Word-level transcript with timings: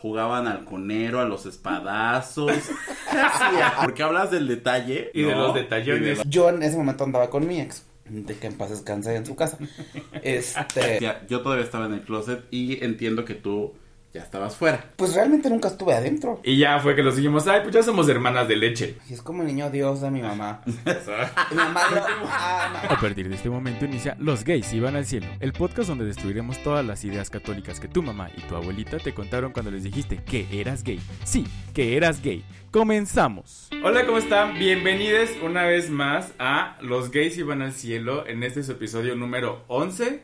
jugaban 0.00 0.46
al 0.46 0.64
conero, 0.64 1.20
a 1.20 1.24
los 1.24 1.46
espadazos. 1.46 2.52
Porque 3.82 4.02
hablas 4.02 4.30
del 4.30 4.48
detalle. 4.48 5.10
Y 5.14 5.22
de 5.22 5.34
los 5.34 5.54
detallones. 5.54 6.18
De 6.18 6.24
Yo 6.28 6.48
en 6.48 6.62
ese 6.62 6.76
momento 6.76 7.04
andaba 7.04 7.28
con 7.28 7.46
mi 7.46 7.60
ex, 7.60 7.84
de 8.08 8.34
que 8.34 8.46
en 8.46 8.56
paz 8.56 8.70
descanse 8.70 9.14
en 9.14 9.26
su 9.26 9.36
casa. 9.36 9.58
Este, 10.22 10.98
Ya, 11.00 11.26
Yo 11.28 11.42
todavía 11.42 11.64
estaba 11.64 11.86
en 11.86 11.94
el 11.94 12.02
closet 12.02 12.44
y 12.50 12.82
entiendo 12.84 13.24
que 13.24 13.34
tú 13.34 13.74
ya 14.12 14.22
estabas 14.22 14.56
fuera. 14.56 14.92
pues 14.96 15.14
realmente 15.14 15.48
nunca 15.48 15.68
estuve 15.68 15.94
adentro. 15.94 16.40
Y 16.42 16.56
ya 16.56 16.78
fue 16.80 16.96
que 16.96 17.02
los 17.02 17.16
dijimos, 17.16 17.46
ay, 17.46 17.60
pues 17.62 17.74
ya 17.74 17.82
somos 17.82 18.08
hermanas 18.08 18.48
de 18.48 18.56
leche. 18.56 18.96
Y 19.08 19.14
es 19.14 19.22
como 19.22 19.42
el 19.42 19.48
niño 19.48 19.70
Dios 19.70 20.00
de 20.00 20.10
mi 20.10 20.20
mamá. 20.20 20.62
Mi 20.66 21.56
mamá 21.56 21.82
lo 21.90 22.04
ama. 22.04 22.80
A 22.88 23.00
partir 23.00 23.28
de 23.28 23.36
este 23.36 23.48
momento 23.48 23.84
inicia 23.84 24.16
Los 24.18 24.44
gays 24.44 24.72
iban 24.72 24.96
al 24.96 25.06
cielo, 25.06 25.26
el 25.40 25.52
podcast 25.52 25.88
donde 25.88 26.04
destruiremos 26.04 26.62
todas 26.62 26.84
las 26.84 27.04
ideas 27.04 27.30
católicas 27.30 27.78
que 27.78 27.88
tu 27.88 28.02
mamá 28.02 28.30
y 28.36 28.40
tu 28.42 28.56
abuelita 28.56 28.98
te 28.98 29.14
contaron 29.14 29.52
cuando 29.52 29.70
les 29.70 29.84
dijiste 29.84 30.22
que 30.24 30.46
eras 30.52 30.82
gay. 30.82 31.00
Sí, 31.24 31.46
que 31.72 31.96
eras 31.96 32.20
gay. 32.22 32.44
Comenzamos. 32.70 33.68
Hola, 33.84 34.06
¿cómo 34.06 34.18
están? 34.18 34.58
Bienvenidos 34.58 35.30
una 35.42 35.64
vez 35.64 35.90
más 35.90 36.32
a 36.38 36.76
Los 36.80 37.10
gays 37.10 37.36
iban 37.38 37.62
al 37.62 37.72
cielo 37.72 38.26
en 38.26 38.42
este 38.42 38.60
es 38.60 38.68
episodio 38.68 39.14
número 39.14 39.64
11. 39.68 40.22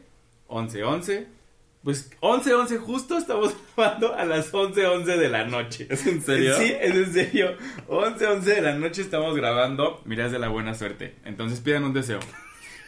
11, 0.48 0.84
11. 0.84 1.35
Pues 1.86 2.10
11, 2.18 2.52
11, 2.52 2.78
justo 2.78 3.16
estamos 3.16 3.54
grabando 3.76 4.12
a 4.12 4.24
las 4.24 4.52
11, 4.52 4.84
11 4.88 5.18
de 5.18 5.28
la 5.28 5.44
noche. 5.44 5.86
¿Es 5.88 6.04
en 6.08 6.20
serio? 6.20 6.56
Sí, 6.58 6.74
es 6.80 6.92
en 6.92 7.12
serio. 7.12 7.56
11, 7.86 8.26
11 8.26 8.54
de 8.56 8.60
la 8.60 8.74
noche 8.74 9.02
estamos 9.02 9.36
grabando. 9.36 10.02
Mirás 10.04 10.32
de 10.32 10.40
la 10.40 10.48
buena 10.48 10.74
suerte. 10.74 11.14
Entonces 11.24 11.60
pidan 11.60 11.84
un 11.84 11.92
deseo. 11.92 12.18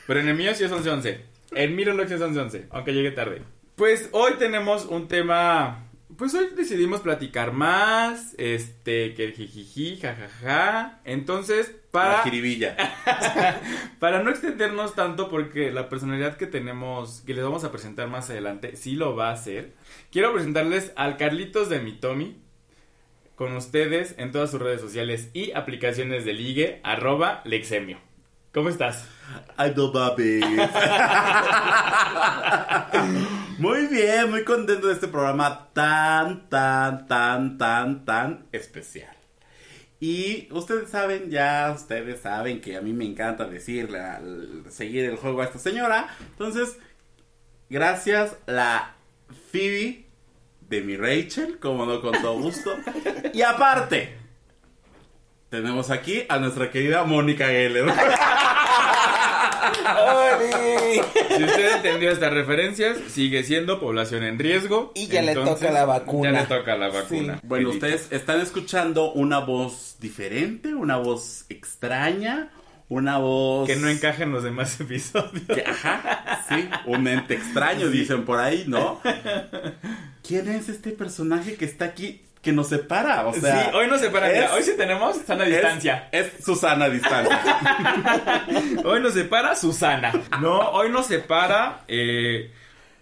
Pero 0.09 0.19
en 0.19 0.29
el 0.29 0.35
mío 0.35 0.53
sí 0.53 0.65
es 0.65 0.73
11, 0.73 0.91
11. 0.91 1.25
En 1.53 1.77
mi 1.77 1.85
reloj 1.85 2.11
es 2.11 2.21
11, 2.21 2.41
11. 2.41 2.67
Aunque 2.71 2.93
llegue 2.93 3.13
tarde. 3.13 3.43
Pues 3.77 4.09
hoy 4.11 4.33
tenemos 4.37 4.85
un 4.87 5.07
tema. 5.07 5.88
Pues 6.19 6.35
hoy 6.35 6.49
decidimos 6.57 7.01
platicar 7.01 7.53
más. 7.53 8.35
Este, 8.39 9.15
que 9.15 9.23
el 9.23 9.35
jijiji, 9.35 9.99
jajaja. 9.99 10.99
Entonces, 11.05 11.69
La 11.69 11.91
para. 11.93 12.23
jiribilla. 12.25 12.77
Para 14.01 14.21
no 14.25 14.31
extendernos 14.31 14.97
tanto, 14.97 15.31
porque 15.31 15.71
la 15.71 15.89
personalidad 15.89 16.37
que 16.37 16.49
tenemos, 16.49 17.21
que 17.25 17.35
les 17.35 17.45
vamos 17.45 17.63
a 17.63 17.71
presentar 17.71 18.09
más 18.09 18.31
adelante, 18.31 18.75
sí 18.75 18.97
lo 18.97 19.15
va 19.15 19.29
a 19.29 19.35
hacer. 19.35 19.75
Quiero 20.11 20.33
presentarles 20.33 20.93
al 20.97 21.19
Carlitos 21.19 21.69
de 21.69 21.79
Mitomi, 21.79 22.37
con 23.37 23.55
ustedes 23.55 24.17
en 24.19 24.33
todas 24.33 24.51
sus 24.51 24.61
redes 24.61 24.81
sociales 24.81 25.31
y 25.35 25.53
aplicaciones 25.53 26.25
de 26.25 26.33
ligue, 26.33 26.81
arroba 26.83 27.43
Lexemio. 27.45 28.08
¿Cómo 28.59 28.71
estás? 28.71 29.05
I 29.57 29.71
do 29.71 29.93
babies. 29.93 30.45
Muy 33.61 33.87
bien, 33.87 34.29
muy 34.31 34.43
contento 34.43 34.89
de 34.89 34.95
este 34.95 35.07
programa 35.07 35.69
tan, 35.73 36.49
tan, 36.49 37.07
tan, 37.07 37.57
tan, 37.57 38.05
tan 38.05 38.47
especial. 38.51 39.17
Y 40.01 40.49
ustedes 40.51 40.91
saben, 40.91 41.31
ya 41.31 41.73
ustedes 41.73 42.21
saben 42.21 42.61
que 42.61 42.77
a 42.77 42.81
mí 42.81 42.93
me 42.93 43.05
encanta 43.05 43.45
decirle, 43.45 44.01
seguir 44.71 45.05
el 45.05 45.19
juego 45.19 45.41
a 45.41 45.45
esta 45.45 45.61
señora. 45.61 46.09
Entonces, 46.33 46.79
gracias 47.71 48.39
la 48.47 48.97
Phoebe 49.53 50.05
de 50.63 50.81
mi 50.81 50.97
Rachel, 50.97 51.61
como 51.61 51.87
no 51.87 52.01
con 52.01 52.21
todo 52.21 52.41
gusto. 52.41 52.75
Y 53.33 53.43
aparte, 53.43 54.19
tenemos 55.51 55.91
aquí 55.91 56.25
a 56.29 56.39
nuestra 56.39 56.71
querida 56.71 57.05
Mónica 57.05 57.47
Geller. 57.47 57.87
Si 61.37 61.45
usted 61.45 61.77
entendió 61.77 62.11
estas 62.11 62.33
referencias, 62.33 62.99
sigue 63.09 63.43
siendo 63.45 63.79
población 63.81 64.23
en 64.25 64.39
riesgo. 64.39 64.93
Y 64.95 65.07
ya 65.07 65.23
le 65.23 65.35
toca 65.35 65.71
la 65.71 65.85
vacuna. 65.85 66.31
Ya 66.33 66.41
le 66.41 66.47
toca 66.47 66.77
la 66.77 66.89
vacuna. 66.89 67.41
Bueno, 67.43 67.71
ustedes 67.71 68.09
están 68.11 68.41
escuchando 68.41 69.13
una 69.13 69.39
voz 69.41 69.97
diferente, 70.01 70.75
una 70.75 70.97
voz 70.97 71.45
extraña, 71.49 72.51
una 72.89 73.19
voz... 73.19 73.67
Que 73.69 73.77
no 73.77 73.89
encaja 73.89 74.23
en 74.23 74.33
los 74.33 74.43
demás 74.43 74.81
episodios. 74.81 75.45
que- 75.47 75.65
ajá, 75.67 76.45
sí, 76.49 76.69
un 76.87 77.07
ente 77.07 77.35
extraño, 77.35 77.89
dicen 77.89 78.25
por 78.25 78.39
ahí, 78.41 78.65
¿no? 78.67 79.01
¿Quién 80.27 80.49
es 80.49 80.69
este 80.69 80.91
personaje 80.91 81.55
que 81.57 81.65
está 81.65 81.87
aquí, 81.87 82.23
que 82.49 82.53
nos 82.55 82.69
separa? 82.69 83.27
O 83.27 83.35
sea, 83.35 83.65
sí, 83.65 83.71
hoy 83.75 83.87
no 83.89 83.99
se 83.99 84.09
para. 84.11 84.29
es- 84.31 84.35
mira, 84.39 84.55
hoy 84.55 84.63
sí 84.63 84.73
tenemos 84.77 85.17
sana 85.27 85.45
distancia. 85.45 86.09
Es, 86.13 86.33
Susana 86.45 86.89
distancia. 86.89 87.39
Hoy 88.85 89.01
nos 89.03 89.13
separa 89.15 89.55
Susana. 89.55 90.13
No, 90.41 90.59
hoy 90.71 90.89
nos 90.91 91.07
separa 91.07 91.81
eh, 91.89 92.51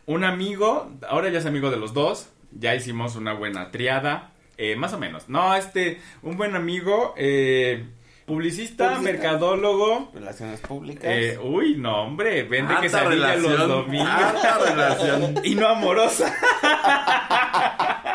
un 0.06 0.24
amigo. 0.24 0.90
Ahora 1.08 1.28
ya 1.28 1.38
es 1.38 1.46
amigo 1.46 1.70
de 1.70 1.76
los 1.76 1.94
dos. 1.94 2.28
Ya 2.50 2.74
hicimos 2.74 3.14
una 3.16 3.32
buena 3.34 3.70
triada. 3.70 4.30
eh, 4.58 4.74
más 4.76 4.92
o 4.94 4.98
menos. 4.98 5.28
No, 5.28 5.54
este, 5.54 6.00
un 6.22 6.36
buen 6.36 6.56
amigo. 6.56 7.14
eh, 7.16 7.84
publicista, 8.26 8.94
Publicista. 8.94 9.12
mercadólogo. 9.12 10.10
Relaciones 10.12 10.60
públicas. 10.60 11.04
eh, 11.06 11.38
uy, 11.40 11.76
no, 11.76 12.02
hombre. 12.02 12.42
Vende 12.42 12.74
quesadilla 12.80 13.36
los 13.36 13.68
domingos. 13.68 14.08
alta 14.08 14.58
relación. 14.58 15.34
Y 15.44 15.54
no 15.54 15.68
amorosa. 15.68 16.34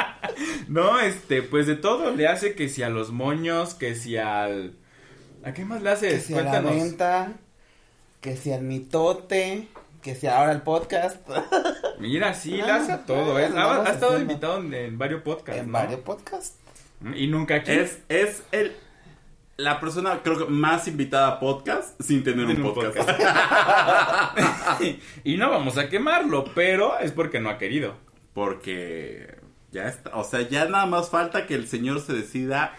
no, 0.72 1.00
este, 1.00 1.42
pues 1.44 1.68
de 1.68 1.76
todo 1.76 2.12
le 2.12 2.28
hace 2.28 2.56
que 2.56 2.70
si 2.70 2.82
a 2.82 2.90
los 2.90 3.12
moños, 3.12 3.74
que 3.74 3.94
si 3.96 4.16
al. 4.18 4.74
¿A 5.44 5.54
qué 5.54 5.66
más 5.66 5.80
le 5.82 5.90
que 5.90 5.94
haces? 5.94 6.26
sea 6.26 6.44
la 6.44 6.52
Cuéntanos. 6.52 6.76
venta, 6.76 7.34
que 8.22 8.38
sea 8.38 8.56
el 8.56 8.64
mitote, 8.64 9.68
que 10.02 10.16
sea 10.16 10.40
ahora 10.40 10.54
el 10.54 10.62
podcast. 10.62 11.18
Mira, 12.00 12.34
sí, 12.34 12.60
Ah, 12.62 12.66
le 12.66 12.72
hace 12.72 12.92
a 12.94 13.06
todo, 13.06 13.38
¿eh? 13.38 13.50
ah, 13.54 13.84
Ha, 13.86 13.92
estado 13.92 14.18
invitado 14.20 14.60
en, 14.60 14.74
en 14.74 14.98
varios 14.98 15.24
podcasts, 15.24 15.60
en 15.62 15.68
¿no? 15.68 15.74
varios 15.74 16.00
podcasts. 16.00 16.58
Y 17.16 17.28
nunca 17.28 17.56
aquí. 17.56 17.72
Es, 17.72 18.00
es 18.10 18.44
el, 18.52 18.74
la 19.58 19.80
persona, 19.80 20.22
creo 20.24 20.38
que 20.38 20.46
más 20.46 20.88
invitada 20.88 21.28
a 21.28 21.40
podcast 21.40 22.00
sin 22.02 22.24
tener 22.24 22.46
un 22.46 22.52
En 22.52 22.62
un 22.64 22.74
podcast. 22.74 23.10
y 25.24 25.38
no 25.38 25.50
vamos 25.50 25.78
a 25.78 25.90
quemarlo, 25.90 26.46
pero 26.56 26.98
es 27.00 27.12
porque 27.12 27.40
no 27.40 27.50
ha 27.50 27.58
querido. 27.58 27.96
Porque 28.34 29.31
ya 29.72 29.88
está, 29.88 30.16
o 30.16 30.24
sea, 30.24 30.42
ya 30.42 30.66
nada 30.66 30.86
más 30.86 31.10
falta 31.10 31.46
que 31.48 31.56
el 31.56 31.68
señor 31.68 32.02
se 32.02 32.14
decida 32.14 32.74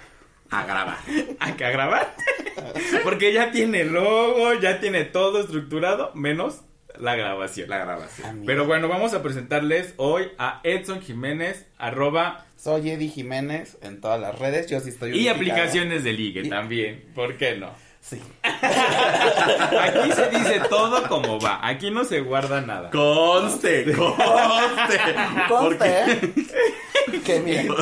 a 0.51 0.65
grabar. 0.67 0.99
Hay 1.41 1.53
que 1.55 1.71
grabar. 1.71 2.15
porque 3.05 3.33
ya 3.33 3.51
tiene 3.51 3.85
logo, 3.85 4.53
ya 4.55 4.81
tiene 4.81 5.05
todo 5.05 5.41
estructurado, 5.41 6.13
menos 6.15 6.61
la 6.99 7.17
grabación. 7.17 7.71
La 7.71 7.79
grabación. 7.79 8.29
Amigo. 8.29 8.47
Pero 8.47 8.67
bueno, 8.67 8.87
vamos 8.89 9.15
a 9.15 9.23
presentarles 9.23 9.95
hoy 9.97 10.29
a 10.39 10.61
Edson 10.63 11.01
Jiménez, 11.01 11.67
arroba 11.79 12.47
Soy 12.57 12.91
Eddie 12.91 13.09
Jiménez 13.09 13.79
en 13.83 14.01
todas 14.01 14.21
las 14.21 14.39
redes. 14.39 14.69
Yo 14.71 14.79
sí 14.81 14.91
estoy 14.91 15.11
y 15.11 15.13
unificado. 15.15 15.37
aplicaciones 15.37 16.05
de 16.05 16.13
ligue 16.13 16.43
Y- 16.45 16.49
también. 16.51 17.11
¿Por 17.15 17.39
qué 17.39 17.57
no? 17.57 17.73
Sí. 18.03 18.21
Aquí 18.43 20.13
se 20.13 20.29
dice 20.31 20.61
todo 20.69 21.07
como 21.09 21.39
va. 21.39 21.61
Aquí 21.67 21.91
no 21.91 22.05
se 22.05 22.21
guarda 22.21 22.61
nada. 22.61 22.91
Conste, 22.91 23.85
conste. 23.95 24.99
Conste, 25.49 25.51
Porque, 25.79 26.11
¿eh? 26.11 26.33
que 27.25 27.41
miren. 27.41 27.69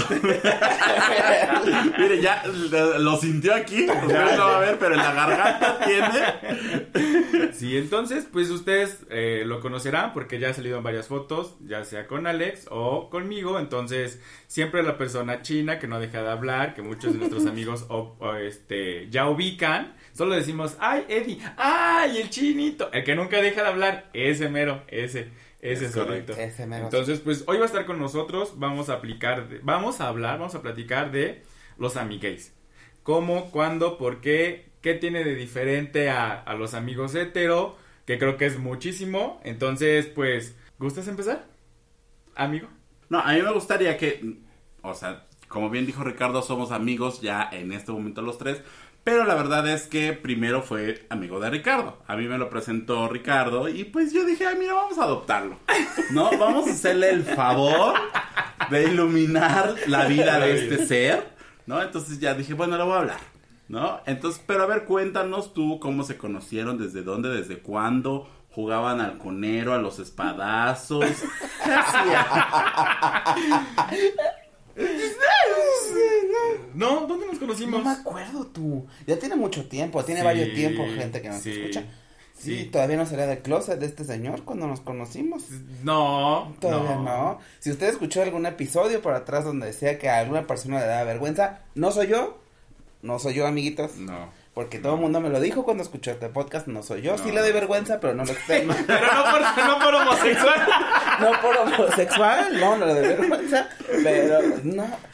mire, 1.99 2.21
ya 2.21 2.43
lo, 2.71 2.99
lo 2.99 3.17
sintió 3.17 3.55
aquí. 3.55 3.87
Usted 3.89 4.37
no 4.37 4.47
va 4.47 4.57
a 4.59 4.61
ver, 4.61 4.79
pero 4.79 4.95
en 4.95 5.01
la 5.01 5.13
garganta 5.15 5.79
tiene. 5.87 7.53
Sí, 7.55 7.77
entonces, 7.77 8.27
pues 8.31 8.51
ustedes 8.51 9.07
eh, 9.11 9.43
lo 9.47 9.61
conocerán 9.61 10.13
porque 10.13 10.39
ya 10.39 10.51
ha 10.51 10.55
salido 10.55 10.77
en 10.79 10.85
varias 10.85 11.09
fotos, 11.09 11.57
ya 11.67 11.85
sea 11.85 12.07
con 12.07 12.27
Alex 12.27 12.67
o 12.71 13.09
conmigo. 13.11 13.59
Entonces, 13.59 14.21
siempre 14.47 14.83
la 14.83 14.97
persona 14.99 15.43
china 15.43 15.79
que 15.79 15.87
no 15.87 15.99
deja 16.01 16.23
de 16.23 16.31
hablar, 16.31 16.75
que 16.75 16.83
muchos 16.83 17.13
de 17.13 17.19
nuestros 17.19 17.47
amigos 17.51 17.87
o- 17.89 18.17
o, 18.19 18.35
este, 18.35 19.09
ya 19.11 19.29
ubican. 19.29 19.95
Solo 20.21 20.35
decimos, 20.35 20.77
ay, 20.81 21.07
Eddie, 21.09 21.39
ay, 21.57 22.19
el 22.19 22.29
chinito. 22.29 22.93
El 22.93 23.05
que 23.05 23.15
nunca 23.15 23.41
deja 23.41 23.63
de 23.63 23.69
hablar, 23.69 24.11
ese 24.13 24.51
mero, 24.51 24.83
ese, 24.89 25.31
ese 25.63 25.87
Es 25.87 25.93
solito. 25.93 26.35
Ese 26.35 26.67
mero. 26.67 26.85
Entonces, 26.85 27.21
pues 27.21 27.43
hoy 27.47 27.57
va 27.57 27.63
a 27.63 27.67
estar 27.67 27.87
con 27.87 27.99
nosotros, 27.99 28.53
vamos 28.59 28.91
a 28.91 28.97
aplicar, 28.97 29.49
de- 29.49 29.61
vamos 29.63 30.03
a 30.03 30.09
hablar, 30.09 30.39
vamos 30.39 30.55
a 30.55 30.61
platicar 30.61 31.11
de 31.11 31.43
los 31.79 31.97
amigues. 31.97 32.53
¿Cómo, 33.03 33.51
cuándo, 33.51 33.97
por 33.97 34.21
qué, 34.21 34.67
qué 34.83 34.93
tiene 34.93 35.25
de 35.25 35.35
diferente 35.37 36.11
a, 36.11 36.33
a 36.35 36.53
los 36.53 36.75
amigos 36.75 37.15
hetero? 37.15 37.79
Que 38.05 38.19
creo 38.19 38.37
que 38.37 38.45
es 38.45 38.59
muchísimo. 38.59 39.41
Entonces, 39.43 40.05
pues, 40.05 40.55
¿gustas 40.79 41.09
empezar? 41.09 41.47
Amigo. 42.37 42.69
No, 43.09 43.21
a 43.21 43.33
mí 43.33 43.41
me 43.41 43.55
gustaría 43.55 43.97
que, 43.97 44.37
o 44.83 44.93
sea, 44.93 45.25
como 45.49 45.71
bien 45.71 45.87
dijo 45.87 46.05
Ricardo, 46.05 46.43
somos 46.43 46.73
amigos 46.73 47.23
ya 47.23 47.49
en 47.51 47.73
este 47.73 47.91
momento 47.91 48.21
los 48.21 48.37
tres. 48.37 48.61
Pero 49.11 49.25
la 49.25 49.35
verdad 49.35 49.67
es 49.67 49.89
que 49.89 50.13
primero 50.13 50.63
fue 50.63 51.05
amigo 51.11 51.41
de 51.41 51.51
Ricardo. 51.51 51.99
A 52.07 52.15
mí 52.15 52.29
me 52.29 52.39
lo 52.39 52.49
presentó 52.49 53.09
Ricardo 53.09 53.69
y 53.69 53.83
pues 53.83 54.13
yo 54.13 54.25
dije, 54.25 54.47
ah, 54.47 54.55
mira, 54.57 54.75
vamos 54.75 54.99
a 54.99 55.03
adoptarlo. 55.03 55.57
¿No? 56.13 56.31
Vamos 56.39 56.69
a 56.69 56.71
hacerle 56.71 57.11
el 57.11 57.25
favor 57.25 57.97
de 58.71 58.85
iluminar 58.85 59.75
la 59.89 60.07
vida 60.07 60.39
de 60.39 60.63
este 60.63 60.87
ser. 60.87 61.27
¿No? 61.67 61.83
Entonces 61.83 62.21
ya 62.21 62.35
dije, 62.35 62.55
bueno, 62.55 62.79
le 62.79 62.85
voy 62.85 62.93
a 62.93 62.99
hablar. 62.99 63.19
¿No? 63.67 64.01
Entonces, 64.07 64.41
pero 64.47 64.63
a 64.63 64.67
ver, 64.67 64.85
cuéntanos 64.85 65.55
tú 65.55 65.81
cómo 65.81 66.05
se 66.05 66.17
conocieron, 66.17 66.79
desde 66.79 67.03
dónde, 67.03 67.31
desde 67.31 67.59
cuándo 67.59 68.31
jugaban 68.53 69.01
al 69.01 69.19
conero, 69.19 69.75
a 69.75 69.79
los 69.79 69.99
espadazos. 69.99 71.05
¿Qué 71.65 71.73
hacían? 71.73 72.27
conocimos? 77.39 77.83
No 77.83 77.85
me 77.85 77.91
acuerdo 77.91 78.47
tú. 78.47 78.87
Ya 79.07 79.19
tiene 79.19 79.37
mucho 79.37 79.69
tiempo, 79.69 80.05
tiene 80.05 80.21
Sí, 80.21 80.27
varios 80.27 80.55
tiempos, 80.55 80.87
gente 80.95 81.23
que 81.23 81.29
nos 81.29 81.41
sí, 81.43 81.51
escucha. 81.51 81.85
Sí, 82.39 82.59
sí. 82.59 82.65
todavía 82.67 82.97
no 82.97 83.05
salía 83.07 83.27
del 83.27 83.41
closet 83.41 83.79
de 83.79 83.87
este 83.87 84.05
señor 84.05 84.45
cuando 84.45 84.67
nos 84.67 84.81
conocimos. 84.81 85.45
No, 85.83 86.55
Todavía 86.61 86.97
no. 86.97 87.39
Si 87.59 87.71
usted 87.71 87.89
escuchó 87.89 88.23
algún 88.23 88.47
episodio 88.47 89.03
por 89.03 89.15
atrás 89.15 89.45
donde 89.45 89.67
decía 89.67 89.99
que 89.99 90.09
a 90.09 90.19
alguna 90.19 90.47
persona 90.47 90.81
le 90.81 90.87
da 90.87 91.05
vergüenza, 91.05 91.61
no 91.75 91.91
soy 91.91 92.09
yo. 92.09 92.39
No 93.03 93.19
soy 93.19 93.35
yo, 93.35 93.47
amiguitos. 93.47 93.97
No. 93.97 94.31
Porque 94.55 94.79
todo 94.79 94.95
el 94.95 95.01
mundo 95.01 95.21
me 95.21 95.31
lo 95.31 95.41
dijo 95.41 95.65
cuando 95.65 95.83
escuchó 95.83 96.11
este 96.11 96.29
podcast, 96.29 96.67
no 96.67 96.83
soy 96.83 97.03
yo. 97.03 97.17
No. 97.17 97.23
Sí 97.23 97.31
le 97.31 97.41
doy 97.41 97.53
vergüenza, 97.53 98.01
pero 98.01 98.15
no 98.15 98.25
lo 98.25 98.33
externo. 98.33 98.75
Pero 98.87 99.07
no 99.07 99.23
por, 99.31 99.65
no 99.67 99.79
por 99.79 99.95
homosexual. 99.95 100.69
no 101.21 101.41
por 101.41 101.57
homosexual, 101.57 102.61
no, 102.61 102.77
no 102.77 102.87
le 102.87 102.95
doy 102.95 103.03
vergüenza. 103.03 103.69
Pero 104.03 104.41
no. 104.65 105.10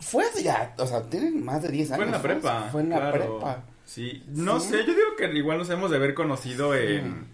Fue 0.00 0.24
ya, 0.42 0.74
o 0.78 0.86
sea, 0.86 1.02
tienen 1.02 1.44
más 1.44 1.62
de 1.62 1.70
10 1.70 1.90
años. 1.92 1.96
Fue 1.98 2.06
en 2.06 2.12
la 2.12 2.22
prepa. 2.22 2.68
Fue 2.70 2.82
en 2.82 2.90
la 2.90 2.96
claro. 2.98 3.38
prepa. 3.38 3.64
Sí. 3.84 4.22
No 4.28 4.60
Sí. 4.60 4.68
sé, 4.70 4.78
yo 4.78 4.92
digo 4.94 5.16
que 5.16 5.26
igual 5.36 5.58
nos 5.58 5.70
hemos 5.70 5.90
de 5.90 5.96
haber 5.96 6.14
conocido 6.14 6.74
en, 6.74 7.26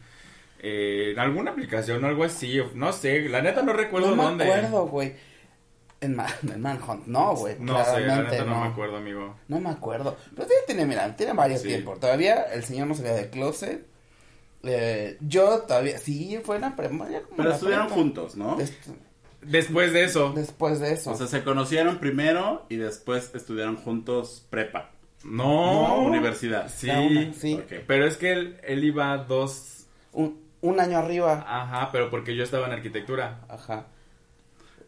eh, 0.61 1.11
en 1.13 1.19
alguna 1.19 1.51
aplicación 1.51 2.03
o 2.05 2.07
algo 2.07 2.25
así. 2.25 2.59
No 2.75 2.93
sé, 2.93 3.29
la 3.29 3.43
neta 3.43 3.63
no 3.63 3.73
recuerdo 3.73 4.15
no 4.17 4.23
dónde. 4.23 4.45
me 4.47 4.53
acuerdo, 4.55 4.87
güey. 4.87 5.15
En, 6.01 6.17
Ma- 6.17 6.27
en 6.43 6.61
Manhunt, 6.61 7.07
no, 7.07 7.35
güey. 7.35 7.57
No 7.59 7.83
sé, 7.85 7.91
la 7.93 7.97
claramente 7.97 8.31
neta 8.39 8.45
no, 8.45 8.61
me 8.61 8.67
acuerdo, 8.69 8.97
amigo. 8.99 9.37
No 9.49 9.59
me 9.61 9.71
acuerdo. 9.71 10.17
Pero 10.37 10.49
tiene, 10.67 10.85
mira, 10.87 11.15
tiene 11.17 11.33
varios 11.33 11.61
Sí. 11.63 11.69
tiempos. 11.69 11.99
Todavía 12.01 12.43
el 12.53 12.63
señor 12.65 12.87
no 12.89 12.95
salía 12.95 13.15
del 13.15 13.31
closet. 13.31 13.87
Eh, 14.63 15.17
yo 15.21 15.61
todavía, 15.63 15.99
sí, 15.99 16.39
fue 16.43 16.57
en 16.57 16.63
la 16.63 16.77
prepa. 16.77 17.07
Pero 17.37 17.49
la 17.49 17.55
estuvieron 17.55 17.87
prepa. 17.87 18.01
juntos, 18.01 18.37
¿no? 18.37 18.57
Des- 18.57 18.73
Después 19.45 19.93
de 19.93 20.05
eso. 20.05 20.33
después 20.35 20.81
de 20.81 20.93
eso. 20.93 21.11
O 21.13 21.17
sea, 21.17 21.27
se 21.27 21.43
conocieron 21.45 21.99
primero 21.99 22.67
y 22.69 22.77
después 22.77 23.31
estudiaron 23.35 23.77
juntos 23.77 24.47
prepa. 24.51 24.91
No. 25.25 25.99
Universidad. 26.01 26.69
Sí. 26.75 26.91
Una, 26.91 27.33
sí. 27.33 27.61
Pero 27.87 28.07
es 28.07 28.17
que 28.17 28.33
él, 28.33 28.61
él 28.65 28.85
iba 28.85 29.17
dos. 29.19 29.87
un, 30.13 30.39
un 30.61 30.81
año 30.81 30.99
arriba. 30.99 31.45
Ajá, 31.49 31.91
pero 31.93 32.11
porque 32.11 32.37
yo 32.37 32.45
estaba 32.45 32.67
en 32.67 32.73
arquitectura. 32.73 33.41
Ajá. 33.49 33.87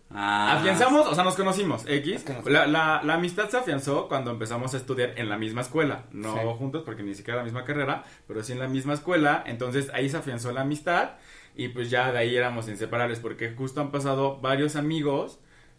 Ah, 0.09 0.59
Afianzamos, 0.59 1.09
o 1.09 1.15
sea, 1.17 1.25
nos 1.25 1.35
conocimos, 1.35 1.85
X. 1.89 2.15
Es 2.17 2.23
que 2.23 2.33
nos- 2.33 2.45
La, 2.47 2.67
la, 2.67 3.01
la 3.03 3.15
amistad 3.15 3.49
se 3.51 3.57
afianzó 3.57 4.07
cuando 4.07 4.31
empezamos 4.31 4.73
a 4.73 4.77
estudiar 4.77 5.15
en 5.17 5.29
la 5.29 5.37
misma 5.37 5.63
escuela. 5.63 6.05
No 6.13 6.33
Sí. 6.35 6.41
juntos 6.59 6.85
porque 6.87 7.03
ni 7.03 7.15
siquiera 7.15 7.39
la 7.39 7.45
misma 7.45 7.65
carrera, 7.65 8.05
pero 8.29 8.45
sí 8.45 8.53
en 8.53 8.61
la 8.61 8.69
misma 8.69 8.95
escuela. 8.95 9.43
Entonces 9.47 9.91
ahí 9.93 10.09
se 10.09 10.17
afianzó 10.19 10.53
la 10.53 10.61
amistad 10.61 11.11
y 11.57 11.69
pues 11.69 11.91
ya 11.91 12.13
de 12.13 12.19
ahí 12.19 12.37
éramos 12.37 12.69
inseparables 12.69 13.19
porque 13.21 13.51
justo 13.51 13.81
han 13.81 13.91
pasado 13.91 14.39
varios 14.41 14.77
amigos, 14.77 15.39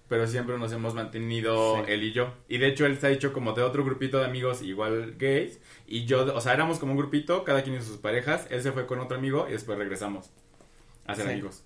pero 0.09 0.25
siempre 0.27 0.57
nos 0.57 0.71
hemos 0.71 0.93
mantenido 0.93 1.77
Sí. 1.85 1.91
él 1.91 2.03
y 2.03 2.11
yo. 2.13 2.33
Y 2.47 2.57
de 2.57 2.67
hecho 2.67 2.85
él 2.85 2.97
se 2.97 3.07
ha 3.07 3.09
hecho 3.11 3.33
como 3.33 3.53
de 3.53 3.61
otro 3.63 3.83
grupito 3.85 4.19
de 4.19 4.25
amigos 4.25 4.61
igual 4.61 5.15
gays 5.17 5.59
y 5.85 6.05
yo, 6.05 6.33
o 6.35 6.41
sea, 6.41 6.53
éramos 6.53 6.79
como 6.79 6.93
un 6.93 6.97
grupito, 6.97 7.43
cada 7.43 7.61
quien 7.63 7.75
y 7.75 7.81
sus 7.81 7.97
parejas. 7.97 8.47
Él 8.49 8.61
se 8.61 8.71
fue 8.71 8.85
con 8.87 8.99
otro 8.99 9.17
amigo 9.17 9.45
y 9.49 9.51
después 9.53 9.77
regresamos 9.77 10.31
a 11.05 11.15
ser 11.15 11.25
Sí. 11.25 11.31
amigos. 11.31 11.63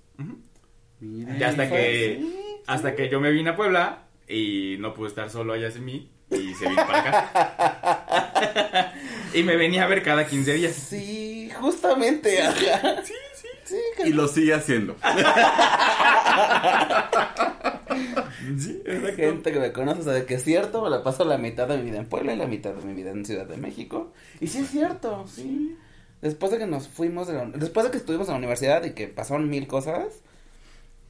Mira. 1.00 1.38
Ya 1.38 1.50
hasta 1.50 1.70
que 1.70 2.18
sí, 2.22 2.36
hasta 2.68 2.96
que 2.96 3.10
yo 3.10 3.20
me 3.20 3.32
vine 3.32 3.50
a 3.52 3.56
Puebla 3.56 4.04
y 4.28 4.76
no 4.80 4.94
pude 4.94 5.08
estar 5.08 5.30
solo 5.30 5.54
allá 5.54 5.72
sin 5.72 5.86
mí 5.86 6.12
y 6.30 6.54
se 6.54 6.68
vino 6.70 6.86
para 6.88 7.00
acá. 7.00 8.94
y 9.34 9.44
me 9.44 9.56
venía 9.56 9.84
a 9.84 9.88
ver 9.88 10.04
cada 10.04 10.26
15 10.28 10.54
días. 10.54 10.74
Sí, 10.74 11.50
justamente. 11.60 12.42
ajá. 12.42 13.04
Sí, 13.04 13.14
sí. 13.72 14.08
Y 14.10 14.14
lo 14.14 14.28
sigue 14.28 14.54
haciendo. 14.54 14.96
Sí, 18.58 18.82
gente 19.16 19.52
que 19.52 19.60
me 19.60 19.72
conoce 19.72 20.04
sabe 20.04 20.26
que 20.26 20.34
es 20.36 20.44
cierto, 20.44 20.82
me 20.82 20.90
la 20.90 21.04
paso 21.04 21.24
la 21.26 21.38
mitad 21.38 21.68
de 21.68 21.78
mi 21.78 21.84
vida 21.90 22.00
en 22.00 22.08
Puebla 22.08 22.34
y 22.34 22.38
la 22.38 22.48
mitad 22.48 22.74
de 22.74 22.84
mi 22.86 22.94
vida 22.94 23.12
en 23.12 23.24
Ciudad 23.26 23.46
de 23.46 23.58
México. 23.58 24.12
Y 24.40 24.48
sí 24.48 24.60
es 24.60 24.70
cierto, 24.70 25.26
sí. 25.28 25.78
Después 26.22 26.52
de 26.52 26.58
que 26.58 26.66
nos 26.68 26.88
fuimos, 26.88 27.28
de 27.28 27.34
la- 27.34 27.46
después 27.46 27.86
de 27.86 27.92
que 27.92 27.98
estuvimos 27.98 28.28
en 28.28 28.34
la 28.34 28.38
universidad 28.40 28.84
y 28.84 28.92
que 28.92 29.08
pasaron 29.08 29.50
mil 29.50 29.68
cosas, 29.68 30.06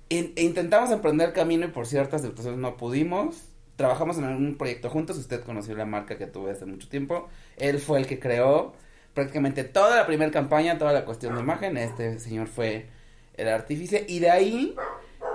in- 0.10 0.34
e 0.36 0.44
intentamos 0.44 0.92
emprender 0.92 1.34
camino 1.34 1.66
y 1.66 1.70
por 1.70 1.88
ciertas 1.88 2.22
situaciones 2.22 2.60
no 2.60 2.78
pudimos. 2.78 3.44
Trabajamos 3.76 4.18
en 4.18 4.26
un 4.26 4.56
proyecto 4.58 4.90
juntos, 4.90 5.18
usted 5.18 5.42
conoció 5.44 5.76
la 5.76 5.86
marca 5.86 6.18
que 6.18 6.28
tuve 6.28 6.52
hace 6.52 6.66
mucho 6.66 6.90
tiempo. 6.90 7.30
Él 7.58 7.80
fue 7.80 8.00
el 8.00 8.08
que 8.08 8.20
creó 8.20 8.74
prácticamente 9.14 9.64
toda 9.64 9.96
la 9.96 10.06
primera 10.06 10.32
campaña, 10.32 10.78
toda 10.78 10.94
la 10.94 11.06
cuestión 11.06 11.36
de 11.36 11.42
imagen. 11.42 11.78
Este 11.78 12.20
señor 12.20 12.48
fue 12.48 12.88
el 13.36 13.48
artífice 13.48 14.06
y 14.08 14.20
de 14.20 14.30
ahí 14.30 14.76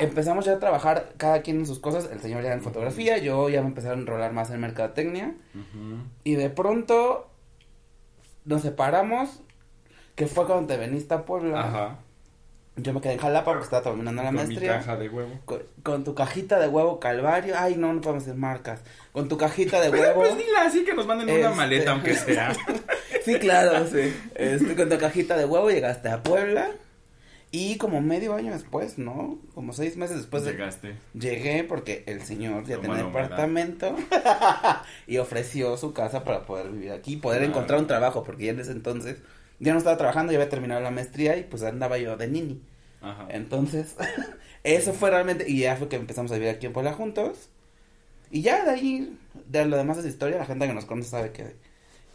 empezamos 0.00 0.44
ya 0.44 0.52
a 0.52 0.58
trabajar 0.58 1.12
cada 1.17 1.43
quien 1.43 1.58
en 1.58 1.67
sus 1.67 1.78
cosas. 1.78 2.08
El 2.11 2.20
señor 2.20 2.43
ya 2.43 2.52
en 2.52 2.62
fotografía, 2.62 3.19
yo 3.19 3.49
ya 3.49 3.61
me 3.62 3.69
empecé 3.69 3.88
a 3.88 3.93
enrolar 3.93 4.32
más 4.32 4.50
en 4.50 4.61
mercadotecnia. 4.61 5.34
Y 6.25 6.34
de 6.34 6.50
pronto 6.50 7.31
nos 8.44 8.62
separamos, 8.62 9.43
que 10.14 10.26
fue 10.26 10.46
cuando 10.46 10.67
te 10.67 10.76
veniste 10.76 11.14
a 11.14 11.25
Puebla. 11.25 11.61
Ajá. 11.61 11.99
Yo 12.78 12.93
me 12.93 13.00
quedé 13.00 13.14
en 13.14 13.19
Jalapa 13.19 13.52
porque 13.52 13.64
estaba 13.64 13.82
terminando 13.82 14.23
la 14.23 14.28
Con 14.28 14.37
mi 14.37 14.44
maestría. 14.44 14.73
caja 14.78 14.96
de 14.96 15.08
huevo. 15.08 15.31
Con, 15.46 15.62
con 15.82 16.05
tu 16.05 16.14
cajita 16.14 16.58
de 16.61 16.69
huevo 16.69 17.00
calvario. 17.00 17.55
Ay, 17.58 17.76
no, 17.76 17.93
no 17.94 18.00
podemos 18.02 18.26
decir 18.26 18.38
marcas. 18.38 18.81
Con 19.12 19.28
tu 19.28 19.38
cajita 19.38 19.81
de 19.81 19.88
huevo. 19.99 20.20
Pues 20.20 20.37
dile 20.37 20.58
así 20.61 20.84
que 20.84 20.93
nos 20.94 21.06
manden 21.06 21.31
una 21.31 21.38
Este- 21.46 21.56
maleta 21.56 21.93
aunque 21.93 22.14
sea. 22.14 22.52
sí, 23.25 23.38
claro, 23.38 23.87
sí. 23.87 24.14
Este, 24.34 24.76
con 24.76 24.90
tu 24.90 24.99
cajita 24.99 25.37
de 25.38 25.46
huevo 25.46 25.70
llegaste 25.70 26.08
a 26.11 26.23
Puebla. 26.23 26.70
Y 27.52 27.78
como 27.78 28.02
medio 28.02 28.34
año 28.34 28.52
después, 28.52 28.99
¿no? 28.99 29.38
Como 29.55 29.73
seis 29.73 29.96
meses 29.96 30.17
después 30.19 30.44
de, 30.44 30.52
Llegaste. 30.52 30.96
Llegué 31.14 31.64
porque 31.64 32.02
el 32.06 32.20
señor 32.23 32.67
ya 32.67 32.78
tenía 32.78 32.96
departamento 33.05 33.96
y 35.06 35.17
ofreció 35.19 35.76
su 35.78 35.94
casa 35.94 36.25
para 36.25 36.44
poder 36.44 36.69
vivir 36.70 36.90
aquí, 36.93 37.17
poder 37.17 37.38
Claro. 37.38 37.52
encontrar 37.52 37.78
un 37.81 37.87
trabajo, 37.87 38.25
porque 38.25 38.46
ya 38.46 38.50
en 38.50 38.61
ese 38.61 38.73
entonces 38.73 39.19
ya 39.58 39.72
no 39.72 39.78
estaba 39.78 39.96
trabajando, 39.96 40.32
ya 40.32 40.38
había 40.38 40.48
terminado 40.48 40.80
la 40.80 40.90
maestría 40.90 41.36
y 41.36 41.44
pues 41.44 41.62
andaba 41.62 41.98
yo 41.98 42.16
de 42.16 42.28
nini. 42.28 42.62
Ajá. 43.00 43.26
Entonces, 43.30 43.96
eso 44.64 44.92
fue 44.92 45.10
realmente, 45.10 45.48
y 45.48 45.60
ya 45.60 45.76
fue 45.76 45.88
que 45.88 45.96
empezamos 45.96 46.32
a 46.32 46.34
vivir 46.34 46.50
aquí 46.50 46.66
en 46.66 46.72
Puebla 46.72 46.92
juntos. 46.92 47.48
Y 48.30 48.42
ya 48.42 48.64
de 48.64 48.70
ahí, 48.70 49.18
de 49.46 49.64
lo 49.66 49.76
demás 49.76 49.98
es 49.98 50.06
historia, 50.06 50.38
la 50.38 50.46
gente 50.46 50.66
que 50.66 50.74
nos 50.74 50.84
conoce 50.84 51.10
sabe 51.10 51.32
que, 51.32 51.54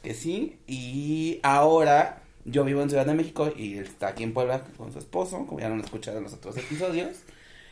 que 0.04 0.14
sí. 0.14 0.60
Y 0.68 1.40
ahora 1.44 2.22
yo 2.46 2.64
vivo 2.64 2.82
en 2.82 2.90
Ciudad 2.90 3.06
de 3.06 3.14
México 3.14 3.52
y 3.56 3.78
él 3.78 3.86
está 3.86 4.10
aquí 4.10 4.24
en 4.24 4.34
Puebla 4.34 4.64
con 4.78 4.92
su 4.92 5.00
esposo, 5.00 5.46
como 5.48 5.60
ya 5.60 5.70
lo 5.70 5.76
han 5.76 5.82
escuchado 5.82 6.18
en 6.18 6.24
los 6.24 6.34
otros 6.34 6.58
episodios. 6.58 7.24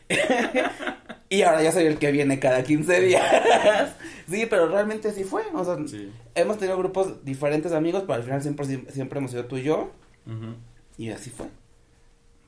y 1.30 1.42
ahora 1.44 1.62
ya 1.64 1.72
soy 1.72 1.86
el 1.86 1.98
que 2.00 2.12
viene 2.12 2.40
cada 2.40 2.64
15 2.64 3.02
días. 3.02 3.96
sí, 4.28 4.46
pero 4.50 4.68
realmente 4.68 5.12
sí 5.12 5.24
fue. 5.24 5.44
O 5.54 5.64
sea, 5.64 5.78
Sí. 5.88 6.12
hemos 6.36 6.58
tenido 6.58 6.78
grupos 6.78 7.24
diferentes 7.24 7.72
amigos, 7.72 8.02
pero 8.04 8.16
al 8.16 8.24
final 8.24 8.42
siempre, 8.42 8.66
siempre 8.92 9.20
hemos 9.20 9.32
sido 9.32 9.46
tú 9.46 9.58
y 9.58 9.64
yo. 9.64 9.92
Ujú. 10.26 10.56
Y 10.98 11.10
así 11.12 11.30
fue. 11.30 11.48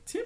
Sí. 0.04 0.20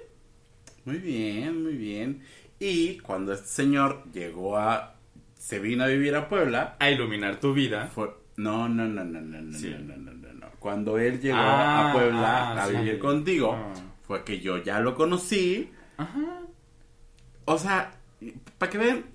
Muy 0.85 0.97
bien, 0.97 1.63
muy 1.63 1.75
bien. 1.75 2.23
Y 2.59 2.97
cuando 2.99 3.33
este 3.33 3.47
señor 3.47 4.03
llegó 4.11 4.57
a... 4.57 4.95
Se 5.37 5.59
vino 5.59 5.83
a 5.83 5.87
vivir 5.87 6.15
a 6.15 6.27
Puebla, 6.27 6.75
A 6.79 6.89
iluminar 6.89 7.39
tu 7.39 7.53
vida. 7.53 7.87
fue... 7.93 8.09
No, 8.37 8.67
no, 8.69 8.85
no, 8.87 9.03
no, 9.03 9.19
no, 9.21 9.41
no, 9.41 9.57
Sí. 9.57 9.69
no, 9.69 9.79
no, 9.79 9.97
no, 9.97 10.11
no, 10.13 10.33
no. 10.33 10.47
Cuando 10.59 10.97
él 10.99 11.19
llegó 11.21 11.37
Ah, 11.39 11.89
a 11.89 11.93
Puebla 11.93 12.51
ah, 12.53 12.63
a 12.63 12.67
sí. 12.67 12.75
vivir 12.75 12.99
contigo, 12.99 13.53
Ah. 13.53 13.73
fue 14.03 14.23
que 14.23 14.39
yo 14.39 14.57
ya 14.63 14.79
lo 14.79 14.95
conocí. 14.95 15.71
Ajá. 15.97 16.41
O 17.45 17.57
sea, 17.57 17.91
para 18.57 18.71
que 18.71 18.77
vean, 18.77 19.05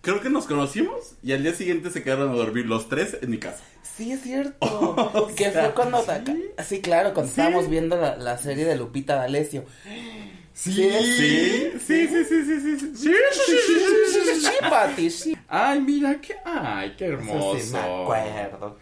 creo 0.00 0.20
que 0.20 0.30
nos 0.30 0.46
conocimos 0.46 1.14
y 1.22 1.32
al 1.32 1.42
día 1.42 1.54
siguiente 1.54 1.90
se 1.90 2.02
quedaron 2.02 2.30
a 2.30 2.34
dormir 2.34 2.66
los 2.66 2.88
tres 2.88 3.18
en 3.20 3.30
mi 3.30 3.38
casa. 3.38 3.62
Sí, 3.82 4.12
es 4.12 4.22
cierto. 4.22 5.28
que 5.36 5.50
fue 5.50 5.72
cuando. 5.74 6.04
Sí, 6.64 6.80
claro, 6.80 7.14
cuando 7.14 7.30
estábamos 7.30 7.68
viendo 7.68 7.96
la, 8.00 8.16
la 8.16 8.38
serie 8.38 8.64
de 8.64 8.76
Lupita 8.76 9.16
D'Alessio. 9.16 9.64
Sí. 10.54 10.72
Sí, 10.72 10.90
Sí, 10.90 11.78
sí, 11.78 12.08
sí, 12.08 12.24
sí, 12.24 12.44
sí, 12.44 12.60
sí. 12.60 12.78
sí. 12.80 12.96
Sí, 12.96 13.12
sí, 13.32 13.40
sí, 13.46 13.56
sí, 13.66 13.74
sí, 13.76 14.12
sí, 14.12 14.40
sí. 14.40 14.46
Sí, 14.46 14.52
Pati, 14.68 15.10
sí. 15.10 15.38
Ay, 15.46 15.80
mira 15.80 16.20
qué. 16.20 16.34
Ay, 16.44 16.94
qué 16.98 17.06
hermoso. 17.06 17.56
Eso 17.56 17.66
sí 17.66 17.72
me 17.74 17.78
acuerdo. 17.78 18.78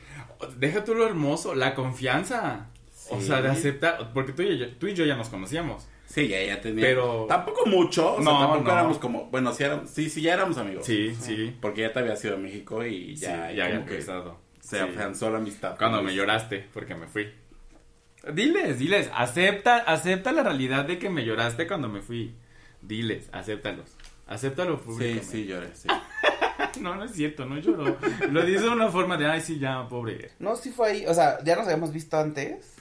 Deja 0.57 0.85
tú 0.85 0.95
lo 0.95 1.07
hermoso, 1.07 1.55
la 1.55 1.75
confianza. 1.75 2.69
O 3.11 3.21
Sí. 3.21 3.27
sea, 3.27 3.43
de 3.43 3.51
aceptar. 3.51 4.13
Porque 4.15 4.33
tú 4.33 4.43
y, 4.43 4.57
yo, 4.59 4.69
tú 4.77 4.87
y 4.87 4.95
yo 4.95 5.05
ya 5.05 5.17
nos 5.17 5.29
conocíamos. 5.29 5.87
Sí, 6.07 6.29
ya, 6.29 6.43
ya 6.43 6.61
tenía. 6.61 6.83
Pero- 6.85 7.27
Tampoco 7.29 7.67
mucho. 7.67 8.15
O 8.15 8.23
sea, 8.23 8.25
No, 8.25 8.39
tampoco 8.41 8.63
no. 8.65 8.73
éramos 8.73 8.99
como. 8.99 9.25
Bueno, 9.27 9.53
sí, 9.53 9.65
éramos, 9.65 9.91
sí, 9.91 10.09
sí, 10.09 10.23
ya 10.23 10.35
éramos 10.35 10.57
amigos. 10.57 10.87
Sí, 10.87 11.15
sí. 11.21 11.55
Porque 11.61 11.83
ya 11.83 11.93
te 11.93 11.99
había 11.99 12.17
sido 12.17 12.37
a 12.37 12.39
México 12.39 12.85
y 12.85 13.17
Sí, 13.17 13.23
ya, 13.27 13.51
ya 13.53 13.65
había 13.67 13.77
empezado. 13.77 14.39
se 14.61 14.79
Sí. 14.79 14.83
afianzó 14.83 15.31
la 15.31 15.39
amistad. 15.39 15.77
Cuando 15.79 16.03
me 16.03 16.15
lloraste, 16.15 16.67
porque 16.73 16.95
me 16.95 17.07
fui. 17.07 17.29
Diles, 18.33 18.79
diles, 18.79 19.11
acepta, 19.15 19.77
acepta 19.79 20.33
la 20.33 20.43
realidad 20.43 20.85
de 20.85 20.99
que 20.99 21.09
me 21.11 21.25
lloraste 21.25 21.67
cuando 21.69 21.89
me 21.89 22.01
fui. 22.03 22.35
Diles, 22.83 23.29
acéptalos. 23.33 23.97
Acéptalo 24.27 24.79
Sí, 24.79 24.83
públicamente. 24.85 25.25
sí, 25.27 25.47
lloré, 25.47 25.69
sí. 25.75 25.89
No, 26.81 26.95
no 26.95 27.05
es 27.05 27.13
cierto, 27.13 27.47
no 27.47 27.59
lloró. 27.59 27.97
Lo 28.31 28.43
dice 28.45 28.61
de 28.65 28.69
una 28.69 28.89
forma 28.91 29.17
de, 29.17 29.27
ay, 29.27 29.41
sí, 29.41 29.59
ya, 29.59 29.89
pobre. 29.89 30.31
No, 30.39 30.57
sí 30.57 30.71
fue 30.73 30.89
ahí. 30.91 31.07
O 31.07 31.15
sea, 31.15 31.43
ya 31.45 31.57
nos 31.57 31.65
habíamos 31.67 31.93
visto 31.93 32.19
antes. 32.19 32.75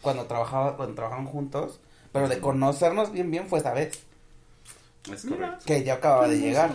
Cuando 0.00 0.24
trabajaba, 0.26 0.76
cuando 0.76 0.94
trabajaban 0.94 1.26
juntos. 1.26 1.80
Pero 2.14 2.28
de 2.28 2.38
conocernos 2.40 3.12
bien, 3.12 3.30
bien 3.30 3.46
fue 3.48 3.58
esa 3.58 3.74
vez. 3.74 4.02
Es 5.12 5.24
Mira. 5.26 5.36
correcto. 5.36 5.64
Que 5.66 5.84
ya 5.84 5.94
acababa 5.94 6.28
de 6.28 6.38
llegar. 6.38 6.70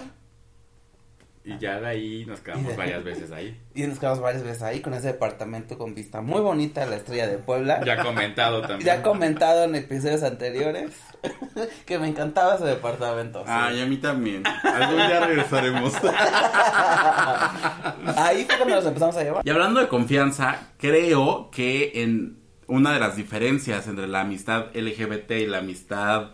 Y 1.45 1.57
ya 1.57 1.79
de 1.79 1.87
ahí 1.87 2.25
nos 2.27 2.41
Y 2.41 2.43
quedamos 2.43 2.67
de- 2.67 2.75
varias 2.75 3.03
veces 3.03 3.31
ahí. 3.31 3.59
Y 3.73 3.83
nos 3.87 3.97
quedamos 3.97 4.19
varias 4.19 4.43
veces 4.43 4.61
ahí 4.61 4.81
con 4.81 4.93
ese 4.93 5.07
departamento 5.07 5.77
con 5.77 5.95
vista 5.95 6.21
muy 6.21 6.41
bonita 6.41 6.83
a 6.83 6.85
la 6.85 6.97
estrella 6.97 7.27
de 7.27 7.37
Puebla. 7.39 7.81
Ya 7.85 8.03
comentado 8.03 8.61
también. 8.61 8.81
Ya 8.81 9.01
comentado 9.01 9.63
en 9.63 9.73
episodios 9.75 10.21
anteriores 10.23 10.91
que 11.85 11.97
me 11.97 12.09
encantaba 12.09 12.55
ese 12.55 12.65
departamento. 12.65 13.39
sí. 13.39 13.45
Ay, 13.47 13.81
a 13.81 13.85
mí 13.85 13.95
también. 13.97 14.43
Algún 14.45 14.97
día 14.97 15.25
regresaremos. 15.25 15.93
Ahí 18.17 18.43
fue 18.45 18.57
cuando 18.57 18.75
nos 18.75 18.85
empezamos 18.85 19.15
a 19.17 19.23
llevar. 19.23 19.41
Y 19.45 19.49
hablando 19.49 19.79
de 19.79 19.87
confianza, 19.87 20.67
creo 20.77 21.49
que 21.51 22.03
en 22.03 22.38
una 22.69 22.93
de 22.93 22.99
las 22.99 23.17
diferencias 23.17 23.87
entre 23.87 24.07
la 24.07 24.21
amistad 24.21 24.67
LGBT 24.73 25.31
y 25.31 25.47
la 25.47 25.57
amistad 25.57 26.31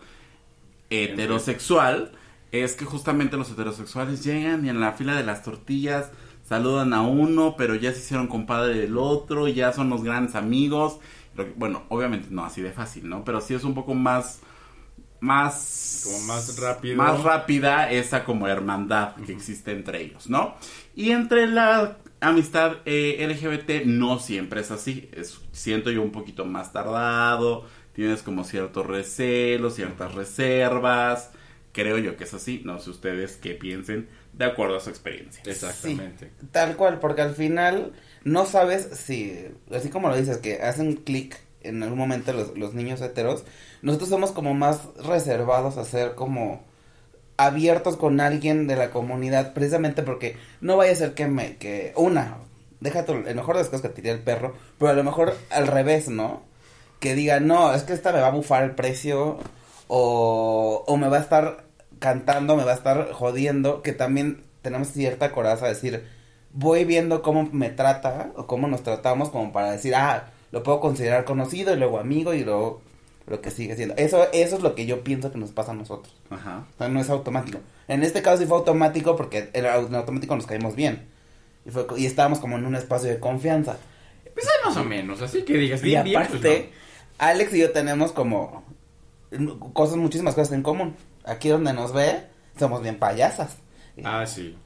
heterosexual 0.90 2.12
es 2.52 2.74
que 2.74 2.84
justamente 2.84 3.36
los 3.36 3.50
heterosexuales 3.50 4.22
llegan 4.22 4.64
y 4.64 4.68
en 4.68 4.80
la 4.80 4.92
fila 4.92 5.16
de 5.16 5.24
las 5.24 5.42
tortillas 5.42 6.10
saludan 6.48 6.92
a 6.92 7.02
uno, 7.02 7.56
pero 7.58 7.74
ya 7.74 7.92
se 7.92 7.98
hicieron 7.98 8.28
compadre 8.28 8.78
del 8.78 8.98
otro, 8.98 9.48
ya 9.48 9.72
son 9.72 9.90
los 9.90 10.04
grandes 10.04 10.36
amigos. 10.36 11.00
Bueno, 11.56 11.82
obviamente 11.88 12.28
no 12.30 12.44
así 12.44 12.62
de 12.62 12.70
fácil, 12.70 13.08
¿no? 13.08 13.24
Pero 13.24 13.40
sí 13.40 13.54
es 13.54 13.64
un 13.64 13.74
poco 13.74 13.94
más 13.94 14.40
más 15.20 16.02
Como 16.02 16.20
más 16.20 16.56
rápido. 16.58 16.96
más 16.96 17.22
rápida 17.22 17.90
esa 17.90 18.24
como 18.24 18.48
hermandad 18.48 19.16
que 19.26 19.32
existe 19.32 19.72
entre 19.72 20.02
ellos, 20.02 20.28
¿no? 20.28 20.56
Y 20.94 21.10
entre 21.10 21.46
la 21.46 21.98
amistad 22.20 22.78
eh, 22.86 23.26
LGBT 23.28 23.86
no 23.86 24.18
siempre 24.18 24.60
es 24.60 24.70
así, 24.70 25.08
es, 25.12 25.40
siento 25.52 25.90
yo 25.90 26.02
un 26.02 26.12
poquito 26.12 26.44
más 26.44 26.72
tardado, 26.72 27.66
tienes 27.92 28.22
como 28.22 28.44
ciertos 28.44 28.86
recelos, 28.86 29.74
ciertas 29.74 30.14
reservas, 30.14 31.30
creo 31.72 31.98
yo 31.98 32.16
que 32.16 32.24
es 32.24 32.34
así, 32.34 32.62
no 32.64 32.78
sé 32.78 32.90
ustedes 32.90 33.36
qué 33.36 33.54
piensen 33.54 34.08
de 34.32 34.44
acuerdo 34.44 34.76
a 34.76 34.80
su 34.80 34.90
experiencia. 34.90 35.42
Exactamente. 35.46 36.32
Sí, 36.40 36.46
tal 36.50 36.76
cual, 36.76 36.98
porque 37.00 37.22
al 37.22 37.34
final 37.34 37.92
no 38.24 38.46
sabes 38.46 38.88
si, 38.98 39.46
así 39.70 39.90
como 39.90 40.08
lo 40.08 40.16
dices, 40.16 40.38
que 40.38 40.62
hacen 40.62 40.94
clic 40.96 41.38
en 41.68 41.82
algún 41.82 41.98
momento 41.98 42.32
los, 42.32 42.56
los 42.56 42.74
niños 42.74 43.00
heteros, 43.00 43.44
nosotros 43.82 44.08
somos 44.08 44.32
como 44.32 44.54
más 44.54 44.80
reservados 45.04 45.76
a 45.76 45.84
ser 45.84 46.14
como 46.14 46.62
abiertos 47.36 47.96
con 47.96 48.20
alguien 48.20 48.66
de 48.66 48.76
la 48.76 48.90
comunidad, 48.90 49.52
precisamente 49.52 50.02
porque 50.02 50.36
no 50.60 50.76
vaya 50.76 50.92
a 50.92 50.96
ser 50.96 51.14
que 51.14 51.26
me, 51.26 51.56
que 51.56 51.92
una, 51.96 52.38
déjate, 52.80 53.12
el 53.12 53.34
mejor 53.34 53.56
de 53.56 53.62
las 53.62 53.70
cosas 53.70 53.90
que 53.90 53.96
diría 53.96 54.12
el 54.12 54.20
perro, 54.20 54.54
pero 54.78 54.90
a 54.90 54.94
lo 54.94 55.04
mejor 55.04 55.36
al 55.50 55.66
revés, 55.66 56.08
¿no? 56.08 56.42
Que 57.00 57.14
diga, 57.14 57.40
no, 57.40 57.74
es 57.74 57.82
que 57.82 57.92
esta 57.92 58.12
me 58.12 58.20
va 58.20 58.28
a 58.28 58.32
bufar 58.32 58.64
el 58.64 58.74
precio, 58.74 59.38
o, 59.88 60.84
o 60.86 60.96
me 60.96 61.08
va 61.08 61.18
a 61.18 61.20
estar 61.20 61.64
cantando, 61.98 62.56
me 62.56 62.64
va 62.64 62.72
a 62.72 62.76
estar 62.76 63.12
jodiendo, 63.12 63.82
que 63.82 63.92
también 63.92 64.44
tenemos 64.62 64.88
cierta 64.88 65.32
coraza 65.32 65.66
de 65.66 65.74
decir, 65.74 66.08
voy 66.52 66.84
viendo 66.84 67.22
cómo 67.22 67.48
me 67.52 67.70
trata, 67.70 68.32
o 68.36 68.46
cómo 68.46 68.66
nos 68.66 68.82
tratamos, 68.82 69.28
como 69.28 69.52
para 69.52 69.72
decir, 69.72 69.94
ah, 69.94 70.30
lo 70.52 70.62
puedo 70.62 70.80
considerar 70.80 71.24
conocido, 71.24 71.74
y 71.74 71.78
luego 71.78 71.98
amigo, 71.98 72.34
y 72.34 72.44
luego 72.44 72.82
lo 73.26 73.40
que 73.40 73.50
sigue 73.50 73.74
siendo. 73.74 73.94
Eso, 73.96 74.30
eso 74.32 74.56
es 74.56 74.62
lo 74.62 74.74
que 74.74 74.86
yo 74.86 75.02
pienso 75.02 75.32
que 75.32 75.38
nos 75.38 75.50
pasa 75.50 75.72
a 75.72 75.74
nosotros. 75.74 76.14
Ajá. 76.30 76.64
O 76.74 76.78
sea, 76.78 76.88
no 76.88 77.00
es 77.00 77.10
automático. 77.10 77.58
En 77.88 78.02
este 78.02 78.22
caso 78.22 78.38
sí 78.38 78.46
fue 78.46 78.56
automático 78.58 79.16
porque 79.16 79.50
en 79.52 79.66
en 79.66 79.94
automático 79.94 80.36
nos 80.36 80.46
caímos 80.46 80.76
bien. 80.76 81.08
Y, 81.64 81.70
fue, 81.70 81.86
y 81.96 82.06
estábamos 82.06 82.38
como 82.38 82.56
en 82.56 82.66
un 82.66 82.76
espacio 82.76 83.08
de 83.08 83.18
confianza. 83.18 83.76
Pues 84.32 84.46
hay 84.46 84.68
más 84.68 84.76
o 84.76 84.84
menos, 84.84 85.22
así 85.22 85.42
que 85.42 85.56
digas 85.56 85.80
Y 85.80 85.86
bien, 85.86 86.04
bien, 86.04 86.20
pues, 86.20 86.28
aparte, 86.28 86.70
Alex 87.18 87.54
y 87.54 87.60
yo 87.60 87.72
tenemos 87.72 88.12
como 88.12 88.64
cosas, 89.72 89.96
muchísimas 89.96 90.34
cosas 90.34 90.52
en 90.52 90.62
común. 90.62 90.94
Aquí 91.24 91.48
donde 91.48 91.72
nos 91.72 91.92
ve, 91.92 92.26
somos 92.58 92.82
bien 92.82 92.98
payasas. 92.98 93.56
Ah, 94.04 94.26
sí. 94.26 94.56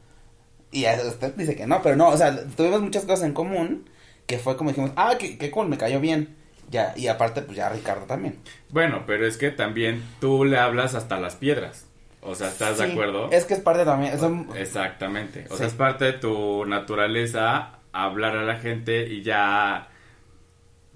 y 0.73 0.85
usted 0.87 1.35
dice 1.37 1.55
que 1.55 1.67
no, 1.67 1.81
pero 1.83 1.95
no, 1.95 2.09
o 2.09 2.17
sea, 2.17 2.47
tuvimos 2.49 2.83
muchas 2.83 3.05
cosas 3.05 3.25
en 3.25 3.33
común 3.33 3.89
que 4.27 4.39
fue 4.39 4.57
como 4.57 4.71
dijimos, 4.71 4.93
ah, 4.97 5.15
qué, 5.19 5.37
qué 5.39 5.51
cool, 5.51 5.69
me 5.69 5.79
cayó 5.79 6.01
bien. 6.01 6.37
Ya, 6.71 6.93
y 6.97 7.09
aparte, 7.09 7.43
pues 7.43 7.57
ya 7.57 7.69
Ricardo 7.69 8.07
también. 8.07 8.39
Bueno, 8.69 9.03
pero 9.07 9.27
es 9.27 9.37
que 9.37 9.51
también 9.51 10.05
tú 10.21 10.45
le 10.45 10.57
hablas 10.59 10.95
hasta 10.95 11.19
las 11.19 11.35
piedras. 11.35 11.87
O 12.23 12.35
sea, 12.35 12.49
¿estás 12.49 12.79
de 12.79 12.85
acuerdo? 12.93 13.29
Es 13.33 13.45
que 13.45 13.55
es 13.55 13.61
parte 13.61 13.85
también. 13.85 14.13
Exactamente. 14.57 15.47
O 15.49 15.53
Sí. 15.53 15.59
sea, 15.59 15.67
es 15.67 15.73
parte 15.75 16.05
de 16.05 16.13
tu 16.13 16.65
naturaleza 16.67 17.79
hablar 17.93 18.37
a 18.37 18.43
la 18.45 18.57
gente 18.57 19.07
y 19.09 19.23
ya 19.23 19.89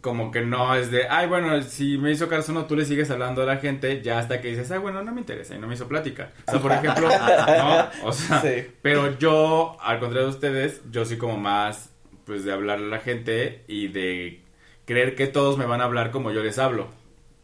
como 0.00 0.30
que 0.30 0.42
no 0.42 0.74
es 0.74 0.90
de, 0.90 1.08
ay, 1.08 1.26
bueno, 1.26 1.60
si 1.62 1.96
me 1.96 2.12
hizo 2.12 2.28
caso 2.28 2.52
no, 2.52 2.66
tú 2.66 2.76
le 2.76 2.84
sigues 2.84 3.10
hablando 3.10 3.42
a 3.42 3.46
la 3.46 3.56
gente 3.56 4.02
ya 4.02 4.18
hasta 4.18 4.40
que 4.42 4.48
dices, 4.48 4.70
ay, 4.70 4.78
bueno, 4.78 5.02
no 5.02 5.12
me 5.12 5.20
interesa 5.22 5.54
y 5.54 5.58
no 5.58 5.66
me 5.66 5.74
hizo 5.74 5.88
plática. 5.88 6.30
O 6.46 6.50
sea, 6.52 6.60
por 6.60 6.72
ejemplo, 6.72 7.08
¿no? 7.58 7.88
O 8.06 8.12
sea, 8.12 8.42
Sí. 8.42 8.66
pero 8.82 9.18
yo, 9.18 9.78
al 9.80 9.98
contrario 10.00 10.28
de 10.28 10.34
ustedes, 10.34 10.82
yo 10.90 11.06
soy 11.06 11.16
como 11.16 11.38
más, 11.38 11.90
pues, 12.24 12.44
de 12.44 12.52
hablar 12.52 12.78
a 12.78 12.82
la 12.82 12.98
gente 12.98 13.64
y 13.68 13.88
de 13.88 14.42
creer 14.84 15.14
que 15.16 15.26
todos 15.26 15.58
me 15.58 15.66
van 15.66 15.80
a 15.80 15.84
hablar 15.84 16.10
como 16.10 16.30
yo 16.30 16.42
les 16.42 16.58
hablo, 16.58 16.88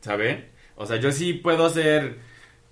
¿saben? 0.01 0.51
O 0.77 0.87
sea, 0.87 0.97
yo 0.97 1.13
sí 1.13 1.35
puedo 1.35 1.69
ser, 1.71 2.19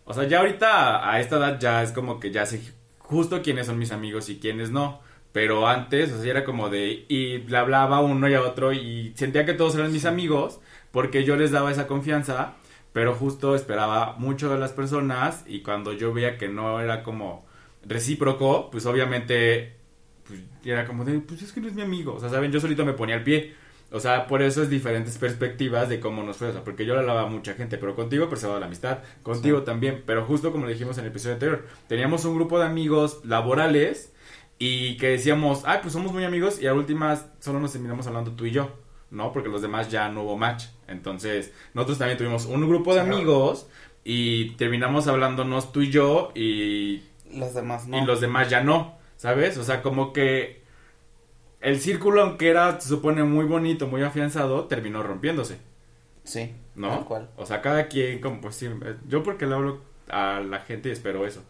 o 0.04 0.14
sea, 0.14 0.24
ya 0.24 0.40
ahorita 0.40 1.10
a 1.10 1.20
esta 1.20 1.36
edad 1.36 1.58
ya 1.60 1.82
es 1.82 1.92
como 1.92 2.20
que 2.20 2.30
ya 2.30 2.46
sé 2.46 2.60
justo 2.98 3.42
quiénes 3.42 3.66
son 3.66 3.78
mis 3.78 3.92
amigos 3.92 4.28
y 4.28 4.38
quiénes 4.38 4.70
no. 4.70 5.00
Pero 5.32 5.68
antes, 5.68 6.12
o 6.12 6.22
sea, 6.22 6.30
era 6.30 6.44
como 6.44 6.70
de, 6.70 7.04
y 7.08 7.38
le 7.38 7.56
hablaba 7.56 7.98
a 7.98 8.00
uno 8.00 8.28
y 8.28 8.34
a 8.34 8.42
otro 8.42 8.72
y 8.72 9.12
sentía 9.14 9.44
que 9.44 9.54
todos 9.54 9.74
eran 9.74 9.92
mis 9.92 10.04
amigos 10.04 10.60
porque 10.90 11.24
yo 11.24 11.36
les 11.36 11.50
daba 11.50 11.70
esa 11.70 11.86
confianza, 11.86 12.54
pero 12.92 13.14
justo 13.14 13.54
esperaba 13.54 14.14
mucho 14.18 14.48
de 14.50 14.58
las 14.58 14.72
personas 14.72 15.44
y 15.46 15.62
cuando 15.62 15.92
yo 15.92 16.12
veía 16.12 16.38
que 16.38 16.48
no 16.48 16.80
era 16.80 17.02
como 17.02 17.46
recíproco, 17.84 18.70
pues 18.70 18.86
obviamente 18.86 19.77
pues, 20.28 20.40
era 20.64 20.86
como 20.86 21.04
de, 21.04 21.18
pues 21.18 21.42
es 21.42 21.52
que 21.52 21.60
no 21.60 21.66
es 21.66 21.74
mi 21.74 21.82
amigo, 21.82 22.14
o 22.14 22.20
sea, 22.20 22.28
¿saben? 22.28 22.52
Yo 22.52 22.60
solito 22.60 22.84
me 22.84 22.92
ponía 22.92 23.16
al 23.16 23.24
pie. 23.24 23.54
O 23.90 24.00
sea, 24.00 24.26
por 24.26 24.42
eso 24.42 24.62
es 24.62 24.68
diferentes 24.68 25.16
perspectivas 25.16 25.88
de 25.88 25.98
cómo 25.98 26.22
nos 26.22 26.36
fue, 26.36 26.48
o 26.48 26.52
sea, 26.52 26.62
porque 26.62 26.84
yo 26.84 26.92
le 26.92 27.00
hablaba 27.00 27.22
a 27.22 27.26
mucha 27.26 27.54
gente, 27.54 27.78
pero 27.78 27.96
contigo 27.96 28.28
preservaba 28.28 28.60
la 28.60 28.66
amistad, 28.66 28.98
contigo 29.22 29.62
también, 29.62 30.02
pero 30.04 30.26
justo 30.26 30.52
como 30.52 30.66
le 30.66 30.72
dijimos 30.74 30.98
en 30.98 31.04
el 31.04 31.10
episodio 31.10 31.34
anterior, 31.36 31.66
teníamos 31.88 32.22
un 32.26 32.34
grupo 32.34 32.58
de 32.58 32.66
amigos 32.66 33.24
laborales 33.24 34.12
y 34.58 34.98
que 34.98 35.08
decíamos, 35.08 35.62
ah, 35.64 35.78
pues 35.80 35.94
somos 35.94 36.12
muy 36.12 36.24
amigos 36.24 36.60
y 36.60 36.66
a 36.66 36.74
últimas 36.74 37.28
solo 37.40 37.60
nos 37.60 37.72
terminamos 37.72 38.06
hablando 38.06 38.32
tú 38.32 38.44
y 38.44 38.50
yo, 38.50 38.72
¿no? 39.10 39.32
Porque 39.32 39.48
los 39.48 39.62
demás 39.62 39.90
ya 39.90 40.10
no 40.10 40.24
hubo 40.24 40.36
match. 40.36 40.66
Entonces, 40.86 41.54
nosotros 41.72 41.96
también 41.96 42.18
tuvimos 42.18 42.44
un 42.44 42.68
grupo 42.68 42.92
de 42.92 43.00
amigos 43.00 43.68
y 44.04 44.50
terminamos 44.56 45.06
hablándonos 45.06 45.72
tú 45.72 45.80
y 45.80 45.90
yo 45.90 46.30
y 46.34 47.04
Los 47.32 47.54
demás 47.54 47.86
no. 47.88 48.02
y 48.02 48.04
los 48.04 48.20
demás 48.20 48.50
ya 48.50 48.62
no, 48.62 48.97
¿sabes? 49.18 49.58
O 49.58 49.64
sea, 49.64 49.82
como 49.82 50.14
que 50.14 50.62
el 51.60 51.80
círculo, 51.80 52.22
aunque 52.22 52.48
era, 52.50 52.80
se 52.80 52.88
supone, 52.88 53.24
muy 53.24 53.44
bonito, 53.44 53.86
muy 53.88 54.02
afianzado, 54.02 54.66
terminó 54.66 55.02
rompiéndose, 55.02 55.58
Sí, 56.24 56.54
¿no? 56.76 56.90
tal 56.90 57.04
cual. 57.04 57.30
O 57.36 57.46
sea, 57.46 57.62
cada 57.62 57.88
quien, 57.88 58.20
como 58.20 58.40
pues 58.40 58.56
sí, 58.56 58.66
eh, 58.66 58.96
yo 59.08 59.22
porque 59.22 59.46
le 59.46 59.54
hablo 59.54 59.82
a 60.08 60.40
la 60.40 60.60
gente 60.60 60.88
y 60.90 60.92
espero 60.92 61.26
eso. 61.26 61.44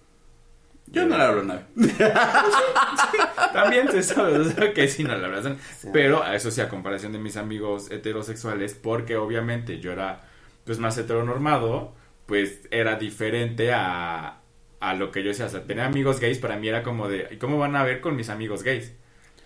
Yo 0.87 1.07
no 1.07 1.19
le 1.19 1.25
hablo 1.25 1.43
a 1.43 1.45
nadie. 1.45 1.65
También 3.53 3.91
se 3.91 4.03
sabe, 4.03 4.39
o 4.39 4.45
sea, 4.45 4.73
que 4.73 4.89
sí, 4.89 5.05
no 5.05 5.17
la 5.17 5.29
verdad. 5.29 5.57
Sí. 5.79 5.89
Pero 5.93 6.23
a 6.23 6.35
eso 6.35 6.51
sí, 6.51 6.61
a 6.63 6.69
comparación 6.71 7.13
de 7.13 7.19
mis 7.19 7.37
amigos 7.37 7.91
heterosexuales, 7.91 8.75
porque 8.75 9.17
obviamente 9.17 9.81
yo 9.81 9.93
era, 9.93 10.23
pues, 10.65 10.79
más 10.79 10.97
heteronormado, 10.97 11.93
pues, 12.27 12.61
era 12.71 12.97
diferente 12.97 13.73
a, 13.73 14.38
a 14.81 14.95
lo 14.95 15.11
que 15.11 15.23
yo 15.23 15.31
hacía. 15.31 15.47
O 15.47 15.49
sea, 15.49 15.65
tener 15.65 15.85
amigos 15.85 16.21
gays 16.21 16.39
para 16.39 16.57
mí 16.57 16.69
era 16.69 16.83
como 16.83 17.09
de, 17.09 17.29
¿y 17.31 17.37
cómo 17.37 17.59
van 17.59 17.77
a 17.77 17.85
ver 17.85 18.01
con 18.01 18.17
mis 18.17 18.29
amigos 18.29 18.63
gays? 18.63 18.95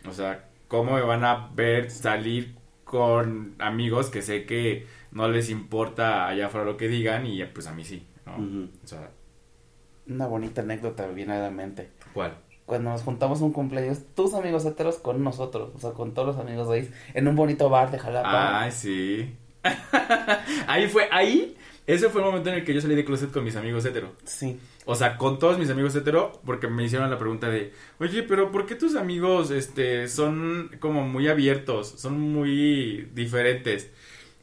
O 0.08 0.12
sea, 0.12 0.48
¿cómo 0.68 0.94
me 0.94 1.02
van 1.02 1.24
a 1.24 1.50
ver 1.54 1.90
salir 1.90 2.56
con 2.84 3.54
amigos 3.58 4.10
que 4.10 4.22
sé 4.22 4.44
que 4.44 4.86
no 5.12 5.28
les 5.28 5.50
importa 5.50 6.26
allá 6.28 6.46
afuera 6.46 6.66
lo 6.66 6.76
que 6.76 6.88
digan 6.88 7.26
y 7.26 7.42
pues 7.44 7.66
a 7.66 7.72
mí 7.72 7.84
sí, 7.84 8.06
¿no? 8.26 8.68
O 8.82 8.86
sea, 8.86 9.10
Una 10.06 10.26
bonita 10.26 10.62
anécdota 10.62 11.06
me 11.06 11.14
viene 11.14 11.34
a 11.34 11.38
la 11.40 11.50
mente. 11.50 11.90
¿cuál? 12.12 12.36
Cuando 12.66 12.90
nos 12.90 13.02
juntamos 13.02 13.40
un 13.40 13.52
cumpleaños, 13.52 13.98
tus 14.14 14.34
amigos 14.34 14.64
heteros 14.64 14.98
con 14.98 15.22
nosotros, 15.22 15.70
o 15.74 15.78
sea, 15.78 15.90
con 15.92 16.14
todos 16.14 16.28
los 16.28 16.38
amigos 16.38 16.68
gays, 16.68 16.90
en 17.12 17.28
un 17.28 17.36
bonito 17.36 17.68
bar 17.68 17.90
de 17.90 17.98
Jalapa. 17.98 18.60
Ay, 18.62 18.72
sí. 18.72 19.36
ahí 20.66 20.88
fue, 20.88 21.08
ahí, 21.10 21.56
ese 21.86 22.08
fue 22.08 22.20
el 22.20 22.26
momento 22.26 22.50
en 22.50 22.56
el 22.56 22.64
que 22.64 22.74
yo 22.74 22.80
salí 22.80 22.94
de 22.94 23.04
closet 23.04 23.30
con 23.32 23.44
mis 23.44 23.56
amigos 23.56 23.84
hetero. 23.84 24.12
Sí. 24.24 24.58
O 24.84 24.94
sea, 24.94 25.16
con 25.16 25.38
todos 25.38 25.58
mis 25.58 25.70
amigos 25.70 25.94
hetero, 25.94 26.40
porque 26.44 26.68
me 26.68 26.84
hicieron 26.84 27.10
la 27.10 27.18
pregunta 27.18 27.48
de, 27.48 27.72
oye, 27.98 28.22
pero 28.22 28.50
¿por 28.50 28.66
qué 28.66 28.74
tus 28.74 28.94
amigos, 28.94 29.50
este, 29.50 30.08
son 30.08 30.70
como 30.80 31.06
muy 31.06 31.28
abiertos, 31.28 31.94
son 31.96 32.20
muy 32.20 33.08
diferentes? 33.14 33.90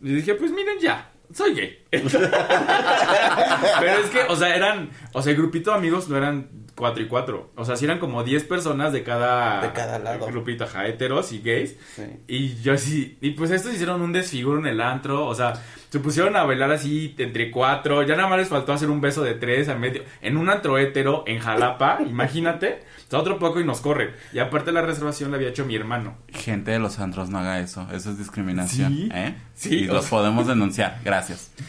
Y 0.01 0.13
dije, 0.13 0.35
pues 0.35 0.51
miren 0.51 0.79
ya, 0.79 1.11
soy 1.33 1.53
gay. 1.53 1.85
Pero 3.79 3.91
es 4.03 4.09
que, 4.11 4.21
o 4.29 4.35
sea, 4.35 4.55
eran, 4.55 4.89
o 5.13 5.21
sea, 5.21 5.31
el 5.31 5.37
grupito 5.37 5.71
de 5.71 5.77
amigos 5.77 6.07
no 6.09 6.17
eran 6.17 6.49
cuatro 6.75 7.01
y 7.03 7.07
cuatro. 7.07 7.51
O 7.55 7.65
sea, 7.65 7.75
sí 7.75 7.85
eran 7.85 7.99
como 7.99 8.23
10 8.23 8.43
personas 8.45 8.93
de 8.93 9.03
cada, 9.03 9.61
De 9.61 9.71
cada 9.73 9.99
lado. 9.99 10.25
grupito, 10.27 10.63
ajá, 10.65 10.87
heteros 10.87 11.31
y 11.33 11.39
gays. 11.41 11.75
Sí. 11.95 12.03
Y 12.27 12.55
yo 12.61 12.73
así, 12.73 13.17
y 13.21 13.31
pues 13.31 13.51
estos 13.51 13.73
hicieron 13.73 14.01
un 14.01 14.13
desfiguro 14.13 14.59
en 14.59 14.67
el 14.67 14.79
antro, 14.81 15.25
o 15.25 15.35
sea, 15.35 15.53
se 15.89 15.99
pusieron 15.99 16.35
a 16.35 16.43
bailar 16.43 16.71
así 16.71 17.15
entre 17.17 17.49
cuatro, 17.51 18.03
ya 18.03 18.15
nada 18.15 18.29
más 18.29 18.37
les 18.39 18.47
faltó 18.47 18.71
hacer 18.73 18.89
un 18.89 19.01
beso 19.01 19.23
de 19.23 19.33
tres 19.33 19.67
a 19.69 19.75
medio, 19.75 20.03
en 20.21 20.37
un 20.37 20.49
antro 20.49 20.77
hétero 20.77 21.23
en 21.27 21.39
Jalapa, 21.39 21.99
imagínate, 22.07 22.83
o 23.07 23.09
sea, 23.09 23.19
otro 23.19 23.39
poco 23.39 23.59
y 23.59 23.65
nos 23.65 23.81
corre. 23.81 24.13
Y 24.31 24.39
aparte 24.39 24.71
la 24.71 24.81
reservación 24.83 25.31
la 25.31 25.37
había 25.37 25.49
hecho 25.49 25.65
mi 25.65 25.75
hermano. 25.75 26.15
Gente 26.29 26.71
de 26.71 26.79
los 26.79 26.99
antros, 26.99 27.29
no 27.29 27.39
haga 27.39 27.59
eso. 27.59 27.87
Eso 27.91 28.11
es 28.11 28.19
discriminación. 28.19 28.93
Sí. 28.93 29.09
¿eh? 29.13 29.35
Sí, 29.55 29.75
Y 29.79 29.83
los 29.85 30.03
sea- 30.05 30.09
podemos 30.11 30.45
denunciar. 30.47 30.99
Gracias. 31.03 31.51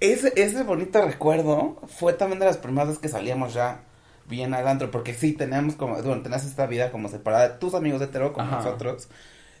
Ese, 0.00 0.32
ese 0.36 0.62
bonito 0.62 1.02
recuerdo 1.04 1.76
fue 1.88 2.14
también 2.14 2.38
de 2.40 2.46
las 2.46 2.56
primeras 2.56 2.88
veces 2.88 3.02
que 3.02 3.08
salíamos 3.08 3.52
ya 3.54 3.82
bien 4.26 4.54
al 4.54 4.66
antro, 4.66 4.90
porque 4.90 5.12
sí, 5.12 5.32
teníamos 5.32 5.74
como, 5.74 5.94
bueno, 6.02 6.22
tenías 6.22 6.44
esta 6.46 6.66
vida 6.66 6.90
como 6.90 7.08
separada 7.08 7.48
de 7.48 7.54
tus 7.58 7.74
amigos 7.74 8.00
de 8.00 8.06
hetero 8.06 8.32
como 8.32 8.46
Ajá. 8.46 8.56
nosotros. 8.58 9.08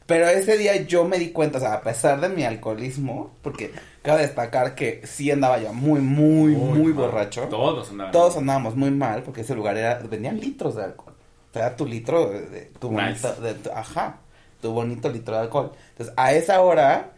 Pero 0.06 0.26
ese 0.28 0.56
día 0.56 0.74
yo 0.86 1.04
me 1.04 1.18
di 1.18 1.30
cuenta, 1.30 1.58
o 1.58 1.60
sea, 1.60 1.74
a 1.74 1.80
pesar 1.82 2.20
de 2.20 2.28
mi 2.30 2.44
alcoholismo, 2.44 3.32
porque 3.42 3.70
cabe 4.02 4.22
destacar 4.22 4.74
que 4.74 5.06
sí 5.06 5.30
andaba 5.30 5.60
yo 5.60 5.72
muy, 5.72 6.00
muy, 6.00 6.56
muy, 6.56 6.92
mal. 6.92 6.94
borracho. 6.94 7.42
Todos 7.48 7.90
andaban. 7.90 8.12
Todos 8.12 8.36
andábamos 8.36 8.74
muy 8.76 8.90
mal, 8.90 9.22
porque 9.22 9.42
ese 9.42 9.54
lugar 9.54 9.76
era, 9.76 9.98
vendían 9.98 10.40
litros 10.40 10.74
de 10.74 10.84
alcohol. 10.84 11.14
O 11.50 11.52
sea, 11.52 11.76
tu 11.76 11.86
litro 11.86 12.30
de, 12.30 12.40
de 12.48 12.60
tu 12.80 12.90
Nice. 12.90 13.26
bonito, 13.28 13.40
de 13.42 13.54
tu- 13.54 13.70
ajá, 13.70 14.18
tu 14.60 14.72
bonito 14.72 15.08
litro 15.10 15.34
de 15.34 15.42
alcohol. 15.42 15.72
Entonces, 15.90 16.14
a 16.16 16.32
esa 16.32 16.60
hora, 16.60 17.12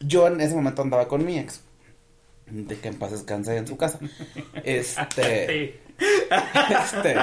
yo 0.00 0.26
en 0.28 0.40
ese 0.40 0.54
momento 0.54 0.82
andaba 0.82 1.08
con 1.08 1.24
mi 1.24 1.38
ex. 1.38 1.62
De 2.50 2.76
que 2.78 2.88
en 2.88 2.94
paz 2.96 3.12
descanse 3.12 3.56
en 3.56 3.66
su 3.66 3.76
casa. 3.76 3.98
Este, 4.64 5.80
este, 5.98 7.14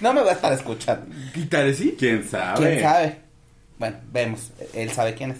no 0.00 0.12
me 0.14 0.22
va 0.22 0.30
a 0.30 0.34
estar 0.34 0.52
escuchando. 0.52 1.14
¿Quitar 1.34 1.72
sí? 1.74 1.94
¿Quién 1.98 2.28
sabe? 2.28 2.58
¿Quién 2.58 2.80
sabe? 2.82 3.16
Bueno, 3.78 3.96
vemos. 4.12 4.52
Él 4.74 4.90
sabe 4.90 5.14
quién 5.14 5.32
es. 5.32 5.38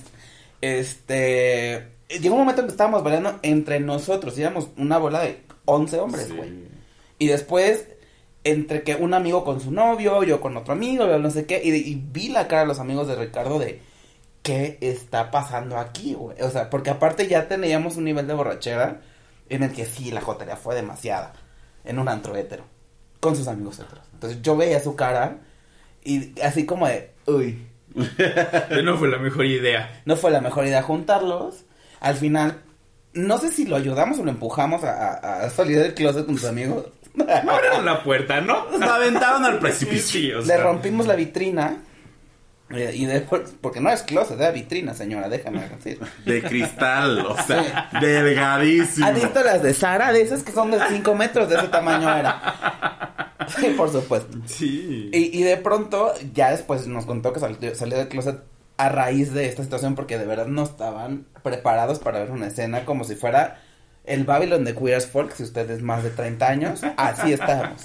Este. 0.60 1.88
Llegó 2.08 2.34
un 2.34 2.40
momento 2.40 2.60
en 2.62 2.66
que 2.66 2.72
estábamos 2.72 3.02
bailando 3.02 3.38
entre 3.42 3.80
nosotros. 3.80 4.36
Éramos 4.38 4.68
una 4.76 4.98
bola 4.98 5.20
de 5.20 5.40
11 5.64 5.98
hombres, 5.98 6.26
Sí. 6.26 6.34
güey. 6.34 6.50
Y 7.18 7.26
después, 7.28 7.86
entre 8.44 8.82
que 8.82 8.96
un 8.96 9.14
amigo 9.14 9.44
con 9.44 9.60
su 9.60 9.70
novio, 9.70 10.22
yo 10.24 10.40
con 10.40 10.56
otro 10.56 10.72
amigo, 10.74 11.06
yo 11.06 11.18
no 11.18 11.30
sé 11.30 11.46
qué. 11.46 11.60
Y, 11.64 11.70
y 11.70 12.02
vi 12.12 12.28
la 12.28 12.48
cara 12.48 12.62
de 12.62 12.68
los 12.68 12.80
amigos 12.80 13.06
de 13.08 13.16
Ricardo 13.16 13.58
de. 13.58 13.80
¿Qué 14.42 14.78
está 14.80 15.30
pasando 15.30 15.78
aquí, 15.78 16.14
güey? 16.14 16.40
O 16.42 16.50
sea, 16.50 16.68
porque 16.68 16.90
aparte 16.90 17.28
ya 17.28 17.46
teníamos 17.48 17.96
un 17.96 18.04
nivel 18.04 18.26
de 18.26 18.34
borrachera 18.34 19.00
en 19.48 19.62
el 19.62 19.72
que 19.72 19.84
sí, 19.86 20.10
la 20.10 20.20
jotería 20.20 20.56
fue 20.56 20.74
demasiada. 20.74 21.32
En 21.84 21.98
un 21.98 22.08
antro 22.08 22.34
hétero. 22.36 22.64
Con 23.20 23.36
sus 23.36 23.46
amigos 23.48 23.78
heteros. 23.78 24.04
Entonces 24.14 24.40
yo 24.42 24.56
veía 24.56 24.80
su 24.80 24.96
cara. 24.96 25.38
Y 26.04 26.38
así 26.40 26.66
como 26.66 26.86
de. 26.88 27.12
Uy. 27.26 27.66
No 28.84 28.96
fue 28.96 29.08
la 29.08 29.18
mejor 29.18 29.44
idea. 29.46 30.00
No 30.06 30.16
fue 30.16 30.30
la 30.30 30.40
mejor 30.40 30.66
idea 30.66 30.82
juntarlos. 30.82 31.64
Al 32.00 32.16
final, 32.16 32.62
no 33.12 33.38
sé 33.38 33.50
si 33.52 33.66
lo 33.66 33.76
ayudamos 33.76 34.18
o 34.18 34.24
lo 34.24 34.30
empujamos 34.30 34.82
a, 34.84 35.12
a- 35.14 35.44
a 35.44 35.50
salir 35.50 35.78
del 35.78 35.94
closet 35.94 36.26
con 36.26 36.36
sus 36.38 36.48
amigos. 36.48 36.86
No 37.14 37.24
abrieron 37.52 37.84
la 37.84 38.02
puerta, 38.02 38.40
¿no? 38.40 38.70
Nos 38.70 38.80
aventaron 38.90 39.44
al 39.44 39.58
precipicio. 39.58 40.00
Sí, 40.00 40.32
o 40.32 40.40
Le 40.46 40.56
rompimos 40.56 41.06
la 41.06 41.14
vitrina. 41.14 41.76
Eh, 42.74 42.92
Y 42.94 43.06
después, 43.06 43.54
porque 43.60 43.80
no 43.80 43.90
es 43.90 44.02
closet, 44.02 44.38
era 44.38 44.50
vitrina, 44.50 44.94
señora, 44.94 45.28
déjame 45.28 45.68
decir. 45.68 46.00
De 46.24 46.42
cristal, 46.42 47.18
o 47.26 47.36
sea, 47.42 47.88
delgadísimo. 48.00 49.06
¿Has 49.06 49.14
visto 49.14 49.42
las 49.42 49.62
de 49.62 49.74
Sara? 49.74 50.12
De 50.12 50.22
esas 50.22 50.42
que 50.42 50.52
son 50.52 50.70
de 50.70 50.78
5 50.88 51.14
metros, 51.14 51.48
de 51.48 51.56
ese 51.56 51.68
tamaño 51.68 52.14
era. 52.14 53.34
Sí, 53.58 53.74
por 53.76 53.90
supuesto. 53.90 54.38
Sí. 54.46 55.10
Y, 55.12 55.38
y 55.38 55.42
de 55.42 55.56
pronto, 55.56 56.12
ya 56.32 56.50
después 56.50 56.86
nos 56.86 57.06
contó 57.06 57.32
que 57.32 57.40
salió, 57.40 57.74
salió 57.74 57.98
del 57.98 58.08
closet 58.08 58.40
a 58.76 58.88
raíz 58.88 59.32
de 59.32 59.46
esta 59.46 59.62
situación 59.62 59.94
porque 59.94 60.18
de 60.18 60.26
verdad 60.26 60.46
no 60.46 60.62
estaban 60.62 61.26
preparados 61.42 61.98
para 61.98 62.20
ver 62.20 62.30
una 62.30 62.48
escena 62.48 62.84
como 62.84 63.04
si 63.04 63.14
fuera 63.14 63.60
el 64.04 64.24
Babylon 64.24 64.64
de 64.64 64.74
Queer 64.74 64.96
as 64.96 65.06
Folk, 65.06 65.32
si 65.32 65.42
usted 65.44 65.70
es 65.70 65.82
más 65.82 66.02
de 66.02 66.10
30 66.10 66.46
años, 66.48 66.80
así 66.96 67.32
estábamos. 67.32 67.82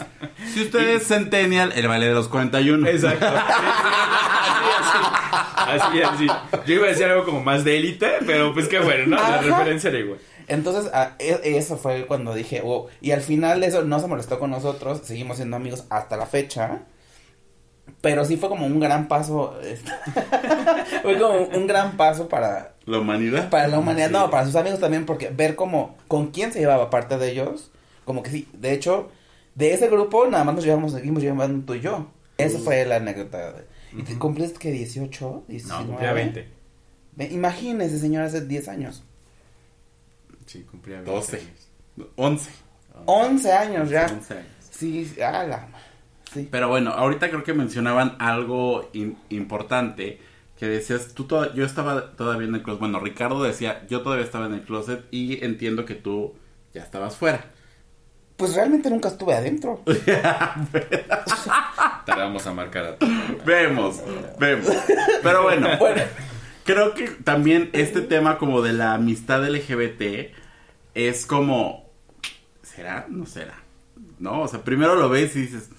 Si 0.53 0.63
usted 0.63 0.89
es 0.95 1.07
Centennial, 1.07 1.71
el 1.75 1.87
baile 1.87 2.07
de 2.07 2.13
los 2.13 2.27
41. 2.27 2.87
Exacto. 2.87 3.25
Así, 3.27 4.69
así. 4.79 6.01
Así, 6.01 6.01
así. 6.01 6.27
Yo 6.65 6.73
iba 6.75 6.85
a 6.85 6.89
decir 6.89 7.05
algo 7.05 7.25
como 7.25 7.41
más 7.43 7.63
de 7.63 7.77
élite, 7.77 8.09
pero 8.25 8.53
pues 8.53 8.67
qué 8.67 8.79
bueno, 8.79 9.07
¿no? 9.07 9.15
La 9.17 9.27
Ajá. 9.35 9.41
referencia 9.41 9.89
era 9.89 9.99
igual. 9.99 10.19
Entonces, 10.47 10.91
a- 10.93 11.15
e- 11.19 11.41
eso 11.57 11.77
fue 11.77 12.05
cuando 12.07 12.33
dije, 12.33 12.61
wow. 12.61 12.87
Y 13.01 13.11
al 13.11 13.21
final 13.21 13.63
eso 13.63 13.83
no 13.83 13.99
se 13.99 14.07
molestó 14.07 14.39
con 14.39 14.49
nosotros, 14.49 15.01
seguimos 15.03 15.37
siendo 15.37 15.57
amigos 15.57 15.85
hasta 15.89 16.15
la 16.17 16.25
fecha. 16.25 16.79
Pero 18.01 18.23
sí 18.25 18.37
fue 18.37 18.47
como 18.49 18.65
un 18.65 18.79
gran 18.79 19.07
paso. 19.07 19.55
fue 21.01 21.17
como 21.19 21.39
un 21.45 21.67
gran 21.67 21.97
paso 21.97 22.27
para, 22.29 22.73
La 22.85 22.99
humanidad. 22.99 23.49
para 23.49 23.67
la 23.67 23.79
humanidad, 23.79 24.07
Sí. 24.07 24.13
no, 24.13 24.29
para 24.29 24.45
sus 24.45 24.55
amigos 24.55 24.79
también, 24.79 25.05
porque 25.05 25.29
ver 25.29 25.55
como 25.55 25.97
con 26.07 26.27
quién 26.31 26.51
se 26.53 26.59
llevaba 26.59 26.89
parte 26.89 27.17
de 27.17 27.31
ellos, 27.31 27.71
como 28.05 28.21
que 28.23 28.29
sí, 28.31 28.47
de 28.53 28.73
hecho, 28.73 29.09
de 29.55 29.73
ese 29.73 29.87
grupo 29.89 30.27
nada 30.27 30.43
más 30.43 30.55
nos 30.55 30.63
llevamos, 30.63 30.91
seguimos 30.93 31.21
llevando 31.23 31.65
tú 31.65 31.73
y 31.73 31.81
yo. 31.81 32.07
Esa 32.37 32.59
fue 32.59 32.85
la 32.85 32.97
anécdota. 32.97 33.55
¿Y 33.93 34.03
te 34.03 34.11
Ujú. 34.11 34.19
cumpliste 34.19 34.59
que 34.59 34.71
18? 34.71 35.45
19? 35.47 35.81
No, 35.83 35.87
cumplía 35.89 36.13
20. 36.13 36.47
Ve, 37.15 37.25
Imagínese, 37.31 37.97
señor, 37.97 38.23
hace 38.23 38.41
10 38.45 38.67
años. 38.67 39.03
Sí, 40.45 40.61
cumplía 40.69 40.97
20. 40.97 41.11
12. 41.11 41.41
11. 42.15 42.49
11 43.05 43.51
años 43.53 43.89
ya. 43.89 44.05
11 44.05 44.33
años. 44.35 44.45
Sí, 44.69 45.13
ah, 45.23 45.43
la- 45.43 45.67
Sí. 46.41 46.47
Pero 46.51 46.69
bueno, 46.69 46.91
ahorita 46.91 47.29
creo 47.29 47.43
que 47.43 47.53
mencionaban 47.53 48.15
algo 48.19 48.89
in- 48.93 49.17
importante 49.29 50.19
que 50.59 50.67
decías, 50.67 51.13
tú 51.13 51.25
toda- 51.25 51.53
yo 51.53 51.65
estaba 51.65 52.11
todavía 52.11 52.47
en 52.47 52.55
el 52.55 52.63
closet. 52.63 52.79
Bueno, 52.79 52.99
Ricardo 52.99 53.43
decía, 53.43 53.85
yo 53.89 54.01
todavía 54.01 54.25
estaba 54.25 54.47
en 54.47 54.53
el 54.55 54.61
closet 54.61 55.03
y 55.11 55.43
entiendo 55.43 55.85
que 55.85 55.95
tú 55.95 56.33
ya 56.73 56.81
estabas 56.81 57.15
fuera. 57.15 57.45
Pues 58.37 58.55
realmente 58.55 58.89
nunca 58.89 59.09
estuve 59.09 59.33
adentro. 59.33 59.81
Tardamos 62.05 62.45
a 62.47 62.53
marcar 62.53 62.85
a 62.85 62.95
Vemos, 63.45 64.01
vemos. 64.39 64.67
Pero 65.23 65.43
bueno, 65.43 65.67
Bueno, 65.79 66.01
creo 66.63 66.93
que 66.93 67.07
también 67.09 67.69
este 67.73 68.01
tema 68.01 68.37
como 68.37 68.61
de 68.61 68.73
la 68.73 68.93
amistad 68.93 69.43
LGBT 69.47 70.31
es 70.93 71.25
como, 71.25 71.89
¿será? 72.63 73.05
No 73.09 73.25
será. 73.25 73.55
¿No? 74.19 74.41
O 74.41 74.47
sea, 74.47 74.63
primero 74.63 74.95
lo 74.95 75.09
ves 75.09 75.35
y 75.35 75.41
dices, 75.41 75.69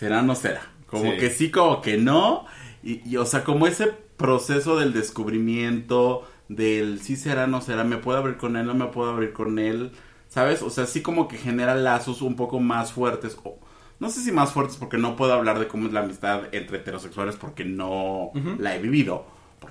¿será? 0.00 0.22
No 0.22 0.34
será. 0.34 0.62
Como 0.86 1.12
Sí. 1.12 1.18
que 1.18 1.30
sí, 1.30 1.50
como 1.50 1.82
que 1.82 1.96
no. 1.98 2.46
Y, 2.82 3.06
y, 3.08 3.16
o 3.18 3.26
sea, 3.26 3.44
como 3.44 3.66
ese 3.66 3.88
proceso 4.16 4.78
del 4.78 4.92
descubrimiento, 4.92 6.26
del 6.48 7.00
sí 7.00 7.16
será, 7.16 7.46
no 7.46 7.60
será, 7.60 7.84
me 7.84 7.98
puedo 7.98 8.18
abrir 8.18 8.36
con 8.36 8.56
él, 8.56 8.66
no 8.66 8.74
me 8.74 8.86
puedo 8.86 9.10
abrir 9.10 9.32
con 9.32 9.58
él, 9.58 9.92
¿sabes? 10.28 10.62
O 10.62 10.70
sea, 10.70 10.86
sí 10.86 11.02
como 11.02 11.28
que 11.28 11.36
genera 11.36 11.74
lazos 11.74 12.22
un 12.22 12.36
poco 12.36 12.60
más 12.60 12.92
fuertes. 12.92 13.36
O, 13.44 13.58
no 14.00 14.10
sé 14.10 14.20
si 14.22 14.32
más 14.32 14.52
fuertes 14.52 14.76
porque 14.76 14.96
no 14.98 15.16
puedo 15.16 15.34
hablar 15.34 15.58
de 15.58 15.68
cómo 15.68 15.86
es 15.86 15.92
la 15.92 16.00
amistad 16.00 16.44
entre 16.52 16.78
heterosexuales 16.78 17.36
porque 17.36 17.64
no 17.66 18.32
la 18.58 18.74
he 18.74 18.78
vivido 18.80 19.26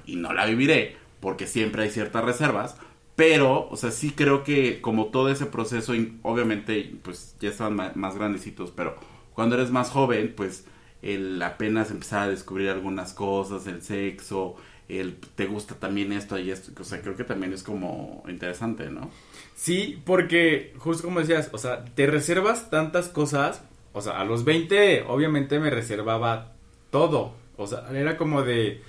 y 0.05 0.15
no 0.17 0.33
la 0.33 0.45
viviré 0.45 0.95
porque 1.19 1.47
siempre 1.47 1.83
hay 1.83 1.89
ciertas 1.89 2.23
reservas. 2.23 2.77
Pero, 3.15 3.67
o 3.69 3.75
sea, 3.75 3.91
sí 3.91 4.11
creo 4.11 4.43
que 4.43 4.79
como 4.81 5.07
todo 5.07 5.29
ese 5.29 5.45
proceso, 5.47 5.93
obviamente, 6.21 6.93
pues 7.03 7.35
ya 7.41 7.49
estaban 7.49 7.91
más 7.95 8.15
grandecitos, 8.15 8.71
pero 8.71 8.95
cuando 9.39 9.55
eres 9.55 9.71
más 9.71 9.89
joven, 9.89 10.33
pues 10.35 10.65
el 11.01 11.41
apenas 11.41 11.91
empezar 11.91 12.23
a 12.23 12.29
descubrir 12.29 12.67
algunas 12.67 13.13
cosas, 13.13 13.67
el 13.67 13.81
sexo, 13.81 14.57
el 14.89 15.15
te 15.15 15.45
gusta 15.45 15.75
también 15.75 16.11
esto 16.11 16.37
y 16.37 16.51
esto, 16.51 16.73
o 16.77 16.83
sea, 16.83 17.01
creo 17.01 17.15
que 17.15 17.23
también 17.23 17.53
es 17.53 17.63
como 17.63 18.21
interesante, 18.27 18.89
¿no? 18.89 19.09
Sí, 19.55 20.01
porque 20.03 20.73
justo 20.77 21.05
como 21.05 21.21
decías, 21.21 21.51
o 21.53 21.57
sea, 21.57 21.85
te 21.85 22.05
reservas 22.05 22.69
tantas 22.69 23.07
cosas, 23.07 23.63
o 23.93 24.01
sea, 24.01 24.19
a 24.19 24.25
los 24.25 24.43
20 24.43 25.03
obviamente 25.07 25.57
me 25.57 25.69
reservaba 25.69 26.51
todo, 26.91 27.33
o 27.55 27.65
sea, 27.65 27.85
era 27.93 28.17
como 28.17 28.43
de, 28.43 28.81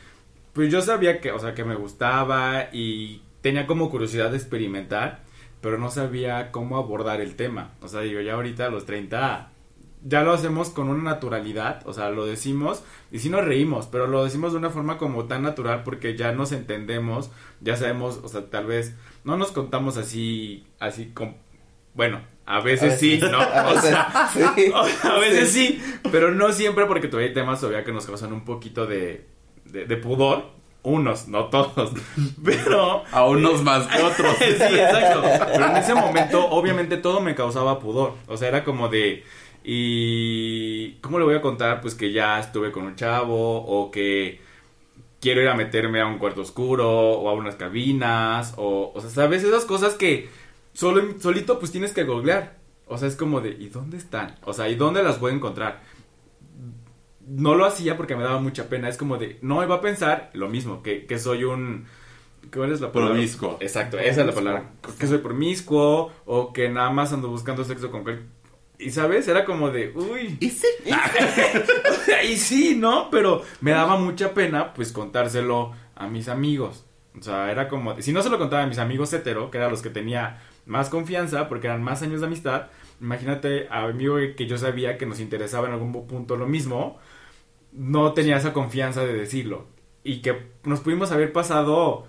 pues 0.52 0.72
yo 0.72 0.82
sabía 0.82 1.20
que, 1.20 1.30
o 1.30 1.38
sea, 1.38 1.54
que 1.54 1.62
me 1.62 1.76
gustaba 1.76 2.70
y 2.72 3.22
tenía 3.40 3.68
como 3.68 3.88
curiosidad 3.88 4.32
de 4.32 4.38
experimentar, 4.38 5.20
pero 5.60 5.78
no 5.78 5.92
sabía 5.92 6.50
cómo 6.50 6.76
abordar 6.76 7.20
el 7.20 7.36
tema, 7.36 7.74
o 7.82 7.86
sea, 7.86 8.00
digo, 8.00 8.20
ya 8.20 8.34
ahorita 8.34 8.66
a 8.66 8.70
los 8.70 8.84
30 8.84 9.49
ya 10.02 10.22
lo 10.22 10.32
hacemos 10.32 10.70
con 10.70 10.88
una 10.88 11.02
naturalidad, 11.02 11.82
o 11.86 11.92
sea, 11.92 12.10
lo 12.10 12.26
decimos 12.26 12.82
y 13.10 13.18
sí 13.18 13.28
nos 13.28 13.44
reímos, 13.44 13.86
pero 13.86 14.06
lo 14.06 14.24
decimos 14.24 14.52
de 14.52 14.58
una 14.58 14.70
forma 14.70 14.98
como 14.98 15.24
tan 15.24 15.42
natural 15.42 15.82
porque 15.84 16.16
ya 16.16 16.32
nos 16.32 16.52
entendemos, 16.52 17.30
ya 17.60 17.76
sabemos, 17.76 18.20
o 18.22 18.28
sea, 18.28 18.48
tal 18.48 18.66
vez 18.66 18.94
no 19.24 19.36
nos 19.36 19.52
contamos 19.52 19.96
así, 19.96 20.66
así 20.78 21.06
con, 21.06 21.36
bueno, 21.94 22.20
a 22.46 22.60
veces, 22.60 22.94
A 22.94 22.96
sí. 22.96 23.20
¿no? 23.20 23.38
O 23.38 23.80
sea, 23.80 24.28
sí. 24.32 24.72
a 25.02 25.18
veces 25.18 25.52
sí, 25.52 25.82
pero 26.10 26.32
no 26.32 26.52
siempre 26.52 26.86
porque 26.86 27.08
todavía 27.08 27.28
hay 27.28 27.34
temas 27.34 27.60
todavía 27.60 27.84
que 27.84 27.92
nos 27.92 28.06
causan 28.06 28.32
un 28.32 28.44
poquito 28.44 28.86
de, 28.86 29.26
de, 29.66 29.84
de 29.84 29.96
pudor, 29.96 30.60
Unos, 30.82 31.28
no 31.28 31.46
todos. 31.46 31.92
Pero. 32.44 33.02
A 33.12 33.26
unos 33.26 33.62
más 33.62 33.86
que 33.86 34.02
otros. 34.02 34.34
sí, 34.38 34.44
exacto. 34.46 35.22
Pero 35.52 35.66
en 35.66 35.76
ese 35.76 35.94
momento, 35.94 36.48
obviamente, 36.48 36.96
todo 36.96 37.20
me 37.20 37.34
causaba 37.34 37.78
pudor. 37.78 38.14
O 38.26 38.36
sea, 38.36 38.48
era 38.48 38.64
como 38.64 38.88
de. 38.88 39.24
Y. 39.64 40.92
¿Cómo 41.00 41.18
le 41.18 41.24
voy 41.24 41.34
a 41.34 41.42
contar? 41.42 41.80
Pues 41.80 41.94
que 41.94 42.12
ya 42.12 42.40
estuve 42.40 42.72
con 42.72 42.84
un 42.84 42.96
chavo. 42.96 43.64
O 43.64 43.90
que 43.90 44.40
quiero 45.20 45.42
ir 45.42 45.48
a 45.48 45.54
meterme 45.54 46.00
a 46.00 46.06
un 46.06 46.18
cuarto 46.18 46.42
oscuro. 46.42 46.88
O 46.90 47.28
a 47.28 47.34
unas 47.34 47.56
cabinas. 47.56 48.54
O, 48.56 48.92
o 48.94 49.00
sea, 49.00 49.10
¿sabes? 49.10 49.44
Esas 49.44 49.64
cosas 49.64 49.94
que 49.94 50.28
solo, 50.72 51.20
solito 51.20 51.58
pues 51.58 51.72
tienes 51.72 51.92
que 51.92 52.04
googlear. 52.04 52.60
O 52.86 52.98
sea, 52.98 53.06
es 53.06 53.14
como 53.14 53.40
de, 53.40 53.50
¿y 53.50 53.68
dónde 53.68 53.96
están? 53.96 54.34
O 54.44 54.52
sea, 54.52 54.68
¿y 54.68 54.74
dónde 54.74 55.02
las 55.04 55.20
voy 55.20 55.30
a 55.30 55.36
encontrar? 55.36 55.80
No 57.24 57.54
lo 57.54 57.64
hacía 57.64 57.96
porque 57.96 58.16
me 58.16 58.24
daba 58.24 58.40
mucha 58.40 58.68
pena. 58.68 58.88
Es 58.88 58.96
como 58.96 59.16
de, 59.16 59.38
no, 59.42 59.62
iba 59.62 59.76
a 59.76 59.80
pensar 59.80 60.30
lo 60.32 60.48
mismo, 60.48 60.82
que, 60.82 61.06
que 61.06 61.18
soy 61.20 61.44
un... 61.44 61.86
¿Cuál 62.52 62.72
es 62.72 62.80
la 62.80 62.90
palabra? 62.90 63.14
Promiscuo. 63.14 63.58
Exacto, 63.60 63.96
esa 63.96 64.22
es 64.22 64.26
la 64.26 64.32
palabra. 64.32 64.72
Que 64.98 65.06
soy 65.06 65.18
promiscuo 65.18 66.10
o 66.24 66.52
que 66.52 66.68
nada 66.68 66.90
más 66.90 67.12
ando 67.12 67.28
buscando 67.28 67.62
sexo 67.62 67.92
con 67.92 68.02
cualquier... 68.02 68.26
Y 68.80 68.90
sabes, 68.90 69.28
era 69.28 69.44
como 69.44 69.70
de, 69.70 69.92
uy. 69.94 70.36
¿Y 70.40 70.50
sí? 70.50 70.66
y 72.24 72.36
sí, 72.36 72.76
¿no? 72.76 73.10
Pero 73.10 73.42
me 73.60 73.72
daba 73.72 73.96
mucha 73.96 74.32
pena, 74.32 74.72
pues, 74.72 74.92
contárselo 74.92 75.72
a 75.94 76.08
mis 76.08 76.28
amigos. 76.28 76.86
O 77.18 77.22
sea, 77.22 77.50
era 77.50 77.68
como, 77.68 78.00
si 78.00 78.12
no 78.12 78.22
se 78.22 78.30
lo 78.30 78.38
contaba 78.38 78.62
a 78.62 78.66
mis 78.66 78.78
amigos 78.78 79.12
hetero, 79.12 79.50
que 79.50 79.58
eran 79.58 79.70
los 79.70 79.82
que 79.82 79.90
tenía 79.90 80.40
más 80.64 80.88
confianza, 80.88 81.48
porque 81.48 81.66
eran 81.66 81.82
más 81.82 82.02
años 82.02 82.20
de 82.20 82.26
amistad, 82.26 82.68
imagínate 83.00 83.66
a 83.70 83.84
un 83.84 83.90
amigo 83.92 84.16
que 84.36 84.46
yo 84.46 84.56
sabía 84.56 84.96
que 84.96 85.06
nos 85.06 85.20
interesaba 85.20 85.66
en 85.66 85.74
algún 85.74 86.06
punto 86.06 86.36
lo 86.36 86.46
mismo, 86.46 86.98
no 87.72 88.12
tenía 88.12 88.36
esa 88.36 88.52
confianza 88.52 89.04
de 89.04 89.12
decirlo. 89.12 89.66
Y 90.04 90.22
que 90.22 90.46
nos 90.64 90.80
pudimos 90.80 91.12
haber 91.12 91.32
pasado 91.32 92.06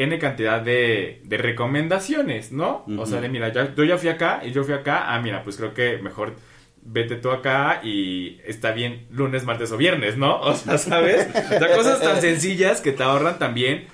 N 0.00 0.18
cantidad 0.18 0.62
de, 0.62 1.20
de 1.24 1.36
recomendaciones, 1.36 2.52
¿no? 2.52 2.86
O 2.96 3.04
sea, 3.04 3.20
de 3.20 3.28
mira, 3.28 3.52
ya, 3.52 3.74
yo 3.74 3.84
ya 3.84 3.98
fui 3.98 4.08
acá 4.08 4.40
y 4.42 4.50
yo 4.50 4.64
fui 4.64 4.72
acá, 4.72 5.14
ah, 5.14 5.20
mira, 5.20 5.44
pues 5.44 5.58
creo 5.58 5.74
que 5.74 5.98
mejor 5.98 6.36
vete 6.80 7.16
tú 7.16 7.30
acá 7.30 7.82
y 7.84 8.40
está 8.46 8.72
bien 8.72 9.06
lunes, 9.10 9.44
martes 9.44 9.70
o 9.72 9.76
viernes, 9.76 10.16
¿no? 10.16 10.40
O 10.40 10.54
sea, 10.54 10.78
¿sabes? 10.78 11.28
O 11.28 11.58
sea, 11.58 11.76
cosas 11.76 12.00
tan 12.00 12.18
sencillas 12.22 12.80
que 12.80 12.92
te 12.92 13.02
ahorran 13.02 13.38
también 13.38 13.88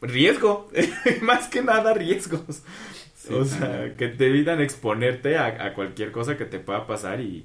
riesgo, 0.00 0.70
más 1.22 1.48
que 1.48 1.62
nada 1.62 1.94
riesgos. 1.94 2.62
o 3.28 3.44
sea, 3.44 3.94
que 3.96 4.06
te 4.06 4.28
evitan 4.28 4.60
exponerte 4.60 5.36
a, 5.36 5.46
a, 5.46 5.74
cualquier 5.74 6.12
cosa 6.12 6.36
que 6.36 6.44
te 6.44 6.60
pueda 6.60 6.86
pasar 6.86 7.20
y, 7.20 7.44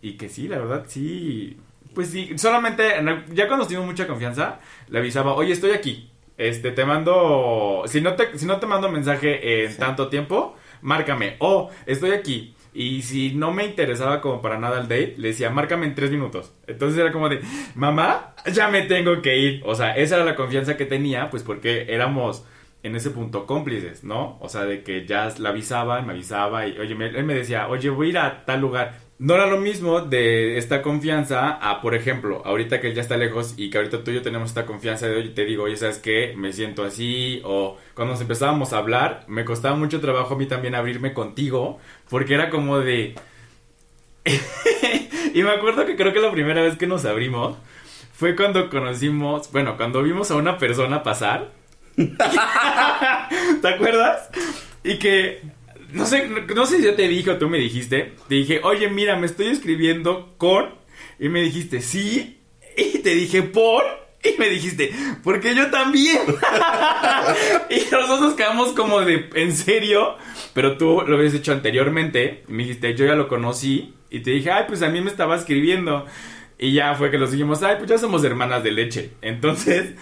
y 0.00 0.14
que 0.16 0.30
sí, 0.30 0.48
la 0.48 0.58
verdad, 0.58 0.86
sí. 0.88 1.58
Pues 1.94 2.08
sí, 2.08 2.32
solamente, 2.38 2.82
ya 3.34 3.46
cuando 3.46 3.66
tuvimos 3.66 3.84
mucha 3.84 4.06
confianza, 4.06 4.60
le 4.88 5.00
avisaba, 5.00 5.34
oye, 5.34 5.52
estoy 5.52 5.72
aquí. 5.72 6.08
Este, 6.36 6.72
te 6.72 6.84
mando, 6.84 7.82
si 7.86 8.00
no 8.00 8.14
te, 8.14 8.38
si 8.38 8.46
no 8.46 8.58
te 8.58 8.66
mando 8.66 8.90
mensaje 8.90 9.64
en 9.64 9.72
sí. 9.72 9.78
tanto 9.78 10.08
tiempo, 10.08 10.56
márcame. 10.80 11.36
O, 11.38 11.70
estoy 11.86 12.12
aquí. 12.12 12.54
Y 12.74 13.02
si 13.02 13.34
no 13.34 13.52
me 13.52 13.64
interesaba 13.64 14.20
como 14.20 14.40
para 14.40 14.58
nada 14.58 14.80
el 14.80 14.88
date, 14.88 15.14
le 15.18 15.28
decía, 15.28 15.50
márcame 15.50 15.86
en 15.86 15.94
tres 15.94 16.10
minutos. 16.10 16.54
Entonces 16.66 16.98
era 16.98 17.12
como 17.12 17.28
de, 17.28 17.40
mamá, 17.74 18.34
ya 18.50 18.68
me 18.68 18.82
tengo 18.82 19.20
que 19.20 19.36
ir. 19.36 19.62
O 19.66 19.74
sea, 19.74 19.94
esa 19.96 20.16
era 20.16 20.24
la 20.24 20.36
confianza 20.36 20.76
que 20.76 20.86
tenía, 20.86 21.28
pues 21.28 21.42
porque 21.42 21.86
éramos 21.88 22.44
en 22.82 22.96
ese 22.96 23.10
punto 23.10 23.46
cómplices, 23.46 24.04
¿no? 24.04 24.38
O 24.40 24.48
sea, 24.48 24.64
de 24.64 24.82
que 24.82 25.06
ya 25.06 25.32
la 25.38 25.50
avisaba, 25.50 26.00
me 26.02 26.12
avisaba 26.12 26.66
y, 26.66 26.78
oye, 26.78 26.94
me, 26.94 27.06
él 27.06 27.24
me 27.24 27.34
decía, 27.34 27.68
oye, 27.68 27.90
voy 27.90 28.08
a 28.08 28.10
ir 28.10 28.18
a 28.18 28.44
tal 28.44 28.60
lugar. 28.60 28.98
No 29.22 29.36
era 29.36 29.46
lo 29.46 29.58
mismo 29.58 30.00
de 30.00 30.58
esta 30.58 30.82
confianza 30.82 31.52
a, 31.52 31.80
por 31.80 31.94
ejemplo, 31.94 32.42
ahorita 32.44 32.80
que 32.80 32.88
él 32.88 32.94
ya 32.96 33.02
está 33.02 33.16
lejos 33.16 33.54
y 33.56 33.70
que 33.70 33.78
ahorita 33.78 34.02
tú 34.02 34.10
y 34.10 34.14
yo 34.14 34.22
tenemos 34.22 34.48
esta 34.48 34.66
confianza 34.66 35.06
de, 35.06 35.14
oye, 35.14 35.28
te 35.28 35.44
digo, 35.44 35.62
oye, 35.62 35.76
¿sabes 35.76 35.98
qué? 35.98 36.34
Me 36.36 36.52
siento 36.52 36.82
así. 36.82 37.40
O 37.44 37.78
cuando 37.94 38.14
nos 38.14 38.20
empezábamos 38.20 38.72
a 38.72 38.78
hablar, 38.78 39.24
me 39.28 39.44
costaba 39.44 39.76
mucho 39.76 40.00
trabajo 40.00 40.34
a 40.34 40.36
mí 40.36 40.46
también 40.46 40.74
abrirme 40.74 41.12
contigo, 41.14 41.78
porque 42.10 42.34
era 42.34 42.50
como 42.50 42.80
de... 42.80 43.14
y 45.34 45.42
me 45.44 45.50
acuerdo 45.52 45.86
que 45.86 45.94
creo 45.94 46.12
que 46.12 46.18
la 46.18 46.32
primera 46.32 46.60
vez 46.60 46.76
que 46.76 46.88
nos 46.88 47.04
abrimos 47.04 47.56
fue 48.12 48.34
cuando 48.34 48.68
conocimos, 48.70 49.52
bueno, 49.52 49.76
cuando 49.76 50.02
vimos 50.02 50.32
a 50.32 50.34
una 50.34 50.58
persona 50.58 51.04
pasar. 51.04 51.52
¿Te 51.96 53.68
acuerdas? 53.68 54.30
Y 54.82 54.98
que 54.98 55.42
no 55.92 56.06
sé, 56.06 56.28
no 56.28 56.66
sé 56.66 56.78
si 56.78 56.84
yo 56.84 56.94
te 56.94 57.08
dije 57.08 57.30
o 57.30 57.38
tú 57.38 57.48
me 57.48 57.58
dijiste. 57.58 58.12
Te 58.28 58.34
dije, 58.36 58.60
oye, 58.62 58.88
mira, 58.88 59.16
me 59.16 59.26
estoy 59.26 59.48
escribiendo 59.48 60.34
con. 60.38 60.70
Y 61.18 61.28
me 61.28 61.42
dijiste, 61.42 61.80
sí. 61.80 62.40
Y 62.76 62.98
te 62.98 63.14
dije, 63.14 63.42
por. 63.42 63.84
Y 64.24 64.38
me 64.38 64.48
dijiste, 64.48 64.92
porque 65.24 65.54
yo 65.54 65.70
también. 65.70 66.20
y 67.70 67.76
nosotros 67.90 68.20
nos 68.20 68.34
quedamos 68.34 68.72
como 68.72 69.00
de, 69.00 69.28
¿en 69.34 69.54
serio? 69.54 70.16
Pero 70.54 70.76
tú 70.76 71.02
lo 71.06 71.16
habías 71.16 71.34
hecho 71.34 71.52
anteriormente. 71.52 72.44
Y 72.48 72.52
me 72.52 72.62
dijiste, 72.62 72.94
yo 72.94 73.06
ya 73.06 73.14
lo 73.14 73.28
conocí. 73.28 73.94
Y 74.10 74.20
te 74.20 74.30
dije, 74.30 74.50
ay, 74.50 74.64
pues 74.68 74.82
a 74.82 74.88
mí 74.88 75.00
me 75.00 75.10
estaba 75.10 75.36
escribiendo. 75.36 76.06
Y 76.58 76.74
ya 76.74 76.94
fue 76.94 77.10
que 77.10 77.18
lo 77.18 77.26
seguimos, 77.26 77.62
ay, 77.64 77.74
pues 77.78 77.90
ya 77.90 77.98
somos 77.98 78.22
hermanas 78.22 78.62
de 78.62 78.70
leche. 78.70 79.10
Entonces, 79.20 79.94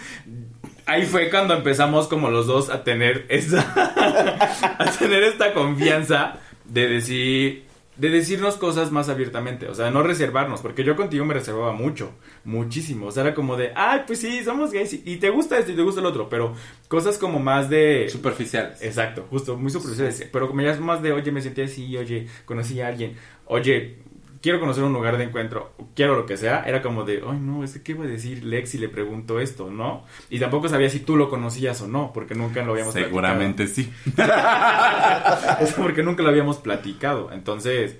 ahí 0.85 1.05
fue 1.05 1.29
cuando 1.29 1.53
empezamos 1.53 2.07
como 2.07 2.29
los 2.29 2.47
dos 2.47 2.69
a 2.69 2.83
tener 2.83 3.25
esa 3.29 3.59
a 4.79 4.85
tener 4.97 5.23
esta 5.23 5.53
confianza 5.53 6.39
de 6.65 6.87
decir 6.87 7.71
de 7.97 8.09
decirnos 8.09 8.55
cosas 8.55 8.91
más 8.91 9.09
abiertamente, 9.09 9.67
o 9.67 9.75
sea, 9.75 9.91
no 9.91 10.01
reservarnos, 10.01 10.61
porque 10.61 10.83
yo 10.83 10.95
contigo 10.95 11.23
me 11.23 11.35
reservaba 11.35 11.71
mucho, 11.71 12.11
muchísimo, 12.43 13.05
o 13.07 13.11
sea, 13.11 13.21
era 13.21 13.35
como 13.35 13.57
de, 13.57 13.73
ay, 13.75 14.01
pues 14.07 14.19
sí, 14.19 14.43
somos 14.43 14.71
gays 14.71 14.93
y 15.05 15.17
te 15.17 15.29
gusta 15.29 15.59
esto 15.59 15.71
y 15.71 15.75
te 15.75 15.83
gusta 15.83 15.99
el 15.99 16.07
otro, 16.07 16.27
pero 16.27 16.55
cosas 16.87 17.19
como 17.19 17.39
más 17.39 17.69
de 17.69 18.07
superficiales. 18.09 18.81
Exacto, 18.81 19.27
justo, 19.29 19.55
muy 19.55 19.69
superficiales, 19.69 20.27
pero 20.31 20.47
como 20.47 20.61
ya 20.61 20.71
es 20.71 20.79
más 20.79 21.03
de, 21.03 21.11
oye, 21.11 21.31
me 21.31 21.41
sentí 21.41 21.61
así, 21.61 21.95
oye, 21.95 22.27
conocí 22.45 22.81
a 22.81 22.87
alguien, 22.87 23.17
oye, 23.45 23.99
quiero 24.41 24.59
conocer 24.59 24.83
un 24.83 24.93
lugar 24.93 25.17
de 25.17 25.25
encuentro, 25.25 25.73
quiero 25.95 26.15
lo 26.15 26.25
que 26.25 26.37
sea, 26.37 26.63
era 26.63 26.81
como 26.81 27.03
de, 27.03 27.23
ay 27.27 27.39
no, 27.39 27.63
es 27.63 27.73
que 27.73 27.83
qué 27.83 27.91
iba 27.93 28.03
a 28.05 28.07
decir 28.07 28.43
Lex 28.43 28.69
si 28.69 28.77
le 28.77 28.89
pregunto 28.89 29.39
esto, 29.39 29.69
¿no? 29.69 30.05
Y 30.29 30.39
tampoco 30.39 30.67
sabía 30.67 30.89
si 30.89 30.99
tú 30.99 31.15
lo 31.15 31.29
conocías 31.29 31.81
o 31.81 31.87
no, 31.87 32.11
porque 32.13 32.35
nunca 32.35 32.63
lo 32.63 32.73
habíamos 32.73 32.93
Seguramente 32.93 33.65
platicado. 33.65 35.57
sí. 35.57 35.63
es 35.63 35.73
porque 35.73 36.03
nunca 36.03 36.23
lo 36.23 36.29
habíamos 36.29 36.57
platicado. 36.57 37.31
Entonces, 37.31 37.97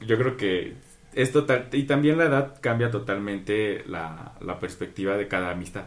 yo 0.00 0.16
creo 0.16 0.36
que 0.36 0.74
es 1.12 1.32
total, 1.32 1.68
y 1.72 1.84
también 1.84 2.16
la 2.16 2.24
edad 2.24 2.60
cambia 2.60 2.90
totalmente 2.90 3.84
la, 3.86 4.34
la 4.40 4.60
perspectiva 4.60 5.16
de 5.16 5.28
cada 5.28 5.50
amistad. 5.50 5.86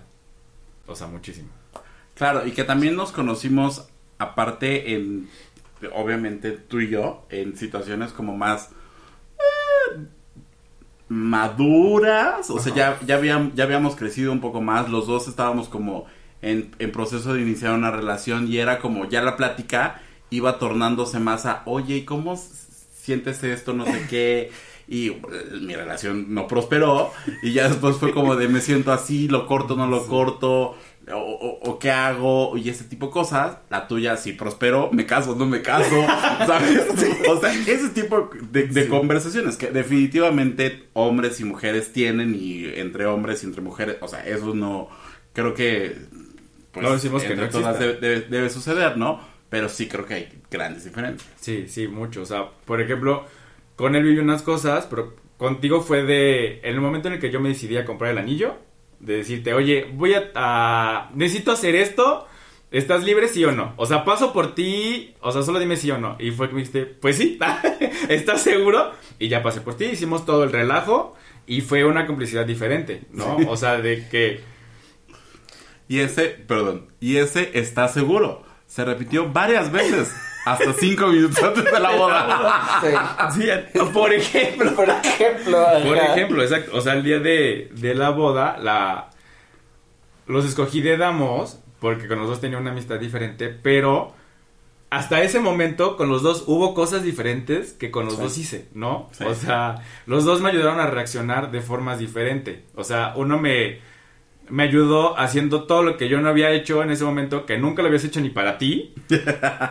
O 0.86 0.96
sea, 0.96 1.08
muchísimo. 1.08 1.50
Claro, 2.16 2.46
y 2.46 2.52
que 2.52 2.64
también 2.64 2.96
nos 2.96 3.12
conocimos 3.12 3.88
aparte 4.20 4.94
en, 4.94 5.30
obviamente 5.94 6.52
tú 6.52 6.82
y 6.82 6.90
yo, 6.90 7.26
en 7.30 7.56
situaciones 7.56 8.12
como 8.12 8.38
más 8.38 8.72
maduras, 11.14 12.50
o 12.50 12.60
sea, 12.60 12.74
ya, 12.74 13.00
ya, 13.06 13.16
habíamos, 13.16 13.54
ya 13.54 13.66
habíamos 13.66 13.96
crecido 13.96 14.32
un 14.32 14.42
poco 14.42 14.62
más, 14.62 14.90
los 14.90 15.06
dos 15.06 15.28
estábamos 15.28 15.70
como 15.70 16.06
en, 16.42 16.72
en, 16.80 16.92
proceso 16.92 17.34
de 17.34 17.42
iniciar 17.42 17.74
una 17.74 17.92
relación 17.92 18.52
y 18.52 18.58
era 18.58 18.80
como 18.80 19.06
ya 19.06 19.22
la 19.22 19.38
plática 19.38 20.02
iba 20.32 20.58
tornándose 20.58 21.20
más 21.20 21.46
a, 21.46 21.62
oye, 21.66 21.98
¿y 21.98 22.06
cómo 22.06 22.36
sientes 22.36 23.44
esto? 23.44 23.74
No 23.74 23.86
sé 23.86 24.08
qué. 24.10 24.52
Y 24.88 25.12
uh, 25.12 25.22
mi 25.62 25.76
relación 25.76 26.34
no 26.34 26.48
prosperó 26.48 27.12
y 27.42 27.54
ya 27.54 27.70
después 27.70 27.98
fue 27.98 28.12
como 28.12 28.36
de 28.36 28.48
me 28.48 28.60
siento 28.60 28.92
así, 28.92 29.28
lo 29.28 29.46
corto, 29.46 29.76
no 29.76 29.88
lo 29.88 30.08
corto. 30.08 30.76
O, 31.12 31.18
o, 31.18 31.70
o, 31.70 31.80
qué 31.80 31.92
hago 31.92 32.56
y 32.58 32.70
ese 32.70 32.86
tipo 32.86 33.08
de 33.08 33.12
cosas. 33.12 33.58
La 33.70 33.88
tuya, 33.88 34.16
si 34.16 34.34
prospero, 34.34 34.90
me 34.94 35.06
caso, 35.06 35.36
no 35.36 35.46
me 35.46 35.62
caso, 35.62 36.06
¿sabes? 36.48 36.82
Sí. 36.96 37.08
O 37.30 37.40
sea, 37.40 37.54
ese 37.54 37.90
tipo 37.90 38.30
de, 38.52 38.68
de 38.68 38.84
sí. 38.84 38.90
conversaciones 38.90 39.58
que 39.58 39.72
definitivamente 39.72 40.88
hombres 40.94 41.42
y 41.42 41.44
mujeres 41.44 41.92
tienen 41.92 42.36
y 42.36 42.66
entre 42.76 43.06
hombres 43.06 43.44
y 43.44 43.48
entre 43.48 43.62
mujeres, 43.62 43.98
o 44.00 44.08
sea, 44.08 44.26
eso 44.26 44.54
no, 44.54 44.88
creo 45.34 45.54
que... 45.54 45.96
Pues, 46.72 46.84
no 46.84 46.94
decimos 46.94 47.24
que 47.24 47.36
no 47.36 47.50
todas 47.50 47.78
debe, 47.78 47.96
debe, 47.96 48.22
debe 48.22 48.50
suceder, 48.50 48.98
¿no? 48.98 49.20
Pero 49.50 49.70
sí 49.70 49.88
creo 49.88 50.06
que 50.06 50.14
hay 50.16 50.42
grandes 50.50 50.86
diferencias. 50.86 51.30
Sí, 51.40 51.68
sí, 51.68 51.88
mucho. 51.88 52.24
O 52.24 52.26
sea, 52.26 52.50
por 52.66 52.82
ejemplo, 52.82 53.26
con 53.76 53.96
él 53.96 54.04
viví 54.04 54.18
unas 54.20 54.42
cosas, 54.42 54.88
pero 54.90 55.16
contigo 55.38 55.82
fue 55.82 56.04
de... 56.04 56.60
En 56.64 56.74
el 56.74 56.82
momento 56.82 57.10
en 57.10 57.16
el 57.16 57.20
que 57.20 57.30
yo 57.30 57.40
me 57.40 57.50
decidí 57.50 57.78
a 57.78 57.86
comprar 57.86 58.10
el 58.12 58.18
anillo, 58.18 58.58
de 59.04 59.18
decirte, 59.18 59.54
oye, 59.54 59.90
voy 59.94 60.14
a, 60.14 60.32
a, 60.36 61.12
necesito 61.14 61.52
hacer 61.52 61.76
esto, 61.76 62.28
¿estás 62.72 63.04
libre 63.04 63.28
sí 63.28 63.44
o 63.44 63.52
no? 63.52 63.74
O 63.78 63.86
sea, 63.86 64.06
paso 64.06 64.32
por 64.32 64.56
ti, 64.56 65.14
o 65.22 65.32
sea, 65.32 65.44
solo 65.44 65.60
dime 65.60 65.76
sí 65.76 65.92
o 65.92 65.98
no. 65.98 66.16
Y 66.20 66.32
fue 66.32 66.48
que 66.48 66.56
me 66.56 66.62
dijiste, 66.62 66.86
pues 66.86 67.18
sí, 67.18 67.38
¿estás 68.10 68.42
seguro? 68.42 68.92
Y 69.20 69.28
ya 69.28 69.44
pasé 69.44 69.62
por 69.62 69.76
ti, 69.76 69.86
hicimos 69.86 70.26
todo 70.26 70.44
el 70.44 70.52
relajo 70.52 71.16
y 71.46 71.62
fue 71.62 71.84
una 71.84 72.08
complicidad 72.08 72.46
diferente, 72.46 73.04
¿no? 73.12 73.38
O 73.48 73.58
sea, 73.58 73.78
de 73.80 74.08
que... 74.10 74.42
Y 75.90 76.00
ese, 76.00 76.30
perdón, 76.30 76.88
y 77.02 77.18
ese 77.18 77.52
está 77.54 77.90
seguro. 77.90 78.44
Se 78.66 78.86
repitió 78.86 79.32
varias 79.32 79.72
veces. 79.72 80.16
Hasta 80.46 80.74
cinco 80.74 81.08
minutos 81.08 81.42
antes 81.42 81.64
de 81.64 81.80
la 81.80 81.96
boda. 81.96 82.80
Sí. 83.32 83.42
sí 83.42 83.80
por 83.94 84.14
ejemplo. 84.14 84.76
Por 84.76 84.90
ejemplo. 84.90 85.66
Por 85.86 85.98
ejemplo, 85.98 86.44
exacto. 86.44 86.72
O 86.78 86.82
sea, 86.82 86.94
el 86.94 87.04
día 87.04 87.20
de, 87.20 87.70
de 87.74 87.96
la 87.96 88.10
boda, 88.10 88.58
la, 88.60 89.10
los 90.28 90.46
escogí 90.46 90.82
de 90.82 90.98
damos 90.98 91.60
porque 91.80 92.08
con 92.08 92.20
los 92.20 92.28
dos 92.28 92.40
tenía 92.42 92.58
una 92.58 92.72
amistad 92.72 92.98
diferente, 93.00 93.50
pero 93.50 94.14
hasta 94.90 95.22
ese 95.22 95.40
momento 95.40 95.98
con 95.98 96.08
los 96.08 96.22
dos 96.22 96.44
hubo 96.48 96.74
cosas 96.74 97.04
diferentes 97.04 97.74
que 97.74 97.92
con 97.92 98.06
los 98.06 98.16
Sí. 98.16 98.22
dos 98.22 98.38
hice, 98.38 98.68
¿no? 98.74 99.10
Sí. 99.12 99.24
O 99.26 99.34
sea, 99.36 99.82
los 100.06 100.24
dos 100.24 100.40
me 100.42 100.50
ayudaron 100.50 100.80
a 100.80 100.88
reaccionar 100.88 101.52
de 101.52 101.62
formas 101.62 102.00
diferentes. 102.00 102.60
O 102.76 102.84
sea, 102.84 103.14
uno 103.16 103.38
me, 103.40 103.80
me 104.50 104.64
ayudó 104.64 105.20
haciendo 105.20 105.64
todo 105.64 105.84
lo 105.84 105.98
que 105.98 106.10
yo 106.10 106.22
no 106.22 106.30
había 106.30 106.52
hecho 106.52 106.84
en 106.84 106.92
ese 106.92 107.04
momento, 107.04 107.46
que 107.46 107.58
nunca 107.58 107.82
lo 107.82 107.88
habías 107.88 108.04
hecho 108.04 108.22
ni 108.22 108.30
para 108.30 108.58
ti. 108.58 108.94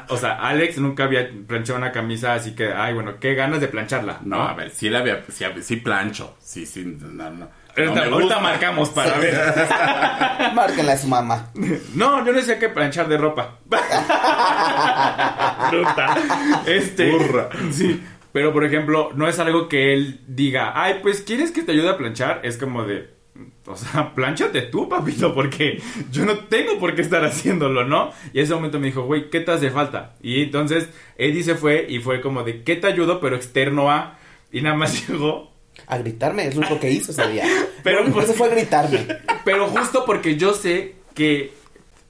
O 0.08 0.16
sea, 0.16 0.34
Alex 0.34 0.78
nunca 0.78 1.04
había 1.04 1.30
planchado 1.46 1.78
una 1.78 1.92
camisa, 1.92 2.34
así 2.34 2.54
que, 2.54 2.72
ay, 2.72 2.94
bueno, 2.94 3.18
qué 3.20 3.34
ganas 3.34 3.60
de 3.60 3.68
plancharla. 3.68 4.20
No, 4.24 4.42
a 4.42 4.54
ver, 4.54 4.70
sí 4.70 4.90
la 4.90 5.00
había, 5.00 5.22
sí, 5.28 5.44
sí 5.60 5.76
plancho. 5.76 6.36
Sí, 6.40 6.66
sí, 6.66 6.84
no, 6.84 7.30
no. 7.30 7.48
No 7.74 8.02
Ahorita, 8.02 8.38
marcamos 8.38 8.90
para 8.90 9.16
ver. 9.16 9.34
Márquenle 10.54 10.92
a 10.92 10.98
su 10.98 11.08
mamá. 11.08 11.50
No, 11.94 12.24
yo 12.24 12.32
no 12.32 12.38
decía 12.38 12.58
que 12.58 12.68
planchar 12.68 13.08
de 13.08 13.16
ropa. 13.16 13.60
Bruta. 15.70 16.16
Este. 16.66 17.12
Burra. 17.12 17.48
Sí. 17.70 18.02
Pero 18.32 18.52
por 18.52 18.64
ejemplo, 18.64 19.10
no 19.14 19.26
es 19.26 19.38
algo 19.38 19.68
que 19.68 19.94
él 19.94 20.20
diga, 20.26 20.72
ay, 20.74 20.98
pues 21.02 21.22
quieres 21.22 21.50
que 21.50 21.62
te 21.62 21.72
ayude 21.72 21.88
a 21.88 21.96
planchar. 21.96 22.40
Es 22.42 22.58
como 22.58 22.84
de. 22.84 23.21
O 23.66 23.76
sea, 23.76 24.12
planchate 24.14 24.62
tú, 24.62 24.88
papito, 24.88 25.34
porque 25.34 25.80
yo 26.10 26.24
no 26.26 26.38
tengo 26.46 26.78
por 26.78 26.94
qué 26.94 27.02
estar 27.02 27.24
haciéndolo, 27.24 27.84
¿no? 27.84 28.10
Y 28.32 28.38
en 28.38 28.44
ese 28.44 28.54
momento 28.54 28.78
me 28.78 28.86
dijo, 28.88 29.02
güey, 29.04 29.30
¿qué 29.30 29.40
te 29.40 29.52
hace 29.52 29.70
falta? 29.70 30.14
Y 30.22 30.42
entonces 30.42 30.88
Eddie 31.16 31.42
se 31.42 31.54
fue 31.54 31.86
y 31.88 31.98
fue 32.00 32.20
como 32.20 32.42
de, 32.44 32.62
¿qué 32.62 32.76
te 32.76 32.86
ayudo? 32.86 33.20
Pero 33.20 33.36
externo 33.36 33.90
a. 33.90 34.18
Y 34.50 34.60
nada 34.60 34.76
más 34.76 35.08
llegó 35.08 35.50
A 35.86 35.96
gritarme, 35.98 36.46
es 36.46 36.54
lo 36.54 36.60
único 36.60 36.78
que 36.78 36.90
hizo 36.90 37.12
ese 37.12 37.26
día. 37.28 37.44
Pero, 37.82 38.02
único 38.02 38.20
que 38.20 38.26
pues- 38.26 38.36
fue 38.36 38.50
gritarme. 38.50 39.06
Pero 39.44 39.66
justo 39.68 40.04
porque 40.04 40.36
yo 40.36 40.52
sé 40.54 40.94
que 41.14 41.52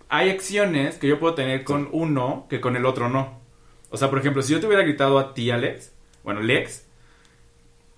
hay 0.08 0.28
acciones 0.30 0.96
que 0.98 1.06
yo 1.08 1.18
puedo 1.18 1.34
tener 1.34 1.64
con 1.64 1.88
uno 1.92 2.46
que 2.50 2.60
con 2.60 2.76
el 2.76 2.84
otro 2.84 3.08
no. 3.08 3.40
O 3.90 3.96
sea, 3.96 4.10
por 4.10 4.18
ejemplo, 4.18 4.42
si 4.42 4.52
yo 4.52 4.60
te 4.60 4.66
hubiera 4.66 4.82
gritado 4.82 5.18
a 5.18 5.34
ti, 5.34 5.50
Alex, 5.50 5.92
bueno, 6.24 6.40
Lex, 6.40 6.84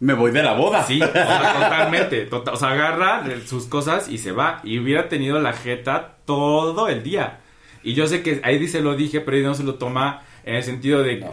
Me 0.01 0.13
voy 0.15 0.31
de 0.33 0.43
la 0.43 0.55
boda. 0.55 0.83
sí, 0.85 1.01
o 1.01 1.07
sea, 1.13 1.53
totalmente. 1.55 2.27
tota- 2.27 2.53
o 2.53 2.57
sea, 2.57 2.71
agarra 2.73 3.25
sus 3.47 3.67
cosas 3.67 4.09
y 4.09 4.19
se 4.19 4.33
va. 4.33 4.61
Y 4.65 4.79
hubiera 4.79 5.09
tenido 5.09 5.41
la 5.41 5.53
jeta 5.53 6.17
todo 6.27 6.89
el 6.89 7.03
día. 7.03 7.41
Y 7.83 7.95
yo 7.95 8.07
sé 8.07 8.23
que 8.23 8.41
ahí 8.45 8.59
dice 8.59 8.81
lo 8.81 8.97
dije, 8.97 9.21
pero 9.21 9.37
él 9.37 9.45
no 9.45 9.55
se 9.55 9.63
lo 9.63 9.75
toma 9.77 10.23
en 10.45 10.57
el 10.57 10.63
sentido 10.63 11.03
de. 11.03 11.19
No. 11.21 11.33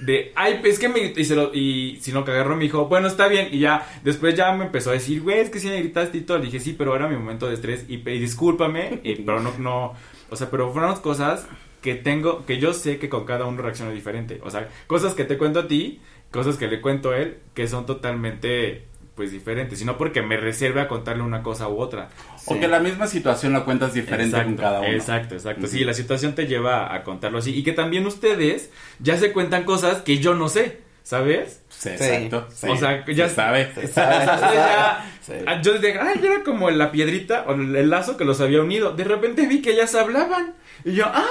De, 0.00 0.32
ay, 0.34 0.60
es 0.64 0.80
que 0.80 0.88
me 0.88 0.98
gritó", 0.98 1.20
y, 1.20 1.24
se 1.24 1.36
lo, 1.36 1.54
y 1.54 1.98
sino 2.00 2.24
que 2.24 2.32
agarró 2.32 2.56
me 2.56 2.64
dijo, 2.64 2.86
bueno, 2.86 3.06
está 3.06 3.28
bien, 3.28 3.48
y 3.52 3.60
ya, 3.60 3.86
después 4.02 4.34
ya 4.34 4.50
me 4.52 4.64
empezó 4.64 4.90
a 4.90 4.94
decir, 4.94 5.20
güey, 5.22 5.38
es 5.38 5.48
que 5.50 5.60
si 5.60 5.68
me 5.68 5.78
gritaste 5.78 6.18
y 6.18 6.20
todo, 6.22 6.38
le 6.38 6.46
dije, 6.46 6.58
sí, 6.58 6.74
pero 6.76 6.96
era 6.96 7.06
mi 7.06 7.14
momento 7.16 7.46
de 7.46 7.54
estrés, 7.54 7.84
y, 7.88 7.96
y 7.96 8.18
discúlpame, 8.18 8.98
y- 9.04 9.14
pero 9.16 9.38
no, 9.38 9.52
no, 9.58 9.94
o 10.28 10.34
sea, 10.34 10.50
pero 10.50 10.72
fueron 10.72 10.96
cosas 10.96 11.46
que 11.82 11.94
tengo, 11.94 12.44
que 12.46 12.58
yo 12.58 12.72
sé 12.72 12.98
que 12.98 13.08
con 13.08 13.24
cada 13.26 13.44
uno 13.44 13.62
reacciona 13.62 13.92
diferente, 13.92 14.40
o 14.42 14.50
sea, 14.50 14.68
cosas 14.88 15.14
que 15.14 15.22
te 15.24 15.38
cuento 15.38 15.60
a 15.60 15.68
ti, 15.68 16.00
cosas 16.32 16.56
que 16.56 16.66
le 16.66 16.80
cuento 16.80 17.10
a 17.10 17.18
él, 17.18 17.38
que 17.54 17.68
son 17.68 17.86
totalmente, 17.86 18.86
pues, 19.14 19.30
diferentes, 19.30 19.78
sino 19.78 19.96
porque 19.98 20.22
me 20.22 20.36
reserve 20.36 20.80
a 20.80 20.88
contarle 20.88 21.22
una 21.22 21.42
cosa 21.42 21.68
u 21.68 21.78
otra. 21.78 22.08
O 22.46 22.58
que 22.58 22.66
la 22.66 22.80
misma 22.80 23.06
situación 23.06 23.52
la 23.52 23.64
cuentas 23.64 23.94
diferente 23.94 24.42
con 24.42 24.56
cada 24.56 24.80
uno. 24.80 24.88
Exacto, 24.88 25.34
exacto. 25.34 25.66
Sí, 25.68 25.84
la 25.84 25.94
situación 25.94 26.34
te 26.34 26.46
lleva 26.46 26.92
a 26.94 27.04
contarlo 27.04 27.38
así. 27.38 27.54
Y 27.56 27.62
que 27.62 27.72
también 27.72 28.06
ustedes 28.06 28.70
ya 28.98 29.16
se 29.16 29.32
cuentan 29.32 29.62
cosas 29.64 30.02
que 30.02 30.18
yo 30.18 30.34
no 30.34 30.48
sé, 30.48 30.80
¿sabes? 31.04 31.62
Sí, 31.68 31.90
exacto. 31.90 32.48
sí. 32.52 32.66
O 32.68 32.76
sea, 32.76 33.04
ya- 33.06 33.28
Se 33.28 33.34
sabe. 33.34 33.72
Se 33.74 33.86
sabe, 33.86 34.14
se 34.14 34.20
Ustedes 34.24 34.40
sabe. 34.40 34.56
ya- 34.56 35.08
Sí. 35.22 35.32
ah, 35.46 35.60
Yo 35.62 35.74
dije, 35.78 35.98
ay, 36.00 36.20
era 36.24 36.42
como 36.42 36.68
la 36.70 36.90
piedrita 36.90 37.44
o 37.46 37.52
el 37.54 37.90
lazo 37.90 38.16
que 38.16 38.24
los 38.24 38.40
había 38.40 38.60
unido. 38.62 38.92
De 38.92 39.04
repente 39.04 39.46
vi 39.46 39.62
que 39.62 39.70
ellas 39.72 39.94
hablaban. 39.94 40.54
Y 40.84 40.94
yo, 40.94 41.04
ah, 41.06 41.26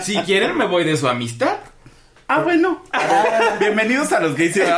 si 0.00 0.16
quieren 0.22 0.56
me 0.56 0.66
voy 0.66 0.82
de 0.84 0.96
su 0.96 1.06
amistad. 1.08 1.58
Ah, 2.30 2.42
bueno. 2.42 2.82
Bienvenidos 3.60 4.12
a 4.12 4.20
los 4.20 4.36
gays. 4.36 4.60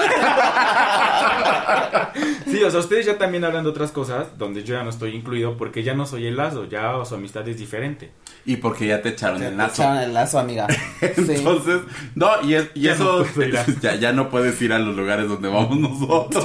Sí, 2.46 2.62
o 2.64 2.70
sea, 2.70 2.80
ustedes 2.80 3.06
ya 3.06 3.16
también 3.16 3.44
hablan 3.44 3.62
de 3.62 3.70
otras 3.70 3.92
cosas 3.92 4.36
donde 4.36 4.64
yo 4.64 4.74
ya 4.74 4.82
no 4.82 4.90
estoy 4.90 5.14
incluido 5.14 5.56
porque 5.56 5.84
ya 5.84 5.94
no 5.94 6.04
soy 6.04 6.26
el 6.26 6.36
lazo, 6.36 6.64
ya 6.64 6.92
su 7.04 7.14
amistad 7.14 7.46
es 7.48 7.56
diferente. 7.58 8.10
y 8.44 8.56
porque 8.56 8.88
ya 8.88 9.00
te 9.02 9.10
echaron 9.10 9.38
Te 9.38 9.46
el 9.48 9.56
lazo. 9.56 9.82
echaron 9.82 9.98
el 9.98 10.12
lazo, 10.12 10.38
amiga. 10.40 10.66
Sí. 10.68 11.06
Entonces, 11.28 11.80
no, 12.16 12.28
y, 12.42 12.54
es- 12.54 12.70
y 12.74 12.82
Ya 12.82 12.92
eso 12.94 13.24
no 13.24 13.80
ya, 13.80 13.94
ya 13.94 14.12
no 14.12 14.28
puedes 14.30 14.60
ir 14.60 14.72
a 14.72 14.80
los 14.80 14.96
lugares 14.96 15.28
donde 15.28 15.48
vamos 15.48 15.78
nosotros. 15.78 16.44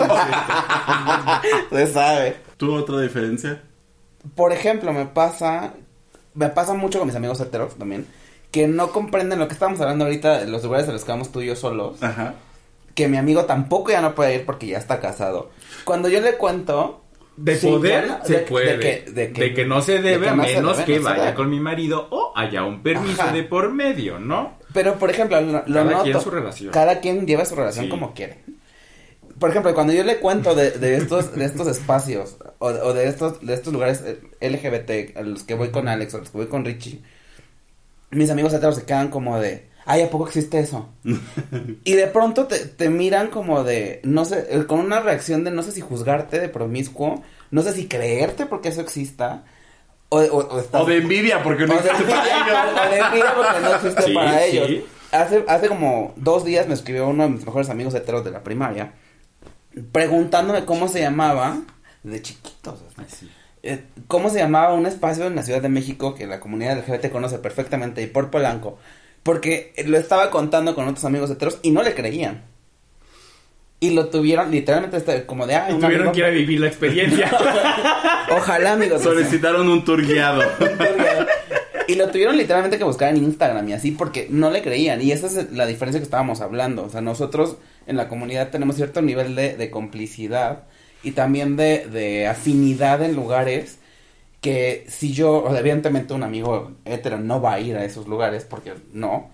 Se 1.71 1.87
sabe. 1.87 2.37
¿Tú 2.57 2.73
otra 2.75 2.99
diferencia? 3.01 3.63
Por 4.35 4.51
ejemplo, 4.53 4.93
me 4.93 5.05
pasa, 5.07 5.73
me 6.35 6.49
pasa 6.49 6.73
mucho 6.75 6.99
con 6.99 7.07
mis 7.07 7.15
amigos 7.17 7.39
heteros 7.41 7.75
también, 7.75 8.05
que 8.55 8.67
no 8.69 8.91
comprenden 8.93 9.37
lo 9.39 9.47
que 9.49 9.53
estamos 9.53 9.81
hablando 9.81 10.05
ahorita, 10.05 10.39
de 10.39 10.47
los 10.47 10.63
lugares 10.63 10.87
a 10.87 10.93
los 10.93 11.03
que 11.03 11.11
vamos 11.11 11.29
tú 11.31 11.41
y 11.41 11.47
yo 11.47 11.57
solos, 11.57 12.01
Ajá. 12.01 12.35
que 12.93 13.09
mi 13.09 13.17
amigo 13.17 13.43
tampoco 13.43 13.91
ya 13.91 13.99
no 13.99 14.15
puede 14.15 14.35
ir 14.35 14.45
porque 14.45 14.67
ya 14.67 14.77
está 14.77 15.01
casado. 15.01 15.49
Cuando 15.83 16.07
yo 16.07 16.21
le 16.21 16.35
cuento... 16.37 17.01
De 17.35 17.57
sí, 17.57 17.67
poder 17.67 18.07
no- 18.07 18.23
se 18.23 18.33
de- 18.33 18.39
puede. 18.43 18.77
De 18.77 18.79
que, 19.33 19.33
de 19.41 19.53
que- 19.53 19.65
no 19.65 19.81
se 19.81 20.01
debe 20.01 20.23
que 20.23 20.29
a 20.29 20.35
menos 20.35 20.77
debe, 20.77 20.93
que 20.93 20.99
no 20.99 21.09
vaya 21.09 21.35
con 21.35 21.49
mi 21.49 21.59
marido 21.59 22.07
o 22.09 22.31
haya 22.33 22.63
un 22.63 22.81
permiso 22.81 23.23
Ajá. 23.23 23.33
de 23.33 23.43
por 23.43 23.73
medio, 23.73 24.19
¿no? 24.19 24.57
Pero, 24.73 24.95
por 24.95 25.09
ejemplo, 25.09 25.41
lo, 25.41 25.51
lo 25.51 25.61
Cada 25.65 25.83
noto. 25.83 26.03
quien 26.03 26.21
su 26.21 26.31
relación. 26.31 26.71
Cada 26.71 27.01
quien 27.01 27.27
lleva 27.27 27.43
su 27.43 27.55
relación 27.55 27.85
Sí. 27.85 27.91
como 27.91 28.13
quiere. 28.13 28.39
Por 29.37 29.49
ejemplo, 29.49 29.73
cuando 29.75 29.91
yo 29.91 30.05
le 30.05 30.19
cuento 30.19 30.55
de, 30.55 30.71
de 30.71 30.95
estos, 30.95 31.35
de 31.35 31.43
estos 31.43 31.67
espacios, 31.67 32.37
o, 32.59 32.67
o 32.67 32.93
de 32.93 33.09
estos, 33.09 33.45
de 33.45 33.53
estos 33.53 33.73
lugares 33.73 34.01
eh, 34.05 34.21
LGBT, 34.39 35.17
a 35.17 35.21
los 35.23 35.43
que 35.43 35.55
voy 35.55 35.71
con 35.71 35.89
Alex, 35.89 36.13
o 36.13 36.17
a 36.17 36.19
los 36.21 36.29
que 36.29 36.37
voy 36.37 36.47
con 36.47 36.63
Richie, 36.63 37.01
mis 38.11 38.29
amigos 38.29 38.53
heteros 38.53 38.75
se 38.75 38.83
quedan 38.85 39.09
como 39.09 39.39
de, 39.39 39.67
ay, 39.85 40.01
¿a 40.03 40.09
poco 40.09 40.27
existe 40.27 40.59
eso? 40.59 40.89
y 41.83 41.93
de 41.93 42.07
pronto 42.07 42.45
te, 42.47 42.59
te 42.59 42.89
miran 42.89 43.27
como 43.29 43.63
de, 43.63 43.99
no 44.03 44.25
sé, 44.25 44.47
eh, 44.49 44.65
con 44.65 44.79
una 44.79 44.99
reacción 44.99 45.43
de 45.43 45.51
no 45.51 45.63
sé 45.63 45.71
si 45.71 45.81
juzgarte 45.81 46.39
de 46.39 46.49
promiscuo, 46.49 47.23
no 47.51 47.61
sé 47.61 47.73
si 47.73 47.87
creerte 47.87 48.45
porque 48.45 48.69
eso 48.69 48.81
exista, 48.81 49.43
o, 50.09 50.19
o, 50.19 50.37
o 50.55 50.59
estás- 50.59 50.81
O 50.81 50.85
de 50.85 50.97
envidia, 50.97 51.41
porque 51.43 51.65
no 51.67 51.73
existe 51.73 52.03
para 52.03 52.25
ellos. 52.25 52.57
o 52.85 52.89
de 52.91 52.97
envidia 52.99 53.33
porque 53.35 53.59
no 53.61 53.75
existe 53.75 54.01
Sí, 54.03 54.13
para 54.13 54.39
sí. 54.39 54.57
ellos. 54.57 54.83
Hace, 55.11 55.45
hace 55.47 55.67
como 55.67 56.13
dos 56.17 56.43
días 56.43 56.67
me 56.67 56.73
escribió 56.73 57.07
uno 57.07 57.23
de 57.23 57.29
mis 57.29 57.45
mejores 57.45 57.69
amigos 57.69 57.93
heteros 57.95 58.25
de 58.25 58.31
la 58.31 58.43
primaria, 58.43 58.91
preguntándome 59.91 60.65
cómo 60.65 60.87
se 60.87 61.01
llamaba, 61.01 61.59
de 62.03 62.21
chiquitos, 62.21 62.79
eh, 63.65 63.83
cómo 64.07 64.29
se 64.29 64.39
llamaba 64.39 64.73
un 64.73 64.85
espacio 64.85 65.25
en 65.27 65.35
la 65.35 65.43
Ciudad 65.43 65.61
de 65.61 65.69
México 65.69 66.15
que 66.15 66.27
la 66.27 66.39
comunidad 66.39 66.77
LGBT 66.77 67.11
conoce 67.11 67.37
perfectamente 67.39 68.01
y 68.01 68.07
por 68.07 68.29
Polanco, 68.31 68.77
porque 69.23 69.73
lo 69.85 69.97
estaba 69.97 70.29
contando 70.31 70.75
con 70.75 70.87
otros 70.87 71.03
amigos 71.05 71.29
heteros 71.31 71.59
y 71.61 71.71
no 71.71 71.83
le 71.83 71.93
creían. 71.93 72.43
Y 73.81 73.89
lo 73.91 74.07
tuvieron 74.07 74.49
literalmente 74.51 74.97
este, 74.97 75.25
como 75.25 75.45
de, 75.45 75.55
ah, 75.55 75.67
Y 75.69 75.73
un 75.73 75.81
tuvieron 75.81 76.07
amigo- 76.07 76.13
que 76.13 76.19
ir 76.19 76.25
a 76.25 76.29
vivir 76.29 76.59
la 76.61 76.67
experiencia. 76.67 77.29
Ojalá, 78.31 78.71
amigos. 78.73 79.01
Solicitaron 79.03 79.67
un 79.69 79.83
tour 79.83 80.01
guiado. 80.05 80.41
Y 81.87 81.95
lo 81.95 82.07
tuvieron 82.09 82.37
literalmente 82.37 82.77
que 82.79 82.83
buscar 82.83 83.09
en 83.13 83.17
Instagram 83.23 83.67
y 83.69 83.73
así 83.73 83.91
porque 83.91 84.27
no 84.31 84.49
le 84.49 84.61
creían. 84.63 85.01
Y 85.01 85.11
esa 85.11 85.27
es 85.27 85.51
la 85.51 85.65
diferencia 85.67 85.99
que 85.99 86.05
estábamos 86.05 86.41
hablando. 86.41 86.83
O 86.85 86.89
sea, 86.89 87.01
nosotros 87.01 87.57
en 87.85 87.97
la 87.97 88.07
comunidad 88.07 88.49
tenemos 88.49 88.75
cierto 88.77 89.01
nivel 89.03 89.35
de, 89.35 89.55
de 89.55 89.69
complicidad 89.69 90.63
y 91.05 91.11
también 91.11 91.55
de, 91.57 91.87
de 91.87 92.27
afinidad 92.27 93.03
en 93.03 93.15
lugares 93.15 93.79
que 94.41 94.85
si 94.89 95.13
yo, 95.13 95.43
o 95.43 95.49
sea, 95.51 95.59
evidentemente 95.59 96.13
un 96.13 96.23
amigo 96.23 96.73
hetero 96.85 97.19
no 97.19 97.41
va 97.41 97.53
a 97.53 97.59
ir 97.59 97.75
a 97.77 97.85
esos 97.85 98.07
lugares 98.07 98.45
porque 98.45 98.73
no, 98.93 99.29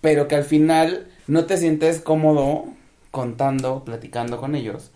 pero 0.00 0.28
que 0.28 0.34
al 0.36 0.44
final 0.44 1.08
no 1.26 1.46
te 1.46 1.56
sientes 1.58 2.00
cómodo 2.00 2.66
contando, 3.10 3.84
platicando 3.84 4.38
con 4.38 4.54
ellos, 4.54 4.90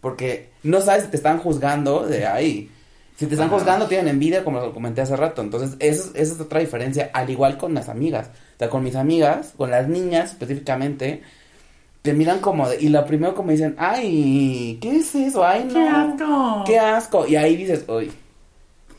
porque 0.00 0.50
no 0.62 0.80
sabes 0.80 1.04
si 1.04 1.10
te 1.10 1.16
están 1.16 1.38
juzgando 1.38 2.06
de 2.06 2.26
ahí. 2.26 2.70
Si 3.16 3.26
te 3.26 3.34
están 3.34 3.48
Ajá. 3.48 3.56
juzgando, 3.58 3.86
tienen 3.88 4.08
envidia, 4.08 4.42
como 4.42 4.58
lo 4.60 4.72
comenté 4.72 5.02
hace 5.02 5.16
rato. 5.16 5.42
Entonces, 5.42 5.76
esa 5.78 6.04
es, 6.04 6.10
esa 6.14 6.34
es 6.34 6.40
otra 6.40 6.60
diferencia, 6.60 7.10
al 7.12 7.30
igual 7.30 7.56
con 7.58 7.74
las 7.74 7.88
amigas. 7.88 8.28
O 8.56 8.58
sea, 8.58 8.68
con 8.70 8.82
mis 8.82 8.96
amigas, 8.96 9.54
con 9.56 9.70
las 9.70 9.86
niñas 9.88 10.30
específicamente, 10.32 11.22
te 12.02 12.12
miran 12.12 12.40
como 12.40 12.68
de, 12.68 12.80
y 12.80 12.88
lo 12.88 13.04
primero 13.06 13.34
como 13.34 13.50
dicen, 13.52 13.74
ay, 13.78 14.78
¿qué 14.80 14.96
es 14.96 15.14
eso? 15.14 15.44
Ay, 15.46 15.64
no. 15.72 15.72
¡Qué 15.74 15.88
asco! 15.88 16.64
Qué 16.66 16.78
asco. 16.78 17.26
Y 17.28 17.36
ahí 17.36 17.56
dices, 17.56 17.84
uy. 17.88 18.10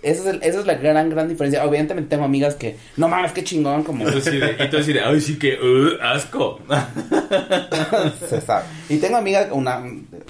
Esa 0.02 0.22
es, 0.24 0.28
el- 0.28 0.44
esa 0.44 0.60
es 0.60 0.66
la 0.66 0.74
gran, 0.76 1.10
gran 1.10 1.30
diferencia. 1.30 1.66
Obviamente 1.66 1.94
tengo 2.04 2.26
amigas 2.26 2.56
que, 2.56 2.76
no 2.98 3.08
mames, 3.08 3.32
qué 3.32 3.42
chingón, 3.44 3.84
como 3.84 4.04
Y 4.08 4.12
tú 4.12 4.18
así 4.18 4.38
de, 4.38 4.58
y 4.66 4.70
tú 4.70 4.78
así 4.78 4.92
de, 4.92 5.00
ay, 5.02 5.22
sí 5.22 5.40
que, 5.40 5.54
uh, 5.58 6.02
asco. 6.02 6.60
se 8.30 8.42
sabe. 8.42 8.66
Y 8.90 8.98
tengo 8.98 9.18
amiga, 9.18 9.48
una, 9.52 9.82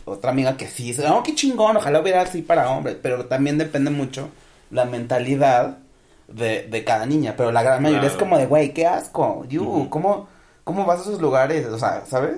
otra 0.05 0.31
amiga 0.31 0.55
que 0.57 0.67
sí 0.67 0.83
dice, 0.86 1.07
oh, 1.07 1.23
qué 1.23 1.33
chingón, 1.36 1.77
ojalá 1.77 2.01
hubiera 2.01 2.21
así 2.21 2.41
para 2.43 2.69
hombres. 2.69 2.97
Pero 3.01 3.25
también 3.25 3.57
depende 3.57 3.89
mucho 3.91 4.29
la 4.71 4.86
mentalidad 4.86 5.77
de, 6.27 6.67
de 6.69 6.83
cada 6.83 7.05
niña. 7.05 7.33
Pero 7.38 7.51
la 7.51 7.63
gran 7.63 7.81
mayoría 7.81 8.01
Claro. 8.01 8.13
es 8.15 8.19
como 8.19 8.38
de, 8.38 8.45
güey, 8.45 8.73
qué 8.73 8.86
asco. 8.86 9.43
You. 9.49 9.88
¿cómo, 9.89 10.27
¿cómo 10.63 10.86
vas 10.86 10.99
a 10.99 11.01
esos 11.03 11.19
lugares? 11.21 11.65
O 11.65 11.79
sea, 11.79 12.03
¿sabes? 12.07 12.38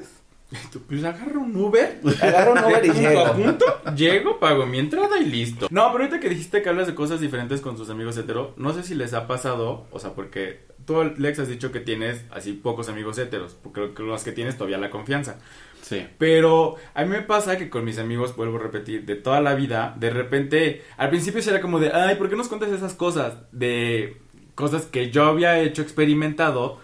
Pues 0.87 1.03
agarro 1.03 1.41
un 1.41 1.55
Uber. 1.55 1.99
Agarro 2.21 2.53
un 2.53 2.59
Uber 2.59 2.85
y 2.85 2.89
llego. 2.93 3.25
a 3.25 3.33
punto, 3.33 3.65
llego, 3.95 4.39
pago 4.39 4.65
mi 4.65 4.79
entrada 4.79 5.19
y 5.19 5.25
listo. 5.25 5.67
No, 5.69 5.91
pero 5.91 6.03
ahorita 6.03 6.19
que 6.19 6.29
dijiste 6.29 6.61
que 6.61 6.69
hablas 6.69 6.87
de 6.87 6.95
cosas 6.95 7.19
diferentes 7.19 7.61
con 7.61 7.75
tus 7.75 7.89
amigos 7.89 8.17
hetero, 8.17 8.53
no 8.57 8.73
sé 8.73 8.83
si 8.83 8.95
les 8.95 9.13
ha 9.13 9.27
pasado, 9.27 9.87
o 9.91 9.99
sea, 9.99 10.13
porque 10.13 10.65
tú, 10.85 11.03
Lex, 11.17 11.39
has 11.39 11.47
dicho 11.47 11.71
que 11.71 11.79
tienes 11.79 12.25
así 12.31 12.53
pocos 12.53 12.89
amigos 12.89 13.17
heteros, 13.17 13.55
porque 13.55 13.81
creo 13.81 13.93
que 13.95 14.03
los 14.03 14.23
que 14.23 14.31
tienes 14.31 14.55
todavía 14.57 14.77
la 14.77 14.89
confianza. 14.89 15.39
Sí. 15.81 16.07
Pero 16.17 16.75
a 16.93 17.03
mí 17.03 17.09
me 17.09 17.21
pasa 17.21 17.57
que 17.57 17.69
con 17.69 17.85
mis 17.85 17.99
amigos, 17.99 18.35
vuelvo 18.35 18.57
a 18.57 18.61
repetir, 18.61 19.05
de 19.05 19.15
toda 19.15 19.41
la 19.41 19.53
vida, 19.53 19.95
de 19.99 20.09
repente, 20.09 20.83
al 20.97 21.09
principio 21.09 21.41
era 21.47 21.61
como 21.61 21.79
de, 21.79 21.91
ay, 21.91 22.15
¿por 22.15 22.29
qué 22.29 22.35
nos 22.35 22.47
cuentas 22.47 22.71
esas 22.71 22.93
cosas? 22.93 23.35
De 23.51 24.17
cosas 24.55 24.85
que 24.85 25.11
yo 25.11 25.25
había 25.25 25.59
hecho, 25.59 25.81
experimentado. 25.81 26.79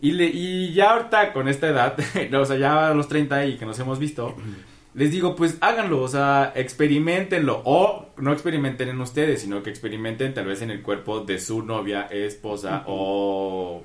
Y, 0.00 0.12
le, 0.12 0.26
y 0.26 0.72
ya 0.72 0.92
ahorita 0.92 1.32
con 1.32 1.48
esta 1.48 1.68
edad, 1.68 1.96
o 2.34 2.44
sea, 2.44 2.56
ya 2.56 2.88
a 2.88 2.94
los 2.94 3.08
30 3.08 3.46
y 3.46 3.56
que 3.56 3.66
nos 3.66 3.78
hemos 3.78 3.98
visto, 3.98 4.36
les 4.94 5.10
digo, 5.10 5.34
pues 5.34 5.56
háganlo, 5.60 6.02
o 6.02 6.08
sea, 6.08 6.52
experimentenlo. 6.54 7.62
O 7.64 8.10
no 8.18 8.32
experimenten 8.32 8.88
en 8.88 9.00
ustedes, 9.00 9.42
sino 9.42 9.62
que 9.62 9.70
experimenten 9.70 10.34
tal 10.34 10.46
vez 10.46 10.62
en 10.62 10.70
el 10.70 10.82
cuerpo 10.82 11.20
de 11.20 11.38
su 11.38 11.62
novia, 11.62 12.08
esposa 12.10 12.84
o 12.86 13.84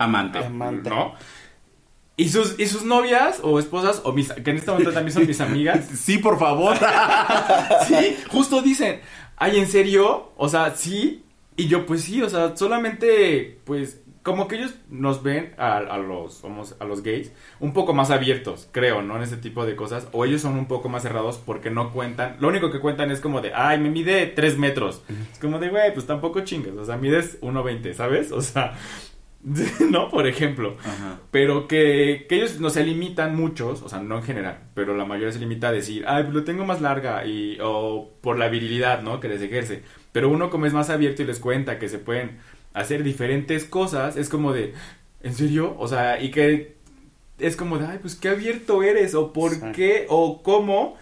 Amante. 0.00 0.38
Amante. 0.38 0.88
¿no? 0.88 1.14
Y 2.16 2.30
sus, 2.30 2.58
y 2.58 2.66
sus 2.66 2.84
novias 2.84 3.40
o 3.42 3.58
esposas, 3.58 4.00
o 4.04 4.12
mis, 4.12 4.32
que 4.32 4.50
en 4.50 4.56
este 4.56 4.70
momento 4.70 4.92
también 4.92 5.12
son 5.12 5.26
mis 5.26 5.40
amigas, 5.42 5.86
Sí, 5.94 6.18
por 6.18 6.38
favor. 6.38 6.76
sí, 7.86 8.16
justo 8.28 8.62
dicen, 8.62 9.00
ay, 9.36 9.58
¿en 9.58 9.66
serio? 9.68 10.32
O 10.36 10.48
sea, 10.48 10.74
sí, 10.74 11.22
y 11.56 11.68
yo 11.68 11.84
pues 11.84 12.02
sí, 12.02 12.22
o 12.22 12.30
sea, 12.30 12.56
solamente, 12.56 13.60
pues, 13.64 14.00
como 14.22 14.48
que 14.48 14.56
ellos 14.56 14.74
nos 14.90 15.22
ven 15.22 15.54
a, 15.56 15.78
a 15.78 15.98
los 15.98 16.42
a 16.78 16.84
los 16.84 17.02
gays 17.02 17.32
un 17.58 17.72
poco 17.72 17.94
más 17.94 18.10
abiertos, 18.10 18.68
creo, 18.70 19.02
¿no? 19.02 19.16
En 19.16 19.22
ese 19.22 19.36
tipo 19.36 19.64
de 19.64 19.76
cosas, 19.76 20.08
o 20.12 20.24
ellos 20.24 20.42
son 20.42 20.58
un 20.58 20.66
poco 20.66 20.88
más 20.88 21.02
cerrados 21.02 21.40
porque 21.44 21.70
no 21.70 21.92
cuentan, 21.92 22.36
lo 22.40 22.48
único 22.48 22.70
que 22.70 22.80
cuentan 22.80 23.10
es 23.10 23.20
como 23.20 23.40
de, 23.40 23.54
ay, 23.54 23.78
me 23.78 23.90
mide 23.90 24.26
3 24.26 24.58
metros, 24.58 25.02
es 25.32 25.38
como 25.38 25.58
de, 25.58 25.70
güey, 25.70 25.94
pues 25.94 26.06
tampoco 26.06 26.40
chingues, 26.40 26.74
o 26.74 26.84
sea, 26.84 26.96
mides 26.96 27.40
1.20, 27.40 27.94
¿sabes? 27.94 28.32
O 28.32 28.42
sea, 28.42 28.74
¿no? 29.90 30.10
Por 30.10 30.26
ejemplo. 30.26 30.76
Ajá. 30.84 31.18
Pero 31.30 31.66
que, 31.66 32.26
que 32.28 32.36
ellos 32.36 32.60
no 32.60 32.70
se 32.70 32.84
limitan 32.84 33.34
muchos, 33.34 33.82
o 33.82 33.88
sea, 33.88 34.00
no 34.00 34.18
en 34.18 34.22
general, 34.22 34.58
pero 34.74 34.96
la 34.96 35.04
mayoría 35.04 35.32
se 35.32 35.38
limita 35.38 35.68
a 35.68 35.72
decir, 35.72 36.04
ay, 36.06 36.24
pues 36.24 36.34
lo 36.34 36.44
tengo 36.44 36.64
más 36.64 36.80
larga 36.80 37.24
y, 37.24 37.58
o 37.62 38.10
por 38.20 38.38
la 38.38 38.48
virilidad, 38.48 39.02
¿no? 39.02 39.20
Que 39.20 39.28
les 39.28 39.40
ejerce. 39.40 39.82
Pero 40.12 40.28
uno 40.28 40.50
como 40.50 40.66
es 40.66 40.72
más 40.72 40.90
abierto 40.90 41.22
y 41.22 41.26
les 41.26 41.38
cuenta 41.38 41.78
que 41.78 41.88
se 41.88 41.98
pueden 41.98 42.38
hacer 42.74 43.02
diferentes 43.02 43.64
cosas, 43.64 44.16
es 44.16 44.28
como 44.28 44.52
de, 44.52 44.74
¿en 45.22 45.34
serio? 45.34 45.74
O 45.78 45.88
sea, 45.88 46.20
y 46.22 46.30
que 46.30 46.74
es 47.38 47.56
como 47.56 47.78
de, 47.78 47.86
ay, 47.86 47.98
pues 48.00 48.14
qué 48.16 48.28
abierto 48.28 48.82
eres, 48.82 49.14
o 49.14 49.32
por 49.32 49.52
Sí. 49.54 49.60
qué, 49.74 50.06
o 50.08 50.42
cómo. 50.42 50.96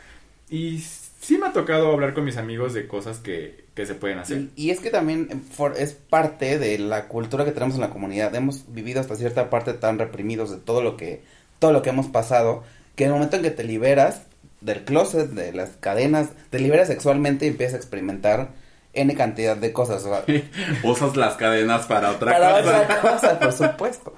Y 0.50 0.78
sí 1.20 1.36
me 1.36 1.46
ha 1.48 1.52
tocado 1.52 1.92
hablar 1.92 2.14
con 2.14 2.24
mis 2.24 2.36
amigos 2.36 2.72
de 2.74 2.86
cosas 2.86 3.18
que, 3.18 3.64
que 3.74 3.84
se 3.86 3.94
pueden 3.94 4.18
hacer. 4.18 4.46
Y, 4.56 4.66
y 4.66 4.70
es 4.70 4.80
que 4.80 4.90
también 4.90 5.42
for- 5.50 5.74
es 5.76 5.92
parte 5.92 6.58
de 6.58 6.78
la 6.78 7.06
cultura 7.08 7.44
que 7.44 7.50
tenemos 7.52 7.74
en 7.74 7.82
la 7.82 7.90
comunidad. 7.90 8.34
Hemos 8.34 8.72
vivido 8.72 9.00
hasta 9.00 9.16
cierta 9.16 9.50
parte 9.50 9.74
tan 9.74 9.98
reprimidos 9.98 10.50
de 10.50 10.58
todo 10.58 10.82
lo 10.82 10.96
que 10.96 11.22
todo 11.58 11.72
lo 11.72 11.82
que 11.82 11.90
hemos 11.90 12.06
pasado 12.06 12.62
que 12.94 13.04
en 13.04 13.10
el 13.10 13.14
momento 13.14 13.36
en 13.36 13.42
que 13.42 13.50
te 13.50 13.64
liberas 13.64 14.22
del 14.60 14.84
closet, 14.84 15.28
de 15.30 15.52
las 15.52 15.70
cadenas, 15.80 16.30
te 16.50 16.60
liberas 16.60 16.86
sexualmente 16.88 17.46
y 17.46 17.48
empiezas 17.48 17.74
a 17.74 17.78
experimentar 17.78 18.50
n 18.94 19.14
cantidad 19.14 19.56
de 19.56 19.72
cosas. 19.72 20.04
o 20.04 20.08
sea, 20.08 20.24
Usas 20.82 21.16
las 21.16 21.34
cadenas 21.36 21.86
para 21.86 22.10
otra 22.12 22.32
para 22.32 22.62
cosa. 22.62 22.80
otra 22.82 23.00
cosa, 23.00 23.38
por 23.38 23.52
supuesto. 23.52 24.14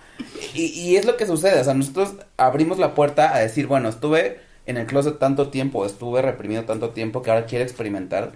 Y, 0.54 0.64
y 0.66 0.96
es 0.96 1.04
lo 1.04 1.16
que 1.16 1.26
sucede, 1.26 1.61
o 1.61 1.64
sea, 1.64 1.74
nosotros 1.74 2.14
abrimos 2.37 2.78
la 2.78 2.94
puerta 2.94 3.35
a 3.35 3.38
decir, 3.40 3.66
bueno, 3.66 3.88
estuve 3.88 4.40
en 4.66 4.76
el 4.76 4.87
closet 4.87 5.18
tanto 5.18 5.48
tiempo, 5.48 5.85
estuve 5.87 6.22
reprimido 6.22 6.64
tanto 6.64 6.90
tiempo 6.90 7.22
que 7.22 7.30
ahora 7.30 7.46
quiero 7.46 7.64
experimentar 7.64 8.33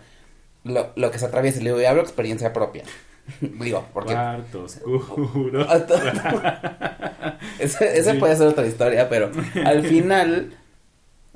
lo, 0.64 0.90
lo 0.96 1.10
que 1.10 1.18
se 1.18 1.26
atraviesa. 1.26 1.58
Le 1.58 1.66
digo, 1.70 1.80
y 1.80 1.84
hablo 1.84 2.02
experiencia 2.02 2.52
propia. 2.52 2.82
digo, 3.40 3.86
porque... 3.92 4.12
Cuarto 4.12 4.64
oscuro. 4.64 5.66
ese 7.58 7.98
ese 7.98 8.12
Sí. 8.12 8.18
puede 8.18 8.36
ser 8.36 8.46
otra 8.48 8.66
historia, 8.66 9.08
pero 9.08 9.30
al 9.64 9.84
final, 9.84 10.54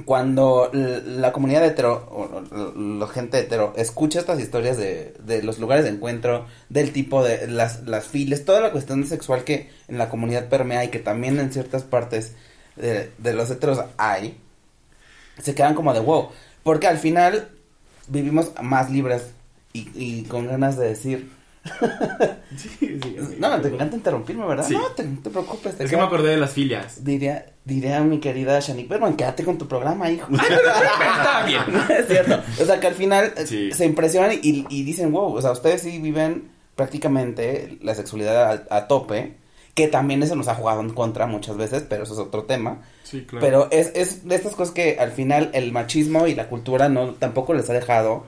cuando 0.04 0.70
la 0.72 1.32
comunidad 1.32 1.64
hetero, 1.64 2.08
o 2.10 2.42
la 2.76 3.06
gente 3.08 3.38
hetero, 3.38 3.72
escucha 3.76 4.20
estas 4.20 4.40
historias 4.40 4.76
de, 4.76 5.14
de 5.24 5.42
los 5.42 5.58
lugares 5.58 5.84
de 5.84 5.90
encuentro, 5.90 6.46
del 6.68 6.92
tipo 6.92 7.24
de 7.24 7.48
las, 7.48 7.82
las 7.82 8.06
files, 8.06 8.44
toda 8.44 8.60
la 8.60 8.72
cuestión 8.72 9.04
sexual 9.06 9.44
que 9.44 9.70
en 9.88 9.98
la 9.98 10.08
comunidad 10.08 10.48
permea 10.48 10.84
y 10.84 10.88
que 10.88 10.98
también 10.98 11.38
en 11.40 11.52
ciertas 11.52 11.82
partes 11.82 12.34
de, 12.76 13.10
de 13.18 13.32
los 13.34 13.50
heteros 13.50 13.80
hay, 13.96 14.38
se 15.42 15.54
quedan 15.54 15.74
como 15.74 15.92
de 15.92 16.00
wow, 16.00 16.30
porque 16.62 16.86
al 16.86 16.98
final 16.98 17.48
vivimos 18.08 18.52
más 18.62 18.90
libres 18.90 19.32
y 19.72 20.22
con 20.24 20.48
ganas 20.48 20.76
de 20.76 20.88
decir, 20.88 21.37
Sí, 22.56 22.68
sí, 22.80 23.00
amigo. 23.18 23.26
no, 23.38 23.60
te 23.60 23.68
encanta 23.68 23.96
interrumpirme, 23.96 24.44
¿verdad? 24.46 24.64
Sí. 24.66 24.74
No, 24.74 24.86
te, 24.88 25.04
no 25.04 25.20
te 25.22 25.30
preocupes. 25.30 25.76
te 25.76 25.84
Es 25.84 25.90
que 25.90 25.96
me 25.96 26.02
acordé 26.02 26.30
de 26.30 26.36
las 26.38 26.50
filias. 26.52 27.04
Diría, 27.04 27.46
diría 27.64 28.00
mi 28.00 28.18
querida 28.18 28.58
Shanique 28.60 28.88
Berman, 28.88 29.14
quédate 29.16 29.44
con 29.44 29.58
tu 29.58 29.68
programa, 29.68 30.10
hijo. 30.10 30.26
Está 30.32 31.44
bien. 31.46 31.62
es 31.98 32.06
cierto. 32.08 32.40
O 32.60 32.64
sea, 32.64 32.80
que 32.80 32.86
al 32.88 32.94
final 32.94 33.32
eh, 33.36 33.46
Sí. 33.46 33.70
se 33.72 33.84
impresionan 33.86 34.32
y, 34.42 34.66
y 34.70 34.82
dicen, 34.82 35.12
wow, 35.12 35.34
o 35.34 35.40
sea, 35.42 35.52
ustedes 35.52 35.82
sí 35.82 35.98
viven 35.98 36.50
prácticamente 36.74 37.78
la 37.82 37.94
sexualidad 37.94 38.66
a, 38.70 38.76
a 38.76 38.88
tope, 38.88 39.36
que 39.74 39.86
también 39.86 40.22
eso 40.22 40.34
nos 40.34 40.48
ha 40.48 40.54
jugado 40.56 40.80
en 40.80 40.90
contra 40.90 41.26
muchas 41.26 41.56
veces, 41.56 41.84
pero 41.88 42.02
eso 42.04 42.14
es 42.14 42.18
otro 42.18 42.44
tema. 42.44 42.82
Sí, 43.04 43.24
claro. 43.28 43.44
Pero 43.46 43.68
es, 43.70 43.92
es 43.94 44.26
de 44.26 44.34
estas 44.34 44.54
cosas 44.56 44.74
que 44.74 44.98
al 44.98 45.12
final 45.12 45.50
el 45.52 45.70
machismo 45.70 46.26
y 46.26 46.34
la 46.34 46.48
cultura 46.48 46.88
no 46.88 47.12
tampoco 47.14 47.54
les 47.54 47.70
ha 47.70 47.72
dejado 47.74 48.24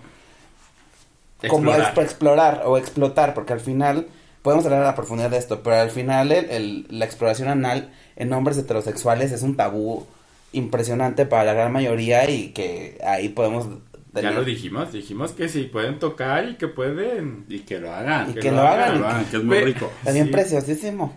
como 1.49 1.71
Explorar. 1.71 1.95
exp- 1.95 2.03
explorar 2.03 2.63
o 2.67 2.79
explotar, 2.79 3.35
porque 3.35 3.53
al 3.53 3.61
final 3.61 4.07
podemos 4.43 4.65
hablar 4.65 4.83
a 4.83 4.87
la 4.87 4.95
profundidad 4.95 5.31
de 5.31 5.39
esto, 5.39 5.63
pero 5.63 5.77
al 5.77 5.91
final 5.91 6.33
el, 6.33 6.51
el- 6.51 6.87
la 6.91 7.05
exploración 7.05 7.49
anal 7.49 7.93
en 8.17 8.33
hombres 8.33 8.59
heterosexuales 8.59 9.33
es 9.33 9.43
un 9.43 9.57
tabú 9.57 10.07
impresionante 10.53 11.27
para 11.27 11.45
la 11.45 11.53
gran 11.55 11.73
mayoría 11.73 12.29
y 12.29 12.49
que 12.53 12.99
ahí 13.07 13.29
podemos 13.29 13.67
Ya 14.15 14.33
lo 14.33 14.43
dijimos, 14.45 14.93
dijimos 14.93 15.31
que 15.33 15.49
sí, 15.49 15.65
pueden 15.65 15.99
tocar 16.01 16.49
y 16.49 16.57
que 16.57 16.67
pueden... 16.69 17.45
Y 17.49 17.61
que 17.61 17.79
lo 17.79 17.95
hagan. 17.95 18.31
Y 18.31 18.35
que 18.35 18.51
lo 18.51 18.63
hagan. 18.63 18.93
Que 18.95 18.99
lo 18.99 19.07
hagan, 19.09 19.25
que 19.27 19.37
es 19.37 19.45
muy 19.45 19.61
rico. 19.61 19.91
También 20.05 20.27
Sí. 20.27 20.33
preciosísimo. 20.33 21.17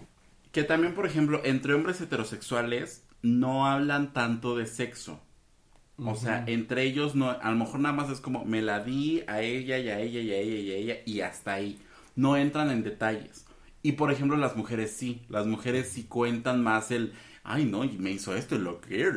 Que 0.51 0.63
también, 0.63 0.93
por 0.93 1.07
ejemplo, 1.07 1.41
entre 1.43 1.73
hombres 1.73 1.99
heterosexuales 2.01 3.01
no 3.23 3.65
hablan 3.65 4.13
tanto 4.13 4.55
de 4.55 4.67
sexo. 4.67 5.19
O 5.97 6.15
sea, 6.15 6.43
entre 6.47 6.83
ellos 6.83 7.13
no, 7.15 7.29
a 7.29 7.51
lo 7.51 7.55
mejor 7.55 7.79
nada 7.79 7.93
más 7.93 8.09
es 8.09 8.19
como 8.19 8.45
me 8.45 8.61
la 8.61 8.79
di 8.79 9.23
a 9.27 9.41
ella 9.41 9.77
y 9.77 9.89
a 9.89 9.99
ella 9.99 10.21
y 10.21 10.31
a 10.31 10.37
ella 10.37 10.57
y 10.57 10.71
a 10.71 10.75
ella 10.75 10.95
y 11.05 11.21
hasta 11.21 11.53
ahí. 11.53 11.79
No 12.15 12.35
entran 12.35 12.71
en 12.71 12.83
detalles. 12.83 13.45
Y 13.83 13.93
por 13.93 14.11
ejemplo, 14.11 14.37
las 14.37 14.55
mujeres 14.55 14.91
sí, 14.91 15.21
las 15.29 15.45
mujeres 15.45 15.89
sí 15.89 16.03
cuentan 16.03 16.63
más 16.63 16.89
el, 16.91 17.13
ay 17.43 17.65
no, 17.65 17.83
y 17.83 17.97
me 17.97 18.11
hizo 18.11 18.35
esto 18.35 18.55
y 18.55 18.59
lo 18.59 18.81
que... 18.81 19.11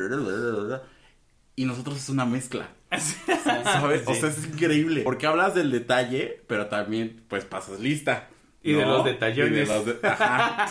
Y 1.55 1.65
nosotros 1.65 1.97
es 1.97 2.09
una 2.09 2.25
mezcla. 2.25 2.69
¿Sabes? 3.63 4.03
O 4.05 4.13
sea, 4.13 4.29
es 4.29 4.45
increíble. 4.45 5.01
Porque 5.01 5.25
hablas 5.25 5.55
del 5.55 5.71
detalle, 5.71 6.43
pero 6.47 6.67
también 6.67 7.23
pues 7.27 7.45
pasas 7.45 7.79
lista. 7.79 8.29
Y 8.71 8.73
de 8.73 8.85
los 8.85 9.03
detallones. 9.05 9.51
Y 9.51 9.55
de 9.55 9.65
los 9.65 9.85
de- 9.85 10.07
Ajá. 10.07 10.67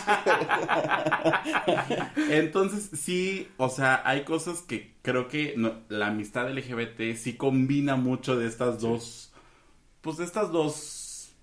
Entonces, 2.29 2.89
sí, 2.99 3.47
o 3.57 3.69
sea, 3.69 4.01
hay 4.05 4.23
cosas 4.23 4.61
que 4.61 4.93
creo 5.01 5.27
que 5.27 5.53
no- 5.57 5.75
la 5.89 6.07
amistad 6.07 6.49
LGBT 6.49 7.15
sí 7.15 7.33
combina 7.35 7.95
mucho 7.95 8.37
de 8.37 8.47
estas 8.47 8.79
dos, 8.81 9.33
pues 10.01 10.17
de 10.17 10.25
estas 10.25 10.51
dos 10.51 11.33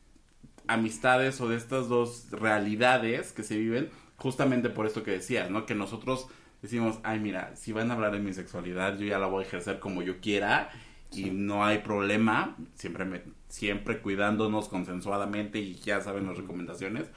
amistades 0.66 1.40
o 1.40 1.48
de 1.48 1.56
estas 1.56 1.88
dos 1.88 2.26
realidades 2.30 3.32
que 3.32 3.42
se 3.42 3.56
viven, 3.56 3.90
justamente 4.16 4.70
por 4.70 4.86
esto 4.86 5.02
que 5.02 5.10
decías, 5.12 5.50
¿no? 5.50 5.66
Que 5.66 5.74
nosotros 5.74 6.26
decimos, 6.62 6.98
ay, 7.02 7.20
mira, 7.20 7.54
si 7.56 7.72
van 7.72 7.90
a 7.90 7.94
hablar 7.94 8.12
de 8.12 8.20
mi 8.20 8.32
sexualidad, 8.32 8.96
yo 8.98 9.06
ya 9.06 9.18
la 9.18 9.26
voy 9.26 9.44
a 9.44 9.46
ejercer 9.46 9.78
como 9.80 10.02
yo 10.02 10.20
quiera 10.20 10.70
y 11.16 11.30
no 11.30 11.64
hay 11.64 11.78
problema, 11.78 12.56
siempre 12.74 13.04
me, 13.04 13.22
siempre 13.48 14.00
cuidándonos 14.00 14.68
consensuadamente 14.68 15.58
y 15.58 15.74
ya 15.74 16.00
saben 16.00 16.26
las 16.26 16.36
recomendaciones, 16.36 17.10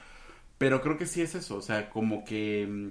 pero 0.58 0.80
creo 0.80 0.98
que 0.98 1.06
sí 1.06 1.22
es 1.22 1.34
eso, 1.34 1.56
o 1.56 1.62
sea, 1.62 1.90
como 1.90 2.24
que 2.24 2.66
mm, 2.68 2.88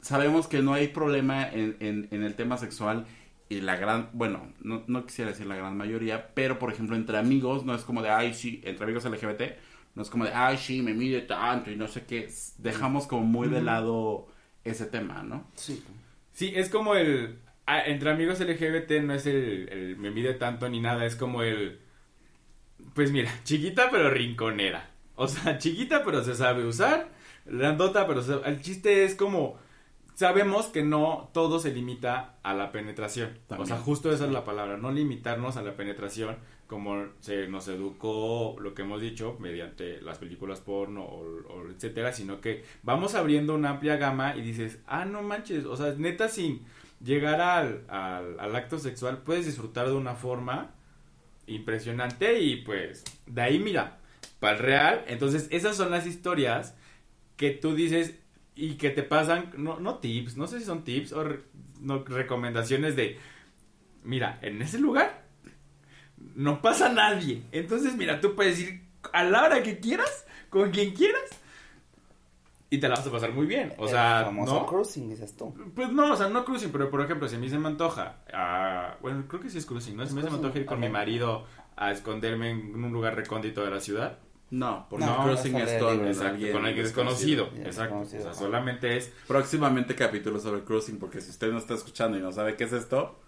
sabemos 0.00 0.46
que 0.48 0.62
no 0.62 0.74
hay 0.74 0.88
problema 0.88 1.48
en, 1.48 1.76
en, 1.80 2.08
en 2.10 2.22
el 2.22 2.34
tema 2.34 2.56
sexual 2.56 3.06
y 3.48 3.60
la 3.60 3.76
gran, 3.76 4.10
bueno, 4.12 4.52
no, 4.60 4.84
no 4.86 5.06
quisiera 5.06 5.30
decir 5.30 5.46
la 5.46 5.56
gran 5.56 5.76
mayoría, 5.76 6.34
pero 6.34 6.58
por 6.58 6.72
ejemplo 6.72 6.96
entre 6.96 7.18
amigos 7.18 7.64
no 7.64 7.74
es 7.74 7.82
como 7.82 8.02
de, 8.02 8.10
ay, 8.10 8.34
sí, 8.34 8.60
entre 8.64 8.84
amigos 8.84 9.04
LGBT, 9.04 9.42
no 9.94 10.02
es 10.02 10.10
como 10.10 10.24
de, 10.24 10.32
ay, 10.32 10.58
sí, 10.58 10.82
me 10.82 10.94
mide 10.94 11.22
tanto 11.22 11.70
y 11.70 11.76
no 11.76 11.86
sé 11.86 12.04
qué, 12.04 12.28
dejamos 12.58 13.06
como 13.06 13.24
muy 13.24 13.48
de 13.48 13.62
lado 13.62 14.28
ese 14.64 14.86
tema, 14.86 15.22
¿no? 15.22 15.46
Sí. 15.54 15.82
Sí, 16.32 16.52
es 16.54 16.68
como 16.68 16.94
el... 16.96 17.38
ah, 17.66 17.82
entre 17.86 18.10
amigos 18.10 18.40
LGBT 18.40 19.02
no 19.02 19.14
es 19.14 19.26
el, 19.26 19.68
el 19.70 19.96
me 19.96 20.10
mide 20.10 20.34
tanto 20.34 20.68
ni 20.68 20.80
nada, 20.80 21.04
es 21.06 21.16
como 21.16 21.42
el... 21.42 21.80
Pues 22.94 23.10
mira, 23.12 23.30
chiquita 23.44 23.88
pero 23.90 24.10
rinconera. 24.10 24.90
O 25.16 25.28
sea, 25.28 25.58
chiquita 25.58 26.04
pero 26.04 26.22
se 26.22 26.34
sabe 26.34 26.64
usar, 26.64 27.08
grandota 27.46 28.06
pero 28.06 28.22
se- 28.22 28.40
el 28.44 28.60
chiste 28.62 29.04
es 29.04 29.14
como 29.14 29.58
sabemos 30.14 30.66
que 30.66 30.84
no 30.84 31.30
todo 31.34 31.58
se 31.58 31.72
limita 31.72 32.36
a 32.42 32.54
la 32.54 32.72
penetración. 32.72 33.38
También. 33.48 33.62
O 33.64 33.66
sea, 33.66 33.78
justo 33.78 34.12
esa 34.12 34.26
es 34.26 34.32
la 34.32 34.44
palabra, 34.44 34.76
no 34.76 34.92
limitarnos 34.92 35.56
a 35.56 35.62
la 35.62 35.76
penetración 35.76 36.36
como 36.66 37.06
se 37.20 37.46
nos 37.46 37.68
educó 37.68 38.56
lo 38.58 38.74
que 38.74 38.82
hemos 38.82 39.00
dicho 39.00 39.36
mediante 39.38 40.00
las 40.00 40.18
películas 40.18 40.60
porno 40.60 41.04
o, 41.04 41.20
o 41.52 41.68
etcétera, 41.68 42.12
sino 42.12 42.40
que 42.40 42.64
vamos 42.82 43.14
abriendo 43.14 43.54
una 43.54 43.70
amplia 43.70 43.96
gama 43.96 44.34
y 44.34 44.40
dices, 44.40 44.78
ah, 44.86 45.04
no 45.04 45.22
manches, 45.22 45.66
o 45.66 45.76
sea, 45.76 45.94
neta 45.98 46.28
sin 46.28 46.62
llegar 47.04 47.40
al, 47.40 47.84
al, 47.88 48.56
acto 48.56 48.78
sexual 48.78 49.18
puedes 49.18 49.46
disfrutar 49.46 49.86
de 49.86 49.94
una 49.94 50.14
forma 50.14 50.74
impresionante 51.46 52.40
y 52.40 52.56
pues 52.62 53.04
de 53.26 53.42
ahí 53.42 53.58
mira, 53.58 53.98
para 54.40 54.56
el 54.56 54.62
real, 54.62 55.04
entonces 55.06 55.46
esas 55.50 55.76
son 55.76 55.90
las 55.90 56.06
historias 56.06 56.74
que 57.36 57.50
tú 57.50 57.74
dices 57.74 58.18
y 58.54 58.74
que 58.74 58.90
te 58.90 59.02
pasan, 59.02 59.52
no, 59.56 59.78
no 59.80 59.98
tips, 59.98 60.36
no 60.36 60.46
sé 60.46 60.58
si 60.58 60.64
son 60.64 60.84
tips 60.84 61.12
o 61.12 61.24
no, 61.80 62.04
recomendaciones 62.04 62.96
de, 62.96 63.18
mira, 64.02 64.38
en 64.42 64.62
ese 64.62 64.78
lugar 64.78 65.24
no 66.34 66.62
pasa 66.62 66.88
nadie. 66.88 67.42
Entonces, 67.52 67.96
mira, 67.96 68.20
tú 68.20 68.34
puedes 68.34 68.60
ir 68.60 68.82
a 69.12 69.24
la 69.24 69.44
hora 69.44 69.62
que 69.62 69.78
quieras, 69.78 70.26
con 70.50 70.70
quien 70.70 70.94
quieras, 70.94 71.22
y 72.74 72.78
te 72.80 72.88
la 72.88 72.96
vas 72.96 73.06
a 73.06 73.10
pasar 73.10 73.32
muy 73.32 73.46
bien. 73.46 73.72
O 73.78 73.84
El 73.84 73.90
sea, 73.90 74.22
famoso 74.24 74.54
¿no? 74.60 74.66
cruising, 74.66 75.08
dices 75.10 75.36
tú. 75.36 75.54
Pues 75.74 75.90
no, 75.90 76.12
o 76.12 76.16
sea, 76.16 76.28
no 76.28 76.44
cruising, 76.44 76.70
pero 76.72 76.90
por 76.90 77.00
ejemplo, 77.02 77.28
si 77.28 77.36
a 77.36 77.38
mí 77.38 77.48
se 77.48 77.58
me 77.58 77.68
antoja, 77.68 78.16
ah, 78.32 78.96
bueno, 79.00 79.24
creo 79.28 79.40
que 79.40 79.50
sí 79.50 79.58
es 79.58 79.66
cruising, 79.66 79.96
¿no? 79.96 80.04
Si 80.06 80.12
a 80.12 80.16
mí 80.16 80.22
se 80.22 80.30
me 80.30 80.36
antoja 80.36 80.58
ir 80.58 80.66
con 80.66 80.80
mi 80.80 80.88
marido 80.88 81.44
a 81.76 81.90
esconderme 81.90 82.50
en 82.50 82.84
un 82.84 82.92
lugar 82.92 83.14
recóndito 83.16 83.64
de 83.64 83.70
la 83.70 83.80
ciudad, 83.80 84.18
No, 84.50 84.86
porque 84.88 85.04
No, 85.06 85.24
cruising 85.24 85.56
es 85.56 85.72
con 85.82 85.92
libre. 85.94 86.08
exacto, 86.10 86.28
alguien 86.34 86.52
con 86.52 86.66
alguien 86.66 86.84
desconocido, 86.84 87.50
Ya, 87.54 87.62
exacto, 87.64 88.00
desconocido, 88.00 88.20
o 88.20 88.22
sea, 88.22 88.30
ajá. 88.32 88.40
solamente 88.40 88.96
es, 88.96 89.12
Próximamente 89.26 89.94
capítulo 89.96 90.38
sobre 90.38 90.62
cruising, 90.62 90.98
porque 90.98 91.20
si 91.20 91.30
usted 91.30 91.50
no 91.50 91.58
está 91.58 91.74
escuchando 91.74 92.16
y 92.18 92.20
no 92.20 92.30
sabe 92.32 92.54
qué 92.56 92.64
es 92.64 92.72
esto, 92.72 93.18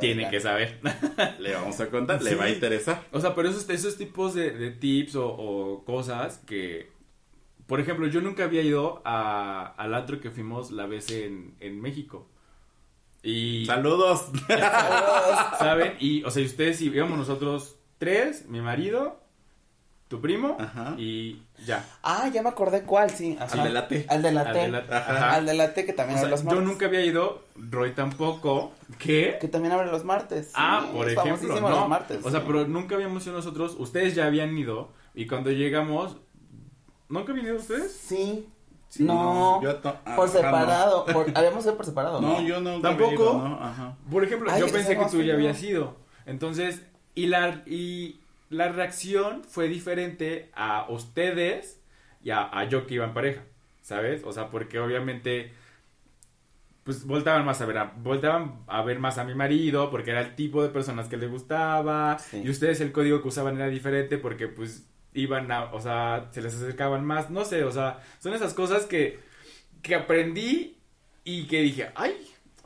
tiene 0.00 0.30
que 0.30 0.40
saber. 0.40 0.80
le 1.40 1.52
vamos 1.54 1.78
a 1.80 1.88
contar, 1.90 2.22
le 2.22 2.34
va 2.36 2.44
a 2.44 2.50
interesar. 2.50 3.02
O 3.12 3.20
sea, 3.20 3.34
pero 3.34 3.48
esos, 3.48 3.68
esos 3.68 3.96
tipos 3.96 4.32
de, 4.34 4.52
de 4.52 4.70
tips 4.70 5.16
o, 5.16 5.26
o 5.28 5.84
cosas 5.84 6.38
que, 6.46 6.90
por 7.66 7.80
ejemplo, 7.80 8.06
yo 8.06 8.20
nunca 8.20 8.44
había 8.44 8.62
ido 8.62 9.02
a, 9.04 9.74
al 9.76 9.94
antro 9.94 10.20
que 10.20 10.30
fuimos 10.30 10.70
la 10.70 10.86
vez 10.86 11.10
en, 11.10 11.54
en 11.60 11.80
México. 11.80 12.26
Y, 13.22 13.64
Saludos. 13.66 14.26
¿saben? 15.58 15.94
Y, 16.00 16.22
o 16.24 16.30
sea, 16.30 16.42
y 16.42 16.46
ustedes 16.46 16.78
si 16.78 16.86
íbamos 16.86 17.16
nosotros 17.18 17.76
tres, 17.98 18.46
mi 18.48 18.60
marido, 18.60 19.18
tu 20.08 20.20
primo 20.20 20.56
Ajá. 20.60 20.94
y 20.98 21.42
ya. 21.64 21.84
Ah, 22.02 22.28
ya 22.32 22.42
me 22.42 22.50
acordé 22.50 22.82
cuál, 22.82 23.10
sí. 23.10 23.36
así. 23.40 23.58
Al 23.58 23.64
de 23.64 23.70
la 23.72 23.88
T. 23.88 24.06
Al 24.08 24.22
de 24.22 24.32
la 24.32 24.40
Al 24.42 24.52
T. 24.52 24.58
de 24.58 24.68
la- 24.68 24.78
ajá. 24.90 25.34
Al 25.34 25.46
de 25.46 25.54
la 25.54 25.72
T 25.74 25.86
que 25.86 25.92
O 25.92 25.94
también 25.94 26.18
sea, 26.18 26.26
abre 26.26 26.30
los 26.32 26.40
yo 26.42 26.46
martes. 26.50 26.64
nunca 26.66 26.86
había 26.86 27.04
ido, 27.04 27.42
Roy 27.56 27.92
tampoco, 27.92 28.72
¿qué? 28.98 29.38
Que 29.40 29.48
también 29.48 29.72
abre 29.72 29.86
los 29.90 30.04
martes. 30.04 30.50
Ah, 30.54 30.82
sí, 30.86 30.96
por 30.96 31.08
es 31.08 31.16
ejemplo, 31.16 31.60
no. 31.60 31.68
los 31.70 31.88
martes. 31.88 32.20
o 32.22 32.30
sea, 32.30 32.40
sí. 32.40 32.46
pero 32.46 32.66
nunca 32.68 32.94
habíamos 32.96 33.24
ido 33.26 33.34
nosotros, 33.36 33.76
ustedes 33.78 34.14
ya 34.14 34.26
habían 34.26 34.56
ido 34.58 34.90
y 35.14 35.26
cuando 35.26 35.50
llegamos, 35.50 36.16
¿nunca 37.20 37.32
ido 37.32 37.56
ustedes? 37.56 37.92
Sí. 37.92 38.48
Sí, 38.88 39.02
no. 39.02 39.60
yo 39.62 39.80
ah, 39.84 40.02
por 40.16 40.26
no. 40.26 40.32
separado. 40.32 41.04
por- 41.12 41.26
habíamos 41.34 41.64
ido 41.64 41.76
por 41.76 41.84
separado. 41.86 42.20
No, 42.20 42.40
No, 42.40 42.46
yo 42.46 42.60
no. 42.60 42.80
¿Tampoco? 42.80 43.34
No, 43.34 43.58
ajá. 43.60 43.96
Por 44.10 44.22
ejemplo, 44.22 44.50
Ay, 44.52 44.60
yo 44.60 44.68
pensé 44.68 44.96
que 44.96 45.04
tú 45.06 45.22
ya 45.22 45.34
habías 45.34 45.60
ido. 45.62 45.96
Entonces, 46.26 46.86
y 47.14 47.26
la, 47.26 47.62
y 47.66 48.20
la 48.50 48.68
reacción 48.70 49.42
fue 49.44 49.68
diferente 49.68 50.50
a 50.54 50.86
ustedes 50.88 51.80
y 52.22 52.30
a, 52.30 52.48
a 52.56 52.64
yo 52.68 52.86
que 52.86 52.94
iba 52.94 53.04
en 53.04 53.14
pareja, 53.14 53.42
¿sabes? 53.82 54.22
O 54.24 54.32
sea, 54.32 54.48
porque 54.50 54.78
obviamente, 54.78 55.52
pues 56.84 57.04
voltaban 57.06 57.44
más 57.44 57.60
a 57.60 57.66
ver, 57.66 57.78
a, 57.78 57.92
voltaban 57.96 58.60
a 58.66 58.82
ver 58.82 58.98
más 59.00 59.18
a 59.18 59.24
mi 59.24 59.34
marido, 59.34 59.90
porque 59.90 60.10
era 60.12 60.20
el 60.20 60.34
tipo 60.36 60.62
de 60.62 60.68
personas 60.68 61.08
que 61.08 61.16
le 61.16 61.26
gustaba, 61.26 62.18
Sí. 62.18 62.42
y 62.44 62.50
ustedes 62.50 62.80
el 62.80 62.92
código 62.92 63.22
que 63.22 63.28
usaban 63.28 63.56
era 63.56 63.68
diferente 63.68 64.18
porque 64.18 64.46
pues 64.48 64.86
iban 65.14 65.50
a, 65.50 65.72
o 65.72 65.80
sea, 65.80 66.28
se 66.32 66.42
les 66.42 66.54
acercaban 66.54 67.04
más, 67.04 67.30
no 67.30 67.44
sé, 67.44 67.64
o 67.64 67.70
sea, 67.70 68.00
son 68.18 68.34
esas 68.34 68.52
cosas 68.52 68.84
que, 68.84 69.20
que 69.80 69.94
aprendí 69.94 70.76
y 71.22 71.46
que 71.46 71.62
dije, 71.62 71.90
ay, 71.94 72.14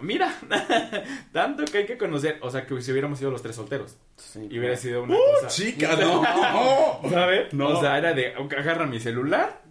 mira, 0.01 0.35
tanto 1.33 1.65
que 1.67 1.79
hay 1.79 1.87
que 1.87 1.99
conocer, 1.99 2.39
o 2.43 2.51
sea, 2.51 2.67
que 2.67 2.81
si 2.81 2.91
hubiéramos 2.91 3.19
sido 3.19 3.31
los 3.31 3.43
tres 3.43 3.57
solteros 3.57 3.97
Sí, 4.17 4.49
y 4.51 4.59
hubiera 4.59 4.77
sido 4.77 5.05
una 5.05 5.15
¡Uh, 5.15 5.19
cosa, 5.35 5.49
chica, 5.49 5.95
no! 6.01 7.01
¿sabes? 7.09 7.53
No. 7.53 7.69
O 7.69 7.81
sea, 7.81 7.99
era 7.99 8.15
de, 8.15 8.35
agarra 8.35 8.87
mi 8.87 8.99
celular 8.99 9.63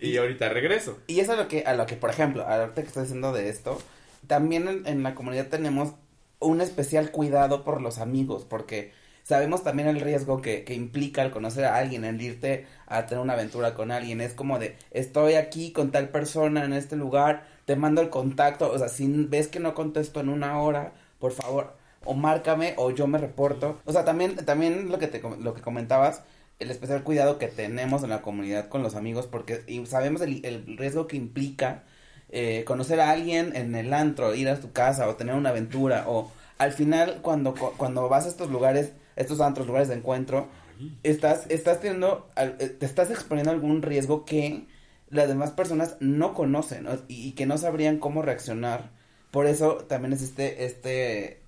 y 0.00 0.16
ahorita 0.16 0.48
regreso. 0.48 0.98
Y 1.08 1.20
eso 1.20 1.32
es 1.32 1.38
lo 1.38 1.48
que, 1.48 1.64
a 1.64 1.74
lo 1.74 1.84
que, 1.84 1.96
por 1.96 2.08
ejemplo, 2.08 2.46
ahorita 2.46 2.80
que 2.80 2.88
estoy 2.88 3.02
diciendo 3.02 3.32
de 3.32 3.50
esto, 3.50 3.82
también 4.26 4.66
en, 4.68 4.86
en 4.86 5.02
la 5.02 5.14
comunidad 5.14 5.48
tenemos 5.48 5.92
un 6.38 6.60
especial 6.60 7.10
cuidado 7.10 7.64
por 7.64 7.82
los 7.82 7.98
amigos, 7.98 8.46
porque 8.48 8.92
sabemos 9.22 9.62
también 9.62 9.88
el 9.88 10.00
riesgo 10.00 10.40
que, 10.42 10.64
que 10.64 10.74
implica 10.74 11.22
el 11.22 11.30
conocer 11.30 11.64
a 11.64 11.76
alguien, 11.76 12.04
el 12.04 12.20
irte 12.20 12.66
a 12.86 13.06
tener 13.06 13.22
una 13.22 13.34
aventura 13.34 13.74
con 13.74 13.90
alguien. 13.90 14.20
Es 14.20 14.34
como 14.34 14.58
de, 14.58 14.76
estoy 14.90 15.34
aquí 15.34 15.72
con 15.72 15.90
tal 15.92 16.08
persona 16.10 16.64
en 16.64 16.72
este 16.72 16.96
lugar, 16.96 17.44
te 17.64 17.76
mando 17.76 18.00
el 18.00 18.10
contacto, 18.10 18.70
o 18.70 18.78
sea, 18.78 18.88
si 18.88 19.06
ves 19.08 19.48
que 19.48 19.60
no 19.60 19.74
contesto 19.74 20.20
en 20.20 20.28
una 20.28 20.60
hora, 20.60 20.92
por 21.18 21.32
favor, 21.32 21.74
o 22.04 22.14
márcame 22.14 22.74
o 22.76 22.90
yo 22.90 23.06
me 23.06 23.18
reporto. 23.18 23.80
O 23.84 23.92
sea, 23.92 24.04
también, 24.04 24.36
también 24.44 24.90
lo 24.90 24.98
que 24.98 25.06
te, 25.06 25.22
lo 25.40 25.54
que 25.54 25.62
comentabas, 25.62 26.22
el 26.58 26.70
especial 26.70 27.02
cuidado 27.02 27.38
que 27.38 27.48
tenemos 27.48 28.02
en 28.02 28.10
la 28.10 28.22
comunidad 28.22 28.68
con 28.68 28.82
los 28.82 28.94
amigos, 28.94 29.26
porque 29.26 29.62
sabemos 29.86 30.20
el, 30.22 30.44
el 30.44 30.76
riesgo 30.76 31.06
que 31.06 31.16
implica 31.16 31.84
eh, 32.30 32.64
conocer 32.66 33.00
a 33.00 33.10
alguien 33.10 33.54
en 33.56 33.74
el 33.74 33.92
antro, 33.92 34.34
ir 34.34 34.48
a 34.48 34.58
tu 34.60 34.72
casa 34.72 35.08
o 35.08 35.16
tener 35.16 35.34
una 35.34 35.50
aventura, 35.50 36.04
o 36.08 36.30
al 36.58 36.72
final 36.72 37.20
cuando, 37.22 37.54
cu- 37.54 37.72
cuando 37.76 38.08
vas 38.08 38.26
a 38.26 38.28
estos 38.28 38.50
lugares, 38.50 38.92
estos 39.16 39.40
antros, 39.40 39.66
lugares 39.66 39.88
de 39.88 39.94
encuentro, 39.94 40.48
estás, 41.02 41.46
estás 41.48 41.80
teniendo, 41.80 42.28
eh, 42.36 42.76
te 42.78 42.86
estás 42.86 43.10
exponiendo 43.10 43.50
a 43.50 43.54
algún 43.54 43.82
riesgo 43.82 44.24
que 44.24 44.66
las 45.10 45.28
demás 45.28 45.50
personas 45.50 45.96
no 46.00 46.34
conocen 46.34 46.84
¿no? 46.84 46.92
Y, 47.08 47.28
y 47.28 47.32
que 47.32 47.46
no 47.46 47.58
sabrían 47.58 47.98
cómo 47.98 48.22
reaccionar. 48.22 48.90
Por 49.30 49.46
eso 49.46 49.76
también 49.88 50.12
es 50.12 50.22
este, 50.22 50.64
este, 50.64 51.40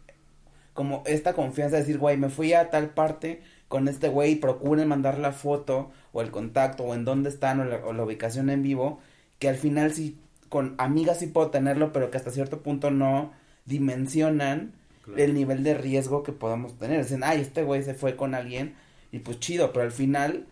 como 0.72 1.02
esta 1.06 1.34
confianza 1.34 1.76
de 1.76 1.82
decir, 1.82 1.98
güey, 1.98 2.16
me 2.16 2.28
fui 2.28 2.52
a 2.52 2.70
tal 2.70 2.90
parte 2.90 3.42
con 3.68 3.88
este 3.88 4.08
güey, 4.08 4.36
procuren 4.36 4.88
mandar 4.88 5.18
la 5.18 5.32
foto 5.32 5.90
o 6.12 6.20
el 6.20 6.30
contacto 6.30 6.84
o 6.84 6.94
en 6.94 7.04
dónde 7.04 7.28
están 7.28 7.60
o 7.60 7.64
la, 7.64 7.76
o 7.84 7.92
la 7.92 8.04
ubicación 8.04 8.50
en 8.50 8.62
vivo, 8.62 9.00
que 9.38 9.48
al 9.48 9.56
final 9.56 9.92
sí, 9.92 10.18
con 10.48 10.74
amigas 10.78 11.18
sí 11.18 11.26
puedo 11.26 11.50
tenerlo, 11.50 11.92
pero 11.92 12.10
que 12.10 12.16
hasta 12.16 12.30
cierto 12.30 12.62
punto 12.62 12.90
no 12.90 13.32
dimensionan 13.64 14.74
Claro. 15.04 15.22
el 15.22 15.34
nivel 15.34 15.62
de 15.62 15.74
riesgo 15.74 16.22
que 16.22 16.32
podamos 16.32 16.78
tener. 16.78 17.02
Dicen, 17.02 17.22
ay, 17.24 17.40
este 17.40 17.62
güey 17.62 17.82
se 17.82 17.94
fue 17.94 18.16
con 18.16 18.34
alguien 18.34 18.74
y 19.12 19.18
pues 19.18 19.38
chido, 19.38 19.72
pero 19.72 19.84
al 19.84 19.92
final 19.92 20.46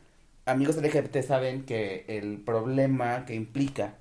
amigos 0.46 0.76
LGBT 0.76 1.22
saben 1.22 1.64
que 1.64 2.04
el 2.08 2.38
problema 2.38 3.24
que 3.24 3.34
implica, 3.34 3.94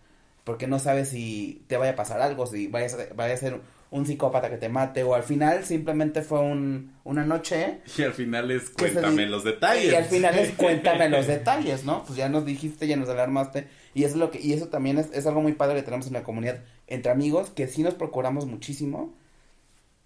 porque 0.44 0.68
no 0.68 0.80
sabes 0.80 1.10
si 1.10 1.64
te 1.68 1.78
vaya 1.78 1.92
a 1.92 1.96
pasar 1.96 2.22
algo, 2.22 2.46
si 2.48 2.68
vaya 2.68 2.88
a 2.88 2.90
ser, 2.90 3.14
vaya 3.16 3.34
a 3.34 3.38
ser 3.38 3.62
un 3.92 4.06
psicópata 4.06 4.50
que 4.50 4.58
te 4.58 4.70
mate 4.70 5.04
o 5.04 5.16
al 5.16 5.24
final 5.24 5.66
simplemente 5.66 6.22
fue 6.22 6.40
un, 6.40 6.94
una 7.04 7.26
noche 7.26 7.80
Y 7.98 8.02
al 8.04 8.14
final 8.14 8.50
es 8.50 8.70
cuéntame 8.70 9.26
los 9.28 9.44
detalles. 9.44 9.92
y 9.92 9.96
al 9.96 10.06
final 10.06 10.40
es 10.40 10.52
cuéntame 10.58 11.10
los 11.10 11.28
detalles, 11.28 11.84
¿no? 11.84 12.04
Pues 12.06 12.18
ya 12.18 12.30
nos 12.30 12.46
dijiste, 12.46 12.88
ya 12.88 12.96
nos 12.96 13.10
alarmaste. 13.10 13.68
Y 13.94 14.06
eso 14.06 14.14
es 14.14 14.20
lo 14.20 14.32
que, 14.32 14.40
y 14.40 14.54
eso 14.54 14.70
también 14.70 14.98
es, 14.98 15.10
es 15.14 15.28
algo 15.28 15.42
muy 15.42 15.54
padre 15.54 15.76
que 15.76 15.84
tenemos 15.84 16.08
en 16.08 16.14
la 16.14 16.24
comunidad 16.24 16.60
entre 16.88 17.12
amigos, 17.12 17.50
que 17.50 17.68
sí 17.68 17.84
nos 17.84 17.94
procuramos 17.94 18.46
muchísimo. 18.46 19.14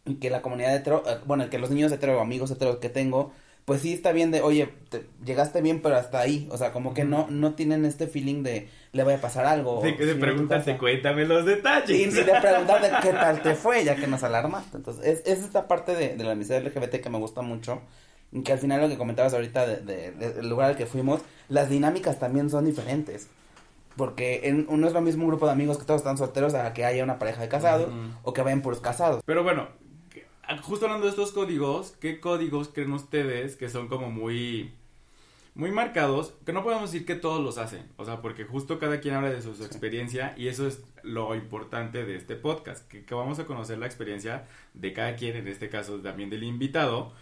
Y 0.05 0.15
que 0.15 0.29
la 0.29 0.41
comunidad 0.41 0.75
hetero, 0.75 1.03
eh, 1.07 1.17
bueno, 1.25 1.49
que 1.49 1.57
los 1.59 1.71
niños 1.71 1.91
hetero, 1.91 2.19
amigos 2.19 2.51
heteros 2.51 2.77
que 2.77 2.89
tengo, 2.89 3.31
pues 3.65 3.81
sí 3.81 3.93
está 3.93 4.11
bien 4.11 4.29
de, 4.29 4.41
oye, 4.41 4.69
te- 4.89 5.07
llegaste 5.25 5.61
bien, 5.61 5.81
pero 5.81 5.95
hasta 5.97 6.19
ahí. 6.19 6.47
O 6.51 6.57
sea, 6.57 6.71
como 6.71 6.93
que 6.93 7.03
no, 7.03 7.25
no 7.31 7.55
tienen 7.55 7.83
este 7.85 8.05
feeling 8.05 8.43
de 8.43 8.69
le 8.91 9.03
vaya 9.03 9.17
a 9.17 9.21
pasar 9.21 9.45
algo. 9.45 9.81
De, 9.81 9.93
de 9.93 10.13
si 10.13 10.19
preguntarte, 10.19 10.77
cuéntame 10.77 11.25
los 11.25 11.43
y 11.43 11.47
detalles. 11.47 12.13
ni 12.13 12.21
de 12.23 12.33
preguntarte 12.41 12.91
qué 13.01 13.09
tal 13.11 13.41
te 13.41 13.55
fue, 13.55 13.83
ya 13.83 13.95
que 13.95 14.05
nos 14.05 14.21
alarmaste. 14.23 14.77
Entonces, 14.77 15.03
es, 15.03 15.21
es 15.25 15.43
esta 15.43 15.67
parte 15.67 15.95
de, 15.95 16.15
de 16.15 16.23
la 16.23 16.33
amistad 16.33 16.61
LGBT 16.63 17.01
que 17.01 17.09
me 17.09 17.17
gusta 17.17 17.41
mucho. 17.41 17.81
Y 18.31 18.41
que 18.43 18.51
al 18.53 18.59
final 18.59 18.81
lo 18.81 18.89
que 18.89 18.97
comentabas 18.97 19.33
ahorita 19.33 19.65
de- 19.65 19.77
de- 19.77 20.11
de- 20.11 20.33
del 20.33 20.47
lugar 20.47 20.69
al 20.69 20.77
que 20.77 20.85
fuimos, 20.85 21.21
las 21.49 21.67
dinámicas 21.69 22.19
también 22.19 22.51
son 22.51 22.65
diferentes. 22.65 23.29
Porque 23.95 24.41
en, 24.43 24.67
no 24.69 24.87
es 24.87 24.93
lo 24.93 25.01
mismo 25.01 25.23
un 25.23 25.29
grupo 25.29 25.45
de 25.45 25.53
amigos 25.53 25.77
que 25.77 25.85
todos 25.85 26.01
están 26.01 26.17
solteros 26.17 26.53
a 26.53 26.73
que 26.73 26.83
haya 26.83 27.03
una 27.03 27.17
pareja 27.17 27.41
de 27.41 27.47
casados 27.47 27.87
o 28.23 28.33
que 28.33 28.41
vayan 28.41 28.61
puros 28.61 28.81
casados. 28.81 29.21
Pero 29.25 29.41
bueno, 29.43 29.69
justo 30.63 30.85
hablando 30.85 31.05
de 31.05 31.11
estos 31.11 31.31
códigos, 31.31 31.91
¿qué 31.99 32.19
códigos 32.19 32.69
creen 32.69 32.93
ustedes 32.93 33.55
que 33.55 33.69
son 33.69 33.87
como 33.87 34.11
muy 34.11 34.73
muy 35.53 35.71
marcados? 35.71 36.33
Que 36.45 36.53
no 36.53 36.63
podemos 36.63 36.91
decir 36.91 37.05
que 37.05 37.15
todos 37.15 37.43
los 37.43 37.57
hacen, 37.57 37.89
o 37.97 38.05
sea, 38.05 38.21
porque 38.21 38.43
justo 38.45 38.79
cada 38.79 38.99
quien 38.99 39.15
habla 39.15 39.29
de 39.29 39.41
su, 39.41 39.55
su 39.55 39.63
experiencia 39.63 40.33
y 40.37 40.47
eso 40.47 40.67
es 40.67 40.83
lo 41.03 41.35
importante 41.35 42.05
de 42.05 42.15
este 42.15 42.35
podcast, 42.35 42.87
que, 42.87 43.05
que 43.05 43.15
vamos 43.15 43.39
a 43.39 43.45
conocer 43.45 43.77
la 43.77 43.85
experiencia 43.85 44.47
de 44.73 44.93
cada 44.93 45.15
quien, 45.15 45.35
en 45.37 45.47
este 45.47 45.69
caso 45.69 45.99
también 45.99 46.29
del 46.29 46.43
invitado, 46.43 47.13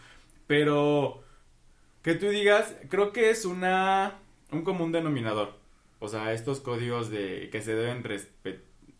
pero 0.48 1.24
que 2.02 2.16
tú 2.16 2.30
digas, 2.30 2.76
creo 2.90 3.14
que 3.14 3.30
es 3.30 3.46
una 3.46 4.20
un 4.54 4.64
común 4.64 4.92
denominador. 4.92 5.58
O 6.00 6.08
sea, 6.08 6.34
estos 6.34 6.60
códigos 6.60 7.10
de 7.10 7.50
que 7.52 7.62
se 7.62 7.76
deben 7.76 8.04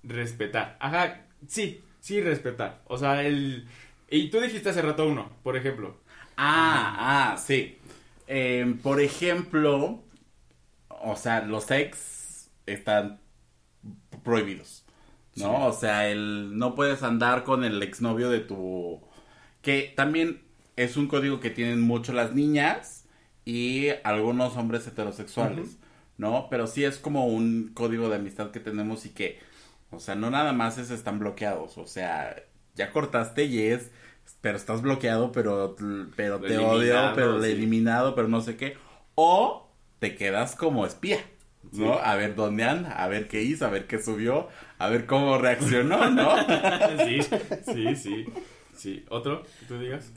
respetar. 0.04 0.78
Ajá, 0.80 1.26
sí, 1.48 1.84
sí, 2.00 2.22
respetar. 2.22 2.82
O 2.88 2.98
sea, 2.98 3.24
el... 3.24 3.68
Y 4.14 4.30
tú 4.30 4.40
dijiste 4.40 4.70
hace 4.70 4.84
rato 4.84 5.08
uno, 5.08 5.32
por 5.42 5.58
ejemplo. 5.58 5.98
Ah, 6.38 7.32
ah, 7.34 7.38
sí. 7.38 7.80
Em, 8.28 8.78
por 8.78 9.02
ejemplo, 9.02 10.04
o 10.88 11.16
sea, 11.16 11.42
los 11.42 11.72
ex 11.72 12.52
están 12.68 13.20
prohibidos. 14.24 14.86
¿No? 15.36 15.46
Sí. 15.46 15.62
O 15.64 15.74
sea, 15.74 16.10
el 16.10 16.60
no 16.60 16.76
puedes 16.76 17.02
andar 17.02 17.44
con 17.44 17.64
el 17.64 17.82
exnovio 17.82 18.30
de 18.30 18.42
tu 18.42 19.02
que 19.64 19.92
también 19.96 20.44
es 20.76 20.96
un 20.96 21.08
código 21.08 21.40
que 21.40 21.50
tienen 21.50 21.82
mucho 21.82 22.14
las 22.14 22.36
niñas 22.36 23.06
y 23.46 23.88
algunos 24.04 24.56
hombres 24.58 24.86
heterosexuales, 24.86 25.78
¿no? 26.20 26.50
Pero 26.52 26.68
sí 26.68 26.84
es 26.84 27.00
como 27.00 27.26
un 27.26 27.72
código 27.74 28.10
de 28.10 28.18
amistad 28.18 28.52
que 28.52 28.60
tenemos 28.60 29.08
y 29.08 29.10
que, 29.10 29.40
o 29.90 30.00
sea, 30.00 30.14
no 30.14 30.30
nada 30.30 30.54
más 30.54 30.78
es 30.78 30.92
están 30.92 31.18
bloqueados, 31.18 31.80
o 31.80 31.88
sea, 31.88 32.36
ya 32.76 32.92
cortaste 32.92 33.46
y 33.46 33.62
es, 33.62 33.92
pero 34.42 34.58
estás 34.58 34.82
bloqueado, 34.82 35.32
pero, 35.32 35.76
pero 36.16 36.42
te 36.42 36.58
odio, 36.58 37.14
pero 37.16 37.42
sí. 37.42 37.52
eliminado, 37.52 38.14
pero 38.14 38.28
no 38.28 38.42
sé 38.42 38.58
qué, 38.58 38.76
o 39.16 39.70
te 40.00 40.16
quedas 40.16 40.56
como 40.56 40.86
espía. 40.86 41.20
¿No? 41.72 41.94
Sí. 41.94 42.00
A 42.04 42.16
ver 42.18 42.36
dónde 42.36 42.66
anda, 42.66 42.92
a 42.92 43.08
ver 43.08 43.30
qué 43.30 43.42
hizo, 43.42 43.66
a 43.66 43.70
ver 43.70 43.88
qué 43.88 43.98
subió, 43.98 44.50
a 44.78 44.90
ver 44.90 45.06
cómo 45.06 45.38
reaccionó, 45.38 46.10
¿no? 46.12 46.36
sí, 47.06 47.20
sí, 47.74 47.96
sí. 47.96 48.26
Sí, 48.76 49.06
¿otro 49.10 49.44
que 49.44 49.66
tú 49.66 49.80
digas? 49.80 50.12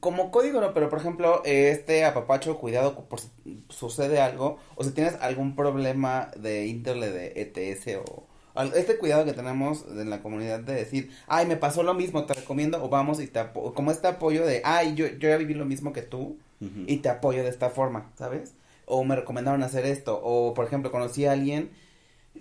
Como 0.00 0.30
código 0.30 0.60
no, 0.60 0.74
pero 0.74 0.90
por 0.90 0.98
ejemplo, 0.98 1.42
este 1.44 2.04
apapacho, 2.04 2.58
cuidado 2.58 3.08
por 3.08 3.20
si 3.20 3.30
sucede 3.70 4.20
algo, 4.20 4.58
o 4.76 4.84
si 4.84 4.92
tienes 4.92 5.14
algún 5.22 5.56
problema 5.56 6.30
de 6.36 6.66
índole 6.66 7.10
de 7.10 7.32
ETS 7.36 7.98
o 8.06 8.28
este 8.62 8.98
cuidado 8.98 9.24
que 9.24 9.32
tenemos 9.32 9.84
en 9.88 10.10
la 10.10 10.22
comunidad 10.22 10.60
de 10.60 10.74
decir, 10.74 11.10
ay, 11.26 11.46
me 11.46 11.56
pasó 11.56 11.82
lo 11.82 11.94
mismo, 11.94 12.24
te 12.24 12.34
recomiendo, 12.34 12.82
o 12.82 12.88
vamos 12.88 13.20
y 13.20 13.26
te 13.26 13.38
apo 13.38 13.74
como 13.74 13.90
este 13.90 14.08
apoyo 14.08 14.44
de, 14.44 14.62
ay, 14.64 14.94
yo, 14.94 15.06
yo 15.06 15.28
ya 15.28 15.36
viví 15.36 15.54
lo 15.54 15.64
mismo 15.64 15.92
que 15.92 16.02
tú, 16.02 16.38
y 16.86 16.98
te 16.98 17.08
apoyo 17.08 17.42
de 17.42 17.48
esta 17.48 17.70
forma, 17.70 18.10
¿sabes? 18.18 18.52
O 18.84 19.02
me 19.02 19.16
recomendaron 19.16 19.62
hacer 19.62 19.86
esto, 19.86 20.20
o 20.22 20.52
por 20.52 20.66
ejemplo, 20.66 20.90
conocí 20.90 21.24
a 21.24 21.32
alguien, 21.32 21.70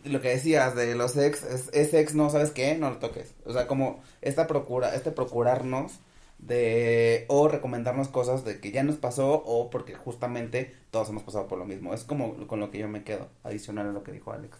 lo 0.03 0.21
que 0.21 0.29
decías 0.29 0.75
de 0.75 0.95
los 0.95 1.15
ex, 1.17 1.43
es, 1.43 1.69
es 1.73 1.93
ex, 1.93 2.15
no, 2.15 2.29
¿sabes 2.29 2.51
qué? 2.51 2.75
No 2.75 2.89
lo 2.89 2.97
toques. 2.97 3.33
O 3.45 3.53
sea, 3.53 3.67
como 3.67 4.01
esta 4.21 4.47
procura, 4.47 4.93
este 4.93 5.11
procurarnos 5.11 5.99
de, 6.37 7.25
o 7.27 7.47
recomendarnos 7.47 8.07
cosas 8.07 8.45
de 8.45 8.59
que 8.59 8.71
ya 8.71 8.83
nos 8.83 8.97
pasó, 8.97 9.43
o 9.45 9.69
porque 9.69 9.95
justamente 9.95 10.75
todos 10.91 11.09
hemos 11.09 11.23
pasado 11.23 11.47
por 11.47 11.59
lo 11.59 11.65
mismo. 11.65 11.93
Es 11.93 12.03
como 12.03 12.47
con 12.47 12.59
lo 12.59 12.71
que 12.71 12.79
yo 12.79 12.87
me 12.87 13.03
quedo, 13.03 13.27
adicional 13.43 13.87
a 13.87 13.91
lo 13.91 14.03
que 14.03 14.11
dijo 14.11 14.31
Alex. 14.31 14.57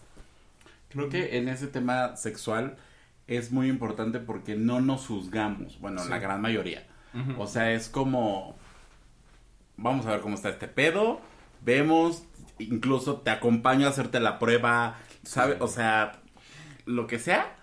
Creo 0.90 1.08
que 1.08 1.36
en 1.38 1.48
ese 1.48 1.66
tema 1.68 2.16
sexual 2.16 2.76
es 3.26 3.52
muy 3.52 3.68
importante 3.68 4.18
porque 4.18 4.56
no 4.56 4.80
nos 4.80 5.06
juzgamos, 5.06 5.78
bueno, 5.80 6.02
Sí. 6.02 6.10
la 6.10 6.18
gran 6.18 6.40
mayoría. 6.40 6.86
O 7.38 7.46
sea, 7.46 7.72
es 7.72 7.88
como, 7.88 8.56
vamos 9.76 10.06
a 10.06 10.10
ver 10.12 10.20
cómo 10.20 10.34
está 10.36 10.48
este 10.48 10.68
pedo, 10.68 11.20
vemos, 11.64 12.24
incluso 12.58 13.16
te 13.18 13.30
acompaño 13.30 13.86
a 13.86 13.90
hacerte 13.90 14.20
la 14.20 14.38
prueba, 14.38 14.96
¿sabes? 15.24 15.56
O 15.60 15.66
sea, 15.68 16.20
lo 16.86 17.06
que 17.06 17.18
sea. 17.18 17.56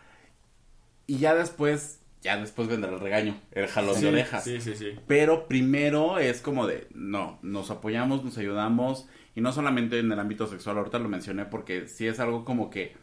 Y 1.06 1.20
ya 1.20 1.34
después, 1.34 2.02
ya 2.22 2.38
después 2.38 2.68
vendrá 2.68 2.92
el 2.92 3.00
regaño, 3.00 3.40
el 3.52 3.68
jalón 3.68 3.96
sí, 3.96 4.02
de 4.02 4.08
orejas. 4.10 4.44
Sí, 4.44 4.60
sí, 4.60 4.76
sí. 4.76 4.96
Pero 5.08 5.48
primero 5.48 6.20
es 6.20 6.42
como 6.42 6.68
de, 6.68 6.88
no, 6.94 7.40
nos 7.42 7.72
apoyamos, 7.72 8.26
nos 8.26 8.38
ayudamos, 8.38 9.08
y 9.36 9.40
no 9.42 9.54
solamente 9.54 10.00
en 10.00 10.12
el 10.12 10.20
ámbito 10.20 10.48
sexual, 10.48 10.78
ahorita 10.78 11.00
lo 11.00 11.08
mencioné 11.08 11.46
porque 11.46 11.88
sí 11.88 12.08
es 12.08 12.20
algo 12.20 12.44
como 12.44 12.70
que 12.70 12.96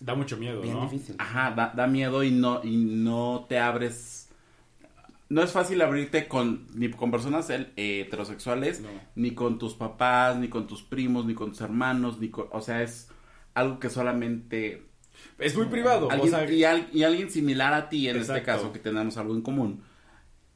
Da 0.00 0.14
mucho 0.14 0.36
miedo, 0.36 0.60
Bien 0.60 0.74
¿no? 0.74 0.82
difícil. 0.88 1.16
Ajá, 1.18 1.52
da, 1.52 1.72
da 1.74 1.86
miedo 1.86 2.22
y 2.22 2.30
no, 2.30 2.60
y 2.62 2.76
no 2.76 3.46
te 3.48 3.58
abres. 3.58 4.28
No 5.28 5.42
es 5.42 5.50
fácil 5.52 5.80
abrirte 5.82 6.28
con 6.28 6.66
ni 6.74 6.88
con 6.90 7.10
personas 7.10 7.48
heterosexuales, 7.50 8.80
No. 8.80 8.88
ni 9.14 9.32
con 9.32 9.58
tus 9.58 9.74
papás, 9.74 10.36
ni 10.36 10.48
con 10.48 10.66
tus 10.66 10.82
primos, 10.82 11.24
ni 11.26 11.34
con 11.34 11.50
tus 11.50 11.60
hermanos, 11.62 12.18
ni 12.20 12.28
con, 12.28 12.46
o 12.52 12.60
sea, 12.60 12.82
es 12.82 13.08
algo 13.54 13.78
que 13.80 13.90
solamente 13.90 14.86
Es 15.38 15.56
muy 15.56 15.66
privado. 15.66 16.10
alguien, 16.10 16.34
o 16.34 16.36
sea, 16.38 16.50
y, 16.50 16.62
al- 16.64 16.88
y 16.92 17.02
alguien 17.02 17.30
similar 17.30 17.72
a 17.74 17.88
ti, 17.88 18.08
en 18.08 18.16
este 18.18 18.42
caso, 18.42 18.72
que 18.72 18.78
tenemos 18.78 19.16
algo 19.16 19.34
en 19.34 19.42
común, 19.42 19.82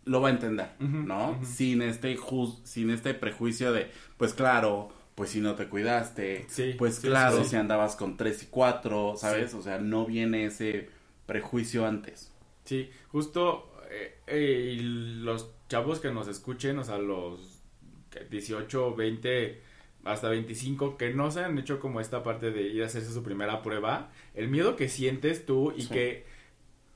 lo 0.05 0.21
va 0.21 0.29
a 0.29 0.33
entender, 0.33 0.71
¿no? 0.79 1.39
Sin 1.45 1.83
este 1.83 2.17
juz- 2.17 2.61
sin 2.65 2.91
este 2.91 3.15
prejuicio 3.15 3.73
de, 3.73 3.91
pues 4.19 4.35
claro, 4.35 4.91
pues 5.21 5.33
si 5.33 5.41
no 5.43 5.55
te 5.55 5.69
cuidaste, 5.69 6.47
Sí, 6.49 6.75
pues 6.79 6.95
sí, 6.95 7.09
claro, 7.09 7.45
sí, 7.45 7.51
si 7.51 7.57
andabas 7.57 7.95
con 7.95 8.17
tres 8.17 8.43
y 8.43 8.47
cuatro, 8.47 9.17
¿sabes? 9.19 9.53
O 9.53 9.61
sea, 9.61 9.77
no 9.77 10.07
viene 10.07 10.47
ese 10.47 10.89
prejuicio 11.27 11.85
antes. 11.85 12.33
Sí, 12.65 12.89
justo 13.09 13.71
eh, 13.91 14.17
eh, 14.27 14.77
y 14.79 14.81
los 14.81 15.51
chavos 15.69 16.01
que 16.01 16.11
nos 16.11 16.27
escuchen, 16.27 16.79
o 16.79 16.85
sea, 16.85 16.97
los 16.97 17.61
que 18.09 18.21
18, 18.31 18.95
20, 18.97 19.61
hasta 20.05 20.31
25, 20.31 20.97
que 20.97 21.13
no 21.13 21.31
se 21.31 21.45
han 21.45 21.59
hecho 21.59 21.81
como 21.81 22.01
esta 22.01 22.23
parte 22.23 22.51
de 22.51 22.63
ir 22.63 22.83
a 22.83 22.87
hacerse 22.87 23.13
su 23.13 23.23
primera 23.23 23.61
prueba, 23.61 24.11
el 24.33 24.49
miedo 24.49 24.75
que 24.75 24.89
sientes 24.89 25.45
tú 25.45 25.75
y 25.77 25.87
que, 25.89 26.25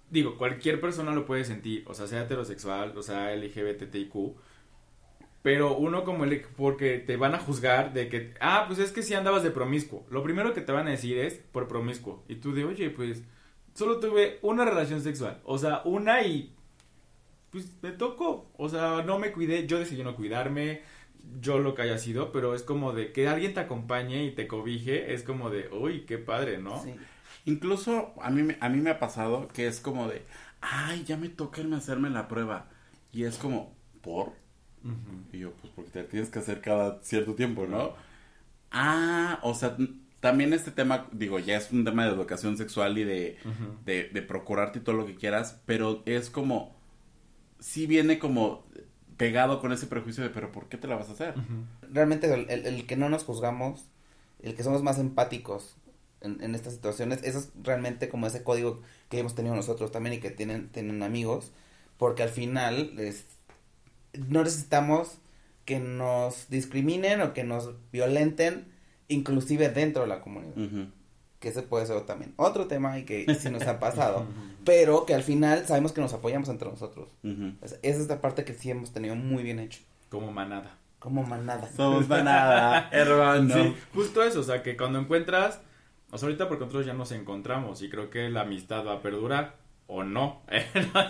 digo, 0.09 0.39
cualquier 0.39 0.81
persona 0.81 1.14
lo 1.14 1.27
puede 1.27 1.45
sentir, 1.45 1.85
o 1.87 1.93
sea, 1.93 2.07
sea 2.07 2.22
heterosexual, 2.22 2.97
o 2.97 3.03
sea, 3.03 3.37
LGBTIQ, 3.37 4.14
pero 5.45 5.76
uno 5.76 6.05
como 6.05 6.24
el, 6.24 6.40
porque 6.57 6.97
te 6.97 7.18
van 7.18 7.34
a 7.34 7.38
juzgar 7.38 7.92
de 7.92 8.09
que, 8.09 8.32
ah, 8.40 8.64
pues 8.66 8.78
es 8.78 8.92
que 8.92 9.03
si 9.03 9.12
andabas 9.12 9.42
de 9.42 9.51
promiscuo. 9.51 10.07
Lo 10.09 10.22
primero 10.22 10.55
que 10.55 10.62
te 10.62 10.72
van 10.72 10.86
a 10.86 10.92
decir 10.92 11.18
es 11.18 11.34
por 11.34 11.68
promiscuo. 11.68 12.24
Y 12.28 12.36
tú 12.36 12.55
de, 12.55 12.64
oye, 12.64 12.88
pues 12.88 13.22
solo 13.74 14.01
tuve 14.01 14.38
una 14.40 14.64
relación 14.64 15.03
sexual. 15.03 15.42
O 15.45 15.59
sea, 15.59 15.82
una 15.84 16.22
y 16.22 16.55
pues 17.51 17.74
me 17.82 17.90
tocó. 17.90 18.51
O 18.57 18.70
sea, 18.70 19.03
no 19.05 19.18
me 19.18 19.32
cuidé, 19.32 19.66
yo 19.66 19.78
decidí 19.78 20.03
no 20.03 20.16
cuidarme, 20.16 20.80
yo 21.42 21.59
lo 21.59 21.74
que 21.74 21.82
haya 21.82 21.99
sido, 21.99 22.32
pero 22.32 22.55
es 22.55 22.62
como 22.62 22.95
de 22.95 23.12
que 23.12 23.28
alguien 23.28 23.53
te 23.53 23.61
acompañe 23.61 24.24
y 24.24 24.30
te 24.30 24.49
cobije, 24.49 25.12
es 25.12 25.24
como 25.24 25.51
de, 25.51 25.68
uy, 25.68 26.07
qué 26.07 26.16
padre, 26.16 26.57
¿no? 26.57 26.82
Sí. 26.82 26.95
Incluso 27.45 28.14
a 28.22 28.30
mí, 28.30 28.57
a 28.61 28.68
mí 28.70 28.80
me 28.80 28.88
ha 28.88 28.99
pasado 28.99 29.49
que 29.49 29.66
es 29.66 29.80
como 29.80 30.09
de, 30.09 30.22
ay, 30.62 31.05
ya 31.05 31.18
me 31.18 31.28
toca 31.28 31.61
irme 31.61 31.76
hacerme 31.76 32.09
la 32.09 32.28
prueba. 32.28 32.70
Y 33.12 33.24
es 33.24 33.36
como, 33.36 33.76
¿por? 34.01 34.42
Y 35.32 35.39
yo, 35.39 35.53
pues 35.55 35.72
porque 35.74 35.91
te 35.91 36.03
la 36.03 36.09
tienes 36.09 36.30
que 36.30 36.39
hacer 36.39 36.61
cada 36.61 37.01
cierto 37.03 37.35
tiempo, 37.35 37.66
¿no? 37.66 37.93
Ah, 38.70 39.41
o 39.43 39.55
sea, 39.55 39.76
también 40.20 40.53
este 40.53 40.70
tema, 40.72 41.09
digo, 41.12 41.39
ya 41.39 41.57
es 41.57 41.70
un 41.72 41.85
tema 41.85 42.05
de 42.07 42.12
educación 42.12 42.57
sexual 42.57 42.99
y 42.99 43.05
de, 43.05 43.39
de, 43.85 44.09
de 44.09 44.22
procurarte 44.22 44.80
todo 44.80 44.97
lo 44.97 45.07
que 45.07 45.14
quieras, 45.16 45.61
pero 45.66 46.03
es 46.07 46.30
como, 46.30 46.74
sí 47.61 47.87
viene 47.87 48.18
como 48.18 48.64
pegado 49.16 49.61
con 49.61 49.72
ese 49.72 49.87
prejuicio 49.87 50.22
de, 50.24 50.30
pero 50.30 50.53
¿por 50.53 50.68
qué 50.68 50.76
te 50.76 50.89
la 50.89 50.97
vas 50.97 51.09
a 51.09 51.12
hacer? 51.12 51.35
Realmente 51.93 52.32
el, 52.32 52.51
el- 52.51 52.66
el 52.66 52.87
que 52.87 52.97
no 52.97 53.09
nos 53.09 53.24
juzgamos, 53.24 53.85
el 54.43 54.55
que 54.57 54.62
somos 54.64 54.82
más 54.82 54.99
empáticos 54.99 55.76
en, 56.20 56.43
en 56.43 56.55
estas 56.55 56.74
situaciones, 56.74 57.22
eso 57.22 57.39
es 57.39 57.51
realmente 57.62 58.09
como 58.09 58.26
ese 58.26 58.43
código 58.43 58.82
que 59.09 59.18
hemos 59.20 59.35
tenido 59.35 59.55
nosotros 59.55 59.93
también 59.93 60.14
y 60.16 60.20
que 60.20 60.30
tienen, 60.30 60.68
tienen 60.70 61.03
amigos, 61.03 61.53
porque 61.99 62.22
al 62.24 62.28
final 62.30 62.99
es, 62.99 63.26
no 64.29 64.43
necesitamos 64.45 65.19
que 65.65 65.79
nos 65.81 66.49
discriminen 66.51 67.21
o 67.23 67.33
que 67.33 67.45
nos 67.45 67.71
violenten, 67.93 68.67
inclusive 69.09 69.69
dentro 69.71 70.03
de 70.03 70.09
la 70.09 70.21
comunidad, 70.21 70.55
que 71.41 71.49
ese 71.49 71.62
puede 71.62 71.87
ser 71.87 72.01
también 72.03 72.33
otro 72.37 72.67
tema 72.67 72.99
y 72.99 73.05
que 73.05 73.35
sí 73.35 73.51
nos 73.51 73.62
ha 73.67 73.79
pasado, 73.81 74.27
pero 74.65 75.07
que 75.07 75.15
al 75.15 75.23
final 75.23 75.67
sabemos 75.67 75.93
que 75.93 76.01
nos 76.01 76.12
apoyamos 76.12 76.49
entre 76.49 76.69
nosotros. 76.69 77.09
Esa 77.62 77.77
es 77.83 78.09
la 78.09 78.21
parte 78.21 78.45
que 78.45 78.55
sí 78.55 78.71
hemos 78.71 78.93
tenido 78.93 79.15
muy 79.15 79.43
bien 79.43 79.59
hecho, 79.59 79.81
Como 80.11 80.31
manada. 80.33 80.77
como 80.99 81.23
manada. 81.23 81.69
Somos 81.77 82.09
manada, 82.09 82.89
hermano. 82.93 83.55
Sí, 83.55 83.75
justo 83.95 84.23
eso, 84.23 84.41
o 84.41 84.45
sea, 84.45 84.62
que 84.62 84.77
cuando 84.77 84.99
encuentras, 84.99 85.61
o 86.11 86.17
sea, 86.19 86.27
ahorita 86.29 86.49
porque 86.49 86.65
nosotros 86.65 86.87
ya 86.87 86.95
nos 86.95 87.12
encontramos 87.12 87.83
y 87.83 87.91
creo 87.91 88.09
que 88.11 88.29
la 88.31 88.43
amistad 88.43 88.87
va 88.87 88.95
a 88.95 89.03
perdurar 89.03 89.57
o 89.87 90.03
no, 90.03 90.41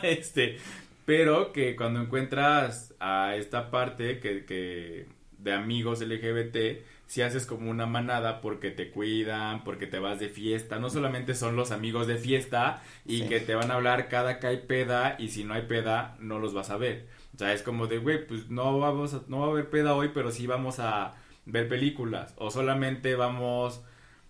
este, 0.02 0.58
pero 1.04 1.52
que 1.52 1.76
cuando 1.76 2.00
encuentras 2.00 2.94
a 3.00 3.36
esta 3.36 3.70
parte 3.70 4.20
que, 4.20 4.44
que 4.44 5.06
de 5.38 5.52
amigos 5.52 6.00
LGBT, 6.00 6.82
si 7.06 7.20
haces 7.22 7.44
como 7.46 7.70
una 7.70 7.86
manada 7.86 8.40
porque 8.40 8.70
te 8.70 8.90
cuidan, 8.90 9.62
porque 9.64 9.86
te 9.86 9.98
vas 9.98 10.18
de 10.18 10.28
fiesta, 10.30 10.78
no 10.78 10.88
solamente 10.90 11.34
son 11.34 11.54
los 11.56 11.70
amigos 11.70 12.06
de 12.06 12.16
fiesta 12.16 12.82
y 13.06 13.22
Sí. 13.22 13.28
que 13.28 13.40
te 13.40 13.54
van 13.54 13.70
a 13.70 13.74
hablar 13.74 14.08
cada 14.08 14.38
que 14.40 14.46
hay 14.46 14.58
peda 14.58 15.16
y 15.18 15.28
si 15.28 15.44
no 15.44 15.54
hay 15.54 15.62
peda 15.62 16.16
no 16.20 16.38
los 16.38 16.54
vas 16.54 16.70
a 16.70 16.78
ver. 16.78 17.06
O 17.34 17.38
sea, 17.38 17.52
es 17.52 17.62
como 17.62 17.86
de, 17.88 17.98
güey, 17.98 18.26
pues 18.26 18.48
no 18.48 18.78
vamos 18.78 19.12
a, 19.14 19.22
no 19.28 19.40
va 19.40 19.46
a 19.46 19.50
haber 19.50 19.68
peda 19.70 19.94
hoy, 19.94 20.10
pero 20.14 20.30
sí 20.30 20.46
vamos 20.46 20.78
a 20.80 21.14
ver 21.46 21.68
películas 21.68 22.32
o 22.38 22.50
solamente 22.50 23.14
vamos 23.16 23.82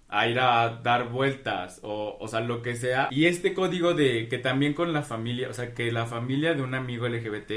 a 0.08 0.28
ir 0.28 0.38
a 0.38 0.80
dar 0.82 1.08
vueltas 1.10 1.80
o, 1.82 2.16
o 2.20 2.28
sea, 2.28 2.40
lo 2.40 2.62
que 2.62 2.76
sea. 2.76 3.08
Y 3.10 3.26
este 3.26 3.54
código 3.54 3.94
de 3.94 4.28
que 4.28 4.38
también 4.38 4.74
con 4.74 4.92
la 4.92 5.02
familia, 5.02 5.48
o 5.50 5.52
sea, 5.52 5.74
que 5.74 5.90
la 5.92 6.06
familia 6.06 6.54
de 6.54 6.62
un 6.62 6.74
amigo 6.74 7.08
LGBT 7.08 7.52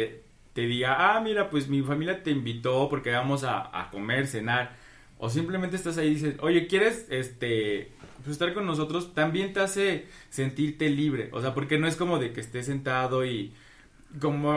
te 0.53 0.61
diga, 0.65 1.15
ah, 1.15 1.21
mira, 1.21 1.49
pues 1.49 1.67
mi 1.69 1.81
familia 1.83 2.23
te 2.23 2.31
invitó 2.31 2.89
porque 2.89 3.11
vamos 3.11 3.43
a, 3.43 3.79
a 3.79 3.89
comer, 3.91 4.27
cenar. 4.27 4.75
o 5.17 5.29
simplemente 5.29 5.75
estás 5.75 5.97
ahí 5.97 6.07
y 6.07 6.13
dices, 6.15 6.35
oye, 6.39 6.67
¿quieres 6.67 7.07
este 7.09 7.91
pues, 8.23 8.29
estar 8.29 8.53
con 8.53 8.65
nosotros? 8.65 9.13
También 9.13 9.53
te 9.53 9.59
hace 9.59 10.07
sentirte 10.29 10.89
libre, 10.89 11.29
o 11.33 11.41
sea, 11.41 11.53
porque 11.53 11.77
no 11.77 11.87
es 11.87 11.95
como 11.95 12.19
de 12.19 12.33
que 12.33 12.41
estés 12.41 12.65
sentado 12.65 13.25
y 13.25 13.53
como 14.19 14.51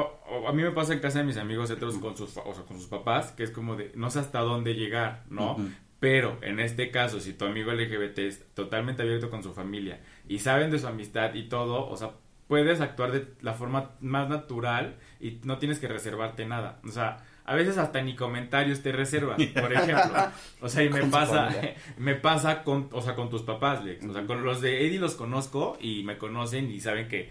a 0.49 0.53
mí 0.53 0.63
me 0.63 0.71
pasa 0.71 0.93
en 0.93 1.01
casa 1.01 1.19
de 1.21 1.25
mis 1.25 1.37
amigos 1.37 1.71
otros 1.71 1.99
con 1.99 2.17
sus 2.17 2.37
o 2.37 2.45
con 2.67 2.79
sus 2.79 2.87
papás 2.87 3.33
que 3.33 3.43
es 3.43 3.51
como 3.51 3.75
de 3.77 3.91
no 3.97 4.11
sé 4.11 4.21
hasta 4.21 4.41
dónde 4.41 4.75
llegar 4.75 5.25
no. 5.29 5.57
Pero 6.01 6.39
en 6.43 6.59
este 6.59 6.91
caso 6.91 7.21
si 7.21 7.35
tu 7.35 7.45
amigo 7.45 7.73
LGBT 7.73 8.19
es 8.21 8.55
totalmente 8.55 9.03
abierto 9.03 9.31
con 9.31 9.43
su 9.43 9.53
familia 9.53 10.01
y 10.27 10.41
saben 10.41 10.71
de 10.71 10.79
su 10.79 10.87
amistad 10.87 11.35
y 11.35 11.45
todo 11.45 11.89
o 11.89 11.97
sea 11.97 12.13
puedes 12.49 12.81
actuar 12.81 13.13
de 13.13 13.29
la 13.43 13.55
forma 13.55 13.93
más 14.01 14.29
natural 14.29 14.97
y 15.21 15.41
no 15.45 15.59
tienes 15.59 15.79
que 15.79 15.89
reservarte 15.89 16.47
nada 16.47 16.81
o 16.85 16.89
sea 16.89 17.23
a 17.51 17.55
veces 17.57 17.79
hasta 17.79 18.01
ni 18.01 18.15
comentarios 18.15 18.81
te 18.81 18.93
reservas, 18.93 19.43
por 19.61 19.73
ejemplo. 19.73 20.13
O 20.61 20.69
sea, 20.69 20.85
y 20.85 20.89
me 20.89 21.03
pasa, 21.07 21.51
me 21.99 22.15
pasa 22.15 22.63
con, 22.63 22.89
o 22.93 23.03
sea, 23.03 23.17
con 23.17 23.29
tus 23.29 23.43
papás, 23.43 23.85
Lex. 23.85 24.05
O 24.05 24.13
sea, 24.13 24.25
con 24.25 24.45
los 24.45 24.61
de 24.61 24.87
Eddie 24.87 25.01
los 25.01 25.17
conozco 25.17 25.77
y 25.81 26.05
me 26.05 26.17
conocen 26.17 26.71
y 26.71 26.79
saben 26.79 27.09
que 27.09 27.29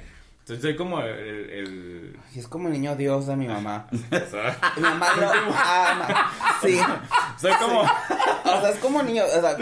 entonces 0.53 0.61
soy 0.61 0.75
como 0.75 0.99
el, 1.01 1.09
el- 1.49 2.19
Y 2.35 2.39
es 2.39 2.47
como 2.47 2.67
el 2.67 2.73
niño 2.73 2.95
Dios 2.95 3.27
de 3.27 3.35
mi 3.35 3.47
mamá. 3.47 3.87
Mi 3.91 4.81
mamá 4.81 5.07
lo 5.15 5.29
ama. 5.55 6.31
Sí. 6.61 6.79
soy 7.39 7.51
como 7.53 7.81
O 7.81 8.61
sea, 8.61 8.69
es 8.69 8.79
como 8.79 9.03
niño. 9.03 9.23
O 9.25 9.41
sea, 9.41 9.55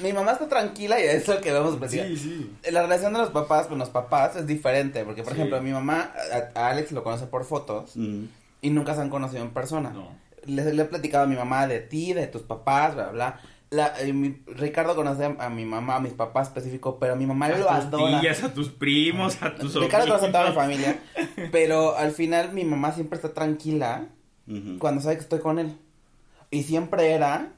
mi 0.00 0.12
mamá 0.12 0.32
está 0.32 0.48
tranquila 0.48 0.98
y 1.00 1.04
es 1.04 1.28
lo 1.28 1.40
que 1.40 1.50
a 1.50 1.62
platicar. 1.78 2.06
sí, 2.06 2.16
sí. 2.16 2.56
La 2.70 2.82
relación 2.82 3.12
de 3.12 3.18
los 3.20 3.30
papás 3.30 3.66
con 3.66 3.78
los 3.78 3.90
papás 3.90 4.36
es 4.36 4.46
diferente. 4.46 5.04
Porque, 5.04 5.22
por 5.22 5.32
Sí. 5.32 5.38
ejemplo, 5.38 5.60
mi 5.62 5.72
mamá, 5.72 6.12
a, 6.54 6.58
a 6.60 6.68
Alex 6.70 6.92
lo 6.92 7.02
conoce 7.04 7.26
por 7.26 7.44
fotos 7.44 7.96
Mm. 7.96 8.24
y 8.62 8.70
nunca 8.70 8.94
se 8.94 9.00
han 9.02 9.10
conocido 9.10 9.42
en 9.42 9.50
persona. 9.50 9.90
No. 9.90 10.08
Le, 10.44 10.72
le 10.74 10.82
he 10.82 10.86
platicado 10.86 11.24
a 11.24 11.26
mi 11.28 11.36
mamá 11.36 11.66
de 11.66 11.80
ti, 11.80 12.14
de 12.14 12.26
tus 12.26 12.42
papás, 12.42 12.94
bla, 12.94 13.08
bla. 13.10 13.40
La, 13.72 13.94
eh, 14.00 14.12
mi- 14.12 14.36
Ricardo 14.46 14.94
conoce 14.94 15.24
a, 15.24 15.34
a 15.46 15.48
mi 15.48 15.64
mamá, 15.64 15.96
a 15.96 16.00
mis 16.00 16.12
papás 16.12 16.48
específico, 16.48 16.98
pero 16.98 17.16
mi 17.16 17.24
mamá 17.26 17.46
A 17.46 17.48
lo 17.50 17.56
tus 17.56 17.66
adora. 17.70 18.20
tías, 18.20 18.42
a 18.44 18.52
tus 18.52 18.68
primos, 18.68 19.42
a 19.42 19.54
tus 19.54 19.74
Ricardo 19.74 20.06
conoce 20.08 20.26
a 20.26 20.30
toda 20.32 20.48
mi 20.50 20.54
sobrinos. 20.54 20.84
familia, 20.84 21.00
pero 21.52 21.96
al 21.96 22.12
final 22.12 22.52
mi 22.52 22.64
mamá 22.64 22.92
siempre 22.92 23.16
está 23.16 23.32
tranquila 23.32 24.08
cuando 24.78 25.00
sabe 25.00 25.16
que 25.16 25.22
estoy 25.22 25.40
con 25.40 25.58
él. 25.58 25.76
Y 26.50 26.64
siempre 26.64 27.12
era 27.12 27.48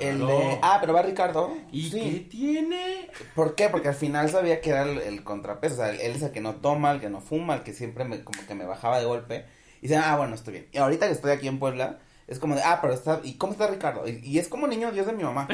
el 0.00 0.18
de, 0.26 0.58
ah, 0.62 0.78
pero 0.80 0.92
va 0.92 1.02
Ricardo. 1.02 1.52
¿Y 1.70 1.84
Sí. 1.90 2.00
qué 2.00 2.26
tiene? 2.28 3.08
¿Por 3.36 3.54
qué? 3.54 3.68
Porque 3.68 3.88
al 3.88 3.94
final 3.94 4.28
sabía 4.28 4.60
que 4.60 4.70
era 4.70 4.82
el, 4.82 4.98
el 4.98 5.22
contrapeso, 5.22 5.74
o 5.74 5.76
sea, 5.78 5.90
él 5.90 6.00
es 6.16 6.22
el 6.22 6.32
que 6.32 6.40
no 6.40 6.56
toma, 6.56 6.90
el 6.90 7.00
que 7.00 7.08
no 7.10 7.20
fuma, 7.20 7.54
el 7.54 7.62
que 7.62 7.72
siempre 7.72 8.04
me, 8.04 8.24
como 8.24 8.44
que 8.46 8.54
me 8.56 8.64
bajaba 8.64 8.98
de 8.98 9.04
golpe. 9.04 9.44
Y 9.78 9.82
dice, 9.82 9.96
ah, 9.98 10.16
bueno, 10.16 10.34
estoy 10.34 10.54
bien. 10.54 10.66
Y 10.72 10.78
ahorita 10.78 11.06
que 11.06 11.12
estoy 11.12 11.30
aquí 11.30 11.46
en 11.46 11.60
Puebla, 11.60 12.00
es 12.30 12.38
como 12.38 12.54
de, 12.54 12.62
ah, 12.62 12.78
pero 12.80 12.94
está, 12.94 13.20
¿y 13.22 13.34
cómo 13.34 13.52
está 13.52 13.66
Ricardo? 13.66 14.08
Y, 14.08 14.20
y 14.24 14.38
es 14.38 14.48
como 14.48 14.66
niño 14.66 14.90
Dios 14.92 15.06
de 15.06 15.12
mi 15.12 15.22
mamá. 15.24 15.46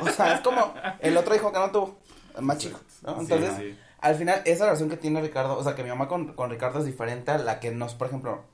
O 0.00 0.08
sea, 0.08 0.34
es 0.34 0.40
como 0.40 0.72
el 1.00 1.16
otro 1.16 1.34
hijo 1.34 1.52
que 1.52 1.58
no 1.58 1.70
tuvo, 1.70 1.98
más 2.40 2.58
chico, 2.58 2.80
Entonces, 3.06 3.52
sí. 3.58 3.78
al 4.00 4.14
final, 4.14 4.40
esa 4.46 4.64
relación 4.64 4.88
que 4.88 4.96
tiene 4.96 5.20
Ricardo, 5.20 5.58
o 5.58 5.62
sea, 5.64 5.74
que 5.74 5.82
mi 5.82 5.88
mamá 5.90 6.08
con, 6.08 6.32
con 6.34 6.48
Ricardo 6.50 6.78
es 6.78 6.86
diferente 6.86 7.30
a 7.32 7.38
la 7.38 7.60
que 7.60 7.70
nos, 7.72 7.94
por 7.94 8.06
ejemplo, 8.08 8.44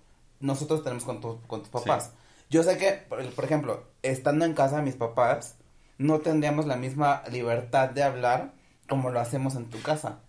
nosotros 0.40 0.82
tenemos 0.82 1.05
con, 1.05 1.20
tu- 1.20 1.40
con 1.47 1.61
tus 1.61 1.68
papás. 1.70 2.12
Yo 2.51 2.62
sé 2.62 2.76
que, 2.78 2.92
por, 2.92 3.24
por 3.34 3.45
ejemplo, 3.45 3.84
estando 4.03 4.45
en 4.45 4.55
casa 4.55 4.76
de 4.76 4.82
mis 4.82 4.97
papás, 4.97 5.57
no 5.99 6.20
tendríamos 6.20 6.66
la 6.66 6.76
misma 6.76 7.22
libertad 7.30 7.90
de 7.90 8.03
hablar 8.03 8.53
como 8.88 9.11
lo 9.11 9.20
hacemos 9.20 9.55
en 9.57 9.70
tu 9.70 9.80
casa. 9.82 10.20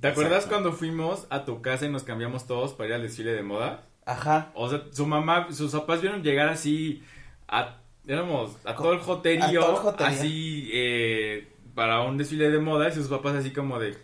¿Te 0.00 0.08
acuerdas 0.08 0.44
Exacto. 0.44 0.54
cuando 0.56 0.72
fuimos 0.72 1.26
a 1.30 1.44
tu 1.44 1.62
casa 1.62 1.86
y 1.86 1.90
nos 1.90 2.04
cambiamos 2.04 2.46
todos 2.46 2.74
para 2.74 2.88
ir 2.88 2.94
al 2.94 3.02
desfile 3.02 3.32
de 3.32 3.42
moda? 3.42 3.84
Ajá. 4.06 4.50
O 4.54 4.68
sea, 4.70 4.82
su 4.92 5.06
mamá, 5.06 5.48
sus 5.52 5.72
papás 5.72 6.00
vieron 6.00 6.22
llegar 6.22 6.48
así 6.48 7.02
a, 7.48 7.76
éramos, 8.06 8.56
a 8.64 8.74
todo 8.74 8.92
el 8.94 9.00
joterío, 9.00 9.60
A 9.60 9.66
todo 9.66 9.70
el 9.76 9.82
joterío. 9.82 10.14
así, 10.18 10.70
eh, 10.72 11.48
para 11.74 12.00
un 12.02 12.16
desfile 12.16 12.48
de 12.50 12.58
moda 12.58 12.88
y 12.88 12.92
sus 12.92 13.08
papás 13.08 13.34
así 13.34 13.50
como 13.50 13.78
de, 13.78 13.96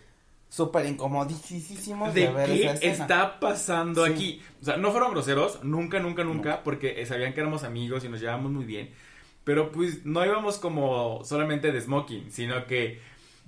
Súper 0.49 0.85
incomodísimos 0.85 2.13
de, 2.13 2.27
¿de 2.27 2.31
ver 2.31 2.79
qué 2.79 2.87
está 2.87 3.39
pasando 3.39 4.05
Sí. 4.05 4.11
aquí? 4.11 4.41
O 4.61 4.65
sea, 4.65 4.77
no 4.77 4.91
fueron 4.91 5.11
groseros, 5.11 5.63
nunca, 5.63 5.99
nunca, 5.99 6.23
nunca, 6.23 6.61
porque 6.63 7.01
eh, 7.01 7.05
sabían 7.07 7.33
que 7.33 7.39
éramos 7.39 7.63
amigos 7.63 8.03
y 8.03 8.09
nos 8.09 8.19
llevábamos 8.19 8.51
muy 8.51 8.65
bien. 8.65 8.91
Pero 9.45 9.71
pues 9.71 10.05
no 10.05 10.23
íbamos 10.23 10.59
como 10.59 11.21
solamente 11.25 11.71
de 11.71 11.81
smoking, 11.81 12.29
sino 12.31 12.67
que 12.67 13.01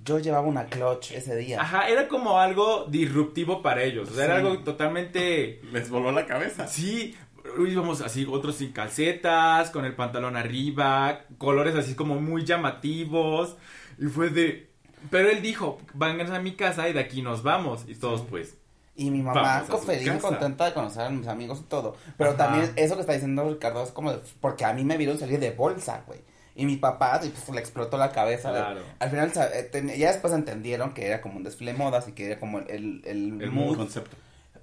Yo 0.04 0.18
llevaba 0.18 0.46
una 0.46 0.66
clutch 0.66 1.12
ese 1.12 1.34
día. 1.36 1.60
Ajá, 1.60 1.88
era 1.88 2.06
como 2.08 2.38
algo 2.38 2.84
disruptivo 2.88 3.60
para 3.62 3.82
ellos. 3.82 4.10
O 4.10 4.14
sea, 4.14 4.24
era 4.26 4.36
algo 4.36 4.58
totalmente. 4.60 5.60
Les 5.72 5.90
voló 5.90 6.12
la 6.12 6.26
cabeza. 6.26 6.68
Sí, 6.68 7.16
íbamos 7.58 8.00
así, 8.02 8.26
otros 8.30 8.56
sin 8.56 8.72
calcetas, 8.72 9.70
con 9.70 9.84
el 9.84 9.94
pantalón 9.96 10.36
arriba, 10.36 11.20
colores 11.38 11.74
así 11.74 11.94
como 11.94 12.20
muy 12.20 12.44
llamativos. 12.44 13.56
Y 13.98 14.06
fue 14.06 14.30
de. 14.30 14.70
Pero 15.10 15.30
él 15.30 15.42
dijo, 15.42 15.78
vengan 15.94 16.32
a 16.32 16.40
mi 16.40 16.52
casa 16.54 16.88
y 16.88 16.92
de 16.92 17.00
aquí 17.00 17.22
nos 17.22 17.42
vamos. 17.42 17.84
Y 17.88 17.94
todos, 17.94 18.22
pues. 18.22 18.56
Y 18.98 19.10
mi 19.10 19.22
mamá 19.22 19.62
feliz 19.84 20.06
y 20.06 20.18
contenta 20.18 20.64
de 20.64 20.72
conocer 20.72 21.02
a 21.02 21.10
mis 21.10 21.26
amigos 21.28 21.60
y 21.60 21.64
todo. 21.64 21.96
Pero 22.16 22.30
Ajá. 22.30 22.38
también 22.38 22.72
eso 22.76 22.94
que 22.94 23.02
está 23.02 23.12
diciendo 23.12 23.46
Ricardo 23.48 23.82
es 23.82 23.90
como 23.90 24.10
de- 24.10 24.20
porque 24.40 24.64
a 24.64 24.72
mí 24.72 24.84
me 24.84 24.96
vieron 24.96 25.18
salir 25.18 25.38
de 25.38 25.50
bolsa, 25.50 26.02
güey. 26.06 26.20
Y 26.58 26.64
mi 26.66 26.76
papá 26.76 27.20
y, 27.22 27.28
pues, 27.28 27.48
le 27.50 27.60
explotó 27.60 27.98
la 27.98 28.10
cabeza. 28.12 28.50
de- 28.50 28.58
Claro. 28.60 28.80
al 28.98 29.10
final 29.10 29.30
eh, 29.52 29.94
ya 29.98 30.10
después 30.12 30.32
entendieron 30.32 30.94
que 30.94 31.06
era 31.06 31.20
como 31.20 31.36
un 31.36 31.42
desfile 31.44 31.72
de 31.72 31.78
modas 31.78 32.08
y 32.08 32.12
que 32.12 32.26
era 32.30 32.40
como 32.40 32.58
el, 32.60 32.68
el, 32.70 33.02
el, 33.04 33.42
El 33.42 33.50
mood, 33.52 33.76
concepto. 33.76 34.16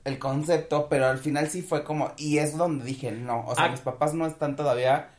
el 0.03 0.17
concepto, 0.19 0.87
pero 0.89 1.05
al 1.07 1.19
final 1.19 1.49
sí 1.49 1.61
fue 1.61 1.83
como, 1.83 2.11
y 2.17 2.39
es 2.39 2.57
donde 2.57 2.83
dije, 2.83 3.11
no, 3.11 3.45
o 3.47 3.55
sea, 3.55 3.65
Ah. 3.65 3.69
mis 3.69 3.81
papás 3.81 4.13
no 4.15 4.25
están 4.25 4.55
todavía 4.55 5.09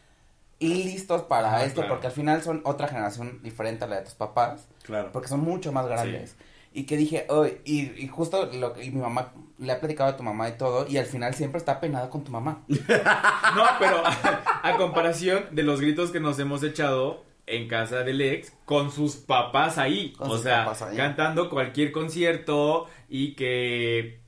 listos 0.61 1.23
para 1.23 1.65
esto, 1.65 1.81
claro. 1.83 1.95
porque 1.95 2.07
al 2.07 2.13
final 2.13 2.43
son 2.43 2.61
otra 2.65 2.89
generación 2.89 3.41
diferente 3.43 3.85
a 3.85 3.87
la 3.89 3.97
de 3.97 4.03
tus 4.03 4.15
papás 4.15 4.67
Claro. 4.83 5.11
porque 5.13 5.29
son 5.29 5.41
mucho 5.41 5.73
más 5.73 5.87
grandes. 5.87 6.37
Y 6.75 6.85
que 6.85 6.97
dije, 6.97 7.27
"Oy", 7.31 7.59
y, 7.65 7.83
y 8.03 8.09
justo 8.09 8.51
lo 8.53 8.75
que 8.75 8.85
y 8.85 8.91
mi 8.91 9.01
mamá, 9.01 9.33
le 9.59 9.73
ha 9.73 9.81
platicado 9.81 10.11
a 10.11 10.17
tu 10.17 10.23
mamá 10.23 10.49
y 10.49 10.59
todo, 10.59 10.87
y 10.89 10.97
al 10.97 11.07
final 11.07 11.35
siempre 11.35 11.59
está 11.59 11.81
penada 11.81 12.11
con 12.11 12.25
tu 12.25 12.33
mamá. 12.33 12.65
No, 12.69 13.65
pero 13.79 14.03
a, 14.05 14.77
comparación 14.77 15.45
de 15.53 15.63
los 15.63 15.81
gritos 15.81 16.11
que 16.11 16.19
nos 16.19 16.39
hemos 16.41 16.65
echado 16.65 17.23
en 17.47 17.69
casa 17.69 17.99
del 17.99 18.21
ex 18.21 18.53
con 18.65 18.91
sus 18.91 19.15
papás 19.15 19.79
ahí. 19.79 20.13
Con 20.13 20.31
o 20.31 20.39
sea, 20.39 20.73
cantando 20.97 21.49
cualquier 21.49 21.93
concierto 21.93 22.89
y 23.09 23.35
que. 23.35 24.24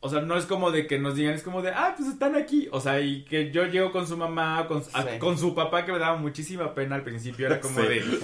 O 0.00 0.08
sea, 0.08 0.20
no 0.20 0.36
es 0.36 0.44
como 0.46 0.70
de 0.70 0.86
que 0.86 0.98
nos 0.98 1.16
digan, 1.16 1.34
es 1.34 1.42
como 1.42 1.62
de, 1.62 1.70
ah, 1.70 1.94
pues 1.96 2.08
están 2.08 2.36
aquí. 2.36 2.68
O 2.70 2.80
sea, 2.80 3.00
y 3.00 3.24
que 3.24 3.50
yo 3.50 3.64
llego 3.66 3.90
con 3.92 4.06
su 4.06 4.16
mamá, 4.16 4.66
con, 4.68 4.82
a- 4.92 5.02
Sí. 5.02 5.18
con 5.18 5.36
su 5.38 5.54
papá, 5.54 5.84
que 5.84 5.92
me 5.92 5.98
daba 5.98 6.16
muchísima 6.16 6.74
pena 6.74 6.94
al 6.96 7.02
principio. 7.02 7.46
Era 7.46 7.60
como 7.60 7.80
Sí. 7.80 7.86
de, 7.88 8.20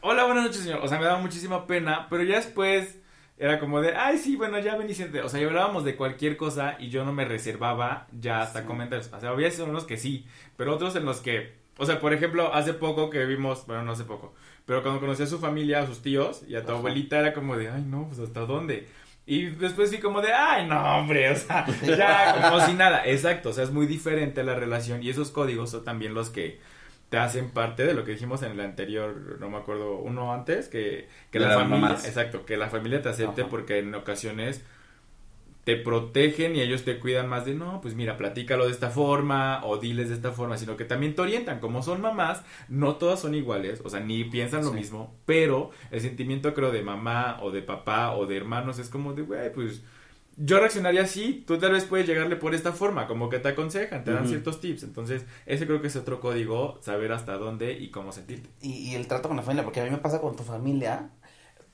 hola, 0.00 0.24
buenas 0.24 0.44
noches, 0.44 0.62
señor. 0.62 0.80
O 0.82 0.88
sea, 0.88 0.98
me 0.98 1.04
daba 1.04 1.18
muchísima 1.18 1.66
pena, 1.66 2.06
pero 2.10 2.22
ya 2.24 2.36
después 2.36 2.98
era 3.38 3.58
como 3.60 3.80
de, 3.80 3.94
ay, 3.94 4.18
sí, 4.18 4.34
bueno, 4.36 4.58
ya 4.58 4.76
ven 4.76 4.90
y 4.90 4.94
siente. 4.94 5.20
O 5.22 5.28
sea, 5.28 5.40
y 5.40 5.44
hablábamos 5.44 5.84
de 5.84 5.94
cualquier 5.96 6.36
cosa 6.36 6.76
y 6.78 6.88
yo 6.90 7.04
no 7.04 7.12
me 7.12 7.24
reservaba 7.24 8.08
ya 8.18 8.40
hasta 8.40 8.60
Sí. 8.62 8.66
comentarios. 8.66 9.10
O 9.12 9.20
sea, 9.20 9.30
había 9.30 9.50
unos 9.64 9.84
que 9.84 9.96
sí, 9.96 10.26
pero 10.56 10.74
otros 10.74 10.96
en 10.96 11.04
los 11.04 11.20
que, 11.20 11.54
o 11.78 11.86
sea, 11.86 12.00
por 12.00 12.12
ejemplo, 12.14 12.52
hace 12.54 12.74
poco 12.74 13.10
que 13.10 13.24
vimos, 13.26 13.64
bueno, 13.66 13.84
no 13.84 13.92
hace 13.92 14.04
poco, 14.04 14.34
pero 14.64 14.82
cuando 14.82 15.00
conocí 15.00 15.22
a 15.22 15.26
su 15.26 15.38
familia, 15.38 15.80
a 15.82 15.86
sus 15.86 16.02
tíos 16.02 16.42
y 16.48 16.56
a 16.56 16.62
tu 16.62 16.70
Ajá. 16.70 16.78
abuelita 16.78 17.18
era 17.18 17.32
como 17.32 17.56
de, 17.56 17.68
ay, 17.70 17.82
no, 17.86 18.06
pues 18.08 18.18
hasta 18.20 18.40
dónde. 18.40 18.88
Y 19.26 19.46
después 19.46 19.90
sí 19.90 19.98
como 19.98 20.22
de, 20.22 20.32
ay, 20.32 20.66
no, 20.68 20.80
hombre, 20.98 21.30
o 21.30 21.36
sea, 21.36 21.66
ya 21.82 22.48
como 22.50 22.60
si 22.64 22.74
nada. 22.74 23.04
Exacto, 23.06 23.50
o 23.50 23.52
sea, 23.52 23.64
es 23.64 23.70
muy 23.72 23.86
diferente 23.86 24.44
la 24.44 24.54
relación 24.54 25.02
y 25.02 25.10
esos 25.10 25.30
códigos 25.32 25.70
son 25.70 25.84
también 25.84 26.14
los 26.14 26.30
que 26.30 26.60
te 27.08 27.18
hacen 27.18 27.50
parte 27.50 27.84
de 27.86 27.94
lo 27.94 28.04
que 28.04 28.12
dijimos 28.12 28.42
en 28.42 28.52
el 28.52 28.60
anterior, 28.60 29.36
no 29.40 29.48
me 29.50 29.58
acuerdo, 29.58 29.96
uno 29.98 30.32
antes, 30.32 30.68
que, 30.68 31.08
que 31.30 31.38
la 31.40 31.48
las 31.48 31.56
familia, 31.56 31.80
mamás. 31.80 32.06
exacto, 32.06 32.44
que 32.46 32.56
la 32.56 32.68
familia 32.68 33.02
te 33.02 33.08
acepte 33.08 33.42
Ajá. 33.42 33.50
porque 33.50 33.78
en 33.78 33.94
ocasiones 33.94 34.64
te 35.66 35.74
protegen 35.74 36.54
y 36.54 36.60
ellos 36.60 36.84
te 36.84 37.00
cuidan 37.00 37.28
más 37.28 37.44
de, 37.44 37.52
no, 37.54 37.80
pues 37.80 37.96
mira, 37.96 38.16
platícalo 38.16 38.66
de 38.66 38.70
esta 38.70 38.88
forma 38.90 39.66
o 39.66 39.78
diles 39.78 40.08
de 40.10 40.14
esta 40.14 40.30
forma, 40.30 40.56
sino 40.58 40.76
que 40.76 40.84
también 40.84 41.16
te 41.16 41.22
orientan, 41.22 41.58
como 41.58 41.82
son 41.82 42.00
mamás, 42.00 42.44
no 42.68 42.94
todas 42.94 43.18
son 43.18 43.34
iguales, 43.34 43.82
o 43.84 43.90
sea, 43.90 43.98
ni 43.98 44.22
piensan 44.22 44.62
lo 44.64 44.70
Sí. 44.70 44.76
mismo, 44.76 45.12
pero 45.26 45.70
el 45.90 46.00
sentimiento 46.00 46.54
creo 46.54 46.70
de 46.70 46.82
mamá 46.82 47.38
o 47.42 47.50
de 47.50 47.62
papá 47.62 48.12
o 48.14 48.26
de 48.26 48.36
hermanos 48.36 48.78
es 48.78 48.88
como 48.88 49.12
de, 49.14 49.22
güey, 49.22 49.52
pues 49.52 49.82
yo 50.36 50.60
reaccionaría 50.60 51.02
así, 51.02 51.42
tú 51.48 51.58
tal 51.58 51.72
vez 51.72 51.84
puedes 51.84 52.06
llegarle 52.06 52.36
por 52.36 52.54
esta 52.54 52.70
forma, 52.70 53.08
como 53.08 53.28
que 53.28 53.40
te 53.40 53.48
aconsejan, 53.48 54.04
te 54.04 54.12
dan 54.12 54.28
ciertos 54.28 54.60
tips, 54.60 54.84
entonces 54.84 55.24
ese 55.46 55.66
creo 55.66 55.80
que 55.80 55.88
es 55.88 55.96
otro 55.96 56.20
código, 56.20 56.78
saber 56.80 57.10
hasta 57.10 57.38
dónde 57.38 57.72
y 57.72 57.90
cómo 57.90 58.12
sentirte. 58.12 58.48
Y, 58.62 58.90
y 58.90 58.94
el 58.94 59.08
trato 59.08 59.26
con 59.26 59.36
la 59.36 59.42
familia, 59.42 59.64
porque 59.64 59.80
a 59.80 59.84
mí 59.84 59.90
me 59.90 59.98
pasa 59.98 60.20
con 60.20 60.36
tu 60.36 60.44
familia. 60.44 61.10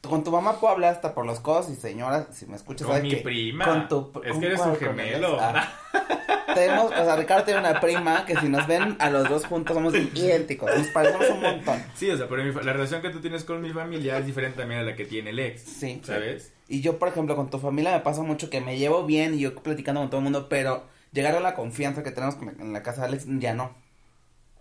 Con 0.09 0.25
tu 0.25 0.33
mamá 0.33 0.59
puedo 0.59 0.73
hablar 0.75 0.93
hasta 0.95 1.15
por 1.15 1.25
los 1.25 1.39
codos 1.39 1.71
y 1.71 1.77
señora, 1.77 2.27
si 2.33 2.47
me 2.47 2.57
escuchas, 2.57 2.89
Con 2.89 3.03
mi 3.03 3.09
que 3.11 3.17
prima. 3.19 3.65
Con 3.65 3.89
tu, 3.89 4.21
Es 4.25 4.33
con 4.33 4.41
que 4.41 4.47
eres 4.47 4.61
un 4.61 4.77
gemelo. 4.77 5.39
Ah. 5.41 5.69
Tenemos, 6.55 6.87
o 6.93 7.05
sea, 7.05 7.17
Ricardo 7.17 7.45
tiene 7.45 7.61
una 7.61 7.81
prima 7.81 8.27
que 8.27 8.37
si 8.37 8.49
nos 8.49 8.67
ven 8.67 8.97
a 8.99 9.09
los 9.11 9.29
dos 9.29 9.47
juntos 9.47 9.75
somos 9.75 9.95
idénticos, 9.95 10.71
nos 10.77 10.89
parecemos 10.89 11.31
un 11.31 11.41
montón. 11.41 11.83
Sí, 11.95 12.11
o 12.11 12.17
sea, 12.17 12.29
pero 12.29 12.45
mi 12.45 12.53
la 12.53 12.73
relación 12.73 13.01
que 13.01 13.11
tú 13.11 13.21
tienes 13.21 13.45
con 13.45 13.63
mi 13.63 13.71
familia 13.71 14.19
es 14.19 14.27
diferente 14.27 14.59
también 14.59 14.81
a 14.81 14.83
la 14.85 14.95
que 14.97 15.05
tiene 15.07 15.31
el 15.31 15.39
ex, 15.39 15.63
Sí. 15.63 16.01
¿sabes? 16.05 16.53
Y 16.69 16.81
yo, 16.81 16.99
por 16.99 17.09
ejemplo, 17.09 17.37
con 17.37 17.49
tu 17.49 17.59
familia 17.59 17.93
me 17.93 18.01
pasa 18.01 18.23
mucho 18.23 18.51
que 18.51 18.61
me 18.61 18.77
llevo 18.79 19.05
bien 19.07 19.35
y 19.35 19.39
yo 19.39 19.55
platicando 19.55 20.01
con 20.01 20.11
todo 20.11 20.19
el 20.19 20.25
mundo, 20.25 20.49
pero 20.49 20.85
llegar 21.13 21.35
a 21.37 21.41
la 21.41 21.55
confianza 21.55 22.03
que 22.03 22.11
tenemos 22.11 22.37
en 22.59 22.73
la 22.73 22.83
casa 22.83 23.03
de 23.03 23.09
Alex, 23.09 23.27
ya 23.39 23.55
no. 23.55 23.75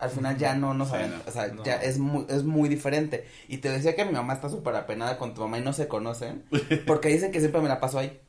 Al 0.02 0.10
final 0.10 0.38
ya 0.38 0.56
no 0.56 0.74
nos 0.74 0.88
Sí, 0.90 0.94
saben, 0.96 1.12
no. 1.12 1.18
o 1.28 1.32
sea, 1.32 1.48
No. 1.48 1.64
ya 1.64 1.76
es 1.76 1.98
muy, 2.00 2.26
es 2.28 2.44
muy 2.44 2.68
diferente. 2.68 3.26
Y 3.48 3.58
te 3.60 3.70
decía 3.70 3.96
que 3.96 4.04
mi 4.04 4.12
mamá 4.14 4.34
está 4.34 4.50
súper 4.50 4.76
apenada 4.76 5.18
con 5.18 5.34
tu 5.34 5.42
mamá 5.42 5.58
y 5.60 5.62
no 5.62 5.72
se 5.74 5.88
conocen, 5.88 6.44
porque 6.88 7.10
dicen 7.10 7.32
que 7.32 7.40
siempre 7.40 7.62
me 7.62 7.70
la 7.70 7.80
paso 7.80 8.00
ahí. 8.00 8.20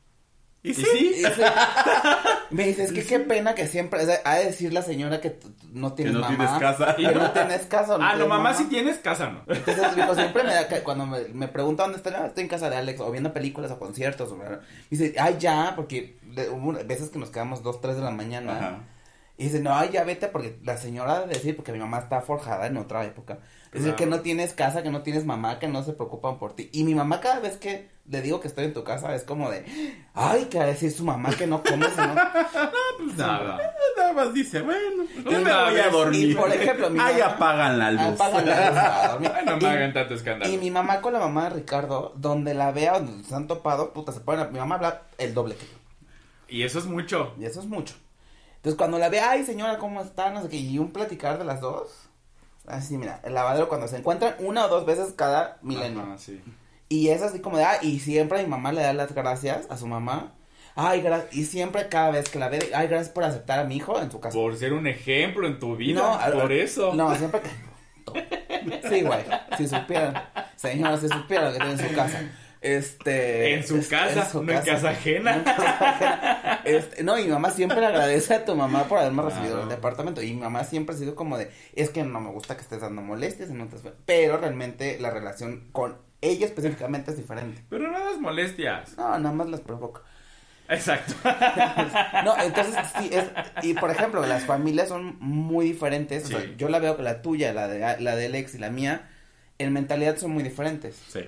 ¿Y 0.65 0.69
¿Y 0.71 0.73
sí? 0.75 0.85
sí? 0.85 0.97
Y 1.15 1.17
dice- 1.17 1.43
me 2.51 2.67
dice, 2.67 2.83
es 2.85 2.93
que 2.93 3.03
qué 3.03 3.19
pena 3.19 3.53
que 3.55 3.67
siempre, 3.67 4.01
o 4.01 4.05
sea, 4.05 4.21
ha 4.23 4.35
de 4.35 4.45
decir 4.45 4.71
la 4.71 4.81
señora 4.81 5.19
que 5.19 5.37
no 5.73 5.89
Que 5.89 6.03
tienes 6.03 6.13
no 6.13 6.21
mamá. 6.21 6.35
tienes 6.37 6.59
casa. 6.59 6.95
Que 6.95 7.11
no 7.11 7.31
tienes 7.31 7.61
casa. 7.65 7.97
Ah, 7.99 8.15
no, 8.17 8.27
mamá, 8.27 8.53
si 8.53 8.65
tienes 8.65 8.97
casa, 8.99 9.29
¿no? 9.29 9.41
Entonces, 9.47 9.95
dijo, 9.95 10.15
siempre 10.15 10.43
me 10.43 10.53
da, 10.53 10.67
que 10.69 10.79
cuando 10.83 11.05
me, 11.05 11.25
me 11.33 11.47
pregunta 11.49 11.83
dónde 11.83 11.97
estoy, 11.97 12.13
"Ah, 12.15 12.27
estoy 12.27 12.43
en 12.43 12.49
casa 12.49 12.69
de 12.69 12.77
Alex, 12.77 13.01
o 13.01 13.11
viendo 13.11 13.33
películas 13.33 13.71
o 13.71 13.79
conciertos, 13.79 14.31
o 14.31 14.35
bla". 14.37 14.61
dice, 14.89 15.15
ay, 15.19 15.35
ya, 15.39 15.73
porque 15.75 16.17
de- 16.21 16.49
hubo 16.49 16.71
veces 16.85 17.09
que 17.09 17.19
nos 17.19 17.29
quedamos 17.29 17.61
dos, 17.63 17.81
tres 17.81 17.95
de 17.97 18.03
la 18.03 18.11
mañana, 18.11 18.53
Ajá. 18.57 18.79
Y 19.37 19.45
dice, 19.45 19.59
no, 19.59 19.73
ay, 19.75 19.89
ya 19.91 20.03
vete, 20.03 20.27
porque 20.27 20.59
la 20.63 20.77
señora 20.77 21.19
debe 21.21 21.33
decir, 21.33 21.55
porque 21.55 21.71
mi 21.71 21.79
mamá 21.79 21.99
está 21.99 22.21
forjada 22.21 22.67
en 22.67 22.77
otra 22.77 23.03
época, 23.03 23.39
dice 23.71 23.85
Claro. 23.85 23.95
que 23.95 24.05
no 24.05 24.19
tienes 24.21 24.53
casa, 24.53 24.83
que 24.83 24.91
no 24.91 25.01
tienes 25.01 25.25
mamá, 25.25 25.57
que 25.59 25.67
no 25.67 25.83
se 25.83 25.93
preocupan 25.93 26.37
por 26.37 26.55
ti, 26.55 26.69
y 26.71 26.83
mi 26.83 26.93
mamá 26.93 27.19
cada 27.19 27.39
vez 27.39 27.57
que 27.57 27.91
le 28.05 28.21
digo 28.21 28.39
que 28.41 28.47
estoy 28.49 28.65
en 28.65 28.73
tu 28.73 28.83
casa, 28.83 29.15
es 29.15 29.23
como 29.23 29.49
de, 29.49 29.65
ay, 30.13 30.45
que 30.45 30.57
va 30.59 30.65
a 30.65 30.67
decir 30.67 30.91
su 30.91 31.03
mamá 31.05 31.29
que 31.35 31.47
no 31.47 31.63
comes, 31.63 31.95
¿no? 31.97 32.15
Pues 32.97 33.17
nada. 33.17 33.57
Nada 33.97 34.13
más 34.13 34.33
dice, 34.33 34.61
bueno, 34.61 35.03
pues 35.23 35.25
me 35.25 35.41
una 35.41 35.69
voy 35.69 35.79
a 35.79 35.89
dormir. 35.89 36.31
y, 36.31 36.35
por 36.35 36.51
ejemplo, 36.51 36.89
mi 36.89 36.99
Ahí 36.99 37.19
mamá- 37.19 37.33
apagan 37.33 37.79
la 37.79 37.91
luz. 37.91 38.01
Apagan 38.21 38.45
la 38.45 38.69
luz. 39.17 39.29
Ay, 39.35 39.45
no 39.45 39.57
me 39.57 39.67
hagan 39.67 39.93
tanto 39.93 40.13
escándalo. 40.13 40.51
Y 40.53 40.57
mi 40.57 40.69
mamá 40.69 41.01
con 41.01 41.13
la 41.13 41.19
mamá 41.19 41.45
de 41.45 41.55
Ricardo, 41.55 42.13
donde 42.17 42.53
la 42.53 42.71
vea, 42.71 42.99
donde 42.99 43.23
se 43.23 43.33
han 43.33 43.47
topado, 43.47 43.93
puta, 43.93 44.11
se 44.11 44.19
ponen, 44.19 44.51
mi 44.51 44.59
mamá 44.59 44.75
habla 44.75 45.03
el 45.17 45.33
doble 45.33 45.55
que 45.55 45.65
yo. 45.65 45.77
Y 46.49 46.63
eso 46.63 46.79
es 46.79 46.85
mucho. 46.85 47.33
Y 47.39 47.45
eso 47.45 47.61
es 47.61 47.65
mucho. 47.65 47.95
Entonces 48.63 48.77
cuando 48.77 48.97
la 48.97 49.09
ve, 49.09 49.19
ay 49.19 49.43
señora, 49.43 49.77
¿cómo 49.77 50.01
está? 50.01 50.29
No 50.29 50.41
sé 50.41 50.47
qué, 50.47 50.55
y 50.55 50.79
un 50.79 50.93
platicar 50.93 51.37
de 51.37 51.43
las 51.43 51.59
dos. 51.59 51.89
Así, 52.65 52.97
mira, 52.97 53.19
el 53.25 53.33
lavadero 53.33 53.67
cuando 53.67 53.89
se 53.89 53.97
encuentran 53.97 54.35
una 54.39 54.67
o 54.67 54.69
dos 54.69 54.85
veces 54.85 55.13
cada 55.17 55.57
milenio. 55.61 55.99
Ajá, 55.99 56.17
sí. 56.17 56.41
Y 56.87 57.09
es 57.09 57.21
así 57.21 57.41
como 57.41 57.57
de, 57.57 57.65
ah, 57.65 57.79
y 57.81 57.99
siempre 57.99 58.41
mi 58.41 58.47
mamá 58.47 58.71
le 58.71 58.81
da 58.81 58.93
las 58.93 59.13
gracias 59.13 59.69
a 59.69 59.75
su 59.75 59.85
mamá. 59.85 60.31
Ay, 60.75 61.01
gracias, 61.01 61.35
y 61.35 61.43
siempre 61.43 61.89
cada 61.89 62.11
vez 62.11 62.29
que 62.29 62.39
la 62.39 62.47
ve, 62.47 62.71
ay, 62.73 62.87
gracias 62.87 63.09
por 63.09 63.25
aceptar 63.25 63.59
a 63.59 63.65
mi 63.65 63.75
hijo 63.75 63.99
en 63.99 64.09
su 64.09 64.21
casa. 64.21 64.33
Por 64.33 64.55
ser 64.55 64.71
un 64.71 64.87
ejemplo 64.87 65.45
en 65.45 65.59
tu 65.59 65.75
vida. 65.75 66.01
No, 66.01 66.39
por 66.39 66.53
eso. 66.53 66.93
No, 66.95 67.13
siempre 67.15 67.41
que... 67.41 67.49
Sí, 68.87 69.01
güey, 69.01 69.25
si 69.57 69.67
supieran. 69.67 70.23
Señora, 70.55 70.97
si 70.97 71.09
supieran 71.09 71.47
lo 71.47 71.51
que 71.51 71.57
tiene 71.57 71.73
en 71.73 71.89
su 71.89 71.93
casa. 71.93 72.21
Este... 72.63 73.53
En 73.55 73.67
su 73.67 73.77
es- 73.77 73.89
casa, 73.89 74.29
no 74.33 74.51
en 74.51 74.61
casa 74.61 74.89
ajena. 74.89 75.33
No 75.33 75.37
en 75.39 75.43
casa 75.43 75.89
ajena. 75.89 76.61
Este, 76.63 77.03
no, 77.03 77.19
y 77.19 77.23
mi 77.23 77.29
mamá 77.29 77.51
siempre 77.51 77.79
le 77.81 77.87
agradece 77.87 78.33
a 78.33 78.45
tu 78.45 78.55
mamá 78.55 78.85
por 78.85 78.99
haberme 78.99 79.21
recibido 79.21 79.57
en 79.57 79.63
el 79.63 79.69
departamento. 79.69 80.21
Y 80.23 80.33
mi 80.33 80.39
mamá 80.39 80.63
siempre 80.63 80.95
ha 80.95 80.97
sido 80.97 81.13
como 81.13 81.37
de, 81.37 81.51
es 81.75 81.89
que 81.89 82.03
no 82.03 82.21
me 82.21 82.31
gusta 82.31 82.55
que 82.55 82.61
estés 82.61 82.79
dando 82.81 83.01
molestias 83.01 83.49
no 83.49 83.67
te... 83.67 83.75
Pero 84.05 84.37
realmente 84.37 84.97
la 84.99 85.09
relación 85.11 85.67
con 85.73 85.97
ella 86.21 86.45
específicamente 86.45 87.11
es 87.11 87.17
diferente. 87.17 87.61
Pero 87.69 87.91
no 87.91 87.99
das 87.99 88.17
molestias. 88.19 88.97
No, 88.97 89.19
nada 89.19 89.35
más 89.35 89.49
las 89.49 89.59
provoca. 89.59 90.01
Exacto. 90.69 91.13
No, 92.23 92.37
entonces 92.41 92.75
sí, 92.97 93.09
es, 93.11 93.25
y 93.61 93.73
por 93.73 93.91
ejemplo, 93.91 94.25
las 94.25 94.45
familias 94.45 94.87
son 94.87 95.17
muy 95.19 95.65
diferentes, 95.65 96.23
o 96.23 96.27
sea, 96.29 96.45
yo 96.57 96.69
la 96.69 96.79
veo 96.79 96.95
que 96.95 97.03
la 97.03 97.21
tuya, 97.21 97.51
la 97.51 97.67
de, 97.67 97.99
la 97.99 98.15
de 98.15 98.25
Alex 98.27 98.55
y 98.55 98.59
la 98.59 98.69
mía, 98.69 99.09
en 99.57 99.73
mentalidad 99.73 100.17
son 100.17 100.31
muy 100.31 100.41
diferentes. 100.43 100.95
Sí. 101.09 101.27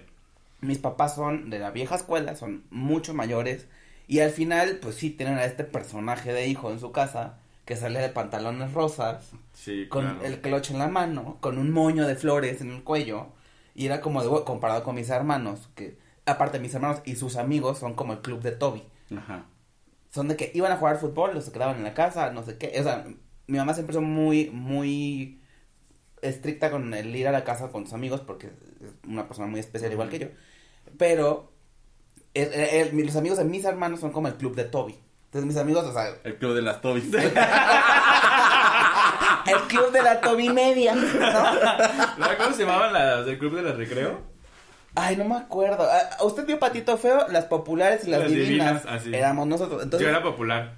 Mis 0.65 0.79
papás 0.79 1.15
son 1.15 1.49
de 1.49 1.59
la 1.59 1.71
vieja 1.71 1.95
escuela, 1.95 2.35
son 2.35 2.63
mucho 2.69 3.13
mayores, 3.13 3.67
y 4.07 4.19
al 4.19 4.31
final, 4.31 4.79
pues 4.81 4.95
sí, 4.95 5.09
tienen 5.11 5.37
a 5.37 5.45
este 5.45 5.63
personaje 5.63 6.31
de 6.33 6.47
hijo 6.47 6.71
en 6.71 6.79
su 6.79 6.91
casa, 6.91 7.37
que 7.65 7.75
sale 7.75 7.99
de 7.99 8.09
pantalones 8.09 8.73
rosas, 8.73 9.31
Sí, 9.53 9.87
con 9.89 10.03
claro. 10.03 10.23
el 10.25 10.41
cloche 10.41 10.73
en 10.73 10.79
la 10.79 10.87
mano, 10.87 11.37
con 11.39 11.57
un 11.57 11.71
moño 11.71 12.05
de 12.07 12.15
flores 12.15 12.61
en 12.61 12.71
el 12.71 12.83
cuello, 12.83 13.27
y 13.73 13.85
era 13.87 14.01
como 14.01 14.21
de, 14.23 14.43
comparado 14.43 14.83
con 14.83 14.95
mis 14.95 15.09
hermanos, 15.09 15.69
que 15.75 15.97
aparte 16.25 16.59
mis 16.59 16.73
hermanos 16.73 17.01
y 17.05 17.15
sus 17.15 17.35
amigos 17.37 17.79
son 17.79 17.93
como 17.95 18.13
el 18.13 18.19
club 18.21 18.41
de 18.41 18.51
Toby 18.51 18.83
Ajá. 19.15 19.45
son 20.11 20.27
de 20.27 20.35
que 20.35 20.51
iban 20.55 20.71
a 20.71 20.77
jugar 20.77 20.97
fútbol, 20.97 21.33
los 21.33 21.45
se 21.45 21.51
quedaban 21.51 21.77
en 21.77 21.83
la 21.83 21.93
casa, 21.93 22.31
no 22.31 22.43
sé 22.43 22.57
qué. 22.57 22.73
O 22.79 22.83
sea, 22.83 23.05
mi 23.47 23.57
mamá 23.57 23.73
siempre 23.73 23.93
fue 23.93 24.01
muy, 24.01 24.49
muy 24.51 25.41
estricta 26.21 26.71
con 26.71 26.93
el 26.93 27.15
ir 27.15 27.27
a 27.27 27.31
la 27.31 27.43
casa 27.43 27.69
con 27.69 27.83
sus 27.83 27.93
amigos 27.93 28.21
porque 28.21 28.47
es 28.47 28.91
una 29.07 29.27
persona 29.27 29.47
muy 29.47 29.59
especial 29.59 29.91
igual 29.91 30.09
que 30.09 30.19
yo. 30.19 30.27
Pero 30.97 31.51
el- 32.33 32.53
el- 32.53 32.99
el- 32.99 33.05
los 33.05 33.15
amigos 33.15 33.37
de 33.37 33.43
mis 33.45 33.63
hermanos 33.65 33.99
son 33.99 34.11
como 34.11 34.27
el 34.27 34.35
club 34.35 34.55
de 34.55 34.63
Toby. 34.65 34.95
Entonces 35.25 35.47
mis 35.47 35.57
amigos, 35.57 35.85
o 35.85 35.93
sea, 35.93 36.07
El 36.23 36.37
club 36.37 36.53
de 36.55 36.61
las 36.61 36.81
Tobis. 36.81 37.03
el 37.13 37.31
club 39.67 39.91
de 39.91 40.01
la 40.01 40.21
Toby 40.21 40.49
media, 40.49 40.95
¿no? 40.95 41.01
¿Cómo 42.37 42.55
se 42.55 42.63
llamaban 42.63 42.93
las 42.93 43.25
del 43.25 43.37
club 43.37 43.55
de 43.55 43.61
las 43.63 43.75
recreo? 43.75 44.21
Ay, 44.95 45.17
no 45.17 45.25
me 45.25 45.35
acuerdo. 45.35 45.85
Ah, 45.91 46.23
¿Usted 46.23 46.45
vio 46.45 46.57
Patito 46.57 46.97
Feo? 46.97 47.27
Las 47.27 47.45
populares 47.45 48.07
y 48.07 48.11
las, 48.11 48.21
Las 48.21 48.29
divinas. 48.29 48.83
divinas, 48.83 48.85
así. 48.87 49.13
Éramos 49.13 49.45
nosotros. 49.45 49.83
Entonces, 49.83 50.07
Yo 50.07 50.09
era 50.09 50.23
popular. 50.23 50.75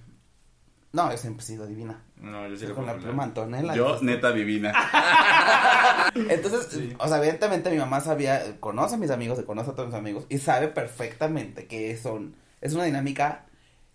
No, 0.97 1.11
yo 1.11 1.17
siempre 1.17 1.43
he 1.43 1.47
sido 1.47 1.67
divina. 1.67 2.01
No, 2.15 2.47
yo 2.47 2.57
sí 2.57 2.65
con 2.73 2.87
la 2.87 2.95
pluma 2.97 3.21
Antonella. 3.23 3.75
Yo, 3.75 3.99
neta 4.01 4.31
divina. 4.31 4.73
Entonces, 6.15 6.67
Sí. 6.71 6.95
o 6.97 7.07
sea, 7.07 7.17
evidentemente 7.19 7.69
mi 7.69 7.77
mamá 7.77 8.01
sabía, 8.01 8.59
conoce 8.59 8.95
a 8.95 8.97
mis 8.97 9.11
amigos, 9.11 9.39
conoce 9.45 9.69
a 9.69 9.73
todos 9.75 9.89
mis 9.89 9.95
amigos 9.95 10.25
y 10.27 10.39
sabe 10.39 10.69
perfectamente 10.69 11.67
que 11.67 11.95
son, 11.97 12.35
es 12.61 12.73
una 12.73 12.85
dinámica 12.85 13.45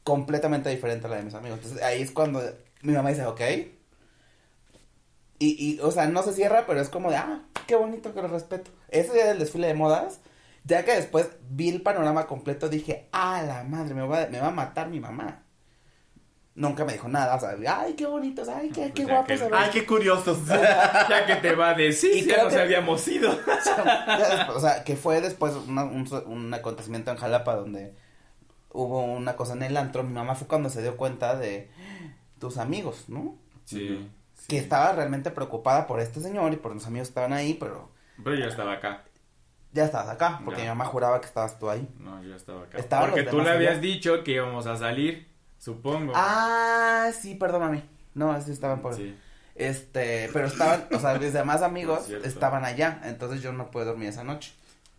completamente 0.05 0.71
diferente 0.71 1.09
a 1.09 1.11
la 1.11 1.17
de 1.17 1.25
mis 1.25 1.35
amigos. 1.35 1.59
Entonces 1.59 1.83
ahí 1.83 2.03
es 2.03 2.13
cuando 2.13 2.41
mi 2.83 2.93
mamá 2.93 3.09
dice, 3.09 3.27
ok. 3.27 3.41
Y, 5.41 5.57
y, 5.59 5.81
o 5.81 5.91
sea, 5.91 6.07
no 6.07 6.23
se 6.23 6.33
cierra, 6.35 6.67
pero 6.69 6.81
es 6.81 6.89
como 6.89 7.11
de, 7.11 7.17
ah, 7.17 7.41
qué 7.67 7.75
bonito 7.75 8.15
que 8.15 8.23
lo 8.23 8.29
respeto. 8.29 8.71
Ese 8.89 9.13
día 9.13 9.27
del 9.27 9.41
desfile 9.41 9.67
de 9.67 9.75
modas, 9.75 10.21
ya 10.65 10.85
que 10.85 10.93
después 10.95 11.31
vi 11.51 11.69
el 11.69 11.83
panorama 11.83 12.29
completo, 12.29 12.69
dije, 12.69 13.09
ah, 13.11 13.43
la 13.45 13.65
madre, 13.65 13.93
me 13.95 14.07
va, 14.07 14.29
me 14.31 14.39
va 14.39 14.47
a 14.49 14.53
matar 14.53 14.89
mi 14.89 15.01
mamá. 15.01 15.42
Nunca 16.55 16.85
me 16.85 16.93
dijo 16.93 17.09
nada, 17.09 17.35
o 17.35 17.41
sea, 17.41 17.57
ay, 17.81 17.95
qué 17.95 18.05
bonitos, 18.05 18.47
ay, 18.49 18.69
qué, 18.69 18.83
Pues 18.83 18.93
qué 18.93 19.05
guapos 19.07 19.41
que-. 19.41 19.51
Ay, 19.55 19.71
qué 19.73 19.87
curiosos. 19.87 20.39
Ya 20.47 21.25
que 21.27 21.37
te 21.37 21.55
va 21.55 21.71
a 21.71 21.75
decir, 21.75 22.15
Y 22.15 22.27
ya 22.27 22.45
nos 22.45 22.53
que- 22.53 22.61
habíamos 22.61 23.09
ido. 23.09 23.31
Después, 23.37 24.49
o 24.57 24.61
sea, 24.61 24.85
que 24.85 24.95
fue 24.97 25.21
después 25.23 25.55
una- 25.67 25.85
un, 25.85 26.07
un 26.27 26.53
acontecimiento 26.55 27.11
en 27.11 27.17
Jalapa 27.17 27.57
donde 27.57 27.95
hubo 28.71 29.03
una 29.03 29.35
cosa 29.37 29.55
en 29.55 29.63
el 29.63 29.77
antro. 29.79 30.03
Mi 30.03 30.13
mamá 30.13 30.35
fue 30.35 30.47
cuando 30.47 30.69
se 30.69 30.83
dio 30.83 30.97
cuenta 30.99 31.37
de 31.37 31.71
tus 32.39 32.59
amigos, 32.59 33.05
¿no? 33.09 33.37
Sí. 33.65 34.11
sí. 34.35 34.47
Que 34.49 34.59
estaba 34.59 34.93
realmente 34.93 35.31
preocupada 35.31 35.87
por 35.87 36.01
este 36.01 36.21
señor 36.21 36.53
y 36.53 36.57
por 36.57 36.75
los 36.75 36.87
amigos 36.87 37.09
que 37.09 37.13
estaban 37.13 37.33
ahí, 37.33 37.55
pero 37.55 37.91
Pero 38.23 38.37
yo 38.37 38.45
estaba 38.47 38.73
acá. 38.75 39.05
ya 39.73 39.85
estabas 39.87 40.09
acá, 40.11 40.41
porque 40.45 40.59
Ya. 40.61 40.65
mi 40.65 40.69
mamá 40.71 40.85
juraba 40.85 41.19
que 41.21 41.27
estabas 41.29 41.59
tú 41.59 41.71
ahí. 41.71 41.89
No, 41.99 42.23
yo 42.23 42.35
estaba 42.37 42.65
acá. 42.65 42.77
Estaban 42.77 43.11
Porque 43.11 43.23
tú 43.25 43.41
le 43.41 43.49
habías 43.51 43.73
allá. 43.73 43.81
dicho 43.81 44.23
que 44.25 44.33
íbamos 44.33 44.67
a 44.67 44.77
salir, 44.77 45.32
supongo. 45.63 46.13
Ah, 46.17 47.11
sí, 47.19 47.37
perdóname. 47.37 47.85
No, 48.15 48.41
sí 48.43 48.51
estaban 48.51 48.81
por... 48.83 48.95
Sí. 48.95 49.15
Este, 49.55 50.31
pero 50.33 50.47
estaban, 50.47 50.87
o 50.93 50.99
sea, 50.99 51.15
mis 51.19 51.33
demás 51.35 51.61
amigos 51.71 52.09
Es 52.09 52.25
estaban 52.25 52.65
allá, 52.65 53.01
entonces 53.05 53.43
yo 53.43 53.53
no 53.53 53.71
pude 53.71 53.85
dormir 53.85 54.09
esa 54.09 54.25
noche. 54.25 54.53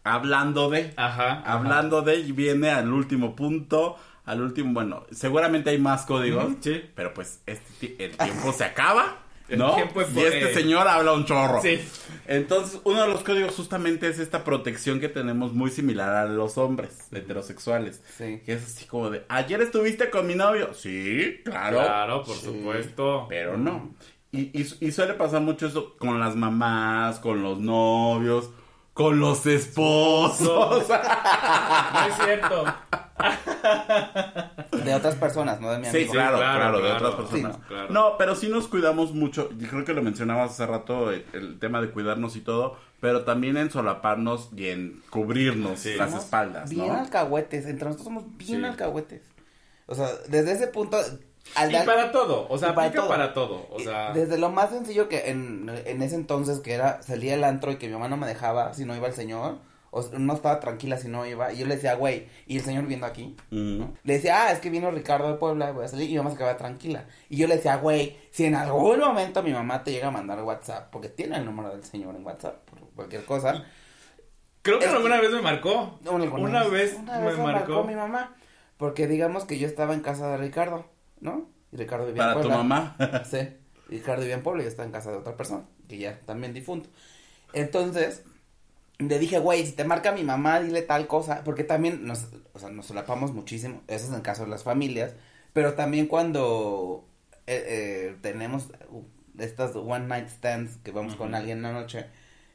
Hablando 0.03 0.70
de. 0.70 0.93
Ajá. 0.95 1.39
ajá. 1.39 1.53
Hablando 1.53 2.01
de, 2.01 2.18
y 2.18 2.32
viene 2.32 2.70
al 2.70 2.91
último 2.93 3.36
punto. 3.36 3.97
Al 4.26 4.41
último, 4.41 4.74
bueno, 4.74 5.05
seguramente 5.11 5.70
hay 5.72 5.80
más 5.80 6.05
códigos. 6.05 6.53
Sí. 6.61 6.82
Pero 6.95 7.14
pues 7.14 7.41
este, 7.45 7.74
ti- 7.80 7.95
el 7.99 8.16
tiempo 8.18 8.53
se 8.53 8.64
acaba. 8.64 9.18
¿No? 9.49 9.75
y 9.77 10.19
este 10.19 10.53
señor 10.53 10.87
habla 10.87 11.13
un 11.13 11.25
chorro. 11.25 11.61
Sí. 11.61 11.79
Entonces, 12.27 12.79
uno 12.85 13.01
de 13.01 13.07
los 13.09 13.23
códigos 13.23 13.55
justamente 13.55 14.07
es 14.07 14.17
esta 14.19 14.43
protección 14.43 14.99
que 14.99 15.09
tenemos 15.09 15.53
muy 15.53 15.69
similar 15.69 16.15
a 16.15 16.25
los 16.25 16.57
hombres 16.57 17.07
heterosexuales. 17.11 18.01
Sí. 18.17 18.41
Que 18.45 18.53
es 18.53 18.63
así 18.63 18.85
como 18.85 19.09
de, 19.09 19.25
ayer 19.29 19.61
estuviste 19.61 20.09
con 20.09 20.25
mi 20.27 20.35
novio. 20.35 20.73
Sí, 20.73 21.41
claro. 21.43 21.77
Claro, 21.77 22.23
por 22.23 22.35
Sí. 22.35 22.45
supuesto. 22.45 23.25
Pero 23.29 23.57
no. 23.57 23.93
Y, 24.31 24.57
y, 24.59 24.65
y 24.79 24.91
suele 24.91 25.13
pasar 25.13 25.41
mucho 25.41 25.67
eso 25.67 25.95
con 25.97 26.19
las 26.19 26.35
mamás, 26.35 27.19
con 27.19 27.43
los 27.43 27.59
novios, 27.59 28.49
con 28.93 29.19
los 29.19 29.45
esposos. 29.45 30.87
No 30.89 32.07
es 32.07 32.15
cierto. 32.23 32.65
De 34.84 34.95
otras 34.95 35.16
personas, 35.16 35.61
no 35.61 35.72
de 35.72 35.80
mi 35.80 35.86
Sí, 35.86 35.97
amigo. 35.97 36.14
claro, 36.14 36.38
claro, 36.38 36.59
claro, 36.59 36.78
de 36.78 36.84
claro. 36.89 36.97
otras 37.07 37.16
personas. 37.16 37.55
Sí, 37.55 37.61
no, 37.61 37.68
claro. 37.68 37.89
No, 37.93 38.18
pero 38.18 38.36
sí 38.36 38.49
nos 38.49 38.68
cuidamos 38.68 39.14
mucho. 39.14 39.49
Yo 39.57 39.68
creo 39.70 39.86
que 39.86 39.93
lo 39.93 40.01
mencionabas 40.01 40.51
hace 40.51 40.66
rato, 40.66 41.11
el, 41.11 41.26
el 41.34 41.59
tema 41.59 41.82
de 41.82 41.89
cuidarnos 41.91 42.36
y 42.36 42.41
todo, 42.41 42.78
pero 42.99 43.24
también 43.24 43.57
en 43.57 43.70
solaparnos 43.72 44.49
y 44.55 44.70
en 44.70 45.01
cubrirnos 45.09 45.80
Sí. 45.80 45.95
las 45.95 46.09
Somos 46.09 46.26
espaldas, 46.26 46.70
Bien 46.70 46.88
¿no? 46.88 46.93
alcahuetes, 46.99 47.66
entre 47.66 47.86
nosotros 47.86 48.05
somos 48.05 48.24
bien 48.38 48.61
Sí. 48.61 48.66
alcahuetes. 48.66 49.22
O 49.86 49.95
sea, 49.95 50.07
desde 50.28 50.53
ese 50.53 50.68
punto, 50.68 50.97
al 51.55 51.70
Y 51.70 51.74
dar- 51.74 51.86
para 51.86 52.11
todo, 52.11 52.47
o 52.49 52.57
sea, 52.57 52.70
Y 52.70 52.74
para 52.74 52.91
todo. 52.91 53.07
para 53.07 53.34
todo. 53.34 53.68
O 53.70 53.80
sea, 53.80 54.11
desde 54.14 54.38
lo 54.38 54.49
más 54.49 54.70
sencillo 54.72 55.07
que 55.09 55.30
en, 55.30 55.70
en 55.86 56.01
ese 56.01 56.16
entonces, 56.16 56.59
que 56.59 56.74
era 56.74 57.01
salir 57.03 57.34
al 57.34 57.43
antro 57.43 57.72
y 57.72 57.76
que 57.76 57.88
mi 57.88 57.93
mamá 57.93 58.07
no 58.07 58.18
me 58.18 58.28
dejaba 58.28 58.74
si 58.74 58.86
no 58.86 58.95
iba 58.95 59.07
el 59.07 59.14
señor, 59.14 59.57
o 59.95 60.01
no 60.17 60.33
estaba 60.33 60.59
tranquila 60.59 60.97
si 60.97 61.07
no 61.07 61.25
iba, 61.25 61.53
y 61.53 61.57
yo 61.59 61.67
le 61.67 61.75
decía, 61.75 61.93
güey, 61.93 62.27
y 62.47 62.57
el 62.57 62.63
señor 62.63 62.85
viendo 62.87 63.05
aquí, 63.05 63.35
Mm. 63.51 63.77
¿no? 63.77 63.93
Le 64.03 64.13
decía, 64.13 64.45
ah, 64.47 64.51
es 64.51 64.59
que 64.59 64.69
vino 64.71 64.89
Ricardo 64.89 65.27
de 65.31 65.35
Puebla, 65.37 65.71
voy 65.71 65.85
a 65.85 65.87
salir, 65.87 66.07
y 66.09 66.13
mi 66.13 66.17
mamá 66.17 66.31
se 66.31 66.37
quedaba 66.37 66.57
tranquila. 66.57 67.05
Y 67.29 67.37
yo 67.37 67.47
le 67.47 67.57
decía, 67.57 67.75
güey, 67.77 68.17
si 68.31 68.45
en 68.45 68.55
algún 68.55 68.99
momento 68.99 69.43
mi 69.43 69.53
mamá 69.53 69.83
te 69.83 69.91
llega 69.91 70.07
a 70.07 70.11
mandar 70.11 70.41
WhatsApp, 70.43 70.89
porque 70.91 71.09
tiene 71.09 71.37
el 71.37 71.45
número 71.45 71.69
del 71.69 71.83
señor 71.83 72.15
en 72.15 72.25
WhatsApp, 72.25 72.67
por 72.69 72.79
cualquier 72.95 73.23
cosa. 73.25 73.65
Creo 74.63 74.79
que 74.79 74.85
Es 74.85 74.91
alguna 74.91 75.19
vez 75.21 75.31
me 75.31 75.41
marcó. 75.41 75.99
Alguna 76.05 76.23
Una 76.25 76.63
vez 76.67 76.95
una 76.97 77.19
me 77.19 77.25
vez 77.27 77.37
marcó. 77.37 77.83
mi 77.83 77.95
mamá, 77.95 78.35
porque 78.77 79.07
digamos 79.07 79.45
que 79.45 79.59
yo 79.59 79.67
estaba 79.67 79.93
en 79.93 79.99
casa 79.99 80.27
de 80.31 80.37
Ricardo, 80.37 80.85
¿no? 81.19 81.49
Y 81.71 81.77
Ricardo 81.77 82.05
vivía 82.05 82.23
Para 82.23 82.31
en 82.35 82.41
tu 82.41 82.47
Puebla. 82.47 82.63
mamá. 82.63 82.95
Sí, 83.29 83.37
Ricardo 83.89 84.21
vivía 84.21 84.35
en 84.35 84.43
Puebla 84.43 84.61
y 84.61 84.65
yo 84.65 84.69
estaba 84.69 84.85
en 84.87 84.91
casa 84.93 85.11
de 85.11 85.17
otra 85.17 85.35
persona, 85.37 85.65
que 85.87 85.97
ya 85.97 86.19
también 86.25 86.53
difunto. 86.53 86.89
Entonces, 87.51 88.23
le 89.09 89.19
dije, 89.19 89.39
güey, 89.39 89.65
si 89.65 89.71
te 89.73 89.83
marca 89.83 90.11
mi 90.11 90.23
mamá, 90.23 90.59
dile 90.59 90.81
tal 90.81 91.07
cosa, 91.07 91.43
porque 91.43 91.63
también 91.63 92.05
nos, 92.05 92.27
o 92.53 92.59
sea, 92.59 92.69
nos 92.69 92.85
solapamos 92.87 93.33
muchísimo, 93.33 93.81
eso 93.87 94.05
es 94.05 94.09
en 94.09 94.15
el 94.17 94.21
caso 94.21 94.43
de 94.43 94.49
las 94.49 94.63
familias, 94.63 95.13
pero 95.53 95.73
también 95.73 96.07
cuando 96.07 97.05
eh, 97.47 97.63
eh, 97.67 98.15
tenemos 98.21 98.69
uh, 98.89 99.03
estas 99.39 99.75
one 99.75 100.07
night 100.07 100.29
stands 100.29 100.77
que 100.83 100.91
vamos 100.91 101.15
con 101.15 101.29
Ujú. 101.29 101.37
alguien 101.37 101.57
en 101.57 101.63
la 101.63 101.71
noche, 101.73 102.05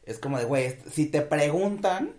es 0.05 0.19
como 0.19 0.39
de, 0.39 0.45
güey, 0.45 0.77
si 0.91 1.07
te 1.07 1.21
preguntan, 1.23 2.13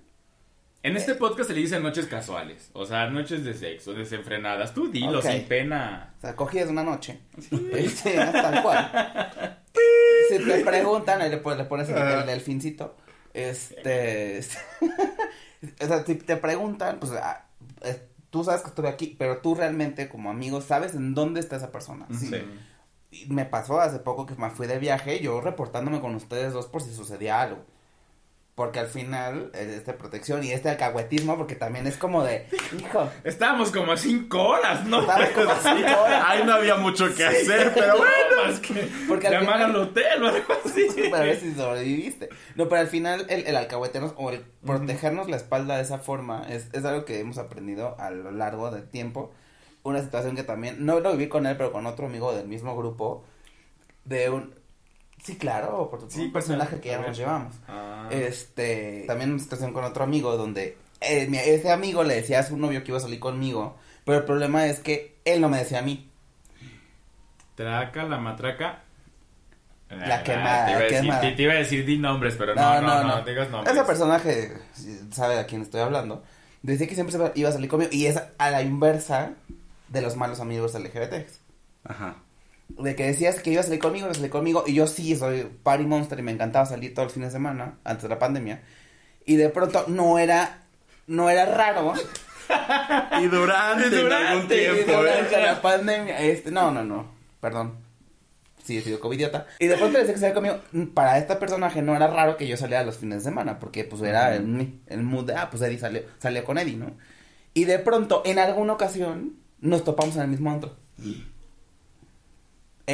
En 0.82 0.96
este 0.96 1.14
podcast 1.16 1.50
se 1.50 1.56
le 1.56 1.62
dicen 1.62 1.84
noches 1.84 2.06
casuales. 2.06 2.70
O 2.72 2.86
sea, 2.86 3.10
noches 3.10 3.44
de 3.44 3.54
sexo, 3.54 3.94
desenfrenadas. 3.94 4.74
Tú 4.74 4.90
dilo 4.90 5.22
sin 5.22 5.44
pena. 5.44 6.14
o 6.20 6.22
sea, 6.22 6.36
cogidas 6.38 6.70
una 6.70 6.84
noche, 6.84 7.20
este, 7.74 8.14
tal 8.16 8.62
cual. 8.64 9.60
Si 10.30 10.38
te 10.38 10.64
preguntan, 10.64 11.22
ahí 11.22 11.30
le 11.32 11.38
pones, 11.38 11.58
le 11.58 11.66
pones 11.66 11.90
el, 11.90 11.98
el 11.98 12.26
delfincito, 12.28 12.96
este, 13.34 14.40
o 15.82 15.86
sea, 15.86 16.06
si 16.06 16.16
te 16.16 16.38
preguntan, 16.38 17.00
pues, 17.00 17.12
ah, 17.14 17.46
eh, 17.82 18.08
tú 18.30 18.44
sabes 18.44 18.62
que 18.62 18.70
estuve 18.70 18.90
aquí, 18.90 19.16
pero 19.18 19.38
tú 19.38 19.56
realmente 19.56 20.10
como 20.10 20.30
amigo 20.30 20.62
sabes 20.62 20.94
en 20.96 21.14
dónde 21.14 21.40
está 21.40 21.56
esa 21.56 21.72
persona. 21.72 22.08
Sí. 22.12 22.28
Sí. 22.28 22.44
Y 23.12 23.34
me 23.34 23.46
pasó 23.46 23.82
hace 23.82 24.00
poco 24.00 24.26
que 24.26 24.36
me 24.36 24.52
fui 24.52 24.68
de 24.68 24.78
viaje, 24.78 25.20
yo 25.20 25.42
reportándome 25.42 26.00
con 26.00 26.14
ustedes 26.16 26.54
dos 26.54 26.68
por 26.68 26.82
si 26.82 26.94
sucedía 26.94 27.42
algo. 27.42 27.66
Porque 28.60 28.80
al 28.80 28.88
final, 28.88 29.52
esta 29.54 29.96
protección 29.96 30.44
y 30.44 30.52
este 30.52 30.68
alcahuetismo, 30.68 31.38
porque 31.38 31.56
también 31.56 31.88
es 31.88 31.96
como 31.96 32.26
de, 32.26 32.46
hijo, 32.78 33.10
Estábamos 33.24 33.72
como 33.72 33.94
a 33.94 33.96
cinco 33.96 34.50
horas, 34.50 34.86
¿no? 34.86 35.00
Estábamos 35.00 35.30
como 35.30 35.50
a 35.52 35.56
cinco 35.62 36.02
horas. 36.02 36.24
Ahí 36.28 36.44
no 36.44 36.52
había 36.56 36.76
mucho 36.76 37.16
que 37.16 37.24
hacer, 37.24 37.72
pero 37.74 37.96
bueno. 37.96 38.12
Más 38.46 38.60
que 38.60 38.90
Porque 39.08 39.28
al 39.30 39.40
final- 39.40 39.62
al 39.64 39.76
hotel 39.78 40.24
o 40.24 40.28
algo 40.28 40.54
así. 40.66 40.88
para 41.10 41.24
ver 41.24 41.40
si 41.40 41.54
sobreviviste. 41.54 42.28
No, 42.56 42.68
pero 42.68 42.82
al 42.82 42.88
final 42.88 43.28
el, 43.30 43.48
el 43.48 43.56
alcahuetearnos 43.56 44.14
o 44.18 44.30
el 44.30 44.42
protegernos 44.66 45.30
la 45.30 45.38
espalda 45.38 45.78
de 45.78 45.84
esa 45.84 46.00
forma 46.00 46.46
es, 46.50 46.68
es 46.74 46.84
algo 46.84 47.06
que 47.06 47.22
hemos 47.22 47.38
aprendido 47.38 47.96
a 47.98 48.12
lo 48.12 48.30
largo 48.32 48.72
del 48.72 48.90
tiempo. 48.90 49.32
Una 49.84 50.02
situación 50.02 50.36
que 50.36 50.44
también, 50.44 50.86
no 50.86 51.00
lo 51.00 51.14
viví 51.14 51.30
con 51.30 51.46
él, 51.46 51.56
pero 51.56 51.72
con 51.72 51.86
otro 51.86 52.08
amigo 52.08 52.36
del 52.36 52.50
mismo 52.50 52.76
grupo, 52.76 53.24
de 54.04 54.30
un... 54.30 54.59
Sí, 55.24 55.38
claro, 55.38 55.90
por 55.90 56.10
Sí, 56.10 56.22
un 56.26 56.32
personaje 56.32 56.80
que 56.80 56.90
ya 56.90 57.00
nos 57.00 57.18
llevamos. 57.18 57.54
Ah. 57.68 58.08
Este, 58.12 59.04
también 59.08 59.32
una 59.32 59.40
situación 59.40 59.74
con 59.74 59.84
otro 59.84 60.04
amigo 60.04 60.36
donde 60.38 60.78
eh, 61.02 61.30
ese 61.46 61.72
amigo 61.72 62.04
le 62.04 62.16
decía 62.16 62.40
a 62.40 62.44
su 62.44 62.58
novio 62.58 62.84
que 62.84 62.92
iba 62.92 62.98
a 62.98 63.02
salir 63.02 63.20
conmigo, 63.20 63.78
pero 64.06 64.20
el 64.20 64.24
problema 64.26 64.66
es 64.68 64.80
que 64.80 65.18
él 65.26 65.42
no 65.42 65.50
me 65.50 65.58
decía 65.58 65.80
a 65.80 65.82
mí. 65.84 66.10
Traca, 67.56 68.04
la 68.04 68.18
matraca. 68.18 68.84
La 69.90 70.18
Ah, 70.20 70.24
quemada, 70.24 70.66
Te 70.66 70.72
iba, 70.72 70.80
a 70.80 70.84
decir, 70.84 71.00
quemada. 71.02 71.22
te- 71.22 71.32
te 71.32 71.42
iba 71.44 71.54
a 71.54 71.58
decir 71.58 71.84
di 71.86 71.98
nombres, 71.98 72.36
pero 72.38 72.54
no, 72.56 72.82
no, 72.82 73.04
no, 73.04 73.22
digas 73.24 73.50
nombres. 73.50 73.76
Ese 73.76 73.84
personaje 73.86 74.54
sabe 75.12 75.40
a 75.40 75.46
quién 75.48 75.64
estoy 75.64 75.82
hablando. 75.82 76.24
Decía 76.62 76.88
que 76.88 76.94
siempre 76.94 77.16
iba- 77.16 77.32
iba 77.36 77.50
a 77.50 77.52
salir 77.52 77.70
conmigo 77.70 77.90
y 77.92 78.06
es 78.06 78.22
a 78.38 78.52
la 78.52 78.62
inversa 78.62 79.32
de 79.88 80.02
los 80.02 80.16
malos 80.16 80.40
amigos 80.40 80.76
LGBT. 80.76 81.28
Ajá. 81.86 82.18
De 82.70 82.96
que 82.96 83.08
decías 83.08 83.42
que 83.42 83.52
iba 83.52 83.62
a 83.62 83.64
salir 83.64 83.80
conmigo, 83.80 84.06
iba 84.06 84.12
a 84.12 84.16
salir 84.16 84.30
conmigo 84.30 84.64
y 84.66 84.74
yo 84.74 84.88
sí 84.88 85.16
soy 85.16 85.44
party 85.64 85.86
monster 85.86 86.20
y 86.20 86.22
me 86.22 86.32
encantaba 86.32 86.66
salir 86.66 86.94
todo 86.94 87.06
el 87.06 87.12
fin 87.12 87.24
de 87.24 87.32
semana 87.32 87.80
antes 87.84 88.04
de 88.04 88.10
la 88.10 88.20
pandemia. 88.20 88.62
Y 89.26 89.36
de 89.36 89.50
pronto 89.50 89.86
no 89.88 90.18
era 90.18 90.64
no 91.10 91.30
era 91.30 91.46
raro 91.46 91.94
Y 93.20 93.28
durante, 93.28 93.86
en 93.86 93.92
Durante, 93.92 94.28
algún 94.28 94.46
y 94.46 94.48
tiempo, 94.48 94.92
durante 95.02 95.36
¿eh? 95.36 95.44
la 95.44 95.62
pandemia, 95.62 96.22
este, 96.22 96.52
no, 96.52 96.72
no, 96.72 96.84
no, 96.84 97.12
perdón. 97.42 97.90
Sí, 98.64 98.78
he 98.78 98.82
sido 98.82 99.00
covidiota. 99.00 99.48
Y 99.58 99.66
de 99.66 99.78
pronto 99.78 99.98
decía 99.98 100.14
que 100.14 100.20
salía 100.20 100.36
conmigo. 100.36 100.60
Para 100.94 101.18
este 101.18 101.36
personaje 101.38 101.82
no 101.82 101.96
era 101.96 102.06
raro 102.06 102.38
que 102.38 102.48
yo 102.48 102.56
saliera 102.56 102.84
los 102.84 102.98
fines 102.98 103.24
de 103.24 103.30
semana, 103.30 103.58
porque 103.58 103.84
pues 103.84 104.02
era 104.04 104.36
el, 104.36 104.80
el 104.86 105.02
mood 105.02 105.26
de, 105.26 105.34
ah, 105.34 105.50
pues 105.50 105.64
Eddie 105.64 105.80
salió, 105.80 106.04
salió 106.20 106.44
con 106.44 106.60
Eddie, 106.60 106.78
¿no? 106.78 106.92
Y 107.56 107.66
de 107.66 107.80
pronto, 107.80 108.22
en 108.26 108.38
alguna 108.38 108.74
ocasión, 108.74 109.38
nos 109.60 109.84
topamos 109.84 110.16
en 110.18 110.22
el 110.22 110.28
mismo 110.28 110.52
antro. 110.52 110.76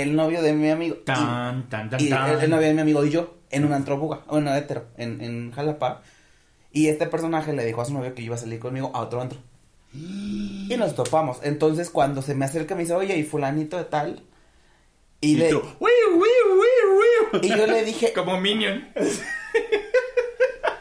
El 0.02 0.16
novio 0.16 0.42
de 0.42 0.54
mi 0.54 0.70
amigo. 0.70 0.96
y- 0.98 1.04
Tan, 1.06 1.70
tan, 1.70 1.90
tan, 1.90 2.00
y 2.02 2.08
el, 2.08 2.14
el 2.44 2.50
novio 2.50 2.68
de 2.68 2.74
mi 2.74 2.82
amigo 2.82 3.06
y 3.06 3.10
yo 3.12 3.36
en 3.50 3.64
un 3.66 3.74
antro 3.74 3.98
buga, 3.98 4.22
bueno, 4.28 4.54
hetero, 4.54 4.86
en, 4.98 5.22
en 5.22 5.52
Jalapa. 5.52 6.02
Y 6.72 6.88
este 6.90 7.06
personaje 7.08 7.54
le 7.54 7.64
dijo 7.66 7.82
a 7.82 7.86
su 7.86 7.94
novio 7.94 8.14
que 8.14 8.22
iba 8.22 8.36
a 8.36 8.38
salir 8.38 8.60
conmigo 8.60 8.92
a 8.94 9.00
otro 9.02 9.22
antro. 9.22 9.40
Y 9.94 10.76
nos 10.78 10.94
topamos. 10.96 11.40
Entonces, 11.44 11.90
cuando 11.90 12.22
se 12.22 12.36
me 12.36 12.44
acerca, 12.44 12.76
me 12.76 12.82
dice, 12.82 12.94
oye, 12.94 13.16
y 13.18 13.24
fulanito 13.24 13.78
de 13.78 13.86
tal. 13.86 14.24
Y, 15.22 15.32
Y 15.32 15.36
le, 15.38 15.50
tú, 15.50 15.62
"Wiu, 15.80 15.90
wiu, 16.12 16.22
wiu, 16.22 17.00
wiu". 17.32 17.42
y 17.42 17.48
yo 17.48 17.66
le 17.68 17.86
dije, 17.86 18.12
Como 18.16 18.40
Minion. 18.42 18.90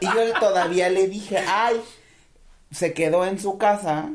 y 0.01 0.05
yo 0.05 0.33
todavía 0.39 0.89
le 0.89 1.07
dije, 1.07 1.37
ay, 1.47 1.77
se 2.71 2.93
quedó 2.93 3.25
en 3.25 3.39
su 3.39 3.57
casa 3.57 4.09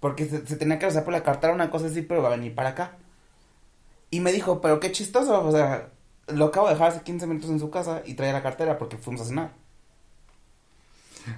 porque 0.00 0.24
se, 0.24 0.46
se 0.46 0.56
tenía 0.56 0.78
que 0.78 0.86
hacer 0.86 1.04
por 1.04 1.12
la 1.12 1.22
cartera 1.22 1.52
una 1.52 1.70
cosa 1.70 1.86
así, 1.86 2.00
pero 2.02 2.22
va 2.22 2.28
a 2.28 2.36
venir 2.36 2.54
para 2.54 2.70
acá. 2.70 2.96
Y 4.16 4.20
me 4.20 4.32
dijo, 4.32 4.60
pero 4.62 4.80
qué 4.80 4.90
chistoso, 4.92 5.44
o 5.46 5.52
sea, 5.52 5.90
lo 6.28 6.46
acabo 6.46 6.68
de 6.68 6.72
dejar 6.74 6.88
hace 6.88 7.02
15 7.02 7.26
minutos 7.26 7.50
en 7.50 7.60
su 7.60 7.68
casa 7.70 8.00
y 8.06 8.14
traía 8.14 8.32
la 8.32 8.42
cartera 8.42 8.78
porque 8.78 8.96
fuimos 8.96 9.20
a 9.20 9.24
cenar. 9.26 9.50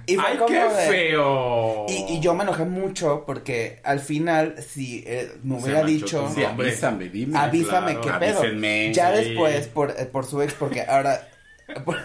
Y 0.05 0.15
fue 0.15 0.23
¡Ay, 0.27 0.37
como 0.37 0.47
qué 0.49 0.59
de- 0.63 0.69
feo! 0.87 1.85
Y, 1.89 2.13
y 2.13 2.19
yo 2.19 2.35
me 2.35 2.43
enojé 2.43 2.63
mucho 2.63 3.23
porque 3.25 3.81
al 3.83 3.99
final, 3.99 4.55
si 4.61 5.03
eh, 5.07 5.31
me 5.43 5.55
hubiera 5.61 5.83
dicho, 5.83 6.31
Sí, 6.33 6.43
avísame, 6.43 7.09
dime. 7.09 7.37
avísame 7.37 7.99
claro, 7.99 8.19
qué 8.19 8.25
pedo. 8.27 8.39
avísenme, 8.39 8.93
ya 8.93 9.11
sí. 9.17 9.23
después, 9.25 9.67
por, 9.67 9.91
eh, 9.91 10.05
por 10.05 10.25
su 10.25 10.41
ex, 10.43 10.53
porque 10.53 10.83
ahora, 10.83 11.27
por- 11.85 11.97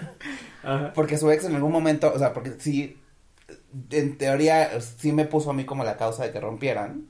Ajá. 0.63 0.93
porque 0.95 1.19
su 1.19 1.31
ex 1.31 1.45
en 1.45 1.55
algún 1.57 1.73
momento, 1.73 2.11
o 2.15 2.19
sea, 2.19 2.33
porque 2.33 2.55
sí, 2.59 2.97
en 3.91 4.17
teoría, 4.17 4.81
sí 4.81 5.13
me 5.13 5.27
puso 5.27 5.51
a 5.51 5.53
mí 5.53 5.65
como 5.67 5.85
la 5.85 5.97
causa 5.99 6.25
de 6.25 6.33
que 6.33 6.41
rompieran. 6.41 7.09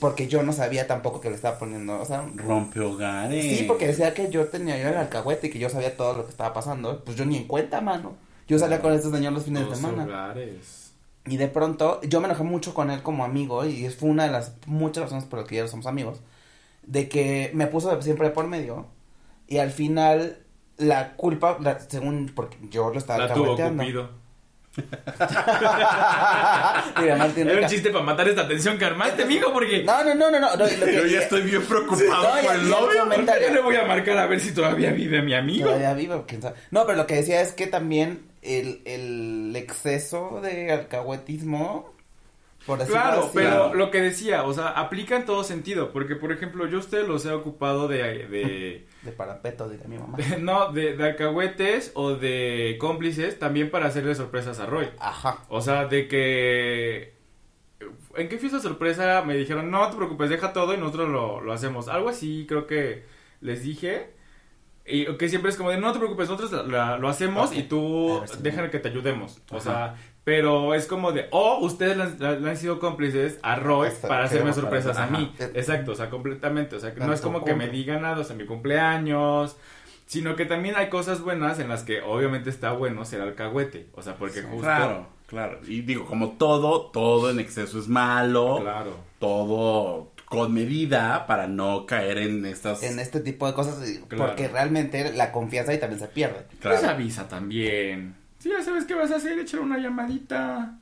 Porque 0.00 0.26
yo 0.28 0.42
no 0.42 0.52
sabía 0.52 0.86
tampoco 0.86 1.20
que 1.20 1.28
le 1.28 1.36
estaba 1.36 1.58
poniendo, 1.58 2.00
o 2.00 2.04
sea, 2.04 2.24
Rompe 2.34 2.80
hogares. 2.80 3.44
sí, 3.58 3.64
porque 3.64 3.86
decía 3.86 4.14
que 4.14 4.30
yo 4.30 4.46
tenía 4.46 4.78
yo 4.80 4.88
el 4.88 4.96
alcahuete 4.96 5.48
y 5.48 5.50
que 5.50 5.58
yo 5.58 5.68
sabía 5.68 5.96
todo 5.96 6.14
lo 6.14 6.24
que 6.24 6.30
estaba 6.30 6.52
pasando. 6.54 7.04
Pues 7.04 7.16
yo 7.16 7.24
ni 7.26 7.36
en 7.36 7.44
cuenta, 7.46 7.80
mano. 7.80 8.16
Yo 8.48 8.58
salía 8.58 8.80
con 8.80 8.92
este 8.94 9.10
señor 9.10 9.32
los 9.34 9.44
fines 9.44 9.68
de 9.68 9.76
semana. 9.76 10.04
hogares. 10.04 10.92
Y 11.26 11.36
de 11.36 11.48
pronto, 11.48 12.00
yo 12.02 12.20
me 12.20 12.26
enojé 12.26 12.42
mucho 12.42 12.72
con 12.74 12.90
él 12.90 13.02
como 13.02 13.24
amigo, 13.24 13.64
y 13.66 13.88
fue 13.90 14.08
una 14.08 14.24
de 14.24 14.32
las 14.32 14.54
muchas 14.66 15.04
razones 15.04 15.24
por 15.26 15.38
las 15.40 15.48
que 15.48 15.56
ya 15.56 15.68
somos 15.68 15.86
amigos, 15.86 16.20
de 16.82 17.08
que 17.10 17.50
me 17.54 17.66
puso 17.66 18.00
siempre 18.00 18.30
por 18.30 18.46
medio, 18.46 18.86
y 19.46 19.58
al 19.58 19.70
final, 19.70 20.38
la 20.78 21.14
culpa, 21.16 21.58
la- 21.60 21.78
según, 21.78 22.32
porque 22.34 22.56
yo 22.70 22.90
lo 22.90 22.98
estaba 22.98 23.26
La 23.26 23.34
tuvo. 23.34 23.54
Cupido. 23.54 24.08
Mira, 27.00 27.16
Martín 27.16 27.48
Era 27.48 27.62
un 27.62 27.66
chiste 27.68 27.90
para 27.90 28.04
matar 28.04 28.28
esta 28.28 28.46
tensión 28.46 28.78
que 28.78 28.84
armaste, 28.84 29.24
mijo, 29.24 29.52
porque... 29.52 29.82
No, 29.82 30.04
no, 30.04 30.14
no, 30.14 30.30
no, 30.30 30.40
no, 30.40 30.56
no, 30.56 30.56
lo 30.56 30.66
que- 30.66 30.94
Yo 30.94 31.06
ya 31.06 31.20
estoy 31.20 31.42
bien 31.42 31.62
preocupado 31.62 32.36
No, 32.36 32.42
por 32.42 32.54
el 32.54 32.68
novio. 32.68 33.00
comentario. 33.02 33.48
Yo 33.48 33.54
le 33.54 33.60
voy 33.62 33.76
a 33.76 33.84
marcar 33.84 34.18
a 34.18 34.26
ver 34.26 34.40
si 34.40 34.52
todavía 34.52 34.92
vive 34.92 35.22
mi 35.22 35.34
amigo. 35.34 35.66
Todavía 35.66 35.90
sabe. 36.40 36.54
No, 36.70 36.86
pero 36.86 36.98
lo 36.98 37.06
que 37.06 37.14
decía 37.16 37.40
es 37.40 37.52
que 37.52 37.66
también 37.66 38.22
el, 38.42 38.82
el 38.84 39.52
exceso 39.56 40.40
de 40.42 40.70
alcahuetismo, 40.72 41.92
por 42.66 42.84
Claro, 42.86 43.22
así, 43.24 43.30
pero 43.34 43.74
lo 43.74 43.90
que 43.90 44.00
decía, 44.00 44.44
o 44.44 44.52
sea, 44.52 44.68
aplica 44.68 45.16
en 45.16 45.24
todo 45.24 45.42
sentido, 45.44 45.92
porque 45.92 46.14
por 46.14 46.30
ejemplo, 46.32 46.66
yo 46.68 46.76
a 46.76 46.80
ustedes 46.80 47.08
los 47.08 47.24
he 47.26 47.32
ocupado 47.32 47.88
de, 47.88 48.26
de 48.28 48.86
de 49.02 49.12
parapeto, 49.12 49.68
diría 49.68 49.86
mi 49.88 49.98
mamá. 49.98 50.18
no, 50.40 50.72
de, 50.72 50.96
de 50.96 51.04
alcahuetes 51.04 51.92
o 51.94 52.14
de 52.16 52.76
cómplices 52.80 53.38
también 53.38 53.70
para 53.70 53.86
hacerle 53.86 54.14
sorpresas 54.14 54.60
a 54.60 54.66
Roy. 54.66 54.88
Ajá. 54.98 55.38
O 55.48 55.60
sea, 55.60 55.86
de 55.86 56.06
que 56.08 57.14
¿en 58.16 58.28
qué 58.28 58.38
fiesta 58.38 58.60
sorpresa? 58.60 59.22
Me 59.26 59.36
dijeron, 59.36 59.70
"No 59.70 59.88
te 59.90 59.96
preocupes, 59.96 60.28
deja 60.30 60.52
todo 60.52 60.74
y 60.74 60.78
nosotros 60.78 61.08
lo, 61.08 61.40
lo 61.40 61.52
hacemos." 61.52 61.88
Algo 61.88 62.08
así, 62.10 62.44
creo 62.48 62.66
que 62.66 63.04
les 63.40 63.62
dije. 63.62 64.10
Y 64.84 65.04
que 65.18 65.28
siempre 65.28 65.50
es 65.50 65.56
como 65.56 65.70
de, 65.70 65.76
no 65.78 65.92
te 65.92 65.98
preocupes, 65.98 66.28
nosotros 66.28 66.50
la- 66.52 66.88
la- 66.88 66.98
lo 66.98 67.08
hacemos 67.08 67.54
y 67.56 67.62
tú 67.62 68.20
si- 68.26 68.42
déjame 68.42 68.70
que 68.70 68.80
te 68.80 68.88
ayudemos. 68.88 69.40
O 69.50 69.60
sea, 69.60 69.94
pero 70.24 70.74
es 70.74 70.86
como 70.86 71.12
de, 71.12 71.26
o 71.30 71.58
ustedes 71.60 71.96
le 71.96 72.48
han, 72.48 72.56
sido 72.56 72.78
cómplices 72.78 73.38
a 73.42 73.56
Roy 73.56 73.88
Hasta 73.88 74.06
para 74.08 74.24
hacerme 74.24 74.52
sorpresas 74.52 74.96
para- 74.96 75.06
a 75.08 75.10
mí. 75.10 75.32
ajá. 75.38 75.50
Exacto, 75.54 75.92
o 75.92 75.94
sea, 75.94 76.10
completamente. 76.10 76.76
O 76.76 76.80
sea, 76.80 76.94
que 76.94 77.00
no 77.00 77.12
es 77.12 77.20
como 77.20 77.44
que 77.44 77.54
me 77.54 77.68
digan 77.68 78.02
nada, 78.02 78.18
o 78.20 78.24
sea, 78.24 78.36
mi 78.36 78.44
cumpleaños. 78.46 79.56
sino 80.06 80.34
que 80.34 80.44
también 80.44 80.74
hay 80.76 80.88
cosas 80.88 81.20
buenas 81.20 81.60
en 81.60 81.68
las 81.68 81.84
que 81.84 82.02
obviamente 82.02 82.50
está 82.50 82.72
bueno 82.72 83.04
ser 83.04 83.20
alcahuete. 83.20 83.86
O 83.94 84.02
sea, 84.02 84.16
porque 84.16 84.42
justo. 84.42 84.62
Claro, 84.62 85.06
claro. 85.28 85.60
Y 85.68 85.82
digo, 85.82 86.04
como 86.04 86.30
todo, 86.32 86.86
todo 86.90 87.30
en 87.30 87.38
exceso 87.38 87.78
es 87.78 87.86
malo. 87.86 88.58
Claro. 88.60 88.96
Todo 89.20 90.10
con 90.24 90.52
medida 90.52 91.26
para 91.28 91.46
no 91.46 91.86
caer 91.86 92.18
en 92.18 92.44
estas... 92.46 92.82
En 92.82 92.98
este 92.98 93.20
tipo 93.20 93.46
de 93.46 93.52
cosas, 93.54 93.78
Claro. 94.08 94.26
porque 94.26 94.48
realmente 94.48 95.12
la 95.12 95.30
confianza 95.32 95.72
ahí 95.72 95.78
también 95.78 96.00
se 96.00 96.08
pierde. 96.08 96.44
Claro. 96.60 96.76
Pues 96.78 96.88
avisa 96.88 97.28
también. 97.28 98.16
Si 98.40 98.48
ya 98.48 98.62
sabes 98.64 98.84
qué 98.86 98.94
vas 98.94 99.10
a 99.12 99.16
hacer, 99.16 99.38
échale 99.38 99.62
una 99.62 99.78
llamadita. 99.78 100.76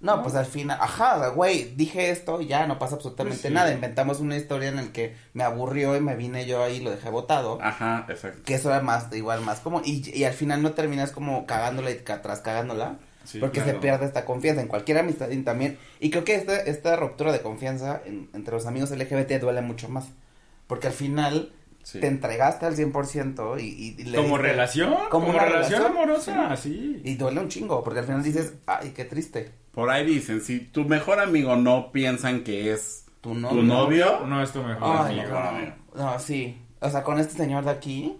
No, 0.00 0.16
¿No? 0.16 0.22
pues 0.22 0.34
al 0.34 0.44
final, 0.46 0.78
ajá, 0.80 1.28
güey, 1.28 1.74
dije 1.76 2.10
esto 2.10 2.40
y 2.40 2.46
ya 2.46 2.66
no 2.66 2.78
pasa 2.78 2.96
absolutamente 2.96 3.36
Pues 3.40 3.48
sí. 3.48 3.54
nada. 3.54 3.72
Inventamos 3.72 4.20
una 4.20 4.36
historia 4.36 4.68
en 4.68 4.76
la 4.76 4.92
que 4.92 5.14
me 5.32 5.44
aburrió 5.44 5.96
y 5.96 6.00
me 6.00 6.14
vine 6.14 6.44
yo 6.46 6.62
ahí 6.62 6.76
y 6.76 6.80
lo 6.80 6.90
dejé 6.90 7.08
botado. 7.10 7.58
Ajá, 7.62 8.06
exacto. 8.08 8.42
Que 8.44 8.54
eso 8.54 8.68
era 8.70 8.80
más, 8.82 9.12
igual 9.14 9.40
más 9.40 9.60
común. 9.60 9.82
Y, 9.84 10.08
y 10.16 10.24
al 10.24 10.34
final 10.34 10.62
no 10.62 10.72
terminas 10.72 11.10
como 11.10 11.46
cagándola 11.46 11.90
y 11.90 11.98
atrás 12.06 12.40
cagándola. 12.40 12.96
Sí, 13.24 13.38
porque 13.38 13.60
claro. 13.62 13.72
se 13.72 13.78
pierde 13.80 14.04
esta 14.04 14.26
confianza 14.26 14.60
en 14.60 14.68
cualquier 14.68 14.98
amistad 14.98 15.30
y 15.30 15.38
también. 15.42 15.78
Y 16.00 16.10
creo 16.10 16.24
que 16.24 16.34
esta, 16.34 16.54
esta 16.60 16.96
ruptura 16.96 17.32
de 17.32 17.40
confianza 17.40 18.02
en- 18.04 18.28
entre 18.34 18.52
los 18.54 18.66
amigos 18.66 18.90
LGBT 18.90 19.40
duele 19.40 19.62
mucho 19.62 19.88
más. 19.88 20.04
Porque 20.66 20.88
al 20.88 20.92
final 20.92 21.50
Sí. 21.84 22.00
te 22.00 22.08
entregaste 22.08 22.66
al 22.66 22.74
100% 22.76 23.60
y, 23.60 23.64
y, 23.64 23.94
y 24.00 24.04
le 24.04 24.16
Como 24.16 24.36
diste- 24.38 24.42
relación, 24.42 24.90
Como 24.94 25.08
como, 25.10 25.28
una 25.30 25.44
relación, 25.44 25.82
relación, 25.82 25.92
amorosa, 26.02 26.56
sí. 26.56 27.00
Y 27.04 27.14
duele 27.14 27.40
un 27.40 27.48
chingo, 27.48 27.84
porque 27.84 28.00
al 28.00 28.06
final 28.06 28.22
dices, 28.22 28.54
ay, 28.66 28.90
qué 28.96 29.04
triste. 29.04 29.52
Por 29.70 29.90
ahí 29.90 30.04
dicen, 30.06 30.40
si 30.40 30.60
tu 30.60 30.84
mejor 30.84 31.20
amigo 31.20 31.54
no 31.56 31.92
piensan 31.92 32.42
que 32.42 32.72
es 32.72 33.04
Tu 33.20 33.30
tu 33.30 33.34
novio. 33.38 33.62
novio, 33.62 34.26
No 34.26 34.42
es 34.42 34.50
tu 34.52 34.62
mejor 34.62 34.96
Ay, 35.06 35.20
amigo. 35.20 35.38
no, 35.94 36.12
no, 36.12 36.18
sí. 36.18 36.60
O 36.80 36.90
sea, 36.90 37.02
con 37.02 37.18
este 37.20 37.34
señor 37.36 37.64
de 37.64 37.70
aquí. 37.70 38.18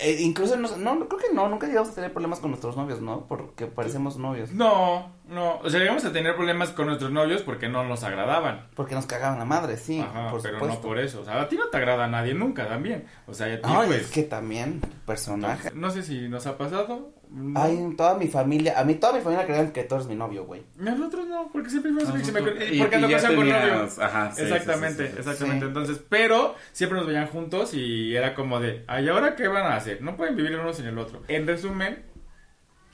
Eh, 0.00 0.16
incluso, 0.20 0.56
no, 0.56 0.76
no, 0.76 1.08
creo 1.08 1.20
que 1.20 1.34
no, 1.34 1.48
nunca 1.48 1.66
llegamos 1.66 1.90
a 1.90 1.94
tener 1.94 2.12
problemas 2.12 2.40
con 2.40 2.50
nuestros 2.50 2.76
novios, 2.76 3.00
¿no? 3.00 3.26
Porque 3.26 3.66
parecemos 3.66 4.16
novios. 4.16 4.52
No, 4.52 5.12
no. 5.28 5.58
O 5.58 5.68
sea, 5.68 5.80
llegamos 5.80 6.04
a 6.04 6.12
tener 6.12 6.34
problemas 6.34 6.70
con 6.70 6.86
nuestros 6.86 7.10
novios 7.10 7.42
porque 7.42 7.68
no 7.68 7.84
nos 7.84 8.02
agradaban. 8.02 8.68
Porque 8.74 8.94
nos 8.94 9.06
cagaban 9.06 9.38
la 9.38 9.44
madre, 9.44 9.76
sí, 9.76 10.00
Ajá, 10.00 10.30
por 10.30 10.42
pero 10.42 10.54
supuesto. 10.54 10.76
no 10.76 10.82
por 10.82 10.98
eso. 10.98 11.20
O 11.20 11.24
sea, 11.24 11.40
a 11.42 11.48
ti 11.48 11.56
no 11.56 11.68
te 11.68 11.76
agrada 11.76 12.04
a 12.04 12.08
nadie 12.08 12.34
nunca 12.34 12.66
también. 12.66 13.06
O 13.26 13.34
sea, 13.34 13.46
a 13.46 13.56
ti 13.56 13.62
Ay, 13.62 13.88
pues... 13.88 14.00
es 14.02 14.10
que 14.10 14.22
también, 14.22 14.80
personaje. 15.06 15.70
No 15.74 15.90
sé 15.90 16.02
si 16.02 16.28
nos 16.28 16.46
ha 16.46 16.56
pasado. 16.56 17.12
No. 17.32 17.60
Ay, 17.62 17.94
toda 17.96 18.16
mi 18.16 18.26
familia, 18.26 18.78
a 18.78 18.82
mí 18.84 18.94
toda 18.96 19.12
mi 19.12 19.20
familia 19.20 19.46
creían 19.46 19.70
que 19.70 19.84
tú 19.84 19.94
eres 19.94 20.08
mi 20.08 20.16
novio, 20.16 20.44
güey. 20.46 20.62
Nosotros 20.76 21.28
no, 21.28 21.48
porque 21.52 21.70
siempre 21.70 21.92
fuimos 21.92 22.12
que 22.12 22.24
se 22.24 22.32
me 22.32 22.40
y- 22.40 22.78
porque 22.80 22.96
y 22.96 22.96
ando 22.96 23.08
ya 23.08 23.16
casado 23.18 23.36
con 23.36 23.48
novio. 23.48 23.88
ajá, 24.00 24.32
sí, 24.32 24.42
exactamente, 24.42 25.02
sí, 25.04 25.08
sí, 25.08 25.12
sí. 25.12 25.18
exactamente. 25.20 25.64
Sí. 25.64 25.68
Entonces, 25.68 26.00
pero 26.08 26.54
siempre 26.72 26.98
nos 26.98 27.06
veían 27.06 27.28
juntos 27.28 27.72
y 27.74 28.16
era 28.16 28.34
como 28.34 28.58
de, 28.58 28.82
ay, 28.88 29.08
¿ahora 29.08 29.36
qué 29.36 29.46
van 29.46 29.64
a 29.64 29.76
hacer? 29.76 30.02
No 30.02 30.16
pueden 30.16 30.34
vivir 30.34 30.50
el 30.52 30.58
uno 30.60 30.72
sin 30.72 30.86
el 30.86 30.98
otro. 30.98 31.22
En 31.28 31.46
resumen, 31.46 32.02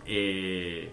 eh, 0.05 0.93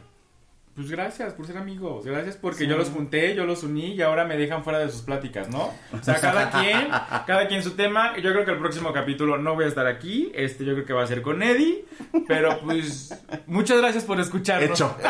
pues 0.76 0.90
gracias 0.90 1.34
por 1.34 1.46
ser 1.46 1.58
amigos, 1.58 2.06
gracias 2.06 2.36
porque 2.36 2.66
yo 2.66 2.76
los 2.78 2.90
junté, 2.90 3.36
yo 3.36 3.46
los 3.46 3.62
uní 3.64 3.94
y 3.94 4.02
ahora 4.02 4.26
me 4.26 4.36
dejan 4.38 4.64
fuera 4.64 4.80
de 4.80 4.90
sus 4.90 5.02
pláticas, 5.04 5.48
¿no? 5.50 5.72
O 5.92 6.02
sea, 6.04 6.16
cada 6.20 6.50
quien, 6.62 6.88
cada 7.28 7.48
quien 7.48 7.62
su 7.62 7.72
tema. 7.72 8.16
Yo 8.18 8.32
creo 8.32 8.44
que 8.46 8.52
el 8.52 8.58
próximo 8.58 8.92
capítulo 8.92 9.38
no 9.38 9.54
voy 9.56 9.66
a 9.66 9.68
estar 9.68 9.86
aquí, 9.86 10.32
este 10.34 10.66
yo 10.66 10.74
creo 10.74 10.86
que 10.86 10.94
va 10.94 11.04
a 11.04 11.08
ser 11.08 11.22
con 11.22 11.44
Eddie, 11.44 11.86
pero 12.28 12.60
pues 12.62 13.14
muchas 13.46 13.78
gracias 13.80 14.04
por 14.04 14.20
escucharnos. 14.20 14.72
hecho. 14.80 14.96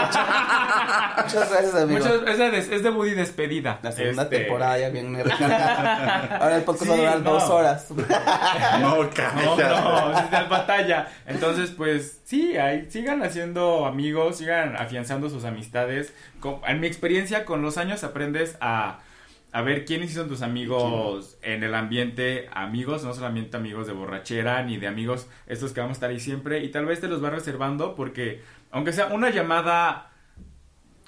Muchas 1.24 1.50
gracias, 1.52 1.76
amigo. 1.76 2.00
Muchas, 2.00 2.22
es, 2.28 2.38
de, 2.70 2.76
es 2.76 2.84
debut 2.84 3.08
y 3.08 3.12
despedida. 3.12 3.80
La 3.82 3.92
segunda 3.92 4.24
Este, 4.24 4.40
temporada 4.40 4.78
ya 4.78 4.90
viene. 4.90 5.22
Ahora 5.22 6.58
el 6.58 6.64
podcast 6.64 6.90
va 6.92 6.94
a 6.94 6.98
Sí, 6.98 7.02
durar 7.04 7.20
no. 7.22 7.32
dos 7.32 7.44
horas. 7.50 7.88
No, 8.82 9.04
No, 9.04 9.56
no, 9.58 10.20
es 10.20 10.32
de 10.32 10.44
batalla. 10.50 11.08
Entonces, 11.26 11.72
pues, 11.72 12.22
sí, 12.26 12.58
ahí, 12.58 12.88
sigan 12.90 13.24
haciendo 13.24 13.86
amigos, 13.86 14.38
sigan 14.38 14.76
afianzando 14.76 15.30
sus 15.30 15.46
amistades. 15.54 16.14
Con- 16.40 16.60
en 16.68 16.80
mi 16.80 16.88
experiencia, 16.88 17.46
con 17.46 17.62
los 17.62 17.78
años 17.78 18.04
aprendes 18.04 18.58
a, 18.62 19.00
a 19.52 19.62
ver 19.62 19.86
quiénes 19.86 20.14
son 20.14 20.28
tus 20.28 20.42
amigos 20.42 21.38
en 21.42 21.64
el 21.64 21.74
ambiente, 21.76 22.50
amigos, 22.54 23.04
no 23.04 23.14
solamente 23.14 23.56
amigos 23.58 23.88
de 23.88 23.94
borrachera, 23.94 24.64
ni 24.64 24.78
de 24.78 24.88
amigos 24.88 25.28
estos 25.48 25.72
que 25.74 25.80
vamos 25.82 25.96
a 25.96 25.98
estar 25.98 26.10
ahí 26.10 26.20
siempre. 26.20 26.64
Y 26.64 26.70
tal 26.70 26.86
vez 26.86 27.00
te 27.00 27.08
los 27.08 27.22
vas 27.22 27.32
reservando 27.34 27.96
porque, 27.96 28.42
aunque 28.72 28.94
sea 28.94 29.08
una 29.08 29.30
llamada 29.30 30.10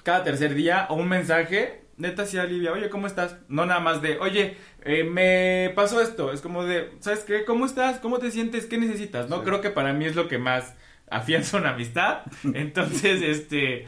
cada 0.02 0.22
tercer 0.24 0.54
día 0.54 0.86
o 0.88 0.94
un 0.94 1.08
mensaje, 1.08 1.82
neta 1.96 2.26
sí 2.26 2.38
alivia, 2.38 2.72
oye, 2.72 2.88
¿cómo 2.90 3.06
estás? 3.06 3.36
No 3.48 3.66
nada 3.66 3.80
más 3.80 4.02
de, 4.02 4.18
oye, 4.18 4.56
eh, 4.84 5.02
me 5.02 5.72
pasó 5.74 6.00
esto, 6.00 6.32
es 6.32 6.40
como 6.40 6.62
de, 6.64 6.92
¿sabes 7.00 7.20
qué? 7.24 7.44
¿Cómo 7.44 7.66
estás? 7.66 7.98
¿Cómo 7.98 8.18
te 8.18 8.30
sientes? 8.30 8.66
¿Qué 8.66 8.78
necesitas? 8.78 9.28
No, 9.28 9.38
Sí. 9.38 9.42
creo 9.46 9.60
que 9.60 9.70
para 9.70 9.92
mí 9.92 10.04
es 10.04 10.14
lo 10.14 10.28
que 10.28 10.38
más 10.38 10.74
afianza 11.10 11.56
una 11.56 11.70
amistad, 11.70 12.20
entonces, 12.54 13.22
este, 13.22 13.86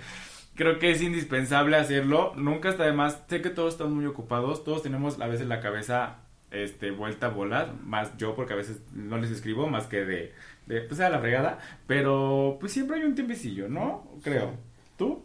creo 0.58 0.80
que 0.80 0.90
es 0.90 1.00
indispensable 1.00 1.76
hacerlo, 1.76 2.32
nunca 2.34 2.68
está 2.68 2.84
de 2.84 2.92
más, 2.92 3.22
sé 3.28 3.40
que 3.40 3.48
todos 3.48 3.74
estamos 3.74 3.92
muy 3.92 4.06
ocupados, 4.06 4.64
todos 4.64 4.82
tenemos 4.82 5.20
a 5.20 5.28
veces 5.28 5.46
la 5.46 5.60
cabeza, 5.60 6.16
este, 6.50 6.90
vuelta 6.90 7.26
a 7.26 7.30
bolas, 7.30 7.68
más 7.84 8.16
yo 8.18 8.34
porque 8.34 8.54
a 8.54 8.56
veces 8.56 8.80
no 8.92 9.18
les 9.18 9.30
escribo 9.30 9.68
más 9.68 9.86
que 9.86 10.04
de, 10.04 10.34
de 10.66 10.80
pues 10.80 10.98
a 10.98 11.10
la 11.10 11.20
fregada, 11.20 11.60
pero 11.86 12.56
pues 12.58 12.72
siempre 12.72 12.96
hay 12.96 13.04
un 13.04 13.14
tiempecillo, 13.14 13.68
¿no? 13.68 14.08
Creo. 14.24 14.54
¿Tú? 14.96 15.22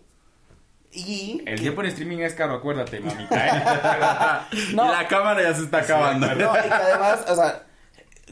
Y. 0.92 1.42
El 1.48 1.60
tiempo 1.60 1.82
en 1.82 1.88
streaming 1.88 2.20
es 2.20 2.36
caro, 2.36 2.54
acuérdate, 2.54 3.00
mamita. 3.00 3.48
¿eh? 3.48 4.58
No. 4.76 4.92
La 4.92 5.08
cámara 5.08 5.42
ya 5.42 5.56
se 5.56 5.64
está 5.64 5.80
acabando. 5.80 6.28
Sí, 6.28 6.36
No, 6.38 6.52
y 6.52 6.62
que 6.62 6.74
además, 6.74 7.26
o 7.28 7.36
sea, 7.36 7.64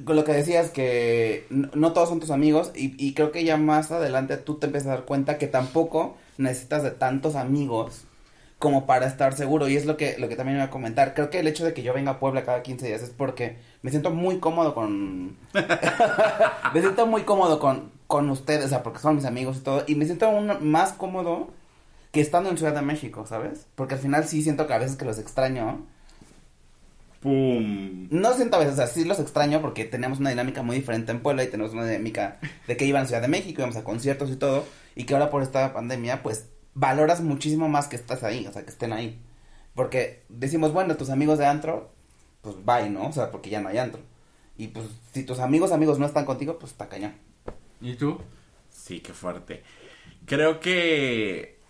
con 0.05 0.15
lo 0.15 0.23
que 0.23 0.33
decías 0.33 0.69
que 0.69 1.47
no, 1.49 1.71
no 1.73 1.93
todos 1.93 2.09
son 2.09 2.19
tus 2.19 2.29
amigos 2.29 2.71
y, 2.75 2.93
y 3.03 3.15
creo 3.15 3.31
que 3.31 3.43
ya 3.43 3.57
más 3.57 3.91
adelante 3.91 4.37
tú 4.37 4.59
te 4.59 4.67
empiezas 4.67 4.89
a 4.89 4.95
dar 4.97 5.05
cuenta 5.05 5.39
que 5.39 5.47
tampoco 5.47 6.15
necesitas 6.37 6.83
de 6.83 6.91
tantos 6.91 7.35
amigos 7.35 8.05
como 8.59 8.85
para 8.85 9.07
estar 9.07 9.33
seguro 9.33 9.67
y 9.67 9.75
es 9.75 9.85
lo 9.85 9.97
que 9.97 10.17
lo 10.19 10.29
que 10.29 10.35
también 10.35 10.57
iba 10.57 10.65
a 10.65 10.69
comentar. 10.69 11.13
Creo 11.13 11.29
que 11.29 11.39
el 11.39 11.47
hecho 11.47 11.65
de 11.65 11.73
que 11.73 11.83
yo 11.83 11.93
venga 11.93 12.11
a 12.11 12.19
Puebla 12.19 12.45
cada 12.45 12.61
15 12.61 12.85
días 12.87 13.01
es 13.01 13.09
porque 13.09 13.57
me 13.81 13.89
siento 13.89 14.11
muy 14.11 14.39
cómodo 14.39 14.75
con 14.75 15.37
me 16.73 16.81
siento 16.81 17.07
muy 17.07 17.23
cómodo 17.23 17.59
con 17.59 17.91
con 18.07 18.29
ustedes, 18.29 18.65
o 18.65 18.69
sea, 18.69 18.83
porque 18.83 18.99
son 18.99 19.15
mis 19.15 19.25
amigos 19.25 19.57
y 19.57 19.61
todo 19.61 19.83
y 19.87 19.95
me 19.95 20.05
siento 20.05 20.27
aún 20.27 20.51
más 20.61 20.93
cómodo 20.93 21.49
que 22.11 22.21
estando 22.21 22.49
en 22.49 22.57
Ciudad 22.57 22.75
de 22.75 22.81
México, 22.81 23.25
¿sabes? 23.25 23.67
Porque 23.75 23.95
al 23.95 23.99
final 23.99 24.25
sí 24.25 24.41
siento 24.43 24.67
que 24.67 24.73
a 24.73 24.77
veces 24.77 24.97
que 24.97 25.05
los 25.05 25.17
extraño. 25.17 25.85
Pum. 27.21 28.07
No 28.09 28.33
siento 28.33 28.55
a 28.55 28.59
veces, 28.59 28.73
o 28.73 28.77
sea, 28.77 28.87
sí 28.87 29.05
los 29.05 29.19
extraño 29.19 29.61
porque 29.61 29.85
teníamos 29.85 30.19
una 30.19 30.31
dinámica 30.31 30.63
muy 30.63 30.75
diferente 30.75 31.11
en 31.11 31.21
Puebla 31.21 31.43
y 31.43 31.47
tenemos 31.47 31.71
una 31.71 31.85
dinámica 31.85 32.39
de 32.67 32.75
que 32.75 32.85
iban 32.85 33.03
a 33.03 33.05
Ciudad 33.05 33.21
de 33.21 33.27
México, 33.27 33.61
íbamos 33.61 33.77
a 33.77 33.83
conciertos 33.83 34.31
y 34.31 34.37
todo, 34.37 34.65
y 34.95 35.03
que 35.03 35.13
ahora 35.13 35.29
por 35.29 35.43
esta 35.43 35.71
pandemia, 35.71 36.23
pues, 36.23 36.47
valoras 36.73 37.21
muchísimo 37.21 37.69
más 37.69 37.87
que 37.87 37.95
estás 37.95 38.23
ahí, 38.23 38.47
o 38.47 38.51
sea, 38.51 38.63
que 38.63 38.71
estén 38.71 38.91
ahí. 38.91 39.21
Porque 39.75 40.23
decimos, 40.29 40.73
bueno, 40.73 40.97
tus 40.97 41.11
amigos 41.11 41.37
de 41.37 41.45
antro, 41.45 41.91
pues, 42.41 42.55
bye, 42.65 42.89
¿no? 42.89 43.07
O 43.07 43.11
sea, 43.11 43.29
porque 43.29 43.51
ya 43.51 43.61
no 43.61 43.69
hay 43.69 43.77
antro. 43.77 44.01
Y 44.57 44.69
pues, 44.69 44.87
si 45.13 45.23
tus 45.23 45.39
amigos, 45.39 45.71
amigos 45.71 45.99
no 45.99 46.07
están 46.07 46.25
contigo, 46.25 46.57
pues, 46.57 46.71
está 46.71 46.89
cañón. 46.89 47.13
¿Y 47.81 47.93
tú? 47.93 48.19
Sí, 48.71 48.99
qué 48.99 49.13
fuerte. 49.13 49.61
Creo 50.25 50.59
que 50.59 51.60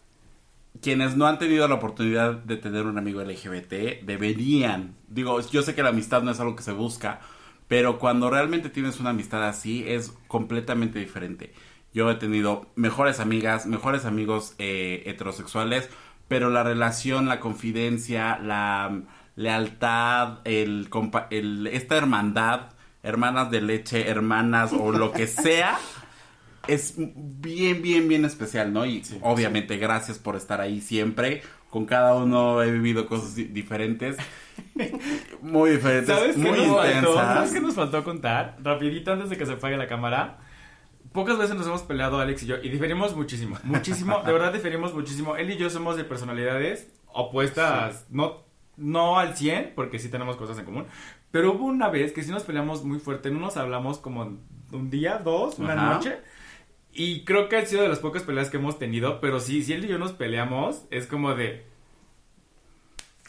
quienes 0.80 1.18
no 1.18 1.28
han 1.28 1.38
tenido 1.38 1.68
la 1.68 1.76
oportunidad 1.76 2.36
de 2.36 2.58
tener 2.58 2.86
un 2.86 2.98
amigo 2.98 3.22
LGBT 3.22 4.04
deberían. 4.04 4.96
Digo, 5.08 5.40
yo 5.42 5.62
sé 5.62 5.76
que 5.76 5.84
la 5.84 5.90
amistad 5.90 6.24
no 6.24 6.32
es 6.32 6.40
algo 6.40 6.56
que 6.56 6.64
se 6.64 6.72
busca, 6.72 7.20
pero 7.68 8.00
cuando 8.00 8.30
realmente 8.30 8.70
tienes 8.70 9.00
una 9.00 9.10
amistad 9.10 9.48
así 9.48 9.84
es 9.88 10.14
completamente 10.28 11.00
diferente. 11.00 11.54
Yo 11.94 12.10
he 12.10 12.16
tenido 12.16 12.68
mejores 12.76 13.20
amigas, 13.20 13.66
mejores 13.66 14.06
amigos 14.06 14.56
eh, 14.60 15.04
heterosexuales, 15.06 15.90
pero 16.28 16.50
la 16.50 16.64
relación, 16.64 17.28
la 17.28 17.42
confidencia, 17.42 18.40
la 18.40 19.02
lealtad, 19.36 20.40
el, 20.46 20.88
esta 21.72 21.98
hermandad, 21.98 22.70
hermanas 23.04 23.52
de 23.52 23.62
leche, 23.62 24.10
hermanas 24.10 24.72
o 24.72 24.92
lo 24.92 25.12
que 25.12 25.28
sea, 25.28 25.78
es 26.68 26.94
bien, 26.98 27.82
bien, 27.82 28.08
bien 28.08 28.26
especial, 28.26 28.72
¿no? 28.74 28.86
Y 28.86 29.04
obviamente 29.22 29.78
gracias 29.78 30.20
por 30.20 30.36
estar 30.36 30.62
ahí 30.62 30.82
siempre. 30.82 31.42
Con 31.70 31.86
cada 31.86 32.16
uno 32.16 32.62
he 32.62 32.72
vivido 32.72 33.08
cosas 33.08 33.36
di- 33.36 33.46
diferentes. 33.46 34.18
Muy 35.42 35.72
diferentes, 35.72 36.08
¿Sabes 36.16 36.36
qué, 36.36 36.42
muy 36.42 36.58
faltó? 36.58 36.86
intensas. 36.86 37.14
¿Sabes 37.16 37.52
qué 37.52 37.62
nos 37.62 37.74
faltó 37.76 38.04
contar? 38.04 38.58
Rapidito 38.62 39.12
antes 39.12 39.30
de 39.30 39.38
que 39.38 39.46
se 39.46 39.54
apague 39.54 39.78
la 39.78 39.88
cámara. 39.88 40.40
Pocas 41.14 41.38
veces 41.38 41.56
nos 41.56 41.66
hemos 41.68 41.82
peleado 41.82 42.20
Alex 42.20 42.44
y 42.44 42.46
yo 42.46 42.56
y 42.62 42.70
diferimos 42.70 43.16
muchísimo, 43.16 43.58
muchísimo, 43.64 44.22
de 44.24 44.32
verdad 44.32 44.54
diferimos 44.54 44.94
muchísimo. 44.94 45.36
Él 45.36 45.50
y 45.52 45.58
yo 45.58 45.70
somos 45.70 45.98
de 45.98 46.04
personalidades 46.06 46.88
opuestas, 47.08 48.06
no, 48.10 48.44
no 48.78 49.20
al 49.20 49.36
100, 49.36 49.74
porque 49.76 50.00
sí 50.00 50.10
tenemos 50.10 50.38
cosas 50.38 50.58
en 50.60 50.66
común, 50.66 50.86
pero 51.32 51.52
hubo 51.54 51.66
una 51.66 51.90
vez 51.90 52.14
que 52.14 52.24
sí 52.24 52.32
nos 52.32 52.44
peleamos 52.44 52.84
muy 52.86 53.00
fuerte, 53.00 53.30
no 53.32 53.40
nos 53.40 53.58
hablamos 53.58 53.98
como 53.98 54.38
un 54.72 54.90
día, 54.90 55.18
dos, 55.18 55.60
una 55.60 55.74
Ajá. 55.74 55.94
noche, 55.96 56.20
y 56.94 57.24
creo 57.24 57.48
que 57.50 57.58
ha 57.58 57.66
sido 57.66 57.82
de 57.84 57.90
las 57.90 58.00
pocas 58.00 58.24
peleas 58.24 58.50
que 58.50 58.58
hemos 58.58 58.78
tenido, 58.80 59.20
pero 59.22 59.40
sí, 59.40 59.64
si 59.64 59.74
él 59.74 59.86
y 59.86 59.88
yo 59.88 59.98
nos 59.98 60.12
peleamos, 60.14 60.84
es 60.92 61.08
como 61.08 61.34
de... 61.36 61.66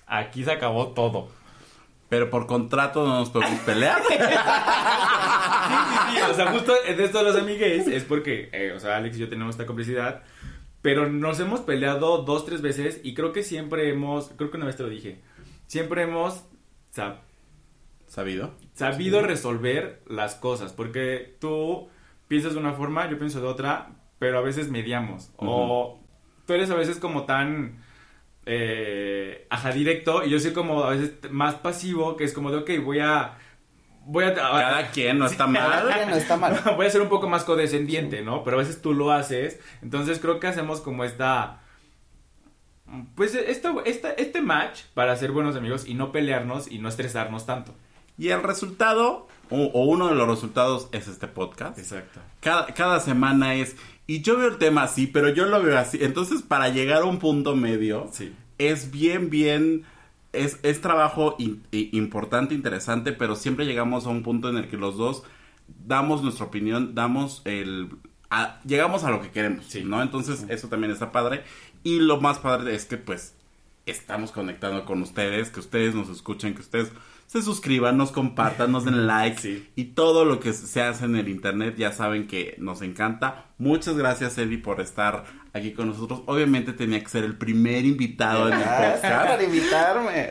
Aquí 0.06 0.44
se 0.44 0.52
acabó 0.52 0.88
todo. 0.88 1.28
Pero 2.08 2.28
por 2.28 2.46
contrato 2.46 3.06
no 3.06 3.20
nos 3.20 3.30
podemos 3.30 3.60
pelear. 3.60 4.02
Sí, 4.12 4.14
sí, 4.18 6.16
sí, 6.16 6.20
o 6.30 6.34
sea, 6.34 6.52
justo 6.52 6.74
en 6.86 7.00
esto 7.00 7.18
de 7.18 7.24
los 7.24 7.36
amigues 7.36 7.86
es 7.86 8.04
porque, 8.04 8.50
eh, 8.52 8.72
o 8.76 8.80
sea, 8.80 8.96
Alex 8.96 9.16
y 9.16 9.20
yo 9.20 9.28
tenemos 9.28 9.54
esta 9.54 9.64
complicidad, 9.66 10.22
pero 10.82 11.08
nos 11.08 11.38
hemos 11.40 11.60
peleado 11.60 12.18
dos, 12.22 12.44
tres 12.44 12.60
veces 12.62 13.00
y 13.02 13.14
creo 13.14 13.32
que 13.32 13.42
siempre 13.42 13.88
hemos, 13.88 14.30
creo 14.36 14.50
que 14.50 14.56
una 14.56 14.66
vez 14.66 14.76
te 14.76 14.82
lo 14.82 14.88
dije, 14.88 15.20
siempre 15.66 16.02
hemos 16.02 16.44
sab- 16.94 17.20
¿Sabido? 18.06 18.54
sabido 18.74 19.22
resolver 19.22 20.02
las 20.06 20.34
cosas, 20.34 20.72
porque 20.72 21.36
tú 21.40 21.88
piensas 22.28 22.54
de 22.54 22.60
una 22.60 22.72
forma, 22.72 23.08
yo 23.10 23.18
pienso 23.18 23.40
de 23.40 23.46
otra, 23.46 23.90
pero 24.18 24.38
a 24.38 24.42
veces 24.42 24.70
mediamos, 24.70 25.32
o 25.36 26.00
tú 26.46 26.54
eres 26.54 26.70
a 26.70 26.74
veces 26.74 26.98
como 26.98 27.24
tan... 27.24 27.82
Eh, 28.44 29.46
ajá, 29.50 29.70
directo 29.70 30.24
y 30.24 30.30
yo 30.30 30.40
soy 30.40 30.52
como 30.52 30.82
a 30.82 30.90
veces 30.90 31.30
más 31.30 31.54
pasivo 31.54 32.16
que 32.16 32.24
es 32.24 32.32
como 32.32 32.50
de 32.50 32.56
ok, 32.56 32.70
voy 32.84 32.98
a 32.98 33.38
voy 34.04 34.24
a 34.24 34.34
Cada 34.34 34.90
quien 34.90 35.18
no 35.18 35.26
está 35.26 35.46
mal. 35.46 35.86
Oye, 35.86 36.06
no 36.06 36.16
está 36.16 36.36
mal. 36.36 36.60
voy 36.76 36.86
a 36.86 36.90
ser 36.90 37.02
un 37.02 37.08
poco 37.08 37.28
más 37.28 37.44
condescendiente, 37.44 38.22
¿no? 38.22 38.44
Pero 38.44 38.56
a 38.56 38.60
veces 38.60 38.80
tú 38.82 38.94
lo 38.94 39.12
haces. 39.12 39.60
Entonces 39.82 40.18
creo 40.18 40.40
que 40.40 40.46
hacemos 40.46 40.80
como 40.80 41.04
esta. 41.04 41.60
Pues 43.14 43.34
esto, 43.34 43.82
esta, 43.86 44.12
este 44.12 44.42
match 44.42 44.82
para 44.92 45.16
ser 45.16 45.32
buenos 45.32 45.56
amigos 45.56 45.86
y 45.86 45.94
no 45.94 46.12
pelearnos 46.12 46.70
y 46.70 46.78
no 46.78 46.88
estresarnos 46.88 47.46
tanto. 47.46 47.74
Y 48.18 48.28
el 48.28 48.42
resultado, 48.42 49.28
o, 49.52 49.66
o 49.72 49.84
uno 49.86 50.08
de 50.08 50.14
los 50.14 50.26
resultados, 50.28 50.88
es 50.92 51.08
este 51.08 51.28
podcast. 51.28 51.78
Exacto. 51.78 52.20
Cada, 52.40 52.66
cada 52.74 53.00
semana 53.00 53.54
es. 53.54 53.76
Y 54.06 54.22
yo 54.22 54.36
veo 54.38 54.48
el 54.48 54.58
tema 54.58 54.82
así, 54.84 55.06
pero 55.06 55.28
yo 55.28 55.46
lo 55.46 55.62
veo 55.62 55.78
así. 55.78 55.98
Entonces, 56.00 56.42
para 56.42 56.68
llegar 56.70 57.02
a 57.02 57.04
un 57.06 57.18
punto 57.18 57.54
medio, 57.54 58.08
Sí. 58.12 58.32
es 58.58 58.90
bien, 58.90 59.30
bien. 59.30 59.84
Es, 60.32 60.58
es 60.62 60.80
trabajo 60.80 61.36
in- 61.38 61.62
importante, 61.70 62.54
interesante, 62.54 63.12
pero 63.12 63.36
siempre 63.36 63.66
llegamos 63.66 64.06
a 64.06 64.08
un 64.08 64.22
punto 64.22 64.48
en 64.48 64.56
el 64.56 64.68
que 64.68 64.76
los 64.78 64.96
dos 64.96 65.22
damos 65.86 66.22
nuestra 66.22 66.46
opinión, 66.46 66.94
damos 66.94 67.42
el. 67.44 67.90
a- 68.30 68.58
llegamos 68.64 69.04
a 69.04 69.10
lo 69.10 69.20
que 69.20 69.30
queremos, 69.30 69.66
Sí. 69.66 69.84
¿no? 69.84 70.00
Entonces, 70.02 70.46
eso 70.48 70.68
también 70.68 70.90
está 70.90 71.12
padre. 71.12 71.44
Y 71.84 72.00
lo 72.00 72.20
más 72.20 72.38
padre 72.38 72.74
es 72.74 72.86
que, 72.86 72.96
pues, 72.96 73.34
estamos 73.84 74.30
conectando 74.32 74.84
con 74.84 75.02
ustedes, 75.02 75.50
que 75.50 75.60
ustedes 75.60 75.94
nos 75.94 76.08
escuchen, 76.08 76.54
que 76.54 76.60
ustedes 76.62 76.92
se 77.32 77.40
suscriban, 77.40 77.96
nos 77.96 78.12
compartan, 78.12 78.70
nos 78.72 78.84
den 78.84 79.06
like 79.06 79.40
Sí. 79.40 79.70
y 79.74 79.84
todo 79.94 80.26
lo 80.26 80.38
que 80.38 80.52
se 80.52 80.82
hace 80.82 81.06
en 81.06 81.16
el 81.16 81.28
internet 81.28 81.76
ya 81.78 81.90
saben 81.92 82.26
que 82.26 82.56
nos 82.58 82.82
encanta. 82.82 83.46
Muchas 83.56 83.96
gracias 83.96 84.36
Eddie 84.36 84.58
por 84.58 84.82
estar 84.82 85.24
aquí 85.54 85.72
con 85.72 85.88
nosotros. 85.88 86.22
Obviamente 86.26 86.74
tenía 86.74 87.00
que 87.02 87.08
ser 87.08 87.24
el 87.24 87.38
primer 87.38 87.86
invitado 87.86 88.48
en 88.48 88.54
el 88.54 88.60
Gracias 88.60 89.00
podcast. 89.00 89.30
por 89.34 89.42
invitarme. 89.44 90.30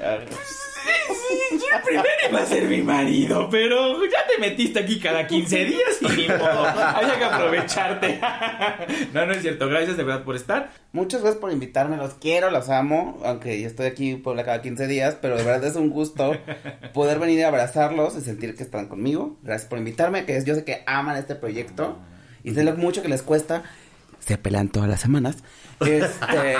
Yo 1.72 1.84
primero 1.86 2.08
iba 2.30 2.42
a 2.42 2.46
ser 2.46 2.64
mi 2.66 2.82
marido, 2.82 3.48
pero 3.50 4.04
ya 4.06 4.26
te 4.28 4.40
metiste 4.40 4.80
aquí 4.80 5.00
cada 5.00 5.26
15 5.28 5.66
días 5.66 6.02
y 6.02 6.08
ni 6.08 6.28
modo. 6.28 6.66
Había 6.66 7.18
que 7.18 7.24
aprovecharte. 7.26 8.20
No, 9.14 9.26
no 9.26 9.34
es 9.34 9.42
cierto. 9.42 9.68
Gracias 9.68 9.98
de 9.98 10.04
verdad 10.04 10.24
por 10.24 10.36
estar. 10.36 10.72
Muchas 10.94 11.22
gracias 11.22 11.40
por 11.40 11.52
invitarme, 11.52 11.98
los 11.98 12.14
quiero, 12.16 12.50
los 12.50 12.70
amo, 12.70 13.20
aunque 13.24 13.62
yo 13.62 13.68
estoy 13.68 13.86
aquí 13.88 14.16
por 14.16 14.36
cada 14.38 14.62
15 14.62 14.88
días, 14.88 15.18
pero 15.22 15.38
de 15.38 15.44
verdad 15.44 15.64
es 15.70 15.76
un 15.76 15.90
gusto 15.90 16.36
poder 16.94 17.20
venir 17.20 17.44
a 17.46 17.50
abrazarlos 17.50 18.16
y 18.18 18.22
sentir 18.22 18.56
que 18.56 18.64
están 18.64 18.88
conmigo. 18.88 19.38
Gracias 19.44 19.70
por 19.70 19.78
invitarme, 19.80 20.26
que 20.26 20.38
es- 20.38 20.46
yo 20.46 20.56
sé 20.56 20.64
que 20.64 20.84
aman 20.86 21.18
este 21.18 21.36
proyecto 21.36 21.98
y 22.44 22.52
sé 22.54 22.64
lo 22.64 22.74
mucho 22.76 23.02
que 23.02 23.08
les 23.10 23.22
cuesta. 23.22 23.64
Se 24.22 24.38
pelean 24.38 24.70
todas 24.70 24.88
las 24.88 25.02
semanas. 25.02 25.38
Este, 25.82 26.56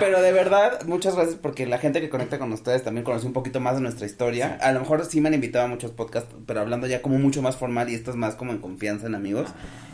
pero 0.00 0.22
de 0.22 0.32
verdad, 0.32 0.82
muchas 0.86 1.14
gracias 1.14 1.36
porque 1.36 1.66
la 1.66 1.78
gente 1.78 2.00
que 2.00 2.08
conecta 2.08 2.38
con 2.38 2.52
ustedes 2.52 2.82
también 2.82 3.04
conoce 3.04 3.26
un 3.26 3.32
poquito 3.32 3.60
más 3.60 3.74
de 3.74 3.82
nuestra 3.82 4.06
historia. 4.06 4.58
A 4.62 4.72
lo 4.72 4.80
mejor 4.80 5.04
sí 5.04 5.20
me 5.20 5.28
han 5.28 5.34
invitado 5.34 5.66
a 5.66 5.68
muchos 5.68 5.90
podcasts, 5.90 6.34
pero 6.46 6.60
hablando 6.60 6.86
ya 6.86 7.02
como 7.02 7.18
mucho 7.18 7.42
más 7.42 7.56
formal 7.56 7.90
y 7.90 7.94
esto 7.94 8.10
es 8.10 8.16
más 8.16 8.34
como 8.34 8.52
en 8.52 8.58
confianza 8.58 9.06
en 9.06 9.14
amigos. 9.14 9.48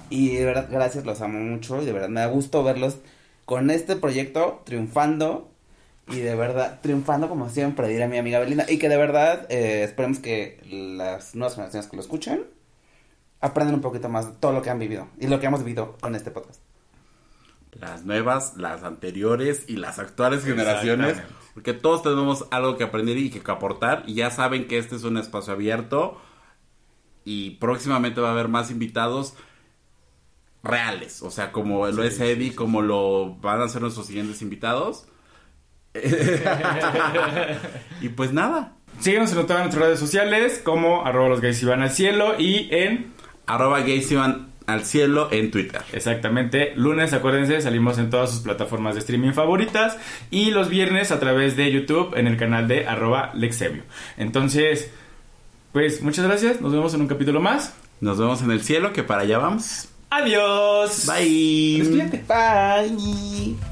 Y 0.09 0.37
de 0.37 0.45
verdad, 0.45 0.69
gracias, 0.71 1.05
los 1.05 1.21
amo 1.21 1.41
mucho 1.41 1.83
y 1.83 1.85
de 1.85 1.93
verdad 1.93 2.09
me 2.09 2.21
da 2.21 2.27
gusto 2.27 2.63
verlos 2.63 2.99
con 3.45 3.71
este 3.71 3.97
proyecto 3.97 4.63
triunfando 4.65 5.51
y 6.09 6.19
de 6.19 6.35
verdad 6.35 6.81
triunfando 6.81 7.29
como 7.29 7.49
siempre, 7.49 7.89
dirá 7.89 8.07
mi 8.09 8.19
amiga 8.19 8.39
Belinda. 8.39 8.67
Y 8.69 8.79
que 8.79 8.89
de 8.89 8.97
verdad 8.97 9.47
eh, 9.51 9.83
esperemos 9.83 10.19
que 10.19 10.59
las 10.71 11.35
nuevas 11.35 11.55
generaciones 11.55 11.89
que 11.89 11.97
lo 11.97 12.03
escuchen 12.03 12.45
aprendan 13.43 13.75
un 13.75 13.83
poquito 13.83 14.09
más 14.09 14.27
de 14.27 14.33
todo 14.41 14.53
lo 14.53 14.63
que 14.63 14.71
han 14.71 14.79
vivido 14.79 15.09
y 15.21 15.27
lo 15.27 15.39
que 15.39 15.47
hemos 15.47 15.63
vivido 15.63 15.99
con 16.01 16.15
este 16.15 16.31
podcast. 16.31 16.61
Las 17.73 18.05
nuevas, 18.05 18.57
las 18.57 18.85
anteriores 18.85 19.65
y 19.67 19.77
las 19.77 19.99
actuales 19.99 20.45
generaciones. 20.45 21.21
Porque 21.53 21.75
todos 21.75 22.03
tenemos 22.03 22.47
algo 22.51 22.77
que 22.77 22.85
aprender 22.85 23.17
y 23.17 23.31
que 23.31 23.51
aportar. 23.51 24.05
Y 24.07 24.15
ya 24.15 24.31
saben 24.31 24.69
que 24.69 24.79
este 24.79 24.95
es 24.95 25.05
un 25.05 25.19
espacio 25.19 25.55
abierto. 25.55 26.21
Y 27.25 27.53
próximamente 27.53 28.21
va 28.21 28.29
a 28.29 28.33
haber 28.33 28.49
más 28.49 28.71
invitados 28.71 29.35
reales. 30.63 31.23
O 31.23 31.31
sea, 31.31 31.51
como 31.51 31.87
lo 31.89 32.05
es 32.05 32.21
Eddie, 32.21 32.55
como 32.55 32.83
lo 32.83 33.35
van 33.37 33.61
a 33.61 33.69
ser 33.69 33.83
nuestros 33.83 34.07
siguientes 34.07 34.43
invitados. 34.43 35.07
y 38.03 38.09
pues 38.11 38.33
nada. 38.33 38.77
Síguenos 39.01 39.33
en 39.33 39.47
todas 39.47 39.63
nuestras 39.63 39.85
redes 39.85 39.99
sociales 39.99 40.61
como 40.63 41.05
arroba 41.05 41.31
los 41.31 41.41
gays 41.41 41.63
y 41.63 41.67
van 41.67 41.83
al 41.83 41.91
cielo 41.91 42.39
y 42.39 42.69
en 42.71 43.13
Arroba 43.47 43.81
gays 43.81 44.11
iban 44.11 44.49
al 44.67 44.85
cielo 44.85 45.29
en 45.33 45.51
Twitter. 45.51 45.83
Exactamente, 45.93 46.73
lunes 46.77 47.13
acuérdense, 47.13 47.61
salimos 47.61 47.99
en 47.99 48.11
todas 48.11 48.31
sus 48.31 48.41
plataformas 48.41 48.95
de 48.95 49.01
streaming 49.01 49.33
favoritas 49.33 49.99
y 50.31 50.51
los 50.51 50.69
viernes 50.69 51.11
a 51.11 51.21
través 51.21 51.57
de 51.57 51.71
YouTube 51.73 52.17
en 52.17 52.27
el 52.27 52.37
canal 52.37 52.69
de 52.69 52.87
arroba 52.87 53.33
Lexevio. 53.35 53.83
Entonces, 54.17 54.91
pues 55.73 56.03
muchas 56.03 56.27
gracias, 56.27 56.61
nos 56.61 56.73
vemos 56.73 56.95
en 56.95 57.01
un 57.01 57.09
capítulo 57.09 57.41
más. 57.41 57.75
Nos 58.01 58.19
vemos 58.19 58.43
en 58.43 58.51
el 58.51 58.63
cielo, 58.63 58.93
que 58.93 59.05
para 59.05 59.23
allá 59.23 59.39
vamos. 59.39 59.89
Adiós. 60.11 61.07
Bye. 61.07 61.79
Despídete. 61.79 62.25
Bye. 62.29 63.72